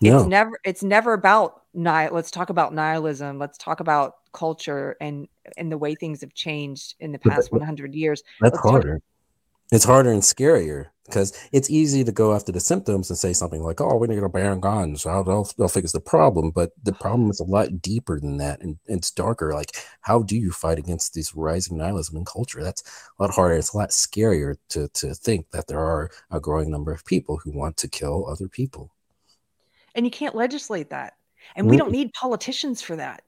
No. 0.00 0.18
It's 0.18 0.28
never 0.28 0.60
it's 0.64 0.82
never 0.82 1.12
about 1.12 1.62
nihil 1.72 2.14
let's 2.14 2.30
talk 2.30 2.50
about 2.50 2.74
nihilism, 2.74 3.38
let's 3.38 3.58
talk 3.58 3.80
about 3.80 4.16
culture 4.32 4.96
and 5.00 5.28
and 5.56 5.72
the 5.72 5.78
way 5.78 5.94
things 5.94 6.20
have 6.20 6.34
changed 6.34 6.94
in 7.00 7.12
the 7.12 7.18
past 7.18 7.52
100 7.52 7.94
years. 7.94 8.22
That's 8.40 8.54
let's 8.54 8.68
harder. 8.68 8.94
Talk- 8.94 9.02
it's 9.72 9.84
harder 9.84 10.12
and 10.12 10.22
scarier 10.22 10.86
because 11.10 11.36
it's 11.52 11.68
easy 11.68 12.04
to 12.04 12.12
go 12.12 12.34
after 12.34 12.52
the 12.52 12.60
symptoms 12.60 13.10
and 13.10 13.18
say 13.18 13.32
something 13.32 13.62
like, 13.62 13.80
"Oh, 13.80 13.96
we're 13.96 14.06
going 14.06 14.20
to 14.20 14.20
get 14.20 14.32
ban 14.32 14.60
guns. 14.60 15.04
I'll, 15.06 15.24
they'll, 15.24 15.48
they'll 15.58 15.68
fix 15.68 15.92
the 15.92 16.00
problem." 16.00 16.50
But 16.50 16.70
the 16.82 16.92
problem 16.92 17.30
is 17.30 17.40
a 17.40 17.44
lot 17.44 17.82
deeper 17.82 18.20
than 18.20 18.36
that, 18.38 18.60
and, 18.60 18.78
and 18.88 18.98
it's 18.98 19.10
darker. 19.10 19.52
Like, 19.52 19.76
how 20.00 20.22
do 20.22 20.36
you 20.36 20.52
fight 20.52 20.78
against 20.78 21.14
this 21.14 21.34
rising 21.34 21.76
nihilism 21.76 22.16
in 22.16 22.24
culture? 22.24 22.62
That's 22.62 22.82
a 23.18 23.22
lot 23.22 23.34
harder. 23.34 23.56
It's 23.56 23.74
a 23.74 23.76
lot 23.76 23.90
scarier 23.90 24.56
to 24.70 24.88
to 24.88 25.14
think 25.14 25.50
that 25.50 25.66
there 25.66 25.80
are 25.80 26.10
a 26.30 26.40
growing 26.40 26.70
number 26.70 26.92
of 26.92 27.04
people 27.04 27.38
who 27.38 27.50
want 27.50 27.76
to 27.78 27.88
kill 27.88 28.26
other 28.26 28.48
people. 28.48 28.90
And 29.94 30.06
you 30.06 30.10
can't 30.10 30.36
legislate 30.36 30.90
that, 30.90 31.14
and 31.56 31.68
we 31.68 31.76
don't 31.76 31.92
need 31.92 32.12
politicians 32.12 32.80
for 32.80 32.96
that. 32.96 33.22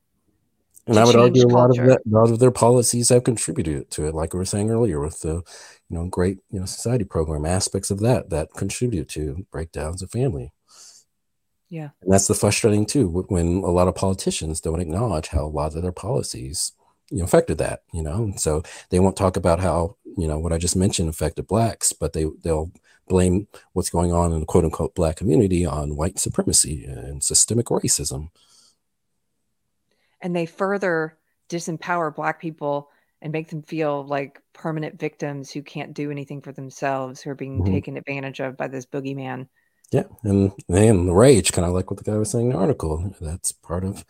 And 0.87 0.99
I 0.99 1.05
would 1.05 1.15
argue 1.15 1.47
a 1.47 1.49
lot 1.49 1.71
of 1.71 1.77
that, 1.87 2.01
a 2.05 2.09
lot 2.09 2.31
of 2.31 2.41
their 2.41 2.51
policies 2.51 3.11
have 3.11 3.23
contributed 3.23 3.91
to 3.93 4.07
it, 4.07 4.15
like 4.15 4.33
we 4.33 4.39
were 4.39 4.45
saying 4.45 4.69
earlier, 4.69 5.01
with 5.01 5.21
the 5.21 5.43
you 5.93 5.99
know 5.99 6.07
great 6.07 6.39
you 6.51 6.59
know 6.59 6.67
society 6.67 7.05
program 7.05 7.45
aspects 7.45 7.91
of 7.91 8.01
that 8.01 8.31
that 8.31 8.55
contribute 8.55 9.09
to 9.11 9.47
breakdowns 9.53 10.01
of 10.01 10.11
family. 10.11 10.53
Yeah, 11.69 11.91
and 12.01 12.13
that's 12.13 12.27
the 12.27 12.35
frustrating 12.35 12.87
too 12.87 13.09
when 13.29 13.59
a 13.59 13.71
lot 13.71 13.89
of 13.89 13.95
politicians 13.95 14.61
don't 14.61 14.81
acknowledge 14.81 15.29
how 15.29 15.45
a 15.45 15.47
lot 15.47 15.77
of 15.77 15.83
their 15.83 15.93
policies 15.93 16.73
you 17.11 17.19
know 17.19 17.25
affected 17.25 17.59
that. 17.59 17.83
You 17.93 18.03
know, 18.03 18.33
so 18.37 18.63
they 18.89 19.01
won't 19.01 19.17
talk 19.17 19.37
about 19.37 19.61
how 19.61 19.97
you 20.17 20.27
know 20.27 20.39
what 20.39 20.53
I 20.53 20.59
just 20.59 20.77
mentioned 20.77 21.11
affected 21.11 21.47
blacks, 21.47 21.93
but 21.93 22.15
they 22.15 22.25
they'll 22.43 22.73
blame 23.07 23.49
what's 23.75 23.91
going 23.91 24.13
on 24.13 24.33
in 24.33 24.41
the 24.41 24.47
quote 24.47 24.65
unquote 24.65 24.95
black 24.95 25.17
community 25.17 25.67
on 25.67 25.97
white 25.97 26.19
supremacy 26.19 26.87
and 26.87 27.23
systemic 27.23 27.67
racism. 27.67 28.31
And 30.23 30.35
they 30.35 30.47
further 30.47 31.19
disempower 31.51 32.15
black 32.15 32.41
people 32.41 32.89
and 33.21 33.33
make 33.33 33.49
them 33.49 33.63
feel 33.63 34.05
like 34.05 34.41
permanent 34.53 34.99
victims 34.99 35.51
who 35.51 35.63
can't 35.63 35.95
do 35.95 36.11
anything 36.11 36.41
for 36.41 36.53
themselves, 36.53 37.21
who 37.21 37.31
are 37.31 37.35
being 37.35 37.63
mm-hmm. 37.63 37.73
taken 37.73 37.97
advantage 37.97 38.41
of 38.41 38.57
by 38.57 38.69
this 38.69 38.87
boogeyman. 38.87 39.49
Yeah, 39.91 40.05
and 40.23 40.53
and 40.69 41.07
the 41.07 41.13
rage, 41.13 41.53
kind 41.53 41.67
of 41.67 41.75
like 41.75 41.91
what 41.91 42.03
the 42.03 42.11
guy 42.11 42.17
was 42.17 42.31
saying 42.31 42.47
in 42.47 42.53
the 42.53 42.59
article. 42.59 43.15
That's 43.21 43.53
part 43.53 43.85
of 43.85 44.05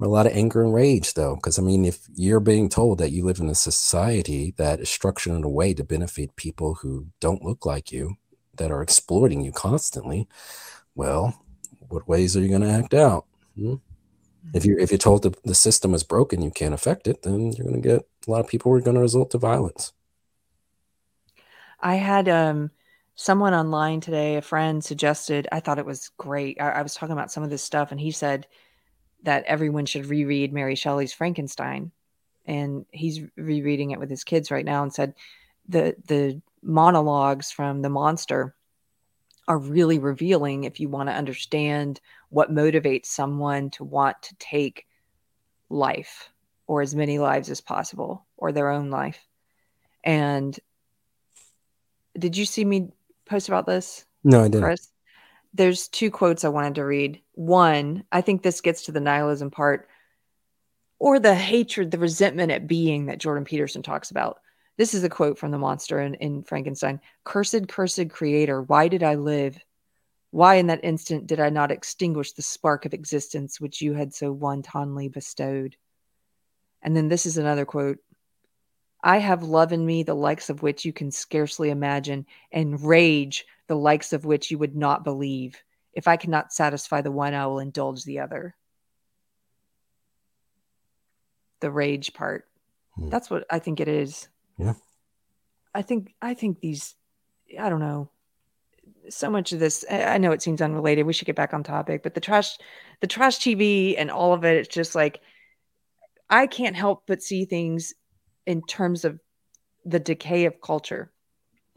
a 0.00 0.06
lot 0.06 0.26
of 0.26 0.32
anger 0.32 0.62
and 0.62 0.72
rage, 0.72 1.14
though, 1.14 1.34
because 1.34 1.58
I 1.58 1.62
mean, 1.62 1.84
if 1.84 2.06
you're 2.14 2.40
being 2.40 2.68
told 2.68 2.98
that 2.98 3.10
you 3.10 3.24
live 3.24 3.40
in 3.40 3.48
a 3.48 3.54
society 3.54 4.54
that 4.58 4.78
is 4.80 4.88
structured 4.88 5.32
in 5.32 5.42
a 5.42 5.48
way 5.48 5.74
to 5.74 5.82
benefit 5.82 6.36
people 6.36 6.74
who 6.74 7.08
don't 7.20 7.42
look 7.42 7.66
like 7.66 7.90
you, 7.90 8.14
that 8.56 8.70
are 8.70 8.82
exploiting 8.82 9.40
you 9.40 9.50
constantly, 9.50 10.28
well, 10.94 11.42
what 11.88 12.06
ways 12.06 12.36
are 12.36 12.40
you 12.40 12.48
going 12.48 12.62
to 12.62 12.70
act 12.70 12.94
out? 12.94 13.26
Hmm? 13.56 13.74
If 14.52 14.64
you're 14.64 14.78
if 14.78 14.90
you're 14.90 14.98
told 14.98 15.22
that 15.22 15.42
the 15.42 15.54
system 15.54 15.94
is 15.94 16.04
broken, 16.04 16.42
you 16.42 16.50
can't 16.50 16.74
affect 16.74 17.08
it, 17.08 17.22
then 17.22 17.52
you're 17.52 17.66
going 17.66 17.80
to 17.80 17.88
get 17.88 18.06
a 18.26 18.30
lot 18.30 18.40
of 18.40 18.48
people 18.48 18.70
were 18.70 18.80
going 18.80 18.94
to 18.94 19.00
result 19.00 19.30
to 19.32 19.38
violence. 19.38 19.92
I 21.80 21.96
had 21.96 22.28
um 22.28 22.70
someone 23.16 23.54
online 23.54 24.00
today, 24.00 24.36
a 24.36 24.42
friend 24.42 24.82
suggested, 24.82 25.46
I 25.52 25.60
thought 25.60 25.78
it 25.78 25.86
was 25.86 26.10
great. 26.16 26.60
I, 26.60 26.70
I, 26.70 26.82
was 26.82 26.94
talking 26.94 27.12
about 27.12 27.30
some 27.30 27.44
of 27.44 27.50
this 27.50 27.62
stuff, 27.62 27.92
and 27.92 28.00
he 28.00 28.10
said 28.10 28.46
that 29.22 29.44
everyone 29.44 29.86
should 29.86 30.06
reread 30.06 30.52
Mary 30.52 30.74
Shelley's 30.74 31.12
Frankenstein. 31.12 31.92
And 32.46 32.84
he's 32.90 33.20
rereading 33.36 33.92
it 33.92 33.98
with 33.98 34.10
his 34.10 34.24
kids 34.24 34.50
right 34.50 34.64
now 34.64 34.82
and 34.82 34.92
said 34.92 35.14
the 35.68 35.96
the 36.06 36.42
monologues 36.62 37.50
from 37.50 37.80
the 37.80 37.88
monster 37.88 38.54
are 39.48 39.58
really 39.58 39.98
revealing 39.98 40.64
if 40.64 40.80
you 40.80 40.88
want 40.88 41.08
to 41.08 41.14
understand 41.14 42.00
what 42.28 42.52
motivates 42.52 43.06
someone 43.06 43.70
to 43.70 43.84
want 43.84 44.20
to 44.22 44.34
take 44.36 44.86
life 45.70 46.30
or 46.66 46.82
as 46.82 46.94
many 46.94 47.18
lives 47.18 47.50
as 47.50 47.60
possible 47.60 48.26
or 48.36 48.52
their 48.52 48.70
own 48.70 48.90
life. 48.90 49.26
And 50.02 50.58
did 52.18 52.36
you 52.36 52.44
see 52.44 52.64
me 52.64 52.90
post 53.26 53.48
about 53.48 53.66
this? 53.66 54.04
No, 54.22 54.40
I 54.40 54.48
didn't. 54.48 54.62
Chris? 54.62 54.90
There's 55.52 55.88
two 55.88 56.10
quotes 56.10 56.44
I 56.44 56.48
wanted 56.48 56.76
to 56.76 56.84
read. 56.84 57.22
One, 57.32 58.04
I 58.10 58.20
think 58.20 58.42
this 58.42 58.60
gets 58.60 58.84
to 58.84 58.92
the 58.92 59.00
nihilism 59.00 59.50
part 59.50 59.88
or 60.98 61.18
the 61.18 61.34
hatred, 61.34 61.90
the 61.90 61.98
resentment 61.98 62.50
at 62.50 62.66
being 62.66 63.06
that 63.06 63.18
Jordan 63.18 63.44
Peterson 63.44 63.82
talks 63.82 64.10
about. 64.10 64.38
This 64.76 64.94
is 64.94 65.04
a 65.04 65.08
quote 65.08 65.38
from 65.38 65.52
the 65.52 65.58
monster 65.58 66.00
in, 66.00 66.14
in 66.14 66.42
Frankenstein 66.42 67.00
Cursed, 67.24 67.68
cursed 67.68 68.10
creator, 68.10 68.62
why 68.62 68.88
did 68.88 69.02
I 69.02 69.14
live? 69.14 69.62
Why 70.30 70.56
in 70.56 70.66
that 70.66 70.84
instant 70.84 71.28
did 71.28 71.38
I 71.38 71.50
not 71.50 71.70
extinguish 71.70 72.32
the 72.32 72.42
spark 72.42 72.86
of 72.86 72.94
existence 72.94 73.60
which 73.60 73.80
you 73.80 73.92
had 73.92 74.12
so 74.12 74.32
wantonly 74.32 75.08
bestowed? 75.08 75.76
And 76.84 76.94
then 76.96 77.08
this 77.08 77.26
is 77.26 77.38
another 77.38 77.64
quote 77.64 77.98
I 79.02 79.18
have 79.18 79.42
love 79.42 79.72
in 79.72 79.84
me, 79.84 80.02
the 80.02 80.14
likes 80.14 80.48
of 80.48 80.62
which 80.62 80.84
you 80.84 80.92
can 80.92 81.10
scarcely 81.10 81.70
imagine, 81.70 82.26
and 82.52 82.80
rage, 82.80 83.44
the 83.66 83.74
likes 83.74 84.12
of 84.12 84.24
which 84.24 84.50
you 84.50 84.58
would 84.58 84.76
not 84.76 85.04
believe. 85.04 85.62
If 85.92 86.08
I 86.08 86.16
cannot 86.16 86.52
satisfy 86.52 87.00
the 87.00 87.12
one, 87.12 87.34
I 87.34 87.46
will 87.46 87.58
indulge 87.58 88.04
the 88.04 88.20
other. 88.20 88.54
The 91.60 91.70
rage 91.70 92.14
part. 92.14 92.46
Hmm. 92.94 93.10
That's 93.10 93.28
what 93.28 93.44
I 93.50 93.58
think 93.58 93.80
it 93.80 93.88
is. 93.88 94.28
Yeah. 94.58 94.74
I 95.74 95.82
think 95.82 96.14
I 96.22 96.34
think 96.34 96.60
these 96.60 96.94
I 97.60 97.68
don't 97.68 97.80
know. 97.80 98.10
So 99.08 99.30
much 99.30 99.52
of 99.52 99.58
this 99.58 99.84
I 99.90 100.18
know 100.18 100.32
it 100.32 100.42
seems 100.42 100.62
unrelated. 100.62 101.04
We 101.04 101.12
should 101.12 101.26
get 101.26 101.36
back 101.36 101.52
on 101.52 101.62
topic, 101.62 102.02
but 102.02 102.14
the 102.14 102.20
trash 102.20 102.56
the 103.00 103.06
trash 103.06 103.38
TV 103.38 103.96
and 103.98 104.10
all 104.10 104.32
of 104.32 104.44
it 104.44 104.56
it's 104.56 104.74
just 104.74 104.94
like 104.94 105.20
I 106.30 106.46
can't 106.46 106.76
help 106.76 107.04
but 107.06 107.22
see 107.22 107.44
things 107.44 107.94
in 108.46 108.62
terms 108.62 109.04
of 109.04 109.20
the 109.84 110.00
decay 110.00 110.46
of 110.46 110.60
culture. 110.60 111.12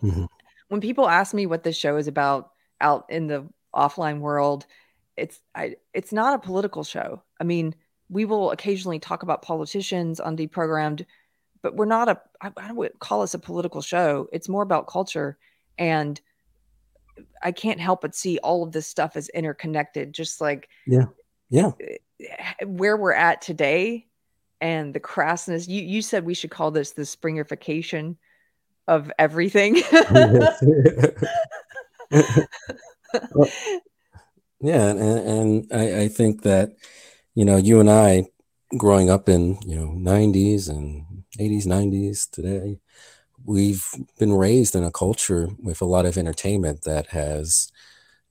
Mm-hmm. 0.02 0.26
When 0.70 0.82
people 0.82 1.08
ask 1.08 1.34
me 1.34 1.46
what 1.46 1.64
this 1.64 1.78
show 1.78 1.98
is 1.98 2.08
about 2.08 2.52
out 2.82 3.06
in 3.10 3.28
the 3.28 3.48
offline 3.76 4.20
world, 4.20 4.66
it's 5.16 5.40
I 5.56 5.76
it's 5.94 6.14
not 6.14 6.36
a 6.36 6.46
political 6.46 6.84
show. 6.84 7.24
I 7.40 7.44
mean, 7.44 7.76
we 8.10 8.26
will 8.26 8.52
occasionally 8.52 9.00
talk 9.00 9.24
about 9.24 9.42
politicians 9.42 10.20
on 10.20 10.38
deprogrammed, 10.38 11.06
but 11.62 11.76
we're 11.76 11.86
not 11.86 12.10
a 12.10 12.20
I, 12.42 12.52
I 12.58 12.72
would 12.72 13.00
call 13.00 13.22
us 13.22 13.34
a 13.34 13.40
political 13.40 13.82
show. 13.82 14.28
It's 14.32 14.50
more 14.50 14.64
about 14.64 14.88
culture 14.88 15.38
and 15.78 16.20
I 17.42 17.52
can't 17.52 17.80
help 17.80 18.02
but 18.02 18.16
see 18.16 18.38
all 18.40 18.64
of 18.64 18.72
this 18.72 18.88
stuff 18.88 19.16
as 19.16 19.30
interconnected, 19.30 20.14
just 20.14 20.40
like 20.40 20.70
yeah, 20.86 21.06
yeah, 21.50 21.72
where 22.66 22.98
we're 22.98 23.14
at 23.14 23.42
today 23.42 24.07
and 24.62 24.94
the 24.94 25.00
crassness. 25.00 25.68
You 25.68 25.82
you 25.82 26.02
said 26.02 26.26
we 26.26 26.34
should 26.34 26.52
call 26.52 26.72
this 26.72 26.92
the 26.92 27.04
springerification 27.04 28.16
of 28.88 29.12
everything. 29.20 29.82
well, 30.12 30.58
yeah, 34.62 34.90
and, 34.90 35.00
and 35.00 35.68
I, 35.74 36.02
I 36.02 36.08
think 36.08 36.44
that 36.44 36.72
you 37.36 37.46
know 37.46 37.58
you 37.58 37.80
and 37.80 37.90
I, 37.90 38.26
growing 38.78 39.10
up 39.10 39.30
in 39.30 39.58
you 39.66 39.76
know 39.76 39.88
'90s 39.88 40.70
and 40.70 41.06
'80s, 41.40 41.66
'90s 41.66 42.30
today, 42.30 42.80
we've 43.46 43.86
been 44.18 44.34
raised 44.34 44.76
in 44.76 44.84
a 44.84 44.92
culture 44.92 45.50
with 45.62 45.82
a 45.82 45.86
lot 45.86 46.06
of 46.06 46.18
entertainment 46.18 46.84
that 46.84 47.08
has 47.08 47.72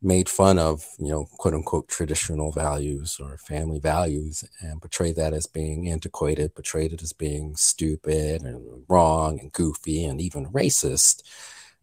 made 0.02 0.28
fun 0.28 0.58
of, 0.58 0.86
you 0.98 1.08
know, 1.08 1.26
quote 1.38 1.54
unquote 1.54 1.88
traditional 1.88 2.52
values 2.52 3.18
or 3.20 3.38
family 3.38 3.78
values 3.78 4.44
and 4.60 4.80
portrayed 4.80 5.16
that 5.16 5.32
as 5.32 5.46
being 5.46 5.88
antiquated, 5.88 6.54
portrayed 6.54 6.92
it 6.92 7.02
as 7.02 7.12
being 7.12 7.56
stupid 7.56 8.42
and 8.42 8.84
wrong 8.88 9.40
and 9.40 9.52
goofy 9.52 10.04
and 10.04 10.20
even 10.20 10.46
racist. 10.46 11.22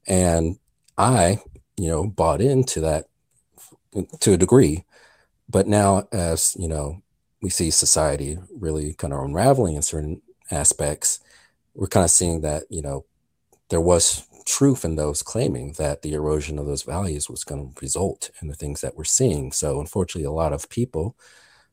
And 0.08 0.60
I, 0.98 1.40
you 1.78 1.88
know, 1.88 2.08
bought 2.08 2.42
into 2.42 2.82
that 2.82 3.06
to 4.20 4.34
a 4.34 4.38
degree. 4.38 4.86
But 5.50 5.68
now, 5.68 6.08
as 6.12 6.56
you 6.58 6.68
know, 6.68 7.02
we 7.42 7.50
see 7.50 7.72
society 7.72 8.38
really 8.56 8.94
kind 8.94 9.14
of 9.14 9.20
unraveling 9.20 9.76
in 9.76 9.82
certain 9.82 10.22
aspects, 10.52 11.20
we're 11.74 11.88
kind 11.88 12.04
of 12.04 12.12
seeing 12.12 12.42
that, 12.42 12.64
you 12.70 12.82
know, 12.82 13.06
there 13.70 13.82
was 13.82 14.28
truth 14.46 14.86
in 14.86 14.96
those 14.96 15.24
claiming 15.24 15.74
that 15.74 16.02
the 16.02 16.14
erosion 16.14 16.60
of 16.60 16.66
those 16.66 16.84
values 16.84 17.30
was 17.30 17.44
going 17.44 17.74
to 17.74 17.82
result 17.82 18.32
in 18.42 18.48
the 18.48 18.56
things 18.56 18.82
that 18.82 18.96
we're 18.96 19.04
seeing. 19.06 19.52
So, 19.52 19.80
unfortunately, 19.80 20.26
a 20.26 20.32
lot 20.32 20.54
of 20.54 20.70
people, 20.70 21.16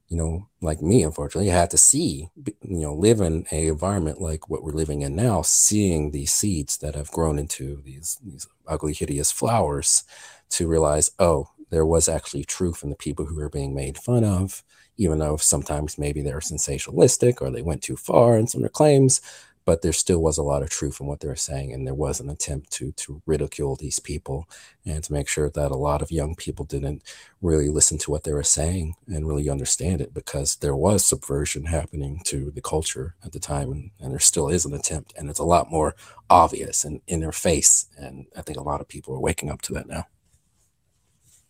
you 0.08 0.16
know, 0.16 0.48
like 0.60 0.82
me, 0.82 1.02
unfortunately, 1.04 1.50
had 1.50 1.70
to 1.70 1.78
see, 1.78 2.28
you 2.62 2.80
know, 2.80 2.94
live 2.94 3.20
in 3.20 3.46
a 3.52 3.68
environment 3.68 4.20
like 4.20 4.48
what 4.48 4.62
we're 4.64 4.72
living 4.72 5.02
in 5.02 5.14
now, 5.16 5.42
seeing 5.42 6.10
these 6.10 6.32
seeds 6.32 6.78
that 6.78 6.96
have 6.96 7.10
grown 7.12 7.38
into 7.38 7.80
these 7.84 8.18
these 8.24 8.46
ugly, 8.66 8.92
hideous 8.92 9.30
flowers, 9.32 10.04
to 10.50 10.66
realize, 10.68 11.10
oh, 11.18 11.48
there 11.70 11.86
was 11.86 12.08
actually 12.08 12.44
truth 12.44 12.82
in 12.82 12.90
the 12.90 12.96
people 12.96 13.24
who 13.26 13.36
were 13.36 13.48
being 13.48 13.74
made 13.74 13.96
fun 13.98 14.24
of, 14.24 14.64
even 14.96 15.18
though 15.18 15.36
sometimes 15.36 15.98
maybe 15.98 16.22
they're 16.22 16.40
sensationalistic 16.40 17.40
or 17.40 17.50
they 17.50 17.62
went 17.62 17.82
too 17.82 17.96
far 17.96 18.36
in 18.36 18.46
some 18.48 18.60
of 18.60 18.62
their 18.64 18.68
claims 18.70 19.20
but 19.64 19.82
there 19.82 19.92
still 19.92 20.20
was 20.20 20.38
a 20.38 20.42
lot 20.42 20.62
of 20.62 20.70
truth 20.70 21.00
in 21.00 21.06
what 21.06 21.20
they 21.20 21.28
were 21.28 21.36
saying 21.36 21.72
and 21.72 21.86
there 21.86 21.94
was 21.94 22.20
an 22.20 22.30
attempt 22.30 22.70
to 22.70 22.92
to 22.92 23.22
ridicule 23.26 23.76
these 23.76 23.98
people 23.98 24.48
and 24.84 25.04
to 25.04 25.12
make 25.12 25.28
sure 25.28 25.50
that 25.50 25.70
a 25.70 25.76
lot 25.76 26.02
of 26.02 26.10
young 26.10 26.34
people 26.34 26.64
didn't 26.64 27.02
really 27.40 27.68
listen 27.68 27.98
to 27.98 28.10
what 28.10 28.24
they 28.24 28.32
were 28.32 28.42
saying 28.42 28.94
and 29.06 29.28
really 29.28 29.48
understand 29.48 30.00
it 30.00 30.14
because 30.14 30.56
there 30.56 30.76
was 30.76 31.04
subversion 31.04 31.66
happening 31.66 32.20
to 32.24 32.50
the 32.50 32.60
culture 32.60 33.14
at 33.24 33.32
the 33.32 33.40
time 33.40 33.70
and, 33.70 33.90
and 34.00 34.12
there 34.12 34.18
still 34.18 34.48
is 34.48 34.64
an 34.64 34.74
attempt 34.74 35.12
and 35.16 35.28
it's 35.28 35.38
a 35.38 35.44
lot 35.44 35.70
more 35.70 35.94
obvious 36.28 36.84
and 36.84 37.00
in 37.06 37.20
their 37.20 37.32
face 37.32 37.86
and 37.96 38.26
i 38.36 38.42
think 38.42 38.58
a 38.58 38.62
lot 38.62 38.80
of 38.80 38.88
people 38.88 39.14
are 39.14 39.20
waking 39.20 39.50
up 39.50 39.62
to 39.62 39.72
that 39.72 39.88
now 39.88 40.06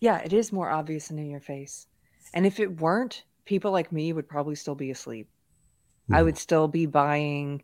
yeah 0.00 0.18
it 0.18 0.32
is 0.32 0.52
more 0.52 0.70
obvious 0.70 1.10
and 1.10 1.18
in 1.18 1.30
your 1.30 1.40
face 1.40 1.86
and 2.34 2.46
if 2.46 2.60
it 2.60 2.80
weren't 2.80 3.24
people 3.44 3.72
like 3.72 3.90
me 3.92 4.12
would 4.12 4.28
probably 4.28 4.54
still 4.54 4.74
be 4.74 4.90
asleep 4.90 5.28
mm. 6.08 6.14
i 6.14 6.18
mm-hmm. 6.18 6.26
would 6.26 6.38
still 6.38 6.68
be 6.68 6.86
buying 6.86 7.62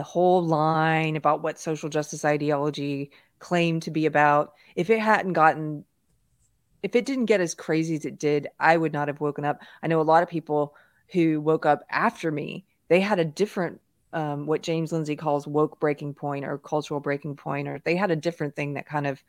the 0.00 0.04
whole 0.04 0.42
line 0.42 1.14
about 1.14 1.42
what 1.42 1.58
social 1.58 1.90
justice 1.90 2.24
ideology 2.24 3.10
claimed 3.38 3.82
to 3.82 3.90
be 3.90 4.06
about. 4.06 4.54
If 4.74 4.88
it 4.88 4.98
hadn't 4.98 5.34
gotten, 5.34 5.84
if 6.82 6.96
it 6.96 7.04
didn't 7.04 7.26
get 7.26 7.42
as 7.42 7.54
crazy 7.54 7.96
as 7.96 8.06
it 8.06 8.18
did, 8.18 8.48
I 8.58 8.78
would 8.78 8.94
not 8.94 9.08
have 9.08 9.20
woken 9.20 9.44
up. 9.44 9.60
I 9.82 9.88
know 9.88 10.00
a 10.00 10.02
lot 10.02 10.22
of 10.22 10.30
people 10.30 10.74
who 11.12 11.38
woke 11.42 11.66
up 11.66 11.84
after 11.90 12.32
me, 12.32 12.64
they 12.88 12.98
had 12.98 13.18
a 13.18 13.26
different, 13.26 13.78
um, 14.14 14.46
what 14.46 14.62
James 14.62 14.90
Lindsay 14.90 15.16
calls 15.16 15.46
woke 15.46 15.78
breaking 15.78 16.14
point 16.14 16.46
or 16.46 16.56
cultural 16.56 16.98
breaking 16.98 17.36
point, 17.36 17.68
or 17.68 17.78
they 17.84 17.94
had 17.94 18.10
a 18.10 18.16
different 18.16 18.56
thing 18.56 18.72
that 18.72 18.86
kind 18.86 19.06
of, 19.06 19.22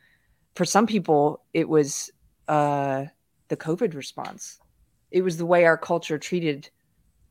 for 0.56 0.64
some 0.64 0.88
people, 0.88 1.44
it 1.54 1.68
was 1.68 2.10
uh, 2.48 3.04
the 3.50 3.58
COVID 3.58 3.94
response. 3.94 4.62
It 5.12 5.22
was 5.22 5.36
the 5.36 5.46
way 5.46 5.66
our 5.66 5.78
culture 5.78 6.18
treated 6.18 6.70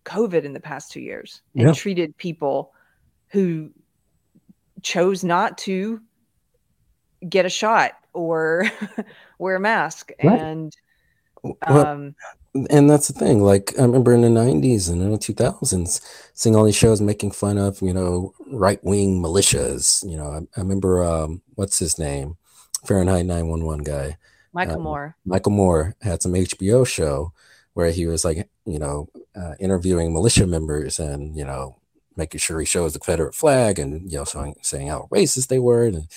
COVID 0.05 0.45
in 0.45 0.53
the 0.53 0.61
past 0.61 0.93
two 0.93 1.01
years 1.01 1.41
and 1.55 1.69
yeah. 1.69 1.73
treated 1.73 2.15
people 2.19 2.75
who 3.31 3.71
chose 4.83 5.25
not 5.25 5.59
to 5.59 6.01
get 7.29 7.47
a 7.47 7.51
shot 7.51 7.93
or 8.13 8.65
wear 9.39 9.57
a 9.57 9.61
mask 9.61 10.11
Right. 10.23 10.41
and 10.41 10.77
Well, 11.43 11.87
um 11.87 12.15
and 12.69 12.91
that's 12.91 13.07
the 13.09 13.15
thing. 13.19 13.43
Like 13.43 13.75
I 13.79 13.83
remember 13.83 14.13
in 14.13 14.23
the 14.23 14.29
'90s 14.29 14.91
and 14.91 15.01
in 15.03 15.13
the 15.13 15.19
2000s, 15.19 16.01
seeing 16.35 16.57
all 16.57 16.65
these 16.65 16.77
shows 16.77 17.01
making 17.01 17.31
fun 17.33 17.59
of 17.59 17.81
you 17.81 17.93
know 17.95 18.35
right 18.49 18.83
wing 18.85 19.23
militias. 19.23 20.09
You 20.09 20.17
know, 20.17 20.27
I, 20.31 20.39
I 20.57 20.61
remember 20.61 21.05
um, 21.05 21.43
what's 21.55 21.79
his 21.79 21.99
name, 21.99 22.37
Fahrenheit 22.87 23.27
911 23.27 23.85
guy. 23.85 24.19
Michael 24.53 24.77
Um, 24.79 24.83
Moore. 24.83 25.17
Michael 25.25 25.53
Moore 25.53 25.95
had 26.03 26.23
some 26.23 26.35
HBO 26.35 26.85
show 26.85 27.33
where 27.75 27.93
he 27.93 28.07
was 28.07 28.25
like, 28.25 28.49
you 28.67 28.79
know, 28.81 29.09
uh, 29.37 29.55
interviewing 29.61 30.13
militia 30.13 30.47
members 30.47 30.99
and 30.99 31.37
you 31.37 31.45
know 31.45 31.77
making 32.17 32.41
sure 32.41 32.61
he 32.61 32.67
shows 32.67 32.93
the 32.93 32.99
Confederate 32.99 33.35
flag 33.35 33.79
and 33.79 34.11
you 34.11 34.19
know 34.19 34.25
saying, 34.25 34.57
saying 34.63 34.89
how 34.89 35.09
racist 35.13 35.49
they 35.49 35.59
were 35.59 35.87
and 35.87 36.09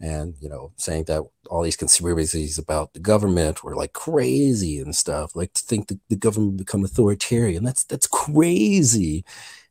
and 0.00 0.34
you 0.40 0.48
know 0.48 0.72
saying 0.76 1.04
that 1.04 1.22
all 1.48 1.62
these 1.62 1.76
conspiracies 1.76 2.58
about 2.58 2.92
the 2.94 3.00
government 3.00 3.62
were 3.62 3.76
like 3.76 3.92
crazy 3.92 4.80
and 4.80 4.96
stuff 4.96 5.36
like 5.36 5.52
to 5.54 5.62
think 5.62 5.88
that 5.88 6.00
the 6.08 6.16
government 6.16 6.56
become 6.56 6.84
authoritarian 6.84 7.62
that's 7.64 7.84
that's 7.84 8.06
crazy 8.08 9.24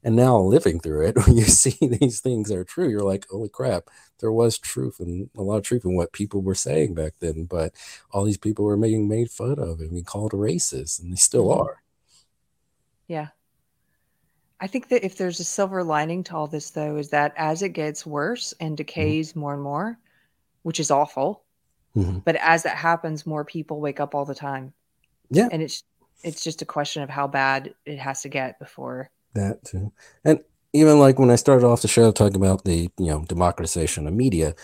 and 0.04 0.16
now 0.16 0.38
living 0.40 0.80
through 0.80 1.06
it 1.06 1.18
when 1.28 1.38
you 1.38 1.44
see 1.44 1.78
these 1.88 2.20
things 2.22 2.52
are 2.52 2.64
true 2.64 2.88
you're 2.90 3.02
like 3.04 3.26
holy 3.30 3.50
crap 3.50 3.90
there 4.20 4.32
was 4.32 4.58
truth 4.58 5.00
and 5.00 5.30
a 5.38 5.42
lot 5.42 5.58
of 5.58 5.64
truth 5.64 5.84
in 5.84 5.94
what 5.96 6.14
people 6.14 6.42
were 6.42 6.56
saying 6.56 6.94
back 6.94 7.14
then 7.20 7.44
but 7.46 7.74
all 8.12 8.24
these 8.24 8.38
people 8.38 8.64
were 8.66 8.78
being 8.78 9.08
made 9.10 9.30
fun 9.30 9.60
of 9.60 9.80
and 9.82 9.92
being 9.92 10.04
called 10.06 10.32
racist 10.32 11.02
and 11.02 11.12
they 11.12 11.18
still 11.18 11.48
Mhm. 11.48 11.60
are 11.60 11.84
Yeah. 13.08 13.30
I 14.60 14.68
think 14.68 14.88
that 14.90 15.06
if 15.06 15.18
there's 15.18 15.40
a 15.40 15.44
silver 15.44 15.84
lining 15.84 16.24
to 16.26 16.36
all 16.36 16.48
this, 16.48 16.70
though, 16.72 16.98
is 16.98 17.10
that 17.10 17.34
as 17.36 17.62
it 17.62 17.70
gets 17.70 18.06
worse 18.06 18.54
and 18.60 18.78
decays 18.78 19.36
more 19.36 19.54
and 19.54 19.64
more, 19.64 19.98
which 20.64 20.80
is 20.80 20.92
awful, 20.92 21.44
Mhm. 21.96 22.24
but 22.24 22.36
as 22.38 22.64
that 22.64 22.78
happens, 22.78 23.26
more 23.26 23.44
people 23.46 23.80
wake 23.82 24.00
up 24.00 24.16
all 24.16 24.26
the 24.26 24.36
time, 24.36 24.74
yeah 25.30 25.48
and 25.52 25.62
it's 25.62 25.84
it's 26.24 26.44
just 26.44 26.62
a 26.62 26.66
question 26.66 27.04
of 27.04 27.10
how 27.10 27.28
bad 27.28 27.74
it 27.86 28.00
has 28.00 28.22
to 28.22 28.30
get 28.30 28.58
before. 28.60 29.10
That 29.34 29.64
too. 29.66 29.92
And 30.24 30.40
even 30.72 30.98
like 31.00 31.20
when 31.20 31.30
I 31.30 31.36
started 31.36 31.66
off 31.68 31.82
the 31.82 31.88
show 31.90 32.12
talking 32.14 32.38
about 32.38 32.64
the, 32.64 32.90
you 32.98 33.08
know, 33.08 33.26
democratization 33.26 34.08
of 34.08 34.14
media, 34.14 34.56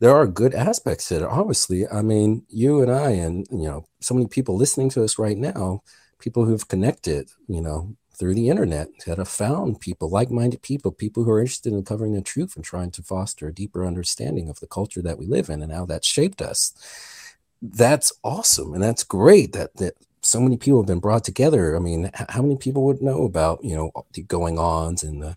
there 0.00 0.10
are 0.14 0.26
good 0.26 0.54
aspects 0.54 1.08
to 1.08 1.16
it. 1.16 1.22
Obviously, 1.22 1.86
I 1.88 2.02
mean, 2.02 2.44
you 2.48 2.82
and 2.82 2.90
I 2.90 3.10
and, 3.10 3.46
you 3.52 3.64
know, 3.68 3.84
so 4.00 4.12
many 4.14 4.26
people 4.26 4.56
listening 4.56 4.90
to 4.90 5.04
us 5.04 5.18
right 5.18 5.38
now, 5.38 5.82
people 6.18 6.44
who've 6.44 6.66
connected, 6.66 7.30
you 7.48 7.60
know, 7.60 7.94
through 8.16 8.34
the 8.34 8.48
internet 8.48 8.88
that 9.06 9.18
have 9.18 9.28
found 9.28 9.80
people, 9.80 10.08
like-minded 10.08 10.62
people, 10.62 10.92
people 10.92 11.24
who 11.24 11.30
are 11.30 11.40
interested 11.40 11.72
in 11.72 11.82
covering 11.84 12.14
the 12.14 12.22
truth 12.22 12.56
and 12.56 12.64
trying 12.64 12.90
to 12.92 13.02
foster 13.02 13.48
a 13.48 13.54
deeper 13.54 13.84
understanding 13.84 14.48
of 14.48 14.60
the 14.60 14.66
culture 14.66 15.02
that 15.02 15.18
we 15.18 15.26
live 15.26 15.48
in 15.48 15.62
and 15.62 15.72
how 15.72 15.84
that's 15.84 16.06
shaped 16.06 16.40
us. 16.40 16.72
That's 17.60 18.12
awesome. 18.22 18.74
And 18.74 18.82
that's 18.82 19.04
great 19.04 19.52
that 19.52 19.76
that 19.76 19.94
so 20.20 20.40
many 20.40 20.56
people 20.56 20.80
have 20.80 20.86
been 20.86 21.00
brought 21.00 21.24
together. 21.24 21.76
I 21.76 21.80
mean, 21.80 22.10
how 22.30 22.42
many 22.42 22.56
people 22.56 22.84
would 22.84 23.02
know 23.02 23.24
about, 23.24 23.62
you 23.62 23.76
know, 23.76 23.90
the 24.12 24.22
going 24.22 24.58
ons 24.58 25.02
and 25.02 25.22
the 25.22 25.36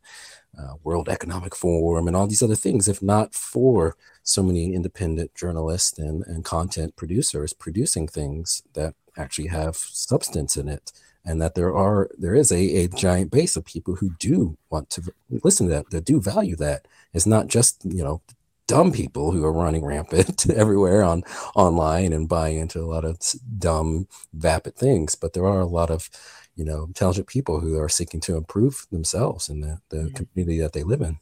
uh, 0.57 0.73
World 0.83 1.09
Economic 1.09 1.55
Forum 1.55 2.07
and 2.07 2.15
all 2.15 2.27
these 2.27 2.41
other 2.41 2.55
things 2.55 2.87
if 2.87 3.01
not 3.01 3.35
for 3.35 3.95
so 4.23 4.41
many 4.41 4.73
independent 4.73 5.33
journalists 5.35 5.99
and, 5.99 6.23
and 6.25 6.43
content 6.43 6.95
producers 6.95 7.53
producing 7.53 8.07
things 8.07 8.63
that 8.73 8.95
actually 9.17 9.47
have 9.47 9.75
substance 9.75 10.57
in 10.57 10.67
it 10.67 10.91
and 11.27 11.41
that 11.41 11.53
there 11.55 11.75
are 11.75 12.09
there 12.17 12.33
is 12.41 12.51
a, 12.51 12.61
a 12.83 12.87
giant 12.87 13.29
base 13.31 13.55
of 13.57 13.65
people 13.65 13.95
who 13.95 14.09
do 14.19 14.57
want 14.69 14.89
to 14.89 15.01
listen 15.43 15.67
to 15.67 15.73
that 15.73 15.89
that 15.91 16.05
do 16.05 16.19
value 16.21 16.55
that 16.55 16.87
it's 17.13 17.25
not 17.27 17.47
just 17.47 17.83
you 17.85 18.03
know 18.03 18.21
dumb 18.67 18.91
people 18.91 19.31
who 19.31 19.43
are 19.45 19.53
running 19.53 19.85
rampant 19.85 20.49
everywhere 20.63 21.01
on 21.03 21.23
online 21.55 22.11
and 22.13 22.27
buying 22.29 22.57
into 22.57 22.79
a 22.81 22.89
lot 22.93 23.05
of 23.05 23.17
dumb 23.59 24.07
vapid 24.33 24.75
things 24.75 25.15
but 25.15 25.33
there 25.33 25.45
are 25.45 25.61
a 25.61 25.65
lot 25.79 25.89
of 25.89 26.09
you 26.55 26.65
know 26.65 26.83
intelligent 26.85 27.27
people 27.27 27.59
who 27.59 27.77
are 27.79 27.89
seeking 27.89 28.19
to 28.21 28.35
improve 28.35 28.85
themselves 28.91 29.49
and 29.49 29.63
the, 29.63 29.79
the 29.89 29.97
Mhm. 29.97 30.15
community 30.15 30.59
that 30.59 30.73
they 30.73 30.83
live 30.83 31.01
in 31.01 31.19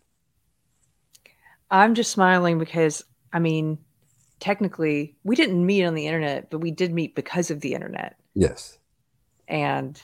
I'm 1.72 1.96
just 1.96 2.12
smiling 2.12 2.60
because 2.60 3.04
I 3.34 3.40
mean, 3.40 3.80
technically, 4.40 5.18
we 5.24 5.36
didn't 5.36 5.66
meet 5.66 5.84
on 5.84 5.94
the 5.96 6.08
internet, 6.08 6.50
but 6.50 6.60
we 6.60 6.72
did 6.72 6.94
meet 6.94 7.16
because 7.16 7.52
of 7.52 7.60
the 7.62 7.74
internet. 7.74 8.16
yes 8.34 8.78
And 9.48 10.02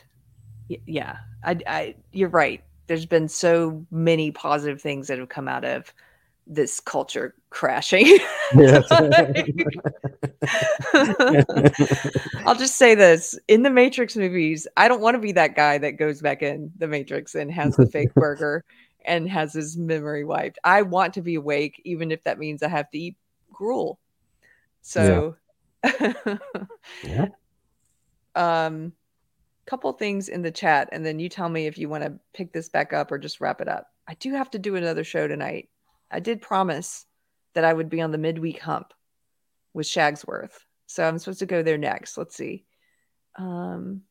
yeah, 0.68 1.18
I, 1.44 1.58
I 1.68 1.96
you're 2.12 2.30
right. 2.30 2.64
There's 2.88 3.06
been 3.06 3.28
so 3.28 3.86
many 3.92 4.32
positive 4.32 4.82
things 4.82 5.08
that 5.08 5.20
have 5.20 5.30
come 5.30 5.48
out 5.48 5.64
of 5.64 5.94
this 6.48 6.80
culture 6.80 7.36
crashing. 7.50 8.20
Yes. 8.56 8.86
I'll 12.46 12.56
just 12.56 12.76
say 12.76 12.96
this 12.96 13.40
in 13.48 13.64
the 13.64 13.70
Matrix 13.70 14.18
movies, 14.18 14.68
I 14.76 14.88
don't 14.88 15.02
want 15.02 15.16
to 15.16 15.20
be 15.20 15.32
that 15.34 15.56
guy 15.56 15.78
that 15.78 15.92
goes 15.92 16.22
back 16.22 16.42
in 16.42 16.72
the 16.78 16.88
Matrix 16.88 17.36
and 17.36 17.52
has 17.52 17.78
the 17.78 17.86
fake 17.86 18.14
burger 18.16 18.66
and 19.06 19.30
has 19.30 19.54
his 19.54 19.78
memory 19.78 20.26
wiped. 20.26 20.60
I 20.64 20.82
want 20.82 21.14
to 21.14 21.22
be 21.22 21.36
awake, 21.36 21.82
even 21.86 22.12
if 22.12 22.24
that 22.24 22.40
means 22.40 22.62
I 22.62 22.68
have 22.68 22.90
to 22.92 22.98
eat 22.98 23.16
gruel. 23.54 24.00
So, 24.82 25.36
yeah 27.04 27.28
um, 28.36 28.94
couple 29.66 29.92
things 29.94 30.30
in 30.30 30.42
the 30.42 30.52
chat, 30.52 30.90
and 30.92 31.06
then 31.06 31.20
you 31.20 31.30
tell 31.30 31.50
me 31.50 31.68
if 31.68 31.78
you 31.78 31.90
want 31.90 32.04
to 32.04 32.20
pick 32.34 32.52
this 32.52 32.70
back 32.70 32.94
up 32.94 33.12
or 33.12 33.18
just 33.18 33.42
wrap 33.42 33.62
it 33.62 33.68
up. 33.68 33.88
I 34.08 34.16
do 34.16 34.34
have 34.34 34.52
to 34.52 34.60
do 34.60 34.76
another 34.76 35.04
show 35.04 35.28
tonight. 35.28 35.70
I 36.10 36.20
did 36.20 36.42
promise 36.42 37.06
that 37.54 37.64
I 37.64 37.74
would 37.74 37.90
be 37.90 38.02
on 38.02 38.12
the 38.12 38.18
midweek 38.18 38.60
hump 38.60 38.94
with 39.74 39.88
Shagsworth. 39.88 40.58
So 40.88 41.08
I'm 41.08 41.20
supposed 41.20 41.40
to 41.40 41.46
go 41.46 41.64
there 41.64 41.78
next. 41.78 42.18
Let's 42.18 42.36
see. 42.36 42.66
Um, 43.38 44.02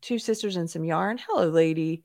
two 0.00 0.18
sisters 0.18 0.56
and 0.56 0.70
some 0.70 0.84
yarn. 0.84 1.18
Hello, 1.18 1.48
lady. 1.48 2.04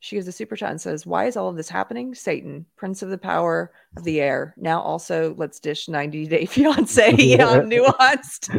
She 0.00 0.16
gives 0.16 0.28
a 0.28 0.32
super 0.32 0.56
chat 0.56 0.70
and 0.70 0.80
says, 0.80 1.06
Why 1.06 1.26
is 1.26 1.36
all 1.36 1.48
of 1.48 1.56
this 1.56 1.68
happening? 1.68 2.14
Satan, 2.14 2.66
prince 2.76 3.02
of 3.02 3.10
the 3.10 3.18
power 3.18 3.72
of 3.96 4.04
the 4.04 4.20
air. 4.20 4.54
Now 4.56 4.80
also 4.80 5.34
let's 5.36 5.58
dish 5.58 5.88
90 5.88 6.26
day 6.26 6.46
fiance. 6.46 7.14
yeah, 7.18 7.60
nuanced. 7.60 8.50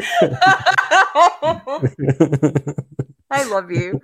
I 3.30 3.43
love 3.49 3.69
you. 3.72 3.99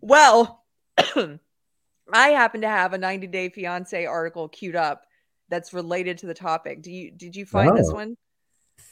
well, 0.00 0.64
I 2.12 2.28
happen 2.28 2.60
to 2.62 2.68
have 2.68 2.92
a 2.92 2.98
90 2.98 3.26
day 3.28 3.48
fiance 3.48 4.04
article 4.06 4.48
queued 4.48 4.76
up 4.76 5.04
that's 5.48 5.72
related 5.72 6.18
to 6.18 6.26
the 6.26 6.34
topic. 6.34 6.82
Do 6.82 6.90
you 6.90 7.10
did 7.10 7.36
you 7.36 7.46
find 7.46 7.76
this 7.76 7.90
Oh. 7.90 7.94
one? 7.94 8.16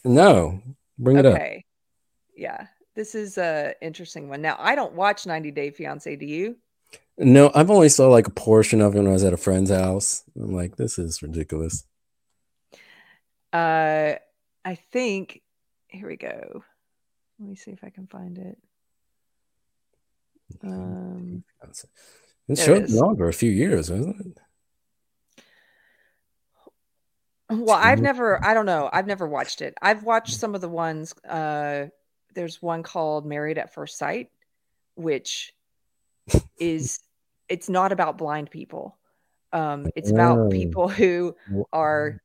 no 0.04 0.60
bring 0.98 1.18
it 1.18 1.26
up 1.26 1.34
Okay. 1.34 1.64
Yeah. 2.36 2.66
This 2.94 3.14
is 3.14 3.38
a 3.38 3.74
interesting 3.80 4.28
one. 4.28 4.42
Now, 4.42 4.56
I 4.58 4.74
don't 4.74 4.94
watch 4.94 5.26
90 5.26 5.50
Day 5.50 5.70
Fiance, 5.70 6.16
do 6.16 6.26
you? 6.26 6.56
no 7.18 7.50
i've 7.54 7.70
only 7.70 7.90
saw 7.90 8.08
like 8.08 8.26
a 8.26 8.30
portion 8.30 8.80
of 8.80 8.94
it 8.94 8.98
when 8.98 9.06
i 9.06 9.12
was 9.12 9.22
at 9.22 9.34
a 9.34 9.36
friend's 9.36 9.70
house 9.70 10.24
i'm 10.34 10.50
like 10.50 10.76
this 10.76 10.98
is 10.98 11.22
ridiculous 11.22 11.84
Uh 13.52 14.14
I 14.64 14.74
think 14.76 15.42
here 15.88 16.08
we 16.08 16.16
go. 16.16 16.64
Let 17.38 17.48
me 17.48 17.56
see 17.56 17.70
if 17.72 17.84
I 17.84 17.90
can 17.90 18.06
find 18.06 18.38
it. 18.38 18.58
Um 20.62 21.44
it 22.72 22.86
been 22.86 22.98
on 22.98 23.16
for 23.16 23.28
a 23.28 23.32
few 23.32 23.50
years, 23.50 23.88
hasn't 23.88 24.20
it? 24.20 24.38
Well, 27.50 27.78
I've 27.78 28.00
never, 28.00 28.42
I 28.42 28.54
don't 28.54 28.64
know. 28.64 28.88
I've 28.90 29.06
never 29.06 29.28
watched 29.28 29.60
it. 29.60 29.74
I've 29.82 30.04
watched 30.04 30.34
some 30.36 30.54
of 30.54 30.62
the 30.62 30.70
ones. 30.70 31.12
Uh, 31.28 31.88
there's 32.34 32.62
one 32.62 32.82
called 32.82 33.26
Married 33.26 33.58
at 33.58 33.72
First 33.72 33.98
Sight, 33.98 34.30
which 34.94 35.52
is, 36.58 37.00
it's 37.48 37.68
not 37.68 37.92
about 37.92 38.18
blind 38.18 38.50
people. 38.50 38.96
Um, 39.52 39.90
it's 39.96 40.10
Oh. 40.10 40.14
about 40.14 40.50
people 40.50 40.88
who 40.88 41.36
are, 41.72 42.20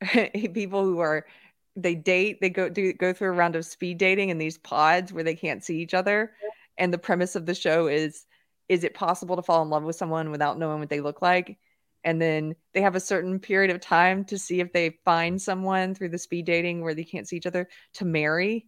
people 0.32 0.84
who 0.84 1.00
are, 1.00 1.26
they 1.74 1.94
date, 1.94 2.40
they 2.40 2.48
go 2.48 2.70
do 2.70 2.94
go 2.94 3.12
through 3.12 3.28
a 3.28 3.32
round 3.32 3.54
of 3.54 3.66
speed 3.66 3.98
dating 3.98 4.30
in 4.30 4.38
these 4.38 4.56
pods 4.56 5.12
where 5.12 5.24
they 5.24 5.34
can't 5.34 5.62
see 5.62 5.80
each 5.80 5.92
other. 5.92 6.32
And 6.78 6.92
the 6.92 6.98
premise 6.98 7.36
of 7.36 7.44
the 7.44 7.54
show 7.54 7.86
is, 7.86 8.24
is 8.70 8.82
it 8.82 8.94
possible 8.94 9.36
to 9.36 9.42
fall 9.42 9.62
in 9.62 9.68
love 9.68 9.82
with 9.82 9.96
someone 9.96 10.30
without 10.30 10.58
knowing 10.58 10.80
what 10.80 10.88
they 10.88 11.00
look 11.00 11.20
like? 11.20 11.58
and 12.06 12.22
then 12.22 12.54
they 12.72 12.82
have 12.82 12.94
a 12.94 13.00
certain 13.00 13.40
period 13.40 13.74
of 13.74 13.80
time 13.80 14.24
to 14.24 14.38
see 14.38 14.60
if 14.60 14.72
they 14.72 14.96
find 15.04 15.42
someone 15.42 15.92
through 15.92 16.08
the 16.08 16.18
speed 16.18 16.46
dating 16.46 16.80
where 16.80 16.94
they 16.94 17.02
can't 17.02 17.26
see 17.26 17.36
each 17.36 17.46
other 17.46 17.68
to 17.94 18.04
marry 18.04 18.64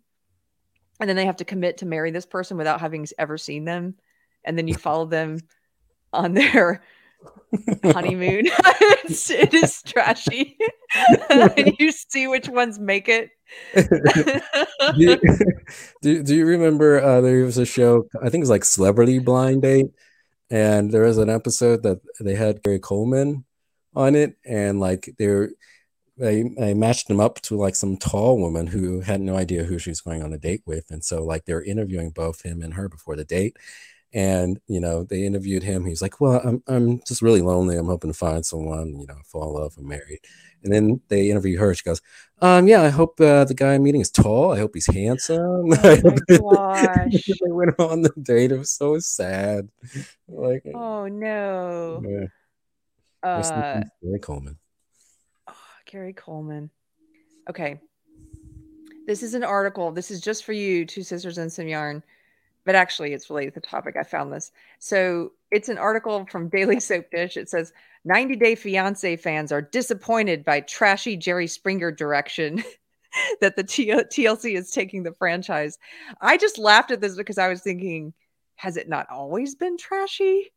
and 1.01 1.09
then 1.09 1.17
they 1.17 1.27
have 1.27 1.37
to 1.37 1.45
commit 1.45 1.79
to 1.79 1.87
marry 1.87 2.11
this 2.11 2.27
person 2.27 2.57
without 2.57 2.81
having 2.81 3.07
ever 3.19 3.39
seen 3.39 3.65
them. 3.65 3.95
And 4.45 4.57
then 4.57 4.69
you 4.69 4.75
follow 4.89 5.07
them 5.07 5.39
on 6.13 6.35
their 6.35 6.83
honeymoon. 7.85 8.49
It's, 9.11 9.31
it 9.31 9.55
is 9.55 9.83
trashy. 9.83 10.59
And 11.31 11.73
you 11.79 11.93
see 11.93 12.27
which 12.27 12.47
ones 12.47 12.79
make 12.79 13.09
it. 13.09 13.31
Do, 13.75 13.89
you, 14.97 15.19
do, 16.03 16.23
do 16.23 16.35
you 16.37 16.45
remember 16.45 17.01
uh, 17.03 17.23
there 17.23 17.43
was 17.45 17.57
a 17.57 17.65
show, 17.65 18.07
I 18.21 18.25
think 18.25 18.35
it 18.35 18.41
was 18.41 18.51
like 18.51 18.67
Celebrity 18.67 19.19
Blind 19.19 19.63
Date, 19.63 19.87
and 20.51 20.93
there 20.93 21.05
was 21.05 21.17
an 21.17 21.31
episode 21.31 21.85
that 21.85 22.01
they 22.21 22.35
had 22.35 22.63
Gary 22.63 22.81
Coleman 22.81 23.47
on 23.95 24.15
it, 24.15 24.37
and 24.45 24.79
like 24.79 25.15
they're 25.19 25.51
they, 26.19 26.43
they 26.59 26.75
matched 26.75 27.09
him 27.09 27.21
up 27.21 27.41
to 27.43 27.57
like 27.57 27.75
some 27.75 27.97
tall 27.97 28.39
woman 28.39 28.67
who 28.67 29.01
had 29.01 29.21
no 29.21 29.37
idea 29.37 29.65
who 29.65 29.79
she 29.79 29.91
was 29.91 30.01
going 30.01 30.23
on 30.23 30.33
a 30.33 30.39
date 30.39 30.63
with, 30.67 30.91
and 30.91 31.05
so 31.05 31.23
like 31.25 31.45
they're 31.45 31.63
interviewing 31.63 32.11
both 32.11 32.43
him 32.43 32.63
and 32.63 32.75
her 32.75 32.89
before 32.89 33.17
the 33.17 33.25
date, 33.25 33.57
and 34.13 34.61
you 34.67 34.81
know 34.81 35.05
they 35.05 35.25
interviewed 35.25 35.63
him. 35.63 35.85
He's 35.85 36.03
like, 36.03 36.21
"Well, 36.21 36.41
I'm 36.45 36.63
I'm 36.67 37.01
just 37.07 37.23
really 37.23 37.43
lonely. 37.43 37.77
I'm 37.77 37.87
hoping 37.87 38.11
to 38.13 38.19
find 38.19 38.45
someone, 38.45 38.99
you 38.99 39.07
know, 39.07 39.19
fall 39.25 39.49
in 39.57 39.63
love 39.63 39.75
and 39.77 39.87
married." 39.87 40.21
And 40.65 40.73
then 40.73 41.01
they 41.09 41.31
interview 41.31 41.59
her. 41.59 41.75
She 41.75 41.85
goes, 41.85 42.01
"Um, 42.41 42.67
yeah, 42.67 42.83
I 42.83 42.89
hope 42.89 43.21
uh, 43.21 43.45
the 43.45 43.55
guy 43.55 43.75
I'm 43.75 43.85
meeting 43.85 44.01
is 44.01 44.11
tall. 44.11 44.53
I 44.53 44.59
hope 44.59 44.73
he's 44.75 44.87
handsome." 44.87 45.73
Oh 46.41 46.73
they 47.11 47.53
went 47.53 47.79
on 47.79 48.03
the 48.03 48.13
date. 48.21 48.53
It 48.53 48.59
was 48.59 48.71
so 48.71 48.99
sad. 48.99 49.69
Like, 50.29 50.65
Oh 50.75 51.07
no. 51.09 52.03
yeah. 52.09 52.27
Uh, 53.23 53.83
Coleman. 54.23 54.59
Gary 55.89 56.13
Coleman. 56.13 56.71
Okay. 57.49 57.81
This 59.07 59.23
is 59.23 59.35
an 59.35 59.43
article. 59.43 59.91
This 59.91 60.11
is 60.11 60.21
just 60.21 60.45
for 60.45 60.53
you, 60.53 60.85
Two 60.85 61.03
Sisters 61.03 61.39
and 61.39 61.51
Some 61.51 61.67
Yarn. 61.67 62.03
But 62.65 62.75
actually, 62.75 63.15
it's 63.15 63.31
related 63.31 63.55
to 63.55 63.61
the 63.61 63.67
topic. 63.67 63.97
I 63.99 64.03
found 64.03 64.31
this. 64.31 64.53
So 64.79 65.33
it's 65.51 65.71
an 65.71 65.79
article 65.79 66.27
from 66.31 66.49
Daily 66.51 66.79
Soap 66.81 67.11
Dish. 67.11 67.39
It 67.39 67.49
says 67.49 67.73
90 68.05 68.37
Day 68.37 68.55
Fiance 68.55 69.17
fans 69.17 69.51
are 69.51 69.63
disappointed 69.63 70.45
by 70.45 70.61
trashy 70.61 71.17
Jerry 71.17 71.47
Springer 71.47 71.91
direction 71.91 72.63
that 73.41 73.57
the 73.57 73.65
T- 73.65 73.91
TLC 73.91 74.57
is 74.57 74.71
taking 74.71 75.03
the 75.03 75.15
franchise. 75.15 75.79
I 76.21 76.37
just 76.37 76.59
laughed 76.59 76.91
at 76.91 77.01
this 77.01 77.17
because 77.17 77.39
I 77.39 77.49
was 77.49 77.63
thinking, 77.63 78.13
has 78.57 78.77
it 78.77 78.89
not 78.89 79.09
always 79.11 79.55
been 79.55 79.79
trashy? 79.79 80.53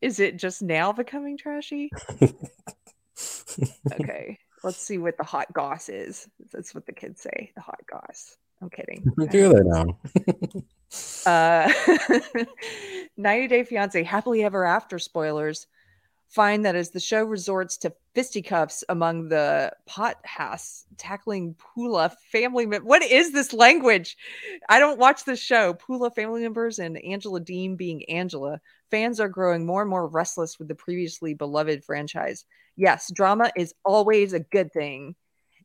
Is 0.00 0.20
it 0.20 0.36
just 0.36 0.62
now 0.62 0.92
becoming 0.92 1.36
trashy? 1.36 1.90
okay, 3.92 4.38
let's 4.62 4.78
see 4.78 4.98
what 4.98 5.16
the 5.16 5.24
hot 5.24 5.52
goss 5.52 5.88
is. 5.88 6.28
That's 6.52 6.74
what 6.74 6.86
the 6.86 6.92
kids 6.92 7.20
say. 7.22 7.52
The 7.54 7.60
hot 7.60 7.80
goss. 7.90 8.36
I'm 8.62 8.70
kidding. 8.70 9.04
Do 9.30 9.52
they 9.52 9.62
now? 9.62 9.98
Uh, 11.24 11.72
90 13.16 13.48
Day 13.48 13.64
Fiance 13.64 14.02
Happily 14.02 14.42
Ever 14.42 14.64
After 14.64 14.98
spoilers 14.98 15.66
find 16.30 16.64
that 16.64 16.76
as 16.76 16.90
the 16.90 17.00
show 17.00 17.24
resorts 17.24 17.76
to 17.76 17.92
fisticuffs 18.14 18.84
among 18.88 19.28
the 19.28 19.72
pot 19.86 20.16
house 20.24 20.84
tackling 20.96 21.56
Pula 21.56 22.12
family 22.30 22.66
members. 22.66 22.86
What 22.86 23.02
is 23.02 23.32
this 23.32 23.52
language? 23.52 24.16
I 24.68 24.78
don't 24.78 24.98
watch 24.98 25.24
the 25.24 25.36
show. 25.36 25.74
Pula 25.74 26.14
family 26.14 26.42
members 26.42 26.78
and 26.78 27.02
Angela 27.04 27.40
Deem 27.40 27.74
being 27.74 28.08
Angela. 28.08 28.60
Fans 28.90 29.18
are 29.18 29.28
growing 29.28 29.66
more 29.66 29.82
and 29.82 29.90
more 29.90 30.06
restless 30.06 30.58
with 30.58 30.68
the 30.68 30.74
previously 30.74 31.34
beloved 31.34 31.84
franchise. 31.84 32.44
Yes, 32.80 33.12
drama 33.12 33.50
is 33.56 33.74
always 33.84 34.32
a 34.32 34.40
good 34.40 34.72
thing 34.72 35.14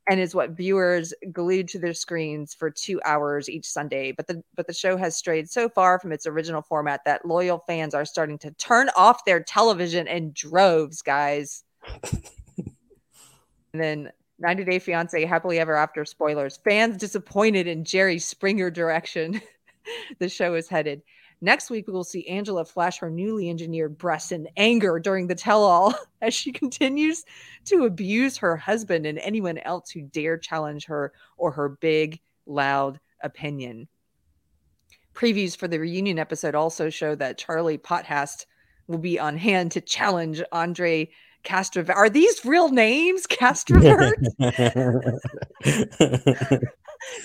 and 0.09 0.19
is 0.19 0.35
what 0.35 0.49
viewers 0.49 1.13
glued 1.31 1.69
to 1.69 1.79
their 1.79 1.93
screens 1.93 2.53
for 2.53 2.69
two 2.69 2.99
hours 3.05 3.47
each 3.47 3.65
Sunday. 3.65 4.11
But 4.11 4.27
the 4.27 4.43
but 4.53 4.67
the 4.67 4.73
show 4.73 4.97
has 4.97 5.15
strayed 5.15 5.49
so 5.49 5.69
far 5.69 5.97
from 5.97 6.11
its 6.11 6.27
original 6.27 6.61
format 6.61 7.05
that 7.05 7.25
loyal 7.25 7.63
fans 7.67 7.93
are 7.93 8.03
starting 8.03 8.37
to 8.39 8.51
turn 8.51 8.89
off 8.97 9.23
their 9.23 9.41
television 9.41 10.07
in 10.07 10.33
droves, 10.33 11.01
guys. 11.01 11.63
and 12.11 12.73
then 13.73 14.11
90 14.39 14.65
Day 14.65 14.79
Fiance 14.79 15.23
Happily 15.23 15.57
Ever 15.57 15.77
After 15.77 16.03
spoilers. 16.03 16.57
Fans 16.65 16.97
disappointed 16.97 17.65
in 17.65 17.85
Jerry 17.85 18.19
Springer 18.19 18.69
direction 18.69 19.41
the 20.19 20.27
show 20.27 20.55
is 20.55 20.67
headed. 20.67 21.01
Next 21.41 21.69
week, 21.69 21.87
we 21.87 21.93
will 21.93 22.03
see 22.03 22.27
Angela 22.27 22.65
flash 22.65 22.99
her 22.99 23.09
newly 23.09 23.49
engineered 23.49 23.97
breasts 23.97 24.31
in 24.31 24.47
anger 24.57 24.99
during 24.99 25.27
the 25.27 25.35
tell 25.35 25.63
all 25.63 25.93
as 26.21 26.33
she 26.33 26.51
continues 26.51 27.25
to 27.65 27.85
abuse 27.85 28.37
her 28.37 28.55
husband 28.55 29.05
and 29.05 29.19
anyone 29.19 29.57
else 29.59 29.89
who 29.89 30.01
dare 30.01 30.37
challenge 30.37 30.85
her 30.85 31.13
or 31.37 31.51
her 31.51 31.69
big, 31.69 32.19
loud 32.45 32.99
opinion. 33.21 33.87
Previews 35.13 35.55
for 35.55 35.67
the 35.67 35.79
reunion 35.79 36.19
episode 36.19 36.55
also 36.55 36.89
show 36.89 37.15
that 37.15 37.37
Charlie 37.37 37.77
Potthast 37.77 38.45
will 38.87 38.97
be 38.97 39.19
on 39.19 39.37
hand 39.37 39.71
to 39.71 39.81
challenge 39.81 40.41
Andre 40.51 41.09
Castrovert. 41.45 41.95
Are 41.95 42.09
these 42.09 42.43
real 42.43 42.69
names? 42.69 43.25
Castrovert? 43.27 44.15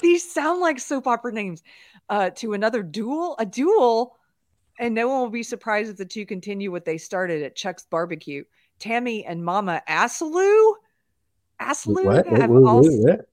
these 0.02 0.32
sound 0.32 0.60
like 0.60 0.78
soap 0.78 1.06
opera 1.06 1.32
names. 1.32 1.62
Uh, 2.10 2.28
to 2.30 2.54
another 2.54 2.82
duel, 2.82 3.36
a 3.38 3.46
duel, 3.46 4.16
and 4.80 4.94
no 4.94 5.06
one 5.06 5.20
will 5.20 5.30
be 5.30 5.44
surprised 5.44 5.88
if 5.90 5.96
the 5.96 6.04
two 6.04 6.26
continue 6.26 6.70
what 6.70 6.84
they 6.84 6.98
started 6.98 7.42
at 7.42 7.54
Chuck's 7.54 7.86
barbecue. 7.86 8.42
Tammy 8.80 9.24
and 9.24 9.44
Mama 9.44 9.80
Asaloo, 9.86 10.74
Asaloo 11.60 12.10
have 12.10 12.50
what- 12.50 12.62
what- 12.62 12.68
also, 12.68 12.90
what? 12.98 13.28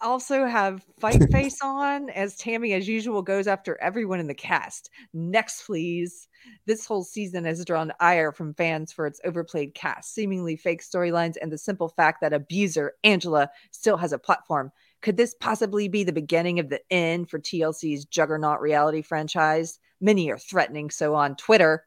also 0.00 0.46
have 0.46 0.84
fight 0.98 1.22
face 1.30 1.58
on 1.62 2.08
as 2.10 2.36
Tammy, 2.36 2.72
as 2.72 2.88
usual, 2.88 3.20
goes 3.22 3.46
after 3.46 3.76
everyone 3.82 4.20
in 4.20 4.26
the 4.26 4.34
cast. 4.34 4.88
Next, 5.12 5.66
please. 5.66 6.28
This 6.64 6.86
whole 6.86 7.04
season 7.04 7.44
has 7.44 7.62
drawn 7.66 7.92
ire 8.00 8.32
from 8.32 8.54
fans 8.54 8.90
for 8.92 9.06
its 9.06 9.20
overplayed 9.24 9.74
cast, 9.74 10.14
seemingly 10.14 10.56
fake 10.56 10.82
storylines, 10.82 11.36
and 11.42 11.52
the 11.52 11.58
simple 11.58 11.90
fact 11.90 12.22
that 12.22 12.32
abuser 12.32 12.94
Angela 13.04 13.50
still 13.70 13.98
has 13.98 14.14
a 14.14 14.18
platform. 14.18 14.72
Could 15.02 15.16
this 15.16 15.34
possibly 15.34 15.88
be 15.88 16.04
the 16.04 16.12
beginning 16.12 16.58
of 16.58 16.68
the 16.68 16.80
end 16.90 17.30
for 17.30 17.38
TLC's 17.38 18.04
juggernaut 18.04 18.60
reality 18.60 19.02
franchise? 19.02 19.78
Many 20.00 20.30
are 20.30 20.38
threatening 20.38 20.90
so 20.90 21.14
on 21.14 21.36
Twitter. 21.36 21.84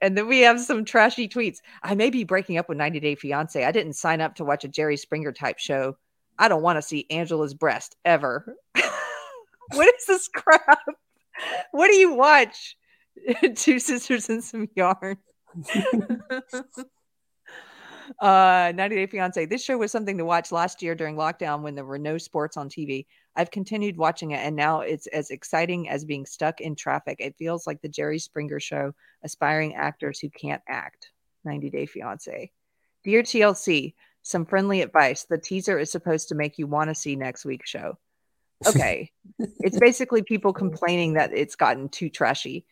And 0.00 0.16
then 0.16 0.28
we 0.28 0.40
have 0.40 0.60
some 0.60 0.84
trashy 0.84 1.28
tweets. 1.28 1.58
I 1.82 1.94
may 1.94 2.10
be 2.10 2.24
breaking 2.24 2.56
up 2.56 2.68
with 2.68 2.78
90 2.78 3.00
Day 3.00 3.14
Fiance. 3.14 3.62
I 3.62 3.72
didn't 3.72 3.94
sign 3.94 4.20
up 4.20 4.36
to 4.36 4.44
watch 4.44 4.64
a 4.64 4.68
Jerry 4.68 4.96
Springer 4.96 5.32
type 5.32 5.58
show. 5.58 5.96
I 6.38 6.48
don't 6.48 6.62
want 6.62 6.76
to 6.76 6.82
see 6.82 7.06
Angela's 7.10 7.54
breast 7.54 7.96
ever. 8.04 8.56
what 9.72 9.94
is 9.96 10.06
this 10.06 10.28
crap? 10.28 10.78
What 11.72 11.88
do 11.88 11.96
you 11.96 12.14
watch? 12.14 12.76
Two 13.56 13.78
sisters 13.80 14.28
and 14.28 14.42
some 14.42 14.68
yarn. 14.74 15.18
uh 18.20 18.72
90 18.74 18.96
Day 18.96 19.06
Fiance. 19.06 19.46
This 19.46 19.64
show 19.64 19.78
was 19.78 19.92
something 19.92 20.18
to 20.18 20.24
watch 20.24 20.52
last 20.52 20.82
year 20.82 20.94
during 20.94 21.16
lockdown 21.16 21.62
when 21.62 21.74
there 21.74 21.84
were 21.84 21.98
no 21.98 22.18
sports 22.18 22.56
on 22.56 22.68
TV. 22.68 23.06
I've 23.36 23.50
continued 23.50 23.96
watching 23.96 24.32
it 24.32 24.38
and 24.38 24.56
now 24.56 24.80
it's 24.80 25.06
as 25.08 25.30
exciting 25.30 25.88
as 25.88 26.04
being 26.04 26.26
stuck 26.26 26.60
in 26.60 26.74
traffic. 26.74 27.18
It 27.20 27.36
feels 27.38 27.66
like 27.66 27.80
the 27.82 27.88
Jerry 27.88 28.18
Springer 28.18 28.60
show, 28.60 28.94
aspiring 29.22 29.74
actors 29.74 30.18
who 30.18 30.30
can't 30.30 30.62
act. 30.68 31.10
90 31.44 31.70
Day 31.70 31.86
Fiance. 31.86 32.50
Dear 33.04 33.22
TLC, 33.22 33.94
some 34.22 34.44
friendly 34.44 34.82
advice. 34.82 35.24
The 35.24 35.38
teaser 35.38 35.78
is 35.78 35.90
supposed 35.90 36.28
to 36.28 36.34
make 36.34 36.58
you 36.58 36.66
want 36.66 36.90
to 36.90 36.94
see 36.94 37.16
next 37.16 37.44
week's 37.44 37.70
show. 37.70 37.98
Okay. 38.66 39.12
it's 39.38 39.78
basically 39.78 40.22
people 40.22 40.52
complaining 40.52 41.12
that 41.12 41.32
it's 41.32 41.54
gotten 41.54 41.88
too 41.88 42.08
trashy. 42.08 42.66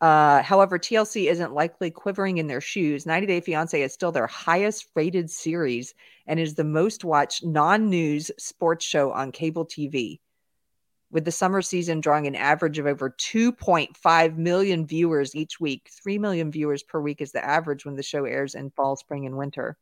Uh, 0.00 0.42
however, 0.42 0.78
TLC 0.78 1.30
isn't 1.30 1.54
likely 1.54 1.90
quivering 1.90 2.38
in 2.38 2.46
their 2.46 2.60
shoes. 2.60 3.06
90 3.06 3.26
Day 3.26 3.40
Fiance 3.40 3.80
is 3.80 3.92
still 3.92 4.12
their 4.12 4.26
highest 4.26 4.88
rated 4.94 5.30
series 5.30 5.94
and 6.26 6.38
is 6.40 6.54
the 6.54 6.64
most 6.64 7.04
watched 7.04 7.44
non 7.44 7.88
news 7.88 8.30
sports 8.38 8.84
show 8.84 9.12
on 9.12 9.32
cable 9.32 9.64
TV. 9.64 10.20
With 11.10 11.24
the 11.24 11.30
summer 11.30 11.62
season 11.62 12.00
drawing 12.00 12.26
an 12.26 12.34
average 12.34 12.78
of 12.78 12.86
over 12.86 13.10
2.5 13.10 14.36
million 14.36 14.84
viewers 14.84 15.36
each 15.36 15.60
week, 15.60 15.88
3 16.02 16.18
million 16.18 16.50
viewers 16.50 16.82
per 16.82 17.00
week 17.00 17.20
is 17.20 17.30
the 17.32 17.44
average 17.44 17.84
when 17.84 17.94
the 17.94 18.02
show 18.02 18.24
airs 18.24 18.56
in 18.56 18.70
fall, 18.70 18.96
spring, 18.96 19.24
and 19.24 19.36
winter. 19.36 19.76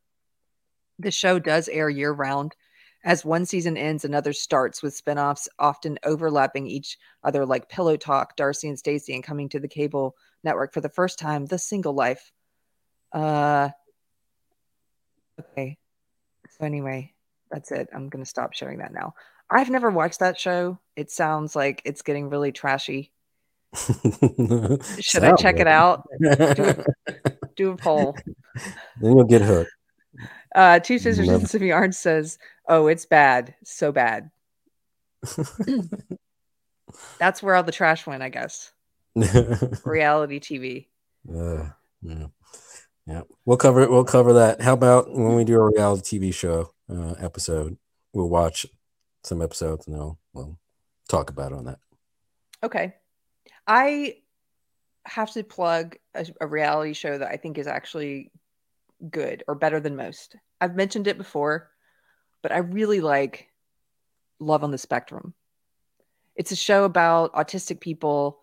The 0.99 1.09
show 1.11 1.39
does 1.39 1.67
air 1.69 1.89
year 1.89 2.11
round. 2.11 2.55
As 3.03 3.25
one 3.25 3.45
season 3.45 3.75
ends, 3.75 4.05
another 4.05 4.31
starts 4.31 4.81
with 4.81 4.95
spin-offs 4.95 5.49
often 5.59 5.99
overlapping 6.03 6.67
each 6.67 6.97
other 7.23 7.45
like 7.45 7.69
Pillow 7.69 7.97
Talk, 7.97 8.37
Darcey 8.37 8.69
and 8.69 8.79
Stacey, 8.79 9.13
and 9.13 9.23
coming 9.23 9.49
to 9.49 9.59
the 9.59 9.67
cable 9.67 10.15
network 10.43 10.73
for 10.73 10.81
the 10.81 10.89
first 10.89 11.19
time, 11.19 11.45
The 11.45 11.57
Single 11.57 11.93
Life. 11.93 12.31
Uh 13.11 13.69
okay. 15.39 15.77
So 16.57 16.65
anyway, 16.65 17.13
that's 17.51 17.71
it. 17.71 17.89
I'm 17.93 18.09
gonna 18.09 18.25
stop 18.25 18.53
sharing 18.53 18.79
that 18.79 18.93
now. 18.93 19.13
I've 19.49 19.69
never 19.69 19.91
watched 19.91 20.19
that 20.19 20.39
show. 20.39 20.79
It 20.95 21.11
sounds 21.11 21.55
like 21.55 21.81
it's 21.85 22.01
getting 22.01 22.29
really 22.29 22.51
trashy. 22.51 23.11
Should 24.99 25.23
I 25.23 25.35
check 25.35 25.59
it 25.59 25.67
out? 25.67 26.07
Do 26.19 26.29
a, 26.29 26.85
do 27.55 27.71
a 27.71 27.77
poll. 27.77 28.15
then 29.01 29.15
you'll 29.15 29.23
get 29.25 29.41
hooked. 29.41 29.71
Uh, 30.55 30.79
Two 30.79 30.99
Sisters 30.99 31.27
and 31.27 31.47
Some 31.47 31.63
Yarn 31.63 31.91
says, 31.91 32.37
"Oh, 32.67 32.87
it's 32.87 33.05
bad, 33.05 33.55
so 33.63 33.91
bad." 33.91 34.31
That's 37.19 37.41
where 37.41 37.55
all 37.55 37.63
the 37.63 37.71
trash 37.71 38.05
went, 38.05 38.23
I 38.23 38.29
guess. 38.29 38.71
Reality 39.85 40.39
TV. 40.39 40.87
Uh, 41.29 41.69
yeah. 42.01 42.27
yeah. 43.05 43.21
We'll 43.45 43.57
cover 43.57 43.81
it. 43.81 43.89
We'll 43.89 44.03
cover 44.03 44.33
that. 44.33 44.61
How 44.61 44.73
about 44.73 45.11
when 45.11 45.35
we 45.35 45.43
do 45.43 45.59
a 45.59 45.69
reality 45.69 46.19
TV 46.19 46.33
show 46.33 46.73
uh, 46.89 47.15
episode? 47.19 47.77
We'll 48.13 48.29
watch 48.29 48.65
some 49.23 49.41
episodes 49.41 49.87
and 49.87 49.95
then 49.95 50.15
we'll 50.33 50.57
talk 51.07 51.29
about 51.29 51.51
it 51.51 51.57
on 51.57 51.65
that. 51.65 51.79
Okay, 52.61 52.93
I 53.67 54.17
have 55.05 55.31
to 55.33 55.43
plug 55.43 55.97
a, 56.13 56.25
a 56.41 56.47
reality 56.47 56.93
show 56.93 57.17
that 57.17 57.27
I 57.27 57.37
think 57.37 57.57
is 57.57 57.67
actually 57.67 58.31
good 59.09 59.43
or 59.47 59.55
better 59.55 59.79
than 59.79 59.95
most. 59.95 60.35
I've 60.61 60.75
mentioned 60.75 61.07
it 61.07 61.17
before, 61.17 61.69
but 62.43 62.51
I 62.51 62.57
really 62.57 63.01
like 63.01 63.47
Love 64.39 64.63
on 64.63 64.69
the 64.71 64.77
Spectrum. 64.77 65.33
It's 66.35 66.51
a 66.51 66.55
show 66.55 66.83
about 66.83 67.33
autistic 67.33 67.79
people 67.79 68.39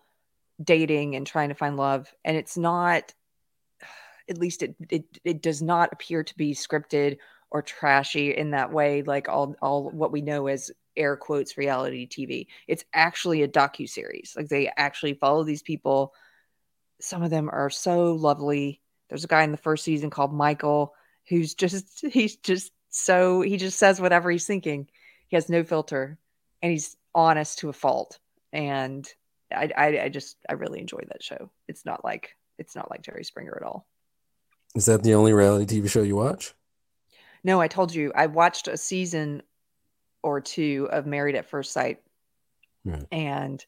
dating 0.61 1.15
and 1.15 1.25
trying 1.25 1.49
to 1.49 1.55
find 1.55 1.77
love, 1.77 2.13
and 2.25 2.35
it's 2.35 2.57
not 2.57 3.13
at 4.29 4.37
least 4.37 4.63
it 4.63 4.75
it, 4.89 5.05
it 5.23 5.41
does 5.41 5.61
not 5.61 5.93
appear 5.93 6.23
to 6.23 6.37
be 6.37 6.53
scripted 6.53 7.17
or 7.51 7.61
trashy 7.61 8.35
in 8.35 8.51
that 8.51 8.71
way 8.71 9.03
like 9.03 9.27
all 9.27 9.55
all 9.61 9.89
what 9.89 10.11
we 10.11 10.21
know 10.21 10.47
as 10.47 10.71
air 10.97 11.15
quotes 11.15 11.57
reality 11.57 12.07
TV. 12.07 12.47
It's 12.67 12.85
actually 12.93 13.43
a 13.43 13.47
docu 13.47 13.87
series. 13.87 14.33
Like 14.35 14.49
they 14.49 14.71
actually 14.75 15.13
follow 15.13 15.43
these 15.43 15.63
people. 15.63 16.13
Some 16.99 17.23
of 17.23 17.29
them 17.29 17.49
are 17.49 17.69
so 17.69 18.13
lovely. 18.13 18.81
There's 19.09 19.23
a 19.23 19.27
guy 19.27 19.43
in 19.43 19.51
the 19.51 19.57
first 19.57 19.83
season 19.83 20.09
called 20.09 20.33
Michael 20.33 20.93
who's 21.27 21.53
just 21.53 22.05
he's 22.11 22.37
just 22.37 22.71
so 22.91 23.41
he 23.41 23.57
just 23.57 23.79
says 23.79 23.99
whatever 23.99 24.29
he's 24.29 24.45
thinking. 24.45 24.87
He 25.27 25.35
has 25.35 25.49
no 25.49 25.63
filter 25.63 26.17
and 26.61 26.71
he's 26.71 26.95
honest 27.15 27.59
to 27.59 27.69
a 27.69 27.73
fault. 27.73 28.19
And 28.53 29.07
I, 29.51 29.71
I, 29.75 29.99
I 30.03 30.09
just 30.09 30.37
I 30.49 30.53
really 30.53 30.79
enjoy 30.79 31.01
that 31.07 31.23
show. 31.23 31.49
It's 31.67 31.85
not 31.85 32.03
like 32.05 32.35
it's 32.59 32.75
not 32.75 32.91
like 32.91 33.01
Jerry 33.01 33.23
Springer 33.23 33.57
at 33.59 33.65
all. 33.65 33.87
Is 34.75 34.85
that 34.85 35.03
the 35.03 35.15
only 35.15 35.33
reality 35.33 35.79
TV 35.81 35.89
show 35.89 36.01
you 36.03 36.15
watch? 36.15 36.53
No, 37.43 37.59
I 37.59 37.67
told 37.67 37.93
you 37.93 38.11
I 38.15 38.27
watched 38.27 38.67
a 38.67 38.77
season 38.77 39.41
or 40.23 40.39
two 40.39 40.87
of 40.91 41.05
Married 41.07 41.35
at 41.35 41.49
First 41.49 41.73
Sight, 41.73 42.01
Right. 42.85 43.05
and 43.11 43.65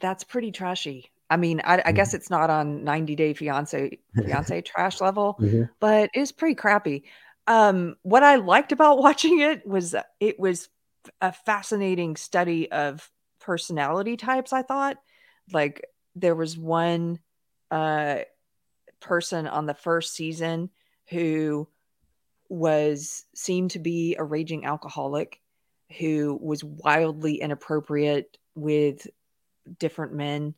that's 0.00 0.24
pretty 0.24 0.50
trashy. 0.50 1.10
I 1.28 1.36
mean, 1.36 1.60
I, 1.64 1.82
I 1.86 1.92
guess 1.92 2.14
it's 2.14 2.30
not 2.30 2.48
on 2.50 2.84
90 2.84 3.14
Day 3.16 3.34
Fiance 3.34 3.98
Fiance 4.16 4.60
trash 4.62 5.00
level, 5.00 5.36
Mhm. 5.40 5.68
but 5.80 6.10
it's 6.14 6.32
pretty 6.32 6.54
crappy. 6.54 7.04
Um, 7.46 7.96
what 8.02 8.22
I 8.22 8.36
liked 8.36 8.72
about 8.72 8.98
watching 9.02 9.40
it 9.40 9.66
was 9.66 9.94
it 10.20 10.38
was 10.38 10.68
a 11.20 11.32
fascinating 11.32 12.16
study 12.16 12.70
of 12.70 13.10
personality 13.40 14.16
types. 14.16 14.52
I 14.52 14.62
thought, 14.62 14.98
like, 15.52 15.84
there 16.14 16.34
was 16.34 16.56
one 16.56 17.18
uh, 17.70 18.18
person 19.00 19.46
on 19.46 19.66
the 19.66 19.74
first 19.74 20.14
season 20.14 20.70
who 21.08 21.68
was 22.48 23.24
seemed 23.34 23.70
to 23.72 23.78
be 23.78 24.14
a 24.16 24.24
raging 24.24 24.64
alcoholic 24.64 25.40
who 25.98 26.38
was 26.40 26.62
wildly 26.62 27.40
inappropriate 27.40 28.36
with 28.54 29.06
different 29.78 30.12
men 30.12 30.54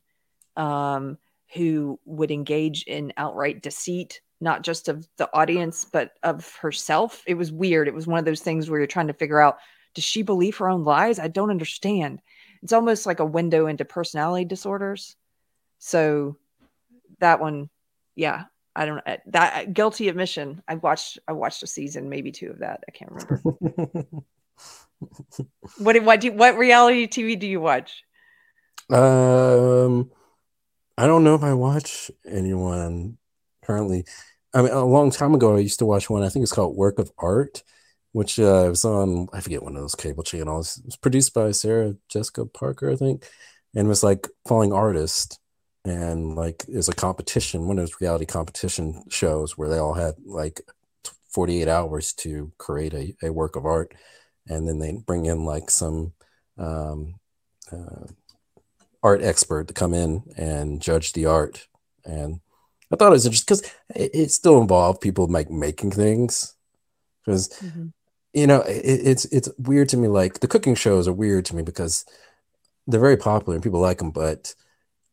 um, 0.57 1.17
who 1.53 1.99
would 2.05 2.31
engage 2.31 2.83
in 2.83 3.13
outright 3.17 3.61
deceit 3.61 4.21
not 4.41 4.63
just 4.63 4.87
of 4.87 5.07
the 5.17 5.29
audience 5.33 5.85
but 5.85 6.11
of 6.23 6.55
herself. 6.55 7.23
It 7.25 7.35
was 7.35 7.51
weird. 7.51 7.87
It 7.87 7.93
was 7.93 8.07
one 8.07 8.19
of 8.19 8.25
those 8.25 8.41
things 8.41 8.69
where 8.69 8.79
you're 8.79 8.87
trying 8.87 9.07
to 9.07 9.13
figure 9.13 9.39
out 9.39 9.57
does 9.93 10.03
she 10.03 10.23
believe 10.23 10.57
her 10.57 10.69
own 10.69 10.83
lies? 10.83 11.19
I 11.19 11.29
don't 11.29 11.51
understand. 11.51 12.21
It's 12.61 12.73
almost 12.73 13.05
like 13.05 13.19
a 13.19 13.25
window 13.25 13.67
into 13.67 13.85
personality 13.85 14.45
disorders. 14.45 15.15
So 15.79 16.37
that 17.19 17.39
one 17.39 17.69
yeah 18.15 18.45
i 18.75 18.85
don't 18.85 18.97
know 18.97 19.17
that 19.27 19.73
guilty 19.73 20.09
admission. 20.09 20.61
I 20.67 20.75
watched 20.75 21.19
i 21.27 21.31
watched 21.31 21.63
a 21.63 21.67
season 21.67 22.09
maybe 22.09 22.31
two 22.31 22.49
of 22.49 22.59
that. 22.59 22.83
I 22.87 22.91
can't 22.91 23.11
remember. 23.11 24.05
What 25.77 26.01
what 26.03 26.21
do 26.21 26.31
what 26.31 26.57
reality 26.57 27.07
tv 27.07 27.37
do 27.37 27.47
you 27.47 27.59
watch? 27.59 28.03
Um, 28.89 30.11
I 30.97 31.07
don't 31.07 31.23
know 31.23 31.35
if 31.35 31.43
I 31.43 31.53
watch 31.53 32.11
anyone 32.25 33.17
currently. 33.65 34.05
I 34.53 34.61
mean, 34.61 34.71
a 34.71 34.85
long 34.85 35.11
time 35.11 35.33
ago, 35.33 35.55
I 35.55 35.59
used 35.59 35.79
to 35.79 35.85
watch 35.85 36.09
one. 36.09 36.23
I 36.23 36.29
think 36.29 36.43
it's 36.43 36.53
called 36.53 36.77
Work 36.77 36.99
of 36.99 37.11
Art, 37.17 37.63
which 38.13 38.39
uh, 38.39 38.67
was 38.69 38.85
on 38.85 39.27
I 39.33 39.41
forget 39.41 39.63
one 39.63 39.75
of 39.75 39.81
those 39.81 39.95
cable 39.95 40.23
channels. 40.23 40.77
It 40.77 40.85
was 40.85 40.95
produced 40.95 41.33
by 41.33 41.51
Sarah 41.51 41.95
Jessica 42.09 42.45
Parker, 42.45 42.89
I 42.89 42.95
think, 42.95 43.27
and 43.75 43.87
was 43.87 44.03
like 44.03 44.27
following 44.47 44.73
artists. 44.73 45.39
And 45.83 46.35
like, 46.35 46.65
there's 46.67 46.89
a 46.89 46.95
competition, 46.95 47.67
one 47.67 47.77
of 47.77 47.83
those 47.83 48.01
reality 48.01 48.25
competition 48.25 49.03
shows 49.09 49.55
where 49.55 49.69
they 49.69 49.77
all 49.77 49.93
had 49.93 50.15
like 50.25 50.61
48 51.29 51.67
hours 51.67 52.13
to 52.13 52.51
create 52.57 52.93
a, 52.93 53.13
a 53.21 53.31
work 53.31 53.55
of 53.55 53.65
art, 53.65 53.93
and 54.47 54.67
then 54.67 54.79
they 54.79 54.93
bring 54.93 55.25
in 55.25 55.45
like 55.45 55.69
some 55.69 56.13
um, 56.57 57.15
uh, 57.71 58.07
art 59.03 59.21
expert 59.21 59.67
to 59.67 59.73
come 59.73 59.93
in 59.93 60.23
and 60.37 60.81
judge 60.81 61.13
the 61.13 61.25
art. 61.27 61.67
And 62.05 62.39
I 62.91 62.95
thought 62.95 63.07
it 63.07 63.11
was 63.11 63.25
interesting 63.25 63.57
because 63.57 63.71
it, 63.95 64.11
it 64.13 64.31
still 64.31 64.61
involved 64.61 65.01
people 65.01 65.27
like 65.27 65.49
making 65.49 65.91
things. 65.91 66.55
Because 67.25 67.49
mm-hmm. 67.59 67.87
you 68.33 68.47
know, 68.47 68.61
it, 68.61 68.83
it's 68.85 69.25
it's 69.25 69.49
weird 69.57 69.89
to 69.89 69.97
me. 69.97 70.07
Like 70.07 70.39
the 70.39 70.47
cooking 70.47 70.75
shows 70.75 71.07
are 71.07 71.13
weird 71.13 71.45
to 71.45 71.55
me 71.55 71.63
because 71.63 72.05
they're 72.87 72.99
very 72.99 73.17
popular 73.17 73.55
and 73.55 73.63
people 73.63 73.79
like 73.79 73.97
them, 73.97 74.11
but 74.11 74.53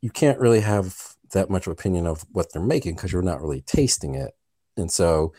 you 0.03 0.11
can't 0.11 0.39
really 0.39 0.61
have 0.61 0.97
that 1.33 1.49
much 1.49 1.67
of 1.67 1.73
opinion 1.73 2.07
of 2.07 2.25
what 2.33 2.53
they're 2.53 2.63
making 2.63 2.95
because 2.97 3.13
you're 3.13 3.23
not 3.23 3.41
really 3.41 3.63
tasting 3.63 4.15
it, 4.15 4.33
and 4.77 4.91
so 4.91 5.33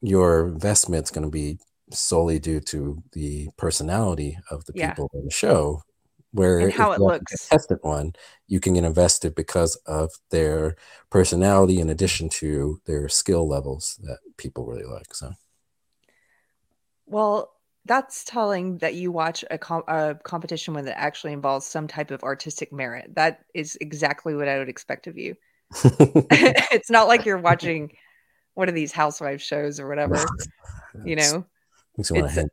your 0.00 0.48
investment's 0.48 1.10
going 1.10 1.24
to 1.24 1.30
be 1.30 1.58
solely 1.92 2.38
due 2.38 2.60
to 2.60 3.02
the 3.12 3.48
personality 3.56 4.38
of 4.50 4.64
the 4.66 4.72
Yeah. 4.74 4.90
people 4.90 5.10
in 5.14 5.24
the 5.24 5.30
show. 5.30 5.82
Where 6.32 6.60
And 6.60 6.72
how 6.72 6.92
it 6.92 7.00
looks. 7.00 7.48
contestant 7.48 7.84
one, 7.84 8.12
you 8.46 8.60
can 8.60 8.74
get 8.74 8.84
invested 8.84 9.34
because 9.34 9.76
of 9.86 10.12
their 10.30 10.76
personality 11.10 11.80
in 11.80 11.90
addition 11.90 12.28
to 12.28 12.80
their 12.86 13.08
skill 13.08 13.48
levels 13.48 13.98
that 14.02 14.18
people 14.36 14.64
really 14.64 14.84
like. 14.84 15.14
So 15.14 15.32
Well, 17.06 17.52
that's 17.84 18.24
telling 18.24 18.78
that 18.78 18.94
you 18.94 19.10
watch 19.10 19.44
a, 19.50 19.58
com- 19.58 19.82
a 19.88 20.14
competition 20.22 20.74
one 20.74 20.84
that 20.84 20.98
actually 21.00 21.32
involves 21.32 21.66
some 21.66 21.88
type 21.88 22.10
of 22.10 22.22
artistic 22.22 22.72
merit. 22.72 23.14
That 23.14 23.40
is 23.54 23.76
exactly 23.80 24.34
what 24.34 24.48
I 24.48 24.58
would 24.58 24.68
expect 24.68 25.06
of 25.06 25.18
you. 25.18 25.34
it's 26.30 26.90
not 26.90 27.08
like 27.08 27.24
you're 27.24 27.38
watching 27.38 27.90
one 28.54 28.68
of 28.68 28.74
these 28.74 28.92
housewife 28.92 29.40
shows 29.40 29.80
or 29.80 29.88
whatever, 29.88 30.16
you 31.04 31.16
know. 31.16 31.44
makes 31.96 32.10
me 32.12 32.20
want 32.20 32.32
It's- 32.32 32.50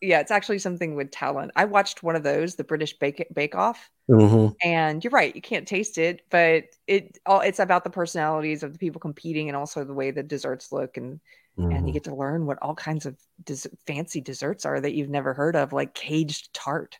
Yeah, 0.00 0.20
it's 0.20 0.30
actually 0.30 0.58
something 0.58 0.94
with 0.94 1.10
talent. 1.10 1.52
I 1.56 1.64
watched 1.64 2.02
one 2.02 2.16
of 2.16 2.22
those, 2.22 2.56
the 2.56 2.64
British 2.64 2.98
Bake 2.98 3.26
Bake 3.34 3.54
Off, 3.54 3.90
Mhm. 4.10 4.54
and 4.64 5.04
you're 5.04 5.10
right, 5.10 5.34
you 5.34 5.42
can't 5.42 5.68
taste 5.68 5.98
it, 5.98 6.22
but 6.30 6.64
it 6.86 7.18
all 7.26 7.40
it's 7.40 7.58
about 7.58 7.84
the 7.84 7.90
personalities 7.90 8.62
of 8.62 8.72
the 8.72 8.78
people 8.78 9.00
competing 9.00 9.48
and 9.48 9.56
also 9.56 9.84
the 9.84 9.94
way 9.94 10.10
the 10.10 10.22
desserts 10.22 10.72
look 10.72 10.96
and 10.96 11.20
and 11.56 11.88
you 11.88 11.90
Mhm. 11.90 11.92
get 11.92 12.04
to 12.04 12.14
learn 12.14 12.46
what 12.46 12.58
all 12.62 12.76
kinds 12.76 13.04
of 13.04 13.16
des- 13.44 13.68
fancy 13.84 14.20
desserts 14.20 14.64
are 14.64 14.80
that 14.80 14.94
you've 14.94 15.10
never 15.10 15.34
heard 15.34 15.56
of, 15.56 15.72
like 15.72 15.92
caged 15.92 16.54
tart. 16.54 16.98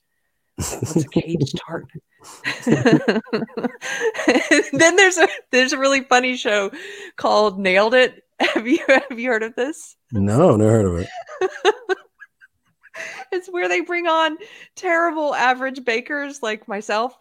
What's 0.57 0.97
a 0.97 1.09
caged 1.09 1.57
tart? 1.65 1.87
then 4.73 4.97
there's 4.97 5.17
a 5.19 5.29
there's 5.53 5.73
a 5.73 5.79
really 5.79 6.01
funny 6.03 6.37
show 6.37 6.73
called 7.17 7.61
Nailed 7.61 7.95
It. 7.95 8.25
Have 8.41 8.67
you 8.67 8.81
have 8.89 9.19
you 9.19 9.31
heard 9.31 9.45
of 9.45 9.55
this? 9.55 9.97
No, 10.13 10.57
never 10.57 10.71
heard 10.71 10.87
of 10.87 10.99
it. 10.99 11.09
It's 13.33 13.49
where 13.49 13.69
they 13.69 13.81
bring 13.81 14.07
on 14.07 14.39
terrible 14.75 15.35
average 15.35 15.85
bakers 15.85 16.43
like 16.43 16.67
myself. 16.69 17.17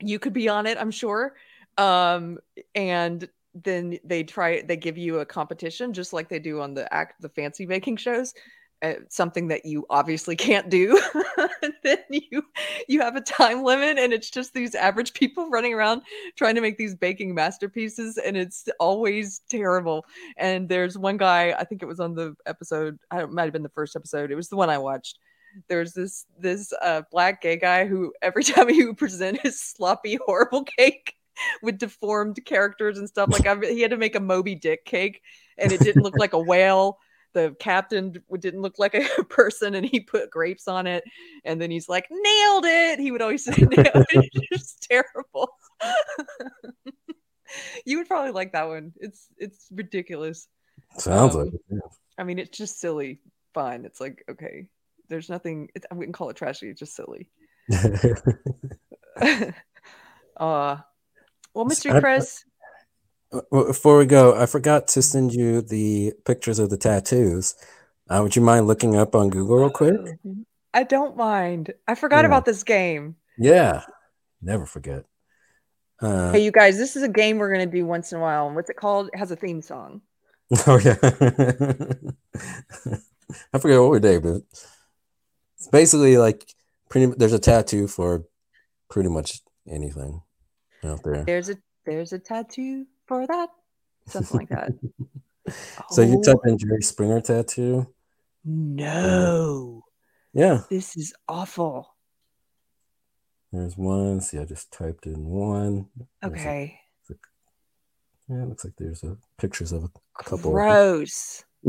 You 0.00 0.18
could 0.18 0.32
be 0.32 0.48
on 0.48 0.66
it, 0.66 0.78
I'm 0.78 0.90
sure. 0.90 1.34
Um, 1.76 2.38
and 2.74 3.28
then 3.54 3.98
they 4.04 4.24
try 4.24 4.62
they 4.62 4.76
give 4.76 4.98
you 4.98 5.18
a 5.20 5.26
competition 5.26 5.92
just 5.92 6.12
like 6.12 6.28
they 6.28 6.38
do 6.38 6.60
on 6.60 6.74
the 6.74 6.92
act 6.92 7.20
the 7.20 7.28
fancy 7.28 7.66
baking 7.66 7.96
shows. 7.96 8.34
Uh, 8.80 8.94
something 9.08 9.48
that 9.48 9.64
you 9.66 9.84
obviously 9.90 10.36
can't 10.36 10.68
do. 10.70 11.00
then 11.82 11.98
you 12.10 12.44
you 12.88 13.00
have 13.00 13.16
a 13.16 13.20
time 13.20 13.64
limit 13.64 13.98
and 13.98 14.12
it's 14.12 14.30
just 14.30 14.54
these 14.54 14.74
average 14.74 15.12
people 15.14 15.48
running 15.50 15.74
around 15.74 16.02
trying 16.36 16.54
to 16.54 16.60
make 16.60 16.78
these 16.78 16.94
baking 16.94 17.34
masterpieces 17.34 18.18
and 18.18 18.36
it's 18.36 18.68
always 18.78 19.40
terrible 19.48 20.04
and 20.36 20.68
there's 20.68 20.96
one 20.96 21.16
guy 21.16 21.54
i 21.58 21.64
think 21.64 21.82
it 21.82 21.86
was 21.86 22.00
on 22.00 22.14
the 22.14 22.34
episode 22.46 22.98
i 23.10 23.22
it 23.22 23.30
might 23.30 23.44
have 23.44 23.52
been 23.52 23.62
the 23.62 23.68
first 23.70 23.96
episode 23.96 24.30
it 24.30 24.36
was 24.36 24.48
the 24.48 24.56
one 24.56 24.70
i 24.70 24.78
watched 24.78 25.18
there's 25.68 25.92
this 25.92 26.26
this 26.38 26.72
uh 26.82 27.02
black 27.10 27.40
gay 27.42 27.56
guy 27.56 27.86
who 27.86 28.12
every 28.22 28.44
time 28.44 28.68
he 28.68 28.84
would 28.84 28.98
present 28.98 29.40
his 29.40 29.60
sloppy 29.60 30.18
horrible 30.26 30.64
cake 30.64 31.14
with 31.62 31.78
deformed 31.78 32.38
characters 32.44 32.98
and 32.98 33.08
stuff 33.08 33.30
like 33.30 33.46
I, 33.46 33.56
he 33.66 33.80
had 33.80 33.90
to 33.90 33.96
make 33.96 34.16
a 34.16 34.20
moby 34.20 34.54
dick 34.54 34.84
cake 34.84 35.22
and 35.56 35.72
it 35.72 35.80
didn't 35.80 36.02
look 36.02 36.16
like 36.16 36.32
a 36.32 36.38
whale 36.38 36.98
the 37.34 37.54
captain 37.60 38.14
didn't 38.40 38.62
look 38.62 38.78
like 38.78 38.94
a 38.94 39.24
person 39.28 39.74
and 39.74 39.84
he 39.86 40.00
put 40.00 40.30
grapes 40.30 40.66
on 40.68 40.86
it 40.86 41.04
and 41.44 41.60
then 41.60 41.70
he's 41.70 41.88
like 41.88 42.06
nailed 42.10 42.64
it! 42.66 42.98
he 42.98 43.10
would 43.10 43.22
always 43.22 43.44
say 43.46 43.52
nailed 43.52 44.06
it. 44.10 44.30
It's 44.34 44.48
just 44.50 44.82
terrible. 44.90 45.50
You 47.86 47.96
would 47.96 48.08
probably 48.08 48.32
like 48.32 48.52
that 48.52 48.68
one. 48.68 48.92
It's 48.98 49.26
it's 49.38 49.68
ridiculous. 49.72 50.48
Sounds 50.98 51.34
Um, 51.34 51.44
like 51.46 51.54
it. 51.54 51.60
yeah. 51.70 51.78
i 52.18 52.22
mean 52.22 52.38
it's 52.38 52.56
just 52.58 52.78
silly. 52.78 53.20
Fun 53.54 53.86
it's 53.86 54.00
like 54.02 54.22
okay. 54.30 54.68
There's 55.08 55.30
nothing 55.30 55.70
i 55.90 55.94
wouldn't 55.94 56.14
call 56.14 56.28
it 56.28 56.36
trashy 56.36 56.68
it's 56.68 56.78
just 56.80 56.94
silly. 56.94 57.30
Uh 60.36 60.76
well 61.54 61.66
I- 61.66 61.72
mr 61.74 62.00
chris 62.00 62.44
Uh, 62.44 62.44
well, 62.44 62.47
Before 63.50 63.98
we 63.98 64.06
go, 64.06 64.34
I 64.34 64.46
forgot 64.46 64.88
to 64.88 65.02
send 65.02 65.32
you 65.34 65.60
the 65.60 66.14
pictures 66.24 66.58
of 66.58 66.70
the 66.70 66.78
tattoos. 66.78 67.54
Uh, 68.08 68.20
would 68.22 68.34
you 68.34 68.40
mind 68.42 68.66
looking 68.66 68.96
up 68.96 69.14
on 69.14 69.28
Google 69.28 69.56
real 69.58 69.70
quick? 69.70 69.96
I 70.72 70.82
don't 70.84 71.16
mind. 71.16 71.74
I 71.86 71.94
forgot 71.94 72.20
Yeah. 72.22 72.26
about 72.28 72.44
this 72.46 72.62
game. 72.64 73.16
Yeah, 73.38 73.82
never 74.40 74.64
forget. 74.64 75.04
Uh, 76.00 76.32
Hey, 76.32 76.44
you 76.44 76.50
guys, 76.52 76.78
this 76.78 76.96
is 76.96 77.02
a 77.02 77.08
game 77.08 77.36
we're 77.38 77.52
going 77.52 77.68
to 77.68 77.76
do 77.76 77.84
once 77.84 78.12
in 78.12 78.18
a 78.18 78.20
while. 78.22 78.46
And 78.46 78.56
what's 78.56 78.70
it 78.70 78.76
called? 78.76 79.10
It 79.12 79.18
has 79.18 79.30
a 79.30 79.36
theme 79.36 79.60
song. 79.62 80.00
oh 80.66 80.78
yeah, 80.78 80.96
I 83.52 83.58
forget 83.58 83.80
what 83.80 83.90
we 83.90 84.00
did, 84.00 84.22
but 84.22 84.40
it's 85.58 85.68
basically 85.70 86.16
like 86.16 86.46
pretty. 86.88 87.12
There's 87.16 87.34
a 87.34 87.38
tattoo 87.38 87.86
for 87.86 88.24
pretty 88.88 89.10
much 89.10 89.40
anything 89.68 90.22
out 90.82 91.02
there. 91.04 91.24
There's 91.24 91.50
a 91.50 91.56
there's 91.84 92.14
a 92.14 92.18
tattoo 92.18 92.86
for 93.08 93.26
that. 93.26 93.48
Something 94.06 94.38
like 94.40 94.48
that. 94.50 94.72
So 95.90 96.02
you 96.02 96.18
Oh. 96.18 96.22
type 96.22 96.40
in 96.44 96.58
Jerry 96.58 96.82
Springer 96.82 97.22
tattoo. 97.22 97.86
No. 98.44 99.82
Yeah, 100.34 100.60
This 100.68 100.94
is 100.94 101.14
awful. 101.26 101.94
there's 103.50 103.74
one. 103.78 104.20
See, 104.20 104.36
I 104.38 104.44
just 104.44 104.70
typed 104.70 105.06
in 105.06 105.24
one. 105.24 105.88
There's 106.20 106.34
a- 106.34 106.36
Okay. 106.36 106.80
yeah, 108.28 108.42
it 108.42 108.48
looks 108.48 108.64
like 108.66 108.74
there's 108.76 109.02
a 109.04 109.16
pictures 109.38 109.72
of 109.72 109.84
a 109.84 109.90
couple. 110.22 110.50
Gross. 110.52 111.44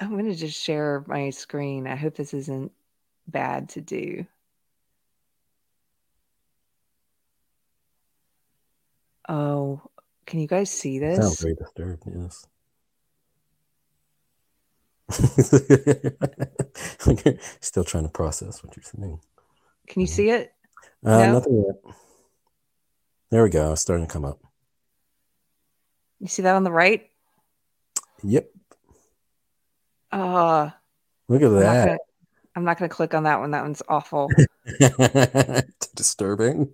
I'm 0.00 0.10
going 0.10 0.24
to 0.24 0.34
just 0.34 0.58
share 0.60 1.04
my 1.06 1.30
screen. 1.30 1.86
I 1.86 1.96
hope 1.96 2.14
this 2.16 2.34
isn't 2.34 2.72
bad 3.28 3.68
to 3.70 3.80
do. 3.82 4.26
Oh, 9.28 9.80
can 10.26 10.40
you 10.40 10.46
guys 10.46 10.70
see 10.70 10.98
this? 10.98 11.18
Sounds 11.18 11.40
very 11.40 11.54
disturbed. 11.54 12.02
Yes. 12.06 12.46
Still 17.60 17.84
trying 17.84 18.04
to 18.04 18.10
process 18.10 18.62
what 18.64 18.74
you're 18.76 18.82
saying. 18.84 19.20
Can 19.88 20.00
you 20.00 20.06
see 20.06 20.30
it? 20.30 20.52
Uh, 21.04 21.18
No? 21.18 21.32
Nothing 21.34 21.64
yet. 21.66 21.94
There 23.30 23.42
we 23.42 23.50
go. 23.50 23.72
It's 23.72 23.82
starting 23.82 24.06
to 24.06 24.12
come 24.12 24.24
up. 24.24 24.38
You 26.20 26.28
see 26.28 26.42
that 26.42 26.54
on 26.54 26.62
the 26.64 26.72
right? 26.72 27.08
Yep. 28.22 28.48
Uh, 30.12 30.70
Look 31.28 31.42
at 31.42 31.46
I'm 31.46 31.52
not 31.54 31.60
that. 31.60 31.86
gonna, 31.86 31.98
I'm 32.54 32.64
not 32.64 32.78
going 32.78 32.88
to 32.88 32.94
click 32.94 33.14
on 33.14 33.24
that 33.24 33.40
one. 33.40 33.50
That 33.50 33.62
one's 33.62 33.82
awful. 33.88 34.30
Disturbing. 35.96 36.72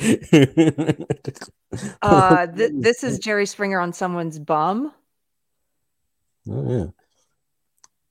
Uh, 2.02 2.46
th- 2.48 2.72
this 2.74 3.04
is 3.04 3.18
Jerry 3.20 3.46
Springer 3.46 3.78
on 3.80 3.92
someone's 3.92 4.38
bum. 4.38 4.92
Oh 6.48 6.68
yeah. 6.70 6.86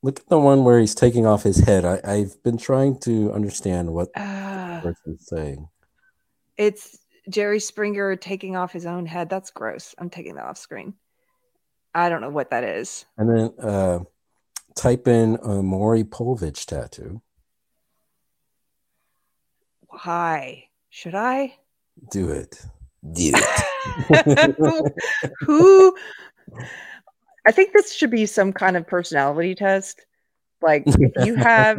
Look 0.02 0.20
at 0.20 0.28
the 0.28 0.38
one 0.38 0.64
where 0.64 0.80
he's 0.80 0.94
taking 0.94 1.26
off 1.26 1.42
his 1.42 1.58
head. 1.58 1.84
I, 1.84 2.00
I've 2.04 2.42
been 2.42 2.56
trying 2.56 2.98
to 3.00 3.30
understand 3.32 3.92
what 3.92 4.12
the 4.14 4.20
Uh, 4.22 4.80
person's 4.80 5.26
saying. 5.28 5.68
it's 6.56 6.96
Jerry 7.28 7.60
Springer 7.60 8.16
taking 8.16 8.56
off 8.56 8.72
his 8.72 8.86
own 8.86 9.04
head. 9.04 9.28
That's 9.28 9.50
gross. 9.50 9.94
I'm 9.98 10.08
taking 10.08 10.36
that 10.36 10.46
off 10.46 10.56
screen. 10.56 10.94
I 11.94 12.08
don't 12.08 12.22
know 12.22 12.30
what 12.30 12.50
that 12.50 12.64
is. 12.64 13.04
And 13.18 13.28
then 13.28 13.52
uh, 13.60 13.98
type 14.74 15.06
in 15.06 15.36
a 15.42 15.62
Maury 15.62 16.04
Povich 16.04 16.64
tattoo. 16.64 17.20
Why? 19.88 20.68
Should 20.88 21.14
I? 21.14 21.56
Do 22.10 22.30
it. 22.30 22.64
Do 23.12 23.32
it. 23.34 24.92
Who? 25.40 25.96
I 27.46 27.52
think 27.52 27.72
this 27.72 27.94
should 27.94 28.10
be 28.10 28.26
some 28.26 28.52
kind 28.52 28.76
of 28.76 28.86
personality 28.86 29.54
test. 29.54 30.04
Like, 30.62 30.82
if 30.86 31.26
you 31.26 31.36
have 31.36 31.78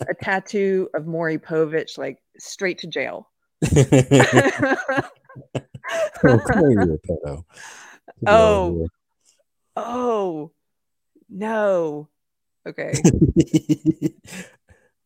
a 0.00 0.14
tattoo 0.22 0.90
of 0.94 1.06
Maury 1.06 1.38
Povich, 1.38 1.96
like 1.96 2.18
straight 2.38 2.78
to 2.78 2.86
jail. 2.86 3.30
Oh, 6.22 6.38
clearly 6.38 6.94
a 6.94 6.98
pedo. 6.98 7.44
Oh. 8.26 8.86
oh, 9.76 10.50
no. 11.28 12.08
Okay. 12.66 12.92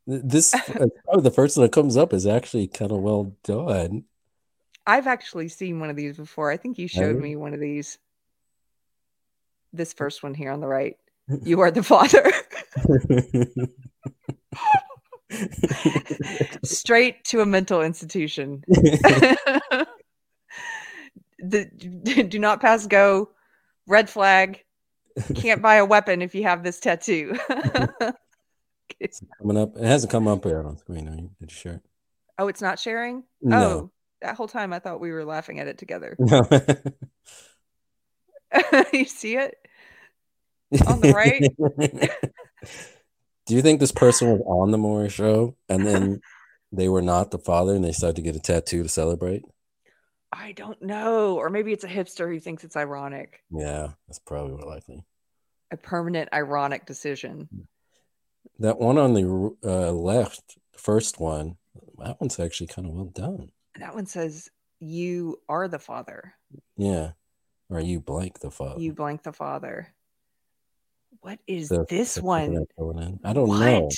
this 0.07 0.53
uh, 0.55 0.87
probably 1.05 1.23
the 1.23 1.31
first 1.31 1.57
one 1.57 1.65
that 1.65 1.73
comes 1.73 1.97
up 1.97 2.13
is 2.13 2.27
actually 2.27 2.67
kind 2.67 2.91
of 2.91 2.99
well 2.99 3.37
done. 3.45 4.05
I've 4.87 5.07
actually 5.07 5.49
seen 5.49 5.81
one 5.81 5.91
of 5.91 5.97
these 5.97 6.17
before. 6.17 6.51
I 6.51 6.57
think 6.57 6.79
you 6.79 6.89
showed 6.89 7.17
me 7.17 7.37
one 7.37 7.55
of 7.55 7.61
these. 7.61 7.99
This 9.73 9.93
first 9.93 10.23
one 10.23 10.35
here 10.35 10.51
on 10.53 10.61
the 10.61 10.69
right. 10.69 10.97
You 11.43 11.61
are 11.61 11.71
the 11.71 11.83
father. 11.83 12.31
Straight 16.65 17.25
to 17.25 17.41
a 17.41 17.47
mental 17.47 17.81
institution. 17.81 18.63
the, 18.69 19.87
do 22.29 22.39
not 22.39 22.61
pass 22.61 22.87
go. 22.87 23.31
Red 23.87 24.11
flag. 24.11 24.63
Can't 25.35 25.63
buy 25.63 25.77
a 25.77 25.87
weapon 25.87 26.21
if 26.21 26.35
you 26.35 26.43
have 26.43 26.63
this 26.63 26.79
tattoo. 26.79 27.39
It's 29.01 29.23
coming 29.39 29.57
up. 29.57 29.77
It 29.77 29.85
hasn't 29.85 30.13
come 30.13 30.29
up 30.29 30.45
here 30.45 30.63
on 30.63 30.77
screen. 30.77 31.09
Are 31.09 31.15
you, 31.15 31.31
did 31.41 31.51
you 31.51 31.57
share 31.57 31.75
it? 31.75 31.83
oh, 32.39 32.49
it's 32.49 32.63
not 32.63 32.79
sharing? 32.79 33.25
No. 33.41 33.59
Oh, 33.59 33.91
that 34.25 34.37
whole 34.37 34.49
time 34.49 34.73
I 34.73 34.79
thought 34.79 35.01
we 35.01 35.13
were 35.13 35.25
laughing 35.25 35.61
at 35.61 35.69
it 35.69 35.79
together. 35.79 36.17
No. 36.19 36.47
you 38.93 39.05
see 39.05 39.37
it? 39.37 39.55
On 40.87 41.01
the 41.01 41.13
right? 41.13 41.41
Do 43.47 43.55
you 43.55 43.61
think 43.61 43.79
this 43.79 43.93
person 43.93 44.31
was 44.31 44.41
on 44.47 44.71
the 44.71 44.79
Maury 44.79 45.11
show 45.11 45.55
and 45.69 45.87
then 45.87 46.21
they 46.73 46.89
were 46.89 47.03
not 47.03 47.31
the 47.31 47.39
father 47.39 47.75
and 47.75 47.85
they 47.85 47.93
started 47.93 48.17
to 48.17 48.23
get 48.23 48.35
a 48.35 48.41
tattoo 48.41 48.83
to 48.83 48.89
celebrate? 48.89 49.43
I 50.33 50.53
don't 50.53 50.81
know. 50.81 51.37
Or 51.37 51.51
maybe 51.51 51.73
it's 51.73 51.85
a 51.85 51.89
hipster 51.89 52.33
who 52.33 52.41
thinks 52.41 52.65
it's 52.65 52.77
ironic. 52.77 53.43
Yeah, 53.51 53.89
that's 54.09 54.21
probably 54.21 54.55
what 54.55 54.67
likely. 54.67 55.05
A 55.71 55.77
permanent 55.77 56.31
ironic 56.33 56.87
decision. 56.87 57.69
That 58.59 58.79
one 58.79 58.97
on 58.97 59.13
the 59.13 59.55
uh, 59.63 59.93
left, 59.93 60.57
the 60.73 60.79
first 60.79 61.21
one, 61.21 61.57
that 61.99 62.19
one's 62.21 62.41
actually 62.41 62.69
kind 62.69 62.87
of 62.87 62.95
well 62.95 63.05
done. 63.05 63.51
That 63.79 63.95
one 63.95 64.07
says, 64.07 64.49
You 64.81 65.39
are 65.49 65.69
the 65.69 65.79
father. 65.79 66.35
Yeah. 66.77 67.13
Or 67.71 67.81
you 67.81 68.01
blank 68.01 68.41
the 68.41 68.51
father. 68.51 68.81
You 68.81 68.93
blank 68.93 69.23
the 69.23 69.33
father. 69.33 69.89
What 71.21 71.39
is 71.47 71.69
The- 71.69 71.87
this 71.89 72.19
one? 72.21 72.57
I 72.57 72.65
throw 72.77 72.91
it 72.91 73.03
in. 73.03 73.21
I 73.25 73.33
don't 73.33 73.49
what? 73.49 73.59
know. 73.61 73.89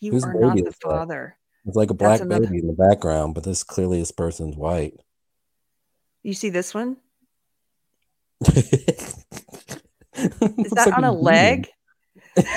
You 0.00 0.12
Whose 0.12 0.24
are 0.24 0.34
not 0.34 0.56
the 0.56 0.66
is 0.66 0.74
that? 0.74 0.82
father. 0.82 1.36
It's 1.66 1.76
like 1.76 1.90
a 1.90 1.94
black 1.94 2.20
another- 2.20 2.46
baby 2.46 2.58
in 2.60 2.66
the 2.68 2.72
background, 2.72 3.34
but 3.34 3.44
this 3.44 3.62
clearly 3.62 3.98
this 3.98 4.12
person's 4.12 4.56
white. 4.56 4.94
You 6.22 6.32
see 6.34 6.50
this 6.50 6.72
one? 6.74 6.96
is 8.46 9.24
Is 10.16 10.70
that 10.72 10.92
on 10.96 11.04
a 11.04 11.12
leg? 11.12 11.68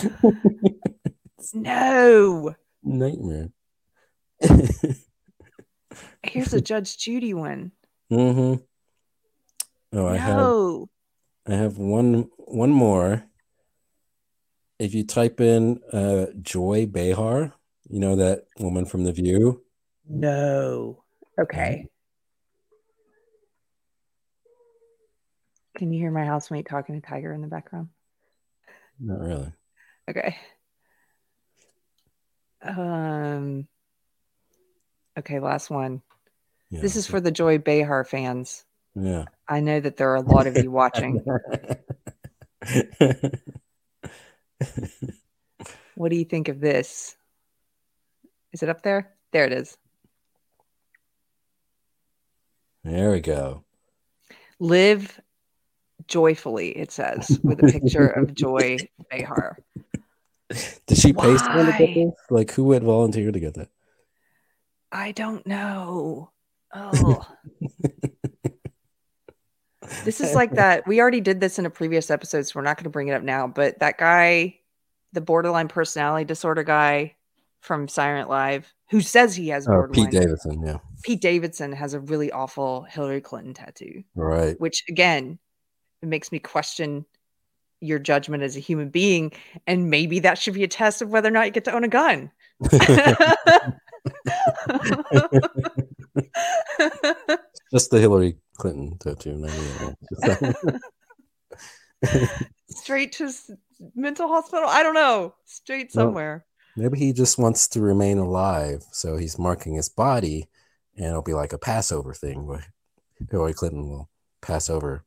no. 1.54 2.54
Nightmare. 2.82 3.50
Here's 6.22 6.54
a 6.54 6.60
Judge 6.60 6.98
Judy 6.98 7.34
one. 7.34 7.72
Mm-hmm. 8.10 8.62
Oh, 9.92 10.06
I 10.06 10.16
have 10.16 10.36
no. 10.36 10.88
I 11.46 11.54
have 11.54 11.78
one 11.78 12.28
one 12.38 12.70
more. 12.70 13.24
If 14.78 14.94
you 14.94 15.04
type 15.04 15.40
in 15.40 15.80
uh, 15.92 16.26
Joy 16.40 16.86
Behar, 16.86 17.52
you 17.88 18.00
know 18.00 18.16
that 18.16 18.44
woman 18.58 18.86
from 18.86 19.04
The 19.04 19.12
View. 19.12 19.62
No. 20.08 21.04
Okay. 21.38 21.86
Can 25.76 25.92
you 25.92 26.00
hear 26.00 26.10
my 26.10 26.24
housemate 26.24 26.68
talking 26.68 27.00
to 27.00 27.06
Tiger 27.06 27.32
in 27.32 27.40
the 27.40 27.48
background? 27.48 27.88
Not 28.98 29.20
really. 29.20 29.52
Okay. 30.08 30.36
Um 32.62 33.66
Okay, 35.20 35.38
last 35.40 35.70
one. 35.70 36.02
Yeah, 36.70 36.80
This 36.80 36.96
is 36.96 37.06
for 37.06 37.20
the 37.20 37.30
Joy 37.30 37.58
Behar 37.58 38.04
fans. 38.04 38.64
yeah. 38.94 39.24
I 39.48 39.60
know 39.60 39.80
that 39.80 39.96
there 39.96 40.10
are 40.10 40.16
a 40.16 40.20
lot 40.20 40.46
of 40.46 40.56
you 40.56 40.70
watching. 40.70 41.22
What 45.96 46.10
do 46.10 46.16
you 46.16 46.24
think 46.24 46.48
of 46.48 46.60
this? 46.60 47.14
Is 48.54 48.62
it 48.62 48.70
up 48.70 48.80
there? 48.82 49.12
There 49.32 49.44
it 49.44 49.52
is. 49.52 49.76
there 52.84 53.10
we 53.10 53.20
go. 53.20 53.64
Live 54.58 55.20
joyfully, 56.06 56.70
it 56.70 56.90
says, 56.90 57.38
with 57.42 57.62
a 57.62 57.70
picture 57.70 58.06
of 58.06 58.32
Joy 58.34 58.78
Behar. 59.10 59.58
Did 60.86 60.96
she 60.96 61.12
pay 61.12 61.36
someone 61.36 61.66
to 61.66 61.72
get 61.72 61.88
Why? 61.90 61.94
this? 62.06 62.14
Like, 62.30 62.50
who 62.52 62.64
would 62.64 62.82
volunteer 62.82 63.30
to 63.30 63.38
get 63.38 63.52
that? 63.54 63.68
I 64.92 65.12
don't 65.12 65.46
know. 65.46 66.30
Oh. 66.74 67.26
this 70.04 70.20
is 70.20 70.34
like 70.34 70.52
that. 70.52 70.86
We 70.86 71.00
already 71.00 71.20
did 71.20 71.40
this 71.40 71.58
in 71.58 71.66
a 71.66 71.70
previous 71.70 72.10
episode, 72.10 72.46
so 72.46 72.52
we're 72.56 72.64
not 72.64 72.76
going 72.76 72.84
to 72.84 72.90
bring 72.90 73.08
it 73.08 73.12
up 73.12 73.22
now. 73.22 73.46
But 73.46 73.78
that 73.80 73.98
guy, 73.98 74.58
the 75.12 75.20
borderline 75.20 75.68
personality 75.68 76.24
disorder 76.24 76.62
guy 76.62 77.16
from 77.60 77.88
Silent 77.88 78.28
Live, 78.28 78.72
who 78.90 79.00
says 79.00 79.34
he 79.34 79.48
has 79.48 79.68
Oh. 79.68 79.86
Pete 79.92 80.10
Davidson, 80.10 80.62
yeah. 80.64 80.78
Pete 81.02 81.20
Davidson 81.20 81.72
has 81.72 81.94
a 81.94 82.00
really 82.00 82.32
awful 82.32 82.82
Hillary 82.82 83.20
Clinton 83.20 83.54
tattoo, 83.54 84.02
Right. 84.14 84.58
which 84.60 84.84
again, 84.88 85.38
it 86.02 86.08
makes 86.08 86.32
me 86.32 86.38
question 86.38 87.04
your 87.80 87.98
judgment 87.98 88.42
as 88.42 88.56
a 88.56 88.60
human 88.60 88.90
being. 88.90 89.32
And 89.66 89.90
maybe 89.90 90.20
that 90.20 90.38
should 90.38 90.54
be 90.54 90.64
a 90.64 90.68
test 90.68 91.02
of 91.02 91.10
whether 91.10 91.28
or 91.28 91.32
not 91.32 91.46
you 91.46 91.52
get 91.52 91.64
to 91.64 91.72
own 91.72 91.84
a 91.84 91.88
gun. 91.88 92.30
Just 97.72 97.90
the 97.90 98.00
Hillary 98.00 98.36
Clinton 98.58 98.98
tattoo. 98.98 99.36
not 99.36 99.50
the 99.50 99.96
other. 102.02 102.28
Straight 102.68 103.12
to 103.12 103.30
mental 103.94 104.28
hospital? 104.28 104.68
I 104.68 104.82
don't 104.82 104.94
know. 104.94 105.34
Straight 105.44 105.90
Well, 105.94 106.06
somewhere. 106.06 106.44
Maybe 106.76 106.98
he 106.98 107.12
just 107.12 107.38
wants 107.38 107.68
to 107.68 107.80
remain 107.80 108.18
alive, 108.18 108.84
so 108.92 109.16
he's 109.16 109.38
marking 109.38 109.74
his 109.74 109.88
body, 109.88 110.48
and 110.96 111.06
it'll 111.06 111.22
be 111.22 111.34
like 111.34 111.52
a 111.52 111.58
Passover 111.58 112.14
thing 112.14 112.46
where 112.46 112.64
Hillary 113.30 113.54
Clinton 113.54 113.88
will 113.88 114.08
pass 114.40 114.70
over 114.70 115.04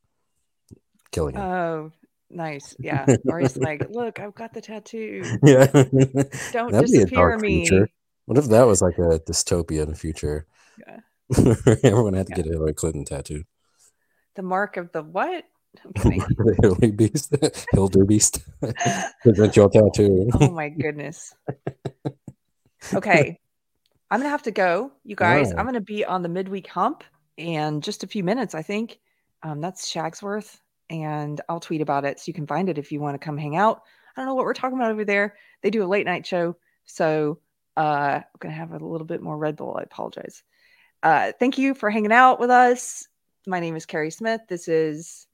killing 1.12 1.36
him. 1.36 1.42
Oh, 1.42 1.92
nice. 2.30 2.76
Yeah. 2.80 3.06
Or 3.28 3.40
he's 3.40 3.58
like, 3.58 3.90
look, 3.90 4.20
I've 4.20 4.36
got 4.36 4.54
the 4.54 4.62
tattoo. 4.62 5.24
yeah, 5.44 5.68
Don't 6.52 6.72
That'd 6.72 6.90
disappear 6.90 7.38
me. 7.38 7.66
future. 7.68 7.90
What 8.26 8.38
if 8.38 8.46
that 8.46 8.66
was 8.68 8.82
like 8.82 8.98
a 8.98 9.20
dystopia 9.20 9.84
in 9.84 9.90
the 9.90 9.96
future? 9.96 10.48
Yeah. 10.80 11.00
Everyone 11.84 12.14
had 12.14 12.28
to 12.28 12.32
Yeah. 12.32 12.36
get 12.38 12.46
a 12.48 12.50
Hillary 12.50 12.74
Clinton 12.74 13.06
tattoo. 13.06 13.44
The 14.36 14.42
mark 14.44 14.78
of 14.78 14.92
the 14.92 15.04
what? 15.04 15.46
The 15.96 16.56
Hillary 16.62 16.92
Beast, 16.92 17.36
Hildur 17.72 18.06
Beast, 18.06 18.44
present 19.24 19.56
your 19.56 19.70
tattoo. 19.70 20.30
oh 20.40 20.52
my 20.52 20.70
goodness. 20.70 21.34
Okay. 22.94 23.40
I'm 24.12 24.20
gonna 24.20 24.30
have 24.30 24.44
to 24.44 24.52
go, 24.52 24.92
you 25.04 25.16
guys. 25.16 25.52
I'm 25.52 25.66
gonna 25.66 25.82
be 25.82 26.06
on 26.06 26.22
the 26.22 26.30
midweek 26.30 26.68
hump 26.68 27.04
in 27.38 27.82
just 27.82 28.04
a 28.04 28.08
few 28.08 28.24
minutes, 28.24 28.54
I 28.54 28.62
think. 28.62 29.00
Um, 29.42 29.60
that's 29.62 29.92
Shagsworth, 29.92 30.60
and 30.92 31.42
I'll 31.50 31.60
tweet 31.60 31.82
about 31.82 32.06
it 32.06 32.20
so 32.20 32.26
you 32.28 32.34
can 32.34 32.46
find 32.46 32.70
it 32.70 32.78
if 32.78 32.92
you 32.92 33.00
want 33.00 33.20
to 33.20 33.26
come 33.26 33.38
hang 33.38 33.56
out. 33.56 33.82
I 34.16 34.22
don't 34.22 34.28
know 34.28 34.36
what 34.36 34.46
we're 34.46 34.54
talking 34.54 34.78
about 34.78 34.92
over 34.92 35.04
there. 35.06 35.36
They 35.64 35.72
do 35.72 35.84
a 35.84 35.88
late 35.88 36.06
night 36.06 36.28
show, 36.28 36.56
so 36.86 37.40
uh, 37.78 38.22
I'm 38.22 38.24
gonna 38.40 38.54
have 38.54 38.72
a 38.72 38.86
little 38.86 39.08
bit 39.08 39.22
more 39.22 39.38
Red 39.38 39.56
Bull. 39.56 39.76
I 39.80 39.84
apologize. 39.84 40.44
Uh, 41.02 41.32
thank 41.40 41.58
you 41.58 41.74
for 41.74 41.90
hanging 41.90 42.12
out 42.12 42.40
with 42.40 42.50
us. 42.50 43.08
My 43.46 43.60
name 43.60 43.76
is 43.76 43.86
Keri 43.86 44.12
Smith. 44.12 44.42
This 44.48 44.68
is 44.68 45.28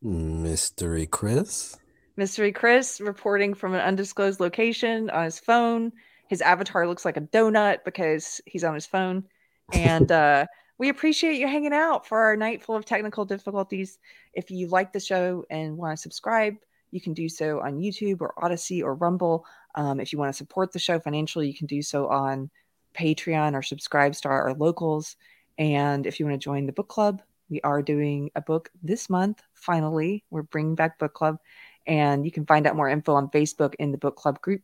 Mystery 0.00 1.06
Chris. 1.06 1.76
Mystery 2.16 2.52
Chris 2.52 3.00
reporting 3.00 3.54
from 3.54 3.74
an 3.74 3.80
undisclosed 3.80 4.40
location 4.40 5.10
on 5.10 5.24
his 5.24 5.38
phone. 5.38 5.92
His 6.28 6.40
avatar 6.40 6.86
looks 6.86 7.04
like 7.04 7.16
a 7.16 7.22
donut 7.22 7.84
because 7.84 8.40
he's 8.46 8.64
on 8.64 8.74
his 8.74 8.86
phone. 8.86 9.24
And 9.72 10.10
uh, 10.12 10.46
we 10.78 10.88
appreciate 10.88 11.38
you 11.38 11.46
hanging 11.46 11.72
out 11.72 12.06
for 12.06 12.18
our 12.20 12.36
night 12.36 12.62
full 12.62 12.76
of 12.76 12.84
technical 12.84 13.24
difficulties. 13.24 13.98
If 14.32 14.50
you 14.50 14.68
like 14.68 14.92
the 14.92 15.00
show 15.00 15.44
and 15.50 15.76
want 15.76 15.96
to 15.96 16.02
subscribe, 16.02 16.54
you 16.90 17.00
can 17.00 17.14
do 17.14 17.28
so 17.28 17.60
on 17.60 17.78
YouTube 17.78 18.20
or 18.20 18.32
Odysee 18.42 18.82
or 18.82 18.94
Rumble. 18.94 19.44
Um, 19.74 20.00
if 20.00 20.12
you 20.12 20.18
want 20.18 20.32
to 20.32 20.36
support 20.36 20.72
the 20.72 20.78
show 20.78 20.98
financially, 20.98 21.46
you 21.46 21.54
can 21.54 21.66
do 21.66 21.82
so 21.82 22.08
on 22.08 22.50
Patreon 22.94 23.54
or 23.54 23.60
Subscribestar 23.60 24.44
or 24.44 24.54
Locals. 24.54 25.16
And 25.58 26.06
if 26.06 26.18
you 26.18 26.26
want 26.26 26.40
to 26.40 26.44
join 26.44 26.66
the 26.66 26.72
book 26.72 26.88
club, 26.88 27.22
we 27.50 27.60
are 27.62 27.82
doing 27.82 28.30
a 28.34 28.40
book 28.40 28.70
this 28.82 29.08
month. 29.08 29.42
Finally, 29.54 30.24
we're 30.30 30.42
bringing 30.42 30.74
back 30.74 30.98
book 30.98 31.14
club 31.14 31.38
and 31.86 32.24
you 32.24 32.30
can 32.30 32.46
find 32.46 32.66
out 32.66 32.76
more 32.76 32.88
info 32.88 33.14
on 33.14 33.28
Facebook 33.30 33.74
in 33.78 33.92
the 33.92 33.98
book 33.98 34.16
club 34.16 34.40
group. 34.40 34.62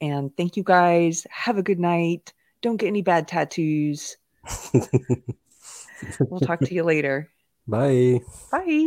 And 0.00 0.36
thank 0.36 0.56
you 0.56 0.62
guys. 0.62 1.26
Have 1.30 1.58
a 1.58 1.62
good 1.62 1.80
night. 1.80 2.32
Don't 2.60 2.76
get 2.76 2.88
any 2.88 3.02
bad 3.02 3.28
tattoos. 3.28 4.16
We'll 6.20 6.40
talk 6.40 6.60
to 6.60 6.74
you 6.74 6.82
later. 6.82 7.30
Bye. 7.66 8.20
Bye. 8.50 8.86